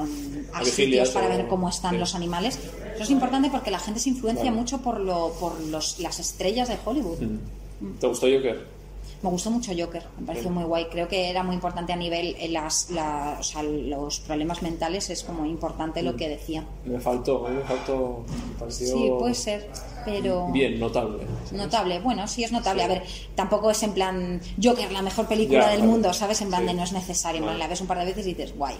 a 0.53 0.59
A 0.59 0.65
sitios 0.65 1.09
para 1.11 1.27
ver 1.29 1.47
cómo 1.47 1.69
están 1.69 1.91
sí. 1.91 1.97
los 1.97 2.13
animales. 2.15 2.59
Eso 2.93 3.03
es 3.03 3.09
importante 3.09 3.49
porque 3.49 3.71
la 3.71 3.79
gente 3.79 3.99
se 3.99 4.09
influencia 4.09 4.51
mucho 4.51 4.79
por, 4.79 4.99
lo, 4.99 5.31
por 5.39 5.59
los, 5.61 5.99
las 5.99 6.19
estrellas 6.19 6.67
de 6.67 6.77
Hollywood. 6.83 7.19
Mm. 7.19 7.99
¿Te 7.99 8.07
gustó 8.07 8.27
Joker? 8.27 8.78
Me 9.21 9.29
gustó 9.29 9.51
mucho 9.51 9.73
Joker, 9.77 10.03
me 10.17 10.25
pareció 10.27 10.47
Sí. 10.49 10.53
muy 10.55 10.63
guay. 10.63 10.85
Creo 10.89 11.07
que 11.09 11.29
era 11.29 11.43
muy 11.43 11.53
importante 11.53 11.91
a 11.91 11.97
nivel, 11.97 12.37
eh, 12.39 12.47
las, 12.47 12.89
la- 12.89 13.35
o 13.39 13.43
sea, 13.43 13.63
los 13.63 14.21
problemas 14.21 14.61
mentales, 14.61 15.09
es 15.09 15.23
como 15.23 15.45
importante 15.45 16.01
Mm. 16.01 16.05
lo 16.05 16.15
que 16.15 16.29
decía. 16.29 16.63
Me 16.85 16.99
faltó, 17.01 17.45
me 17.49 17.59
faltó. 17.61 18.23
Me 18.53 18.59
pareció 18.59 18.87
Sí, 18.97 19.09
puede 19.19 19.33
ser, 19.35 19.69
pero... 20.05 20.47
Bien, 20.53 20.79
notable. 20.79 21.25
Notable, 21.51 21.99
bueno, 21.99 22.27
sí 22.29 22.45
es 22.45 22.53
notable. 22.53 22.83
A 22.83 22.87
ver, 22.87 23.03
tampoco 23.35 23.69
es 23.71 23.83
en 23.83 23.91
plan 23.91 24.39
Joker, 24.63 24.89
la 24.93 25.01
mejor 25.01 25.27
película 25.27 25.63
Ya, 25.65 25.69
del 25.71 25.83
mundo, 25.83 26.13
¿sabes? 26.13 26.39
En 26.41 26.47
plan 26.47 26.61
Sí. 26.61 26.67
de 26.67 26.73
no 26.75 26.83
es 26.83 26.93
necesario. 26.93 27.41
en 27.41 27.45
Vale. 27.47 27.59
La 27.59 27.67
ves 27.67 27.81
un 27.81 27.87
par 27.87 27.99
de 27.99 28.05
veces 28.05 28.25
y 28.25 28.29
dices, 28.35 28.55
guay. 28.55 28.75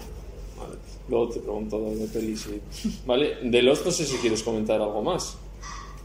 Vale. 0.58 0.76
Luego 1.08 1.28
te 1.28 1.40
pregunto 1.40 1.78
de 1.80 2.06
pelis. 2.06 2.40
sí. 2.72 2.90
Vale, 3.06 3.34
de 3.42 3.62
los 3.62 3.84
no 3.84 3.90
sé 3.90 4.06
si 4.06 4.16
quieres 4.16 4.42
comentar 4.42 4.80
algo 4.80 5.02
más. 5.02 5.36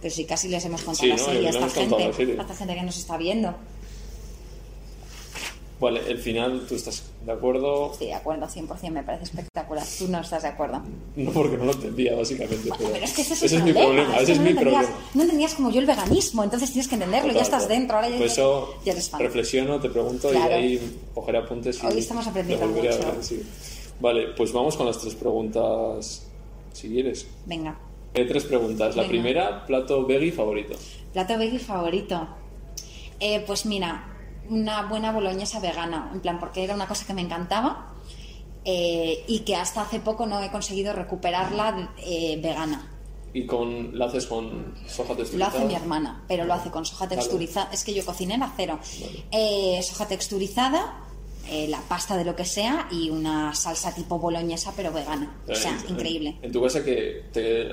Pero 0.02 0.14
si 0.14 0.26
casi 0.26 0.50
les 0.50 0.64
hemos 0.66 0.82
contado 0.82 1.04
Sí, 1.06 1.08
la 1.10 1.18
serie 1.18 1.48
a 1.48 1.50
esta 1.52 1.70
gente, 1.70 2.04
a 2.04 2.10
esta 2.42 2.54
gente 2.56 2.76
que 2.76 2.84
nos 2.84 2.98
está 2.98 3.18
viendo. 3.18 3.56
Vale, 5.80 6.01
el 6.07 6.17
final, 6.19 6.65
¿tú 6.69 6.76
estás 6.76 7.03
de 7.26 7.32
acuerdo? 7.34 7.91
Estoy 7.91 8.07
de 8.07 8.13
acuerdo, 8.13 8.47
100%, 8.47 8.91
me 8.91 9.03
parece 9.03 9.26
espectacular. 9.26 9.84
Tú 9.99 10.07
no 10.07 10.21
estás 10.21 10.43
de 10.43 10.47
acuerdo. 10.47 10.82
No 11.17 11.32
porque 11.32 11.57
no 11.57 11.65
lo 11.65 11.73
entendía, 11.73 12.15
básicamente. 12.15 12.69
Pero, 12.78 12.91
Pero 12.93 13.03
es 13.05 13.11
que 13.13 13.21
ese 13.23 13.34
es, 13.34 13.43
ese 13.43 13.57
es 13.57 13.63
mi 13.63 13.73
problema. 13.73 14.15
es 14.15 14.23
Ese 14.23 14.32
es 14.34 14.38
no 14.38 14.43
mi 14.45 14.49
entendías, 14.51 14.86
problema. 14.86 15.05
No 15.15 15.21
entendías 15.23 15.53
como 15.53 15.71
yo 15.71 15.82
el 15.82 15.86
veganismo, 15.86 16.43
entonces 16.45 16.71
tienes 16.71 16.88
que 16.88 16.95
entenderlo, 16.95 17.34
ya 17.34 17.41
estás 17.41 17.67
dentro, 17.67 17.97
ahora 17.97 18.07
ya, 18.09 18.17
Pues 18.17 18.32
eso 18.32 18.76
ya 18.86 18.93
eres 18.93 19.09
fan. 19.09 19.19
reflexiono, 19.19 19.80
te 19.82 19.89
pregunto 19.89 20.30
Claro. 20.30 20.51
y 20.51 20.53
ahí 20.53 20.99
cogeré 21.13 21.39
apuntes. 21.39 21.84
Y 21.84 21.86
Hoy 21.88 21.99
estamos 21.99 22.26
aprendiendo 22.26 22.67
mucho. 22.67 22.82
ver, 22.82 23.15
sí. 23.21 23.43
Vale, 23.99 24.28
pues 24.38 24.53
vamos 24.53 24.78
con 24.78 24.86
las 24.86 24.97
tres 24.99 25.15
preguntas, 25.15 26.26
si 26.71 26.88
quieres. 26.89 27.28
Venga, 27.45 27.78
Hay 28.13 28.26
tres 28.28 28.45
preguntas. 28.45 28.95
La 28.95 29.01
Venga. 29.01 29.11
primera, 29.11 29.65
plato 29.65 30.05
veggie 30.05 30.32
favorito. 30.32 30.76
plato 31.11 31.38
veggie 31.38 31.59
favorito. 31.59 32.28
Eh, 33.19 33.43
pues 33.45 33.65
mira, 33.65 34.14
una 34.50 34.84
buena 34.84 35.12
boloñesa 35.12 35.60
vegana, 35.60 36.10
en 36.14 36.20
plan, 36.22 36.39
porque 36.39 36.64
era 36.64 36.74
una 36.76 36.88
cosa 36.88 37.06
que 37.06 37.14
me 37.14 37.22
encantaba 37.22 37.93
eh, 38.64 39.24
y 39.28 39.39
que 39.39 39.56
hasta 39.56 39.82
hace 39.82 40.00
poco 40.00 40.26
no 40.26 40.41
he 40.41 40.52
conseguido 40.52 40.93
recuperarla 40.93 41.93
eh, 41.98 42.39
vegana. 42.41 42.91
Y 43.34 43.46
con, 43.46 43.98
la 44.00 44.06
haces 44.06 44.28
con 44.28 44.74
soja 44.88 45.10
Lo 45.12 45.18
texturizada. 45.18 45.58
hace 45.58 45.66
mi 45.66 45.76
hermana, 45.76 46.24
pero 46.28 46.46
lo 46.46 46.54
hace 46.54 46.72
con 46.72 46.86
soja 46.86 47.06
Claro. 47.08 47.22
texturizada. 47.22 47.70
Es 47.74 47.84
que 47.84 47.93
yo 47.93 48.06
cocinera 48.06 48.52
cero. 48.56 48.80
Vale. 49.02 49.26
Eh, 49.32 49.84
soja 49.84 50.08
texturizada, 50.08 51.02
eh, 51.50 51.68
la 51.68 51.80
pasta 51.82 52.18
de 52.18 52.26
lo 52.26 52.36
que 52.36 52.46
sea 52.46 52.88
y 52.91 53.10
una 53.10 53.54
salsa 53.54 53.93
tipo 53.93 54.20
boloñesa, 54.20 54.74
pero 54.76 54.91
vegana. 54.91 55.41
O 55.50 55.56
sea, 55.56 55.78
En- 55.88 55.91
increíble. 55.96 56.38
En 56.41 56.52
tu 56.52 56.62
casa 56.62 56.84
que 56.84 57.24
te, 57.32 57.68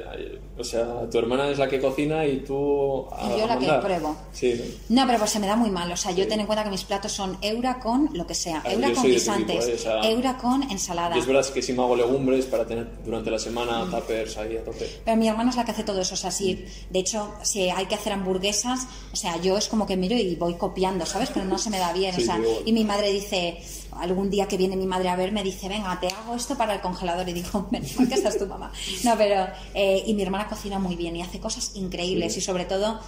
o 0.58 0.64
sea, 0.64 1.08
tu 1.10 1.18
hermana 1.18 1.48
es 1.48 1.58
la 1.58 1.68
que 1.68 1.80
cocina 1.80 2.26
y 2.26 2.38
tú 2.40 3.06
a, 3.10 3.26
Y 3.34 3.38
yo 3.38 3.44
a 3.44 3.46
la 3.48 3.58
que 3.58 3.86
pruebo. 3.86 4.16
Sí, 4.32 4.78
¿no? 4.90 5.06
Pero 5.06 5.18
pues 5.18 5.30
se 5.30 5.38
me 5.40 5.46
da 5.46 5.56
muy 5.56 5.70
mal. 5.70 5.90
O 5.92 5.96
sea, 5.96 6.12
yo 6.12 6.26
ten 6.28 6.40
en 6.40 6.46
cuenta 6.46 6.64
que 6.64 6.70
mis 6.70 6.84
platos 6.84 7.12
son 7.12 7.36
eura 7.42 7.78
con 7.80 8.10
lo 8.12 8.26
que 8.26 8.34
sea. 8.34 8.62
Ah, 8.64 8.72
Eura 8.72 8.88
yo 8.88 8.94
con 8.94 9.04
guisantes, 9.04 9.58
tipo, 9.64 9.70
¿eh? 9.70 9.74
O 9.74 9.78
sea, 9.78 10.10
eura 10.10 10.36
con 10.36 10.62
ensalada. 10.70 11.16
Es 11.16 11.26
verdad 11.26 11.46
que 11.52 11.62
si 11.62 11.72
me 11.72 11.82
hago 11.82 11.96
legumbres 11.96 12.46
para 12.46 12.66
tener 12.66 12.88
durante 13.04 13.30
la 13.30 13.36
Mm. 13.36 13.40
semana 13.40 13.86
tuppers 13.90 14.36
ahí 14.36 14.56
a 14.56 14.64
tope. 14.64 14.88
Pero 15.04 15.16
mi 15.16 15.28
hermana 15.28 15.50
es 15.50 15.56
la 15.56 15.64
que 15.64 15.70
hace 15.72 15.84
todo 15.84 16.00
eso. 16.00 16.14
O 16.14 16.18
sea, 16.18 16.30
si, 16.30 16.64
de 16.90 16.98
hecho, 16.98 17.32
si 17.42 17.70
hay 17.70 17.86
que 17.86 17.94
hacer 17.94 18.12
hamburguesas, 18.12 18.86
o 19.12 19.16
sea, 19.16 19.36
yo 19.40 19.56
es 19.56 19.68
como 19.68 19.86
que 19.86 19.96
miro 19.96 20.16
y 20.16 20.34
voy 20.36 20.54
copiando, 20.54 21.06
¿sabes? 21.06 21.30
Pero 21.32 21.46
no 21.46 21.58
se 21.58 21.70
me 21.70 21.78
da 21.78 21.92
bien. 21.92 22.14
Sí, 22.14 22.22
o 22.22 22.24
sea, 22.26 22.40
y 22.64 22.72
mi 22.72 22.84
madre 22.84 23.10
dice, 23.12 23.61
algún 23.92 24.30
día 24.30 24.48
que 24.48 24.56
viene 24.56 24.76
mi 24.76 24.86
madre 24.86 25.08
a 25.08 25.16
ver, 25.16 25.32
me 25.32 25.42
dice, 25.42 25.68
venga, 25.68 25.98
te 26.00 26.08
hago 26.08 26.34
esto 26.34 26.56
para 26.56 26.74
el 26.74 26.80
congelador. 26.80 27.28
Y 27.28 27.32
digo, 27.32 27.66
menos 27.70 27.96
mal 27.96 28.08
que 28.08 28.14
estás 28.14 28.38
tu 28.38 28.46
mamá. 28.46 28.72
No, 29.04 29.16
pero, 29.16 29.46
eh, 29.74 30.02
y 30.06 30.14
mi 30.14 30.22
hermana 30.22 30.48
cocina 30.48 30.78
muy 30.78 30.96
bien 30.96 31.16
y 31.16 31.22
hace 31.22 31.40
cosas 31.40 31.72
increíbles. 31.74 32.34
Sí. 32.34 32.38
Y 32.40 32.42
sobre 32.42 32.64
todo, 32.64 33.00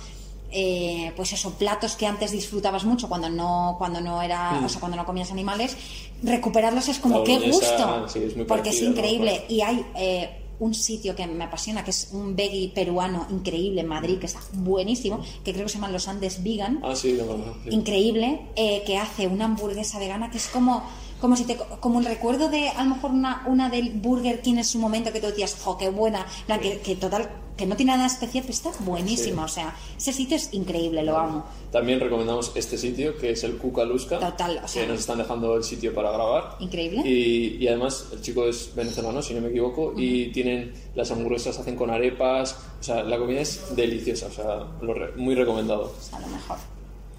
eh, 0.51 1.13
pues 1.17 1.33
eso, 1.33 1.55
platos 1.55 1.97
que 1.97 2.07
antes 2.07 2.31
disfrutabas 2.31 2.85
mucho 2.85 3.09
cuando 3.09 3.29
no, 3.29 3.75
cuando 3.77 4.01
no 4.01 4.23
era, 4.23 4.61
o 4.65 4.69
sea, 4.69 4.79
cuando 4.79 4.97
no 4.97 5.05
comías 5.05 5.33
animales, 5.33 5.77
recuperarlos 6.23 6.89
es 6.89 7.01
como 7.01 7.25
qué 7.25 7.51
gusto, 7.51 8.09
sí, 8.09 8.21
es 8.21 8.37
muy 8.37 8.45
porque 8.45 8.71
es 8.71 8.81
increíble. 8.81 9.45
Y 9.49 9.63
hay 9.63 9.85
eh, 9.97 10.44
un 10.61 10.75
sitio 10.75 11.15
que 11.15 11.27
me 11.27 11.45
apasiona, 11.45 11.85
que 11.85 11.91
es 11.91 12.09
un 12.13 12.37
veggie 12.37 12.69
peruano 12.75 13.27
increíble 13.31 13.81
en 13.81 13.89
Madrid, 13.89 14.19
que 14.19 14.27
está 14.27 14.41
buenísimo, 14.53 15.21
que 15.45 15.53
creo 15.53 15.65
que 15.67 15.71
se 15.71 15.79
llama 15.79 15.91
Los 15.91 16.09
Andes 16.09 16.43
Vegan, 16.43 16.81
Ah, 16.83 16.95
sí, 16.95 17.15
no, 17.15 17.25
no, 17.25 17.37
no, 17.39 17.55
increíble, 17.71 18.49
eh, 18.57 18.83
que 18.87 18.99
hace 18.99 19.27
una 19.27 19.47
hamburguesa 19.47 19.99
vegana 19.99 20.31
que 20.31 20.39
es 20.39 20.47
como 20.49 20.83
como 21.25 21.37
si 21.37 21.45
te 21.45 21.57
como 21.81 22.01
el 22.01 22.05
recuerdo 22.05 22.51
de 22.51 22.69
a 22.69 22.85
lo 22.85 22.97
mejor 22.97 23.13
una, 23.13 23.45
una 23.47 23.71
del 23.71 23.93
Burger 23.95 24.43
King 24.43 24.57
en 24.59 24.65
su 24.65 24.79
momento 24.79 25.11
que 25.11 25.21
tú 25.21 25.29
decías, 25.29 25.57
jo, 25.65 25.79
qué 25.79 25.89
buena, 25.89 26.27
la 26.49 26.61
que, 26.61 26.81
que 26.81 26.97
total, 26.97 27.31
que 27.57 27.65
no 27.65 27.77
tiene 27.77 27.93
nada 27.93 28.07
especial, 28.07 28.45
pero 28.45 28.53
está 28.53 28.71
buenísima, 28.81 29.45
o 29.47 29.49
sea, 29.49 29.75
ese 29.97 30.13
sitio 30.13 30.37
es 30.37 30.53
increíble, 30.53 31.03
lo 31.03 31.17
amo. 31.17 31.47
También 31.73 31.99
recomendamos 31.99 32.53
este 32.57 32.77
sitio 32.77 33.17
que 33.17 33.31
es 33.31 33.43
el 33.43 33.57
Cucalusca. 33.57 34.19
Total, 34.19 34.61
o 34.63 34.69
sea- 34.69 34.83
que 34.83 34.89
nos 34.89 35.01
están 35.01 35.17
dejando 35.17 35.57
el 35.57 35.65
sitio 35.65 35.95
para 35.95 36.11
grabar. 36.13 36.57
Increíble. 36.61 37.01
Y, 37.09 37.57
y 37.59 37.69
además 37.69 38.07
el 38.13 38.21
chico 38.21 38.45
es 38.47 38.75
venezolano, 38.75 39.23
si 39.23 39.33
no 39.33 39.41
me 39.41 39.49
equivoco, 39.49 39.95
y 39.97 40.27
tienen 40.33 40.75
las 40.95 41.11
hamburguesas 41.11 41.59
hacen 41.59 41.75
con 41.77 41.89
arepas. 41.91 42.57
O 42.81 42.83
sea, 42.83 43.03
la 43.03 43.17
comida 43.17 43.41
es 43.41 43.75
deliciosa, 43.75 44.27
o 44.27 44.33
sea, 44.33 44.67
lo 44.83 44.93
re- 44.93 45.13
muy 45.17 45.35
recomendado. 45.35 45.95
A 46.13 46.21
lo 46.21 46.27
mejor. 46.27 46.59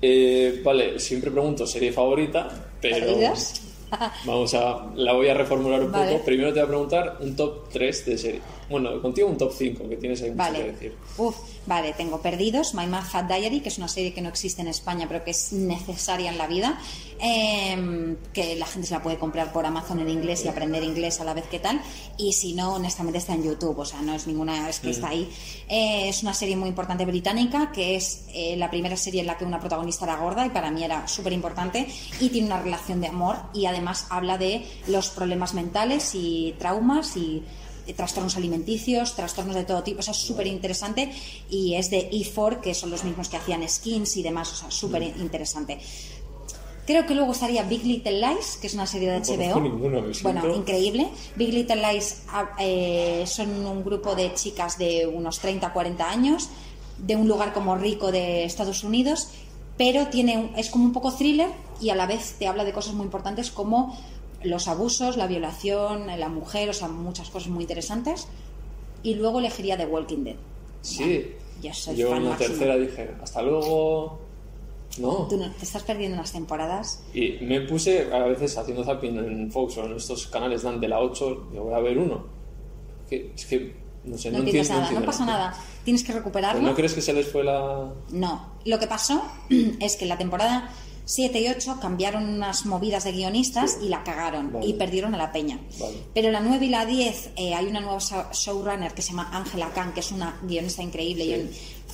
Eh, 0.01 0.61
vale, 0.63 0.99
siempre 0.99 1.31
pregunto 1.31 1.65
serie 1.65 1.91
favorita, 1.91 2.49
pero. 2.81 3.07
vamos 4.25 4.53
a 4.53 4.87
la 4.95 5.13
voy 5.13 5.27
a 5.27 5.33
reformular 5.33 5.81
un 5.81 5.91
Vale. 5.91 6.13
poco. 6.13 6.25
Primero 6.25 6.49
te 6.53 6.59
voy 6.59 6.65
a 6.65 6.67
preguntar 6.67 7.17
un 7.19 7.35
top 7.35 7.69
3 7.69 8.05
de 8.05 8.17
serie. 8.17 8.41
Bueno, 8.69 9.01
contigo 9.01 9.27
un 9.27 9.37
top 9.37 9.51
5, 9.51 9.89
que 9.89 9.97
tienes 9.97 10.21
ahí 10.23 10.31
mucho 10.31 10.53
que 10.53 10.63
decir. 10.63 10.93
Uf, 11.17 11.35
vale, 11.67 11.93
tengo 11.93 12.21
Perdidos, 12.21 12.73
My 12.73 12.87
Mad 12.87 13.03
Fat 13.03 13.27
Diary, 13.27 13.61
que 13.61 13.69
es 13.69 13.77
una 13.77 13.87
serie 13.87 14.13
que 14.13 14.21
no 14.21 14.29
existe 14.29 14.61
en 14.61 14.67
España, 14.67 15.05
pero 15.07 15.23
que 15.23 15.31
es 15.31 15.51
necesaria 15.53 16.29
en 16.29 16.37
la 16.37 16.47
vida. 16.47 16.79
eh, 17.19 18.15
que 18.33 18.55
la 18.55 18.65
gente 18.65 18.87
se 18.87 18.93
la 18.93 19.01
puede 19.01 19.17
comprar 19.17 19.51
por 19.53 19.65
Amazon 19.65 19.99
en 19.99 20.09
inglés 20.09 20.43
y 20.45 20.47
aprender 20.47 20.83
inglés 20.83 21.19
a 21.21 21.23
la 21.23 21.33
vez 21.33 21.45
que 21.47 21.59
tal. 21.59 21.81
Y 22.17 22.33
si 22.33 22.53
no, 22.53 22.73
honestamente 22.73 23.19
está 23.19 23.33
en 23.33 23.43
YouTube, 23.43 23.79
o 23.79 23.85
sea, 23.85 24.01
no 24.01 24.13
es 24.13 24.27
ninguna, 24.27 24.69
es 24.69 24.79
que 24.79 24.89
está 24.89 25.09
ahí. 25.09 25.29
Eh, 25.69 26.09
es 26.09 26.23
una 26.23 26.33
serie 26.33 26.55
muy 26.55 26.69
importante 26.69 27.05
británica, 27.05 27.71
que 27.71 27.95
es 27.95 28.25
eh, 28.33 28.55
la 28.57 28.69
primera 28.69 28.97
serie 28.97 29.21
en 29.21 29.27
la 29.27 29.37
que 29.37 29.45
una 29.45 29.59
protagonista 29.59 30.05
era 30.05 30.17
gorda 30.17 30.45
y 30.45 30.49
para 30.49 30.71
mí 30.71 30.83
era 30.83 31.07
súper 31.07 31.33
importante. 31.33 31.87
Y 32.19 32.29
tiene 32.29 32.47
una 32.47 32.61
relación 32.61 33.01
de 33.01 33.07
amor 33.07 33.37
y 33.53 33.65
además 33.65 34.07
habla 34.09 34.37
de 34.37 34.65
los 34.87 35.09
problemas 35.09 35.53
mentales 35.53 36.11
y 36.13 36.53
traumas 36.59 37.15
y 37.17 37.43
trastornos 37.93 38.37
alimenticios, 38.37 39.15
trastornos 39.15 39.55
de 39.55 39.63
todo 39.63 39.83
tipo, 39.83 39.99
o 39.99 40.01
sea, 40.01 40.11
es 40.11 40.17
súper 40.17 40.47
interesante 40.47 41.11
y 41.49 41.75
es 41.75 41.89
de 41.89 42.09
E4, 42.11 42.59
que 42.61 42.73
son 42.73 42.89
los 42.91 43.03
mismos 43.03 43.29
que 43.29 43.37
hacían 43.37 43.67
skins 43.67 44.17
y 44.17 44.23
demás, 44.23 44.51
o 44.53 44.55
sea, 44.55 44.71
súper 44.71 45.03
interesante. 45.03 45.79
Creo 46.85 47.07
que 47.07 47.15
luego 47.15 47.31
estaría 47.31 47.63
Big 47.63 47.83
Little 47.83 48.19
Lies, 48.19 48.57
que 48.57 48.67
es 48.67 48.75
una 48.75 48.85
serie 48.85 49.09
de 49.09 49.19
HBO. 49.19 49.59
me 49.59 49.69
bueno, 50.21 50.55
increíble. 50.55 51.09
Big 51.35 51.51
Little 51.51 51.81
Lies 51.81 52.23
ah, 52.29 52.51
eh, 52.59 53.23
son 53.25 53.65
un 53.65 53.83
grupo 53.83 54.15
de 54.15 54.33
chicas 54.35 54.77
de 54.77 55.07
unos 55.07 55.39
30, 55.39 55.73
40 55.73 56.07
años, 56.07 56.49
de 56.99 57.15
un 57.15 57.27
lugar 57.27 57.53
como 57.53 57.75
rico 57.75 58.11
de 58.11 58.43
Estados 58.43 58.83
Unidos, 58.83 59.29
pero 59.77 60.07
tiene 60.07 60.51
es 60.57 60.69
como 60.69 60.85
un 60.85 60.93
poco 60.93 61.11
thriller 61.11 61.49
y 61.81 61.89
a 61.89 61.95
la 61.95 62.05
vez 62.05 62.35
te 62.37 62.47
habla 62.47 62.63
de 62.63 62.71
cosas 62.71 62.93
muy 62.93 63.05
importantes 63.05 63.51
como 63.51 63.97
los 64.45 64.67
abusos, 64.67 65.17
la 65.17 65.27
violación, 65.27 66.07
la 66.19 66.29
mujer, 66.29 66.69
o 66.69 66.73
sea, 66.73 66.87
muchas 66.87 67.29
cosas 67.29 67.49
muy 67.49 67.63
interesantes. 67.63 68.27
Y 69.03 69.15
luego 69.15 69.39
elegiría 69.39 69.77
The 69.77 69.85
Walking 69.85 70.23
Dead. 70.23 70.35
Sí. 70.81 71.33
Ya 71.61 71.73
soy 71.73 71.95
Yo 71.95 72.09
fan 72.09 72.17
en 72.19 72.23
la 72.25 72.29
máximo. 72.31 72.49
tercera 72.49 72.75
dije, 72.77 73.11
hasta 73.21 73.41
luego. 73.41 74.19
No. 74.99 75.27
Tú 75.29 75.37
no- 75.37 75.51
te 75.51 75.63
estás 75.65 75.83
perdiendo 75.83 76.15
unas 76.17 76.31
temporadas. 76.31 77.03
Y 77.13 77.33
me 77.41 77.61
puse 77.61 78.11
a 78.13 78.19
veces 78.25 78.57
haciendo 78.57 78.83
zapping 78.83 79.17
en 79.17 79.51
Fox 79.51 79.77
o 79.77 79.85
en 79.85 79.95
estos 79.95 80.27
canales 80.27 80.63
dan 80.63 80.79
de 80.79 80.87
la 80.87 80.99
8, 81.01 81.49
yo 81.53 81.63
voy 81.63 81.73
a 81.73 81.79
ver 81.79 81.97
uno. 81.97 82.25
Que, 83.09 83.31
es 83.35 83.45
que, 83.45 83.75
no 84.05 84.17
sé, 84.17 84.31
No, 84.31 84.39
no, 84.39 84.43
entiendo. 84.45 84.69
nada, 84.69 84.79
no 84.81 84.85
entiendo 84.87 85.05
pasa 85.05 85.25
nada. 85.25 85.53
Tienes 85.83 86.03
que 86.03 86.13
recuperarlo. 86.13 86.59
¿Pero 86.59 86.69
¿No 86.71 86.75
crees 86.75 86.93
que 86.93 87.01
se 87.01 87.13
les 87.13 87.27
fue 87.31 87.43
la...? 87.43 87.91
No, 88.11 88.53
lo 88.65 88.79
que 88.79 88.87
pasó 88.87 89.21
es 89.79 89.95
que 89.97 90.05
la 90.05 90.17
temporada 90.17 90.71
7 91.05 91.39
y 91.39 91.47
8 91.49 91.77
cambiaron 91.81 92.27
unas 92.27 92.65
movidas 92.65 93.03
de 93.03 93.11
guionistas 93.11 93.77
y 93.81 93.89
la 93.89 94.03
cagaron 94.03 94.51
Vale. 94.51 94.65
y 94.67 94.73
perdieron 94.73 95.13
a 95.13 95.17
la 95.17 95.31
peña. 95.31 95.59
Vale. 95.79 95.95
Pero 96.13 96.31
la 96.31 96.39
9 96.39 96.65
y 96.65 96.69
la 96.69 96.85
10 96.85 97.29
eh, 97.35 97.53
hay 97.53 97.65
una 97.67 97.79
nueva 97.79 97.99
show- 97.99 98.25
showrunner 98.33 98.93
que 98.93 99.01
se 99.01 99.09
llama 99.11 99.29
Angela 99.31 99.71
Khan, 99.73 99.93
que 99.93 99.99
es 99.99 100.11
una 100.11 100.39
guionista 100.43 100.81
increíble 100.83 101.25
y 101.25 101.33
un 101.35 101.49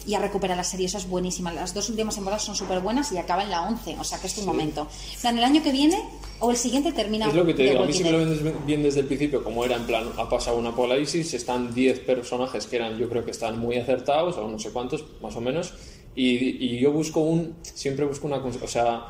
y 0.08 0.16
a 0.16 0.20
recuperar 0.20 0.58
la 0.58 0.64
serie. 0.64 0.88
Eso 0.88 0.98
es 0.98 1.08
buenísima. 1.08 1.54
Las 1.54 1.76
dos 1.76 1.88
últimas 1.90 2.16
temporadas 2.16 2.44
son 2.44 2.56
súper 2.56 2.80
buenas 2.80 3.12
y 3.12 3.20
acaba 3.20 3.44
en 3.44 3.52
la 3.52 3.62
11. 3.68 3.98
O 4.00 4.04
sea 4.04 4.20
que 4.20 4.26
es 4.26 4.34
tu 4.34 4.42
momento. 4.42 4.88
En 5.14 5.22
plan, 5.22 5.38
el 5.38 5.44
año 5.44 5.62
que 5.62 5.72
viene 5.72 6.02
o 6.40 6.50
el 6.50 6.58
siguiente 6.58 6.92
termina. 6.92 7.28
Es 7.28 7.36
lo 7.36 7.46
que 7.46 7.54
te 7.54 7.62
digo, 7.64 7.76
a 7.84 7.86
mí 7.86 7.88
Walking 7.90 7.98
sí 8.00 8.04
me 8.06 8.12
lo 8.12 8.18
Dead. 8.26 8.28
vendes 8.42 8.66
bien 8.66 8.82
desde 8.82 9.02
el 9.02 9.06
principio, 9.06 9.44
como 9.44 9.64
era 9.64 9.76
en 9.76 9.86
plan, 9.86 10.06
ha 10.18 10.28
pasado 10.28 10.58
una 10.58 10.70
apocalipsis, 10.70 11.36
están 11.36 11.72
10 11.76 12.00
personajes 12.00 12.66
que 12.66 12.78
eran, 12.78 12.98
yo 12.98 13.08
creo 13.10 13.24
que 13.24 13.30
están 13.30 13.60
muy 13.60 13.78
acertados, 13.78 14.38
o 14.38 14.48
no 14.48 14.58
sé 14.58 14.72
cuántos, 14.72 15.04
más 15.22 15.36
o 15.36 15.42
menos, 15.42 15.72
y, 16.16 16.66
y 16.66 16.80
yo 16.80 16.92
busco 16.92 17.22
un, 17.22 17.56
siempre 17.62 18.06
busco 18.06 18.28
una, 18.28 18.38
o 18.38 18.68
sea, 18.68 19.08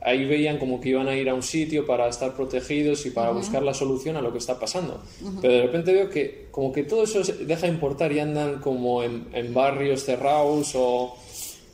ahí 0.00 0.24
veían 0.26 0.58
como 0.58 0.80
que 0.80 0.90
iban 0.90 1.08
a 1.08 1.16
ir 1.16 1.28
a 1.30 1.34
un 1.34 1.42
sitio 1.42 1.86
para 1.86 2.08
estar 2.08 2.34
protegidos 2.34 3.06
y 3.06 3.10
para 3.10 3.30
buscar 3.30 3.62
la 3.62 3.72
solución 3.72 4.16
a 4.16 4.20
lo 4.20 4.32
que 4.32 4.38
está 4.38 4.58
pasando. 4.60 5.00
Pero 5.40 5.54
de 5.54 5.62
repente 5.62 5.92
veo 5.92 6.10
que 6.10 6.48
como 6.50 6.72
que 6.72 6.82
todo 6.84 7.04
eso 7.04 7.22
deja 7.22 7.62
de 7.62 7.68
importar 7.72 8.12
y 8.12 8.20
andan 8.20 8.60
como 8.60 9.02
en, 9.02 9.28
en 9.32 9.54
barrios 9.54 10.04
cerrados 10.04 10.72
o... 10.74 11.16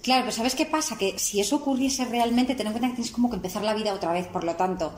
Claro, 0.03 0.23
pero 0.23 0.33
¿sabes 0.33 0.55
qué 0.55 0.65
pasa? 0.65 0.97
Que 0.97 1.19
si 1.19 1.41
eso 1.41 1.57
ocurriese 1.57 2.05
realmente, 2.07 2.55
ten 2.55 2.69
en 2.69 2.73
cuenta 2.73 2.89
que 2.89 2.95
tienes 2.95 3.13
como 3.13 3.29
que 3.29 3.37
empezar 3.37 3.63
la 3.65 3.75
vida 3.75 3.93
otra 3.93 4.13
vez. 4.13 4.27
Por 4.29 4.45
lo 4.45 4.55
tanto, 4.55 4.93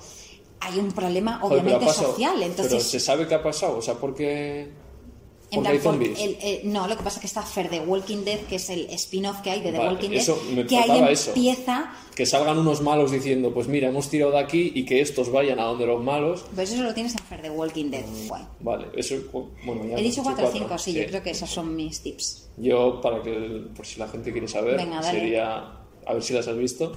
hay 0.60 0.78
un 0.78 0.92
problema 0.92 1.38
Joder, 1.40 1.62
pero 1.62 1.62
obviamente 1.76 1.86
pasado- 1.86 2.10
social. 2.12 2.34
Pero 2.36 2.50
Entonces, 2.50 2.82
se 2.84 3.00
sabe 3.00 3.26
qué 3.26 3.34
ha 3.34 3.42
pasado, 3.42 3.78
o 3.78 3.82
sea, 3.82 3.94
porque... 3.94 4.68
en 5.52 5.56
Porque 5.62 5.68
hay 5.68 5.78
plan, 5.78 5.98
por- 5.98 6.06
zombies. 6.06 6.20
el- 6.20 6.36
el- 6.42 6.72
no, 6.72 6.88
lo 6.88 6.96
que 6.96 7.02
pasa 7.04 7.16
es 7.16 7.20
que 7.20 7.26
está 7.28 7.42
Fer 7.42 7.70
de 7.70 7.80
Walking 7.80 8.24
Dead, 8.24 8.40
que 8.48 8.56
es 8.56 8.68
el 8.70 8.88
spin-off 8.90 9.40
que 9.42 9.50
hay 9.50 9.60
de 9.60 9.70
The 9.70 9.78
Vale, 9.78 9.90
Walking 9.92 10.08
Dead, 10.10 10.18
eso, 10.18 10.42
me 10.54 10.66
que 10.66 10.76
ahí 10.76 10.88
faltaba 10.88 11.10
eso. 11.10 11.30
empieza. 11.30 11.92
que 12.14 12.26
salgan 12.26 12.58
unos 12.58 12.82
malos 12.82 13.10
diciendo, 13.10 13.54
pues 13.54 13.68
mira, 13.68 13.88
hemos 13.88 14.10
tirado 14.10 14.32
de 14.32 14.38
aquí 14.38 14.70
y 14.74 14.84
que 14.84 15.00
estos 15.00 15.32
vayan 15.32 15.58
a 15.58 15.64
donde 15.64 15.86
los 15.86 16.02
malos. 16.04 16.44
Pues 16.54 16.70
eso 16.72 16.82
lo 16.82 16.92
tienes 16.92 17.14
en 17.14 17.20
Fer 17.20 17.40
de 17.40 17.48
Walking 17.50 17.90
Dead. 17.90 18.04
Guay. 18.28 18.42
Vale, 18.60 18.86
eso, 18.96 19.16
bueno, 19.64 19.86
ya 19.86 19.96
He 19.96 20.02
dicho 20.02 20.22
4 20.22 20.46
o 20.46 20.50
5, 20.52 20.76
sí, 20.78 20.92
sí. 20.92 20.98
yo 21.00 21.06
creo 21.06 21.22
que 21.22 21.30
esos 21.30 21.48
son 21.48 21.74
mis 21.74 22.00
tips. 22.02 22.48
Yo, 22.58 23.00
para 23.00 23.22
que, 23.22 23.64
por 23.74 23.86
si 23.86 23.98
la 23.98 24.08
gente 24.08 24.30
quiere 24.30 24.46
saber, 24.46 24.76
Venga, 24.76 25.02
sería, 25.02 25.72
a 26.06 26.12
ver 26.12 26.22
si 26.22 26.34
las 26.34 26.46
has 26.48 26.56
visto, 26.58 26.92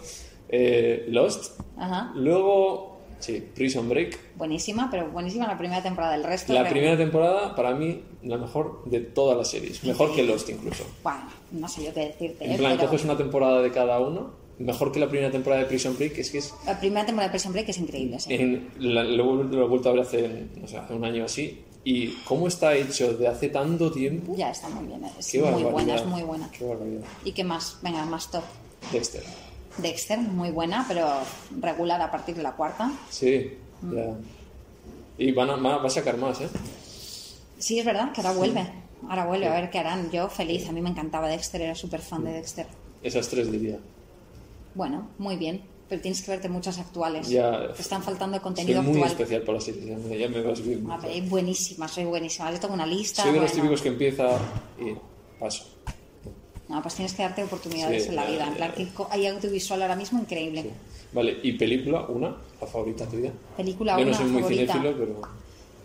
eh, 0.49 1.05
Lost. 1.07 1.59
Ajá. 1.77 2.11
Luego, 2.15 2.94
sí, 3.19 3.43
Prison 3.55 3.87
Break. 3.89 4.17
Buenísima, 4.37 4.89
pero 4.91 5.09
buenísima 5.11 5.47
la 5.47 5.57
primera 5.57 5.81
temporada. 5.81 6.15
El 6.15 6.23
resto. 6.23 6.53
La 6.53 6.67
primera 6.69 6.97
temporada, 6.97 7.55
para 7.55 7.73
mí, 7.75 8.01
la 8.23 8.37
mejor 8.37 8.83
de 8.85 8.99
todas 9.01 9.37
las 9.37 9.49
series. 9.49 9.83
Mejor 9.83 10.13
que 10.15 10.23
Lost, 10.23 10.49
incluso. 10.49 10.83
Bueno, 11.03 11.21
no 11.51 11.67
sé 11.67 11.83
yo 11.85 11.93
qué 11.93 12.01
decirte. 12.01 12.45
En 12.45 12.51
¿eh? 12.53 12.57
plan, 12.57 12.75
pero 12.77 12.89
coges 12.89 13.03
una 13.05 13.17
temporada 13.17 13.61
de 13.61 13.71
cada 13.71 13.99
uno. 13.99 14.43
Mejor 14.57 14.91
que 14.93 14.99
la 15.01 15.09
primera 15.09 15.29
temporada 15.31 15.63
de 15.63 15.67
Prison 15.67 15.97
Break, 15.97 16.17
es 16.17 16.31
que 16.31 16.37
es 16.37 16.53
La 16.65 16.79
primera 16.79 17.05
temporada 17.05 17.27
de 17.27 17.31
Prison 17.33 17.51
Break 17.51 17.67
es 17.69 17.77
increíble. 17.77 18.19
sí. 18.19 18.33
En, 18.33 18.69
la- 18.79 19.03
lo, 19.03 19.43
lo 19.43 19.65
he 19.65 19.67
vuelto 19.67 19.89
a 19.89 19.91
ver 19.91 20.01
hace, 20.01 20.45
no 20.55 20.65
sé, 20.67 20.77
hace 20.77 20.93
un 20.93 21.03
año 21.03 21.25
así. 21.25 21.61
Y 21.83 22.07
cómo 22.25 22.47
está 22.47 22.73
hecho 22.73 23.13
de 23.15 23.27
hace 23.27 23.49
tanto 23.49 23.91
tiempo. 23.91 24.33
Ya 24.35 24.49
está 24.49 24.69
muy 24.69 24.87
bien. 24.87 25.01
Es 25.19 25.31
Qué 25.31 25.37
muy 25.39 25.45
barbaridad. 25.63 25.71
buena, 25.71 25.95
es 25.95 26.05
muy 26.05 26.21
buena. 26.23 26.49
Qué 26.57 26.65
barbaridad. 26.65 27.01
¿Y 27.25 27.31
qué 27.33 27.43
más? 27.43 27.77
Venga, 27.83 28.05
más 28.05 28.31
top. 28.31 28.43
Dexter. 28.91 29.21
Dexter, 29.77 30.19
muy 30.19 30.51
buena, 30.51 30.85
pero 30.87 31.07
regular 31.59 32.01
a 32.01 32.09
partir 32.11 32.35
de 32.35 32.43
la 32.43 32.53
cuarta. 32.53 32.91
Sí, 33.09 33.51
Mm. 33.81 33.95
ya. 33.95 34.13
Y 35.17 35.31
van 35.31 35.49
a, 35.49 35.55
va 35.57 35.85
a 35.85 35.89
sacar 35.89 36.17
más, 36.17 36.41
¿eh? 36.41 36.49
Sí, 37.59 37.79
es 37.79 37.85
verdad 37.85 38.11
que 38.11 38.21
ahora 38.21 38.33
vuelve. 38.33 38.65
Ahora 39.09 39.25
vuelve, 39.25 39.47
a 39.47 39.53
ver 39.53 39.69
qué 39.69 39.79
harán. 39.79 40.09
Yo 40.11 40.29
feliz, 40.29 40.67
a 40.67 40.71
mí 40.71 40.81
me 40.81 40.89
encantaba 40.89 41.27
Dexter, 41.27 41.61
era 41.61 41.75
súper 41.75 42.01
fan 42.01 42.23
de 42.23 42.31
Dexter. 42.33 42.67
Esas 43.03 43.27
tres 43.29 43.51
diría. 43.51 43.77
Bueno, 44.73 45.09
muy 45.19 45.35
bien, 45.37 45.61
pero 45.87 46.01
tienes 46.01 46.21
que 46.21 46.31
verte 46.31 46.49
muchas 46.49 46.79
actuales. 46.79 47.29
Ya. 47.29 47.71
Te 47.73 47.81
están 47.81 48.01
faltando 48.03 48.35
Soy 48.37 48.43
contenido 48.43 48.81
muy 48.81 48.93
actual. 48.93 49.11
especial 49.11 49.41
por 49.43 49.55
las 49.55 49.63
series, 49.63 49.85
ya 49.85 49.97
me, 49.97 50.17
ya 50.17 50.27
me 50.29 50.41
vas. 50.41 50.59
A 50.89 50.97
ver, 51.07 51.21
buenísima, 51.23 51.87
soy 51.87 52.05
buenísima. 52.05 52.51
Yo 52.51 52.59
tengo 52.59 52.73
una 52.73 52.85
lista. 52.85 53.23
Soy 53.23 53.33
de 53.33 53.39
los 53.41 53.51
típicos 53.53 53.81
que 53.81 53.89
empieza 53.89 54.27
y 54.79 54.95
paso. 55.39 55.65
No, 56.67 56.81
pues 56.81 56.95
tienes 56.95 57.13
que 57.13 57.21
darte 57.23 57.43
oportunidades 57.43 58.03
Sí, 58.03 58.09
en 58.09 58.15
la 58.15 58.25
vida. 58.25 58.47
En 58.47 58.53
plan, 58.55 58.71
que 58.73 58.87
hay 59.11 59.27
audiovisual 59.27 59.81
ahora 59.81 59.95
mismo 59.95 60.19
increíble. 60.19 60.71
Vale, 61.13 61.37
y 61.43 61.53
película, 61.53 62.01
una, 62.07 62.35
la 62.59 62.67
favorita 62.67 63.05
tuya. 63.05 63.31
Película 63.55 63.97
Yo 63.99 64.05
no 64.05 64.09
una 64.09 64.17
soy 64.17 64.25
muy 64.27 64.41
favorita. 64.41 64.73
cinéfilo, 64.73 64.97
pero. 64.97 65.21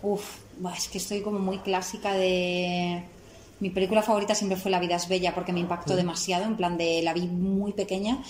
Uf, 0.03 0.37
es 0.77 0.89
que 0.89 0.99
estoy 0.99 1.21
como 1.21 1.39
muy 1.39 1.59
clásica 1.59 2.15
de... 2.15 3.03
Mi 3.61 3.69
película 3.69 4.03
favorita 4.03 4.35
siempre 4.35 4.57
fue 4.59 4.71
La 4.71 4.81
vida 4.81 4.97
es 4.97 5.07
bella 5.07 5.35
porque 5.35 5.53
me 5.53 5.61
impactó 5.61 5.95
demasiado, 5.95 6.45
en 6.45 6.57
plan 6.57 6.79
de 6.79 7.03
la 7.03 7.13
vi 7.13 7.27
muy 7.27 7.73
pequeña 7.73 8.23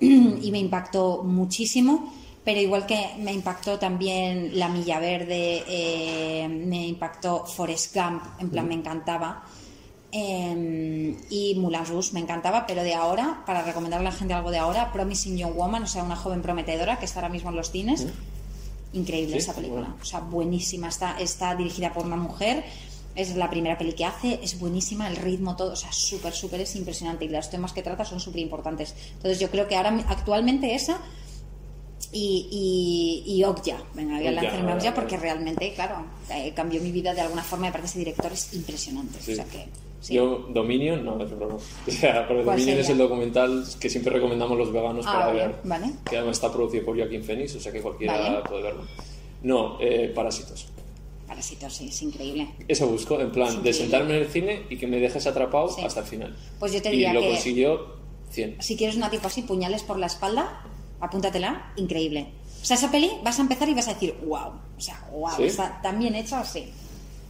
y 0.00 0.50
me 0.50 0.58
impactó 0.58 1.22
muchísimo, 1.22 2.12
pero 2.44 2.58
igual 2.60 2.84
que 2.86 3.00
me 3.20 3.32
impactó 3.32 3.78
también 3.78 4.58
La 4.58 4.68
milla 4.68 4.98
verde, 4.98 5.62
eh, 5.68 6.48
me 6.48 6.88
impactó 6.88 7.46
Forrest 7.46 7.94
Gump, 7.94 8.22
en 8.40 8.50
plan 8.50 8.66
me 8.66 8.74
encantaba. 8.74 9.44
Eh, 10.14 11.16
y 11.30 11.54
Moulin 11.54 11.86
Rouge 11.86 12.12
me 12.12 12.20
encantaba, 12.20 12.66
pero 12.66 12.82
de 12.82 12.94
ahora, 12.94 13.42
para 13.46 13.62
recomendarle 13.62 14.08
a 14.08 14.10
la 14.10 14.16
gente 14.16 14.34
algo 14.34 14.50
de 14.50 14.58
ahora, 14.58 14.92
Promising 14.92 15.38
Young 15.38 15.56
Woman, 15.56 15.84
o 15.84 15.86
sea, 15.86 16.02
una 16.04 16.16
joven 16.16 16.42
prometedora 16.42 16.98
que 16.98 17.06
está 17.06 17.20
ahora 17.20 17.30
mismo 17.30 17.48
en 17.50 17.56
los 17.56 17.70
cines. 17.70 18.06
Increíble 18.92 19.32
Sí, 19.32 19.38
esa 19.38 19.54
película, 19.54 19.80
bueno. 19.80 19.96
o 20.02 20.04
sea, 20.04 20.20
buenísima. 20.20 20.88
Está, 20.88 21.18
está 21.18 21.54
dirigida 21.54 21.94
por 21.94 22.04
una 22.04 22.16
mujer, 22.16 22.62
es 23.14 23.34
la 23.36 23.48
primera 23.48 23.78
peli 23.78 23.94
que 23.94 24.04
hace, 24.04 24.38
es 24.42 24.58
buenísima, 24.58 25.08
el 25.08 25.16
ritmo, 25.16 25.56
todo, 25.56 25.72
o 25.72 25.76
sea, 25.76 25.90
súper, 25.92 26.34
súper, 26.34 26.60
es 26.60 26.76
impresionante. 26.76 27.24
Y 27.24 27.28
los 27.28 27.48
temas 27.48 27.72
que 27.72 27.82
trata 27.82 28.04
son 28.04 28.20
súper 28.20 28.40
importantes. 28.42 28.94
Entonces, 29.14 29.40
yo 29.40 29.50
creo 29.50 29.66
que 29.66 29.76
ahora, 29.76 30.04
actualmente, 30.08 30.74
esa 30.74 31.00
y, 32.12 33.22
y, 33.26 33.34
y 33.34 33.44
Okja. 33.44 33.82
Venga, 33.94 34.18
voy 34.18 34.26
a 34.26 34.32
lanzarme 34.32 34.74
Okja 34.74 34.92
porque 34.92 35.16
realmente, 35.16 35.72
claro, 35.72 36.04
eh, 36.30 36.52
cambió 36.54 36.82
mi 36.82 36.92
vida 36.92 37.14
de 37.14 37.22
alguna 37.22 37.42
forma. 37.42 37.66
Me 37.66 37.72
parece 37.72 37.92
ese 37.92 37.98
director 38.00 38.30
es 38.30 38.52
impresionante. 38.52 39.18
Sí. 39.22 39.32
O 39.32 39.36
sea 39.36 39.46
que, 39.46 39.68
sí. 40.02 40.12
Yo, 40.14 40.44
Dominion, 40.50 41.02
no, 41.02 41.18
es 41.24 41.30
broma. 41.34 41.54
O 41.88 41.90
sea, 41.90 42.28
porque 42.28 42.42
¿Cuál 42.44 42.56
Dominion 42.58 42.78
es 42.80 42.86
sería? 42.86 43.02
el 43.02 43.08
documental 43.08 43.64
que 43.80 43.88
siempre 43.88 44.12
recomendamos 44.12 44.58
los 44.58 44.70
veganos 44.70 45.06
Ah, 45.08 45.12
para 45.14 45.32
ver. 45.32 45.54
vale. 45.64 45.92
Que 46.10 46.18
además 46.18 46.36
está 46.36 46.52
producido 46.52 46.84
por 46.84 46.98
Joaquín 46.98 47.24
Phoenix, 47.24 47.54
o 47.56 47.60
sea 47.60 47.72
que 47.72 47.80
cualquiera 47.80 48.18
Vale. 48.18 48.40
puede 48.46 48.62
verlo. 48.64 48.82
No, 49.42 49.78
eh, 49.80 50.12
Parásitos. 50.14 50.66
Parásitos, 51.26 51.72
sí, 51.74 51.88
es 51.88 52.02
increíble. 52.02 52.48
Eso 52.68 52.86
busco, 52.88 53.18
en 53.18 53.32
plan, 53.32 53.62
de 53.62 53.72
Sí. 53.72 53.80
sentarme 53.80 54.16
en 54.16 54.22
el 54.24 54.28
cine 54.28 54.64
y 54.68 54.76
que 54.76 54.86
me 54.86 54.98
dejes 54.98 55.26
atrapado 55.26 55.68
Sí. 55.70 55.80
hasta 55.82 56.00
el 56.00 56.06
final. 56.06 56.36
Pues 56.58 56.72
yo 56.74 56.82
te 56.82 56.90
y 56.90 56.92
diría 56.92 57.14
lo 57.14 57.20
que- 57.22 57.28
consiguió 57.30 57.86
100. 58.30 58.56
si 58.60 58.76
quieres 58.76 58.96
una 58.96 59.08
tipo 59.10 59.26
así, 59.28 59.40
puñales 59.42 59.82
por 59.82 59.98
la 59.98 60.06
espalda, 60.06 60.62
apúntatela, 61.00 61.72
increíble. 61.76 62.28
O 62.60 62.64
sea, 62.64 62.76
esa 62.76 62.90
peli 62.90 63.10
vas 63.24 63.38
a 63.38 63.42
empezar 63.42 63.68
y 63.68 63.74
vas 63.74 63.88
a 63.88 63.94
decir, 63.94 64.14
wow. 64.26 64.52
O 64.76 64.80
sea, 64.80 65.04
wow, 65.10 65.30
¿Sí? 65.36 65.44
está 65.44 65.80
tan 65.82 65.98
bien 65.98 66.14
hecha 66.14 66.40
así. 66.40 66.70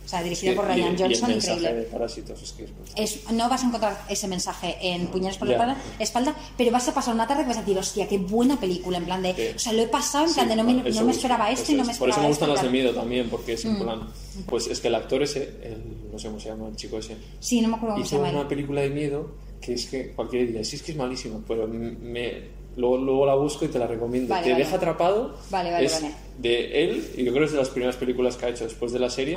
O 0.05 0.09
sea, 0.09 0.22
dirigida 0.22 0.55
por 0.55 0.64
y- 0.64 0.68
Ryan 0.68 0.78
y 0.78 0.90
el 0.90 0.98
Johnson, 0.98 1.30
increíble. 1.32 1.72
de 1.74 1.82
Parásitos 1.84 2.42
es 2.42 2.53
que 2.53 2.64
es 2.64 2.74
brutal. 2.74 2.94
Es, 2.96 3.30
no 3.32 3.48
vas 3.48 3.62
a 3.62 3.66
encontrar 3.66 4.05
ese 4.09 4.28
mensaje 4.28 4.76
en 4.80 5.07
Puñales 5.07 5.38
por 5.38 5.48
la 5.48 5.76
espalda, 5.98 6.34
pero 6.57 6.70
vas 6.70 6.88
a 6.88 6.94
pasar 6.94 7.14
una 7.14 7.26
tarde 7.26 7.42
que 7.42 7.48
vas 7.48 7.59
a 7.59 7.61
decir, 7.61 7.78
hostia, 7.78 8.09
qué 8.09 8.18
buena 8.18 8.59
película, 8.59 8.98
en 8.98 9.05
plan 9.05 9.22
de, 9.22 9.34
Sí. 9.34 9.42
o 9.57 9.59
sea, 9.59 9.72
lo 9.72 9.82
he 9.82 9.86
pasado, 9.86 10.26
en 10.26 10.34
plan 10.34 10.48
de 10.48 10.57
no 10.57 10.64
me, 10.64 10.74
no 10.74 11.11
esperaba 11.11 11.50
esto 11.50 11.72
y 11.72 11.76
no 11.76 11.84
me 11.84 11.94
Por 11.94 12.09
esperaba 12.09 12.12
eso 12.12 12.20
me 12.20 12.28
gustan 12.28 12.48
esto, 12.50 12.55
las 12.55 12.62
de. 12.62 12.68
Mm. 12.68 12.72
miedo 12.72 12.94
también, 12.94 13.28
porque 13.30 13.53
es 13.55 13.64
en 13.64 13.78
plan. 13.78 14.09
Pues 14.46 14.66
es 14.66 14.80
que 14.80 14.88
el 14.88 14.94
actor 14.94 15.22
ese, 15.22 15.42
el- 15.62 16.11
no 16.12 16.18
sé 16.18 16.28
cómo 16.28 16.40
se 16.40 16.48
llama 16.48 16.68
el 16.68 16.76
chico 16.76 16.98
ese, 16.98 17.16
Sí, 17.40 17.61
no 17.61 17.68
me 17.68 17.76
acuerdo 17.76 17.94
cómo 17.96 18.07
se 18.07 18.16
llama. 18.16 18.30
una 18.30 18.48
película 18.48 18.80
de 18.82 18.90
miedo 18.90 19.30
que 19.61 19.74
es 19.74 19.86
que 19.86 20.09
cualquiera 20.11 20.44
diría, 20.44 20.64
sí, 20.64 20.74
es 20.76 20.82
que 20.82 20.90
es 20.92 20.98
malísima, 20.98 21.38
pero 21.46 21.68
me, 21.68 22.32
luego, 22.77 22.99
luego 22.99 23.27
la 23.27 23.35
busco 23.35 23.64
y 23.64 23.68
te 23.68 23.79
la 23.79 23.87
recomiendo. 23.87 24.29
Vale, 24.29 24.45
te 24.45 24.53
vale. 24.53 24.64
deja 24.64 24.77
atrapado. 24.77 25.37
Vale, 25.51 25.85
es 25.85 26.03
de 26.39 26.85
él, 26.85 27.05
y 27.16 27.25
yo 27.25 27.33
creo 27.33 27.43
que 27.43 27.47
es 27.47 27.53
de 27.53 27.59
las 27.59 27.68
primeras 27.68 27.97
películas 27.97 28.37
que 28.37 28.47
ha 28.47 28.49
hecho 28.49 28.64
después 28.64 28.93
de 28.93 28.99
la 28.99 29.11
serie. 29.11 29.37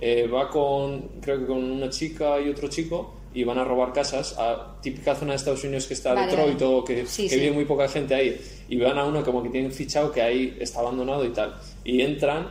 Eh, 0.00 0.26
va 0.28 0.48
con, 0.48 1.20
creo 1.20 1.38
que 1.40 1.46
con 1.46 1.62
una 1.62 1.90
chica 1.90 2.40
y 2.40 2.48
otro 2.48 2.68
chico. 2.68 3.14
Y 3.34 3.44
van 3.44 3.58
a 3.58 3.64
robar 3.64 3.92
casas 3.92 4.34
a 4.38 4.80
típica 4.80 5.14
zona 5.14 5.32
de 5.32 5.36
Estados 5.36 5.62
Unidos 5.62 5.86
que 5.86 5.92
está 5.92 6.14
Vale, 6.14 6.28
Detroit 6.28 6.54
vale. 6.54 6.74
o 6.74 6.82
que, 6.82 7.06
Sí, 7.06 7.24
que 7.24 7.28
sí. 7.28 7.40
vive 7.40 7.52
muy 7.52 7.66
poca 7.66 7.86
gente 7.86 8.14
ahí. 8.14 8.40
Y 8.70 8.78
van 8.78 8.96
a 8.96 9.04
uno 9.04 9.22
como 9.22 9.42
que 9.42 9.50
tienen 9.50 9.70
fichado 9.72 10.10
que 10.10 10.22
ahí 10.22 10.56
está 10.58 10.80
abandonado 10.80 11.22
y 11.22 11.30
tal. 11.30 11.54
Y 11.84 12.00
entran 12.00 12.48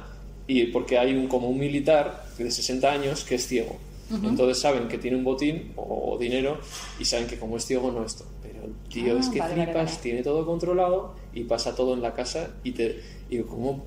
y 0.47 0.65
porque 0.67 0.99
hay 0.99 1.13
un 1.13 1.27
como 1.27 1.49
un 1.49 1.57
militar 1.57 2.25
de 2.37 2.51
60 2.51 2.91
años 2.91 3.23
que 3.23 3.35
es 3.35 3.47
ciego. 3.47 3.77
Entonces 4.23 4.59
saben 4.59 4.87
que 4.87 4.99
tiene 4.99 5.17
un 5.17 5.23
botín 5.23 5.73
o, 5.75 6.17
dinero 6.19 6.59
y 6.99 7.05
saben 7.05 7.25
que 7.25 7.39
como 7.39 7.57
es 7.57 7.65
ciego 7.65 7.91
no 7.91 8.05
esto. 8.05 8.23
El 8.65 8.73
tío 8.89 9.15
Ah, 9.15 9.19
es 9.19 9.29
que 9.29 9.39
vale, 9.39 9.53
vale, 9.53 9.65
flipas, 9.65 9.85
vale. 9.85 9.97
tiene 10.01 10.23
todo 10.23 10.45
controlado 10.45 11.15
y 11.33 11.43
pasa 11.43 11.75
todo 11.75 11.93
en 11.93 12.01
la 12.01 12.13
casa 12.13 12.55
y 12.63 12.71
te 12.71 12.99
y 13.29 13.39
como 13.43 13.85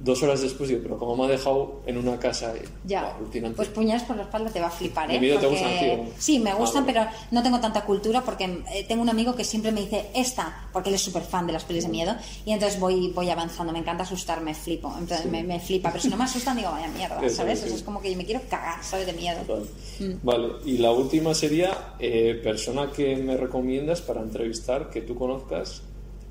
dos 0.00 0.22
horas 0.22 0.40
después 0.40 0.68
digo, 0.68 0.80
pero 0.82 0.96
como 0.98 1.16
me 1.16 1.24
ha 1.24 1.28
dejado 1.36 1.80
en 1.86 1.98
una 1.98 2.18
casa 2.18 2.54
eh, 2.56 2.62
Ya, 2.84 3.14
alucinante. 3.16 3.56
pues 3.56 3.68
puñales 3.68 4.04
por 4.04 4.16
la 4.16 4.22
espalda 4.22 4.50
te 4.50 4.60
va 4.60 4.68
a 4.68 4.70
flipar, 4.70 5.10
¿eh? 5.10 5.18
miedo 5.18 5.38
te 5.40 5.46
Porque- 5.48 5.60
gustan, 5.62 5.78
tío. 5.80 6.04
Sí, 6.18 6.38
me 6.38 6.54
gustan, 6.54 6.86
pero 6.86 7.04
no 7.32 7.42
tengo 7.42 7.58
tanta 7.60 7.84
cultura 7.84 8.22
porque 8.22 8.44
eh, 8.72 8.84
tengo 8.86 9.02
un 9.02 9.08
amigo 9.08 9.34
que 9.34 9.42
siempre 9.44 9.72
me 9.72 9.80
dice 9.80 10.10
esta, 10.14 10.68
porque 10.72 10.88
él 10.90 10.94
es 10.94 11.02
súper 11.02 11.22
fan 11.22 11.46
de 11.46 11.52
las 11.52 11.64
pelis 11.64 11.82
de 11.84 11.90
miedo, 11.90 12.14
y 12.46 12.52
entonces 12.52 12.78
voy, 12.78 13.10
voy 13.12 13.28
avanzando, 13.30 13.72
me 13.72 13.80
encanta 13.80 14.04
asustarme, 14.04 14.54
flipo, 14.54 14.94
entonces 14.98 15.26
me, 15.26 15.42
me 15.42 15.58
flipa, 15.58 15.90
pero 15.90 16.02
si 16.02 16.08
no 16.08 16.16
me 16.16 16.24
asustan 16.24 16.56
digo, 16.56 16.70
vaya 16.70 16.88
mierda, 16.88 17.16
¿sabes? 17.28 17.58
sí. 17.60 17.66
Eso 17.66 17.74
es 17.76 17.82
como 17.82 18.00
que 18.00 18.10
yo 18.12 18.16
me 18.16 18.24
quiero 18.24 18.40
cagar, 18.48 18.82
¿sabes? 18.84 19.06
De 19.06 19.12
miedo. 19.14 19.38
Vale. 19.48 19.64
Mm. 19.98 20.18
Vale, 20.22 20.48
y 20.64 20.78
la 20.78 20.92
última 20.92 21.34
sería 21.34 21.94
eh, 21.98 22.40
persona 22.42 22.92
que 22.92 23.16
me 23.16 23.36
recomiendas 23.36 24.00
para 24.00 24.20
entrevistar 24.20 24.90
que 24.90 25.00
tú 25.00 25.16
conozcas. 25.16 25.82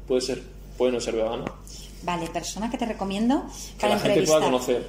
Puede 0.07 0.21
ser, 0.21 0.41
puede 0.77 0.93
no 0.93 1.01
ser 1.01 1.15
vegana. 1.15 1.43
Vale, 2.03 2.27
persona 2.27 2.69
que 2.69 2.77
te 2.77 2.85
recomiendo 2.85 3.45
Que 3.75 3.81
para 3.81 3.95
la 3.95 3.99
gente 3.99 4.21
pueda 4.23 4.37
entrevistar. 4.37 4.41
conocer. 4.43 4.87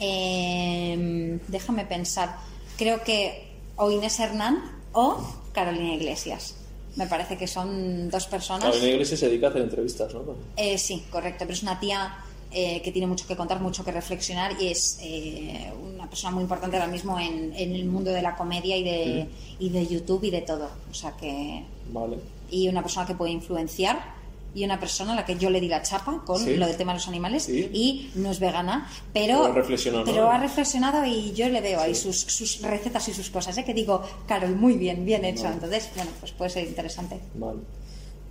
Eh, 0.00 1.38
déjame 1.48 1.84
pensar. 1.86 2.36
Creo 2.76 3.02
que 3.02 3.48
o 3.76 3.90
Inés 3.90 4.18
Hernán, 4.20 4.62
o 4.92 5.18
Carolina 5.52 5.94
Iglesias. 5.94 6.54
Me 6.96 7.06
parece 7.06 7.36
que 7.36 7.46
son 7.48 8.08
dos 8.10 8.26
personas. 8.26 8.64
Carolina 8.64 8.92
Iglesias 8.92 9.20
se 9.20 9.28
dedica 9.28 9.48
a 9.48 9.50
hacer 9.50 9.62
entrevistas, 9.62 10.14
¿no? 10.14 10.22
Eh, 10.56 10.78
sí, 10.78 11.04
correcto, 11.10 11.40
pero 11.40 11.52
es 11.52 11.62
una 11.62 11.80
tía 11.80 12.16
eh, 12.52 12.80
que 12.82 12.92
tiene 12.92 13.08
mucho 13.08 13.26
que 13.26 13.34
contar, 13.34 13.60
mucho 13.60 13.84
que 13.84 13.90
reflexionar 13.90 14.60
y 14.62 14.68
es 14.68 14.98
eh, 15.02 15.72
una 15.92 16.08
persona 16.08 16.32
muy 16.32 16.42
importante 16.42 16.76
ahora 16.76 16.88
mismo 16.90 17.18
en, 17.18 17.52
en 17.56 17.74
el 17.74 17.86
mundo 17.86 18.12
de 18.12 18.22
la 18.22 18.36
comedia 18.36 18.76
y 18.76 18.84
de, 18.84 19.26
y 19.58 19.70
de 19.70 19.86
YouTube 19.88 20.22
y 20.24 20.30
de 20.30 20.42
todo. 20.42 20.68
O 20.88 20.94
sea 20.94 21.12
que. 21.16 21.64
Vale. 21.92 22.18
Y 22.50 22.68
una 22.68 22.82
persona 22.82 23.06
que 23.06 23.14
puede 23.14 23.32
influenciar 23.32 24.14
y 24.54 24.64
una 24.64 24.78
persona 24.78 25.12
a 25.12 25.16
la 25.16 25.24
que 25.24 25.36
yo 25.36 25.50
le 25.50 25.60
di 25.60 25.68
la 25.68 25.82
chapa 25.82 26.22
con 26.24 26.38
Sí. 26.42 26.56
lo 26.56 26.66
del 26.66 26.76
tema 26.76 26.92
de 26.92 26.98
los 26.98 27.08
animales 27.08 27.44
Sí. 27.44 27.70
y 27.72 28.10
no 28.14 28.30
es 28.30 28.38
vegana, 28.40 28.88
pero, 29.12 29.40
Pero 29.42 29.44
ha 29.46 29.52
reflexionado, 29.54 30.04
¿no? 30.04 30.12
pero 30.12 30.30
ha 30.30 30.38
reflexionado 30.38 31.04
y 31.04 31.32
yo 31.32 31.48
le 31.48 31.60
veo 31.60 31.80
ahí 31.80 31.94
sus, 31.94 32.18
sus 32.20 32.60
recetas 32.62 33.08
y 33.08 33.14
sus 33.14 33.30
cosas, 33.30 33.56
¿eh? 33.58 33.64
que 33.64 33.74
digo, 33.74 34.02
Carol, 34.26 34.54
muy 34.56 34.74
bien, 34.74 35.04
bien 35.04 35.24
hecho. 35.24 35.46
Entonces, 35.46 35.90
bueno, 35.96 36.10
pues 36.20 36.32
puede 36.32 36.50
ser 36.50 36.66
interesante. 36.66 37.20
Vale. 37.34 37.60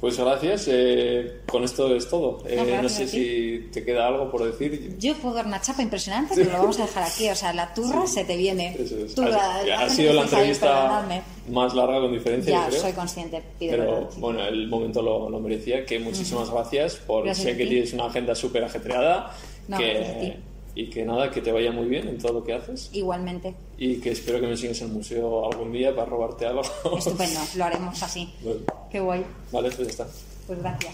Pues 0.04 0.18
gracias. 0.20 0.66
eh, 0.70 1.40
con 1.48 1.64
esto 1.64 1.96
es 1.96 2.10
todo. 2.10 2.44
Eh, 2.46 2.78
No, 2.82 2.90
sé 2.90 3.08
si 3.08 3.70
te 3.72 3.86
queda 3.86 4.08
algo 4.08 4.30
por 4.30 4.44
decir. 4.44 4.98
Yo 5.00 5.16
puedo 5.16 5.36
dar 5.36 5.46
una 5.46 5.62
chapa 5.62 5.82
impresionante, 5.82 6.36
pero 6.36 6.52
lo 6.52 6.58
vamos 6.58 6.78
a 6.80 6.82
dejar 6.82 7.04
aquí. 7.04 7.30
O 7.30 7.36
sea, 7.36 7.54
la 7.54 7.74
turra 7.74 8.06
se 8.06 8.26
te 8.26 8.36
viene. 8.36 8.76
Eso 8.78 8.98
es. 8.98 9.16
Turra, 9.16 9.62
ha, 9.78 9.86
ha 9.86 9.90
sido 9.90 10.12
la 10.12 10.24
entrevista 10.24 11.08
más 11.50 11.74
larga 11.74 12.02
con 12.02 12.12
diferencia, 12.12 12.52
Ya, 12.52 12.68
creo. 12.68 12.82
soy 12.82 12.92
consciente. 12.92 13.42
Pido 13.58 13.72
Pero 13.78 13.86
perdón, 13.86 14.08
sí. 14.14 14.20
bueno, 14.20 14.46
el 14.46 14.68
momento 14.68 15.02
lo, 15.02 15.30
lo 15.30 15.40
merecía. 15.40 15.86
Que 15.86 16.00
muchísimas 16.00 16.52
gracias 16.52 16.96
por 16.98 17.24
Gracias 17.24 17.48
sé 17.48 17.56
que 17.56 17.64
ti. 17.64 17.70
tienes 17.70 17.94
una 17.94 18.08
agenda 18.08 18.36
súper 18.36 18.66
ajetreada. 18.66 19.32
No, 19.70 19.78
que, 19.78 20.36
y 20.76 20.90
que 20.90 21.06
nada, 21.06 21.30
que 21.30 21.42
te 21.42 21.52
vaya 21.52 21.72
muy 21.72 21.88
bien 21.88 22.08
en 22.08 22.18
todo 22.18 22.34
lo 22.34 22.44
que 22.44 22.54
haces. 22.54 22.90
Igualmente. 22.94 23.54
Y 23.78 23.98
que 23.98 24.12
espero 24.12 24.40
que 24.40 24.46
me 24.48 24.54
enseñes 24.54 24.82
el 24.82 24.90
museo 24.90 25.46
algún 25.52 25.72
día 25.72 25.96
para 25.96 26.10
robarte 26.10 26.46
algo. 26.46 26.62
Estupendo. 26.98 27.40
Lo 27.56 27.66
haremos 27.66 28.02
así. 28.04 28.34
Bueno, 28.44 28.60
Qué 28.92 29.00
guay. 29.00 29.24
vale, 29.52 29.70
pues 29.72 29.80
ya 29.88 29.92
está. 30.04 30.08
Pues 30.48 30.60
gracias. 30.60 30.94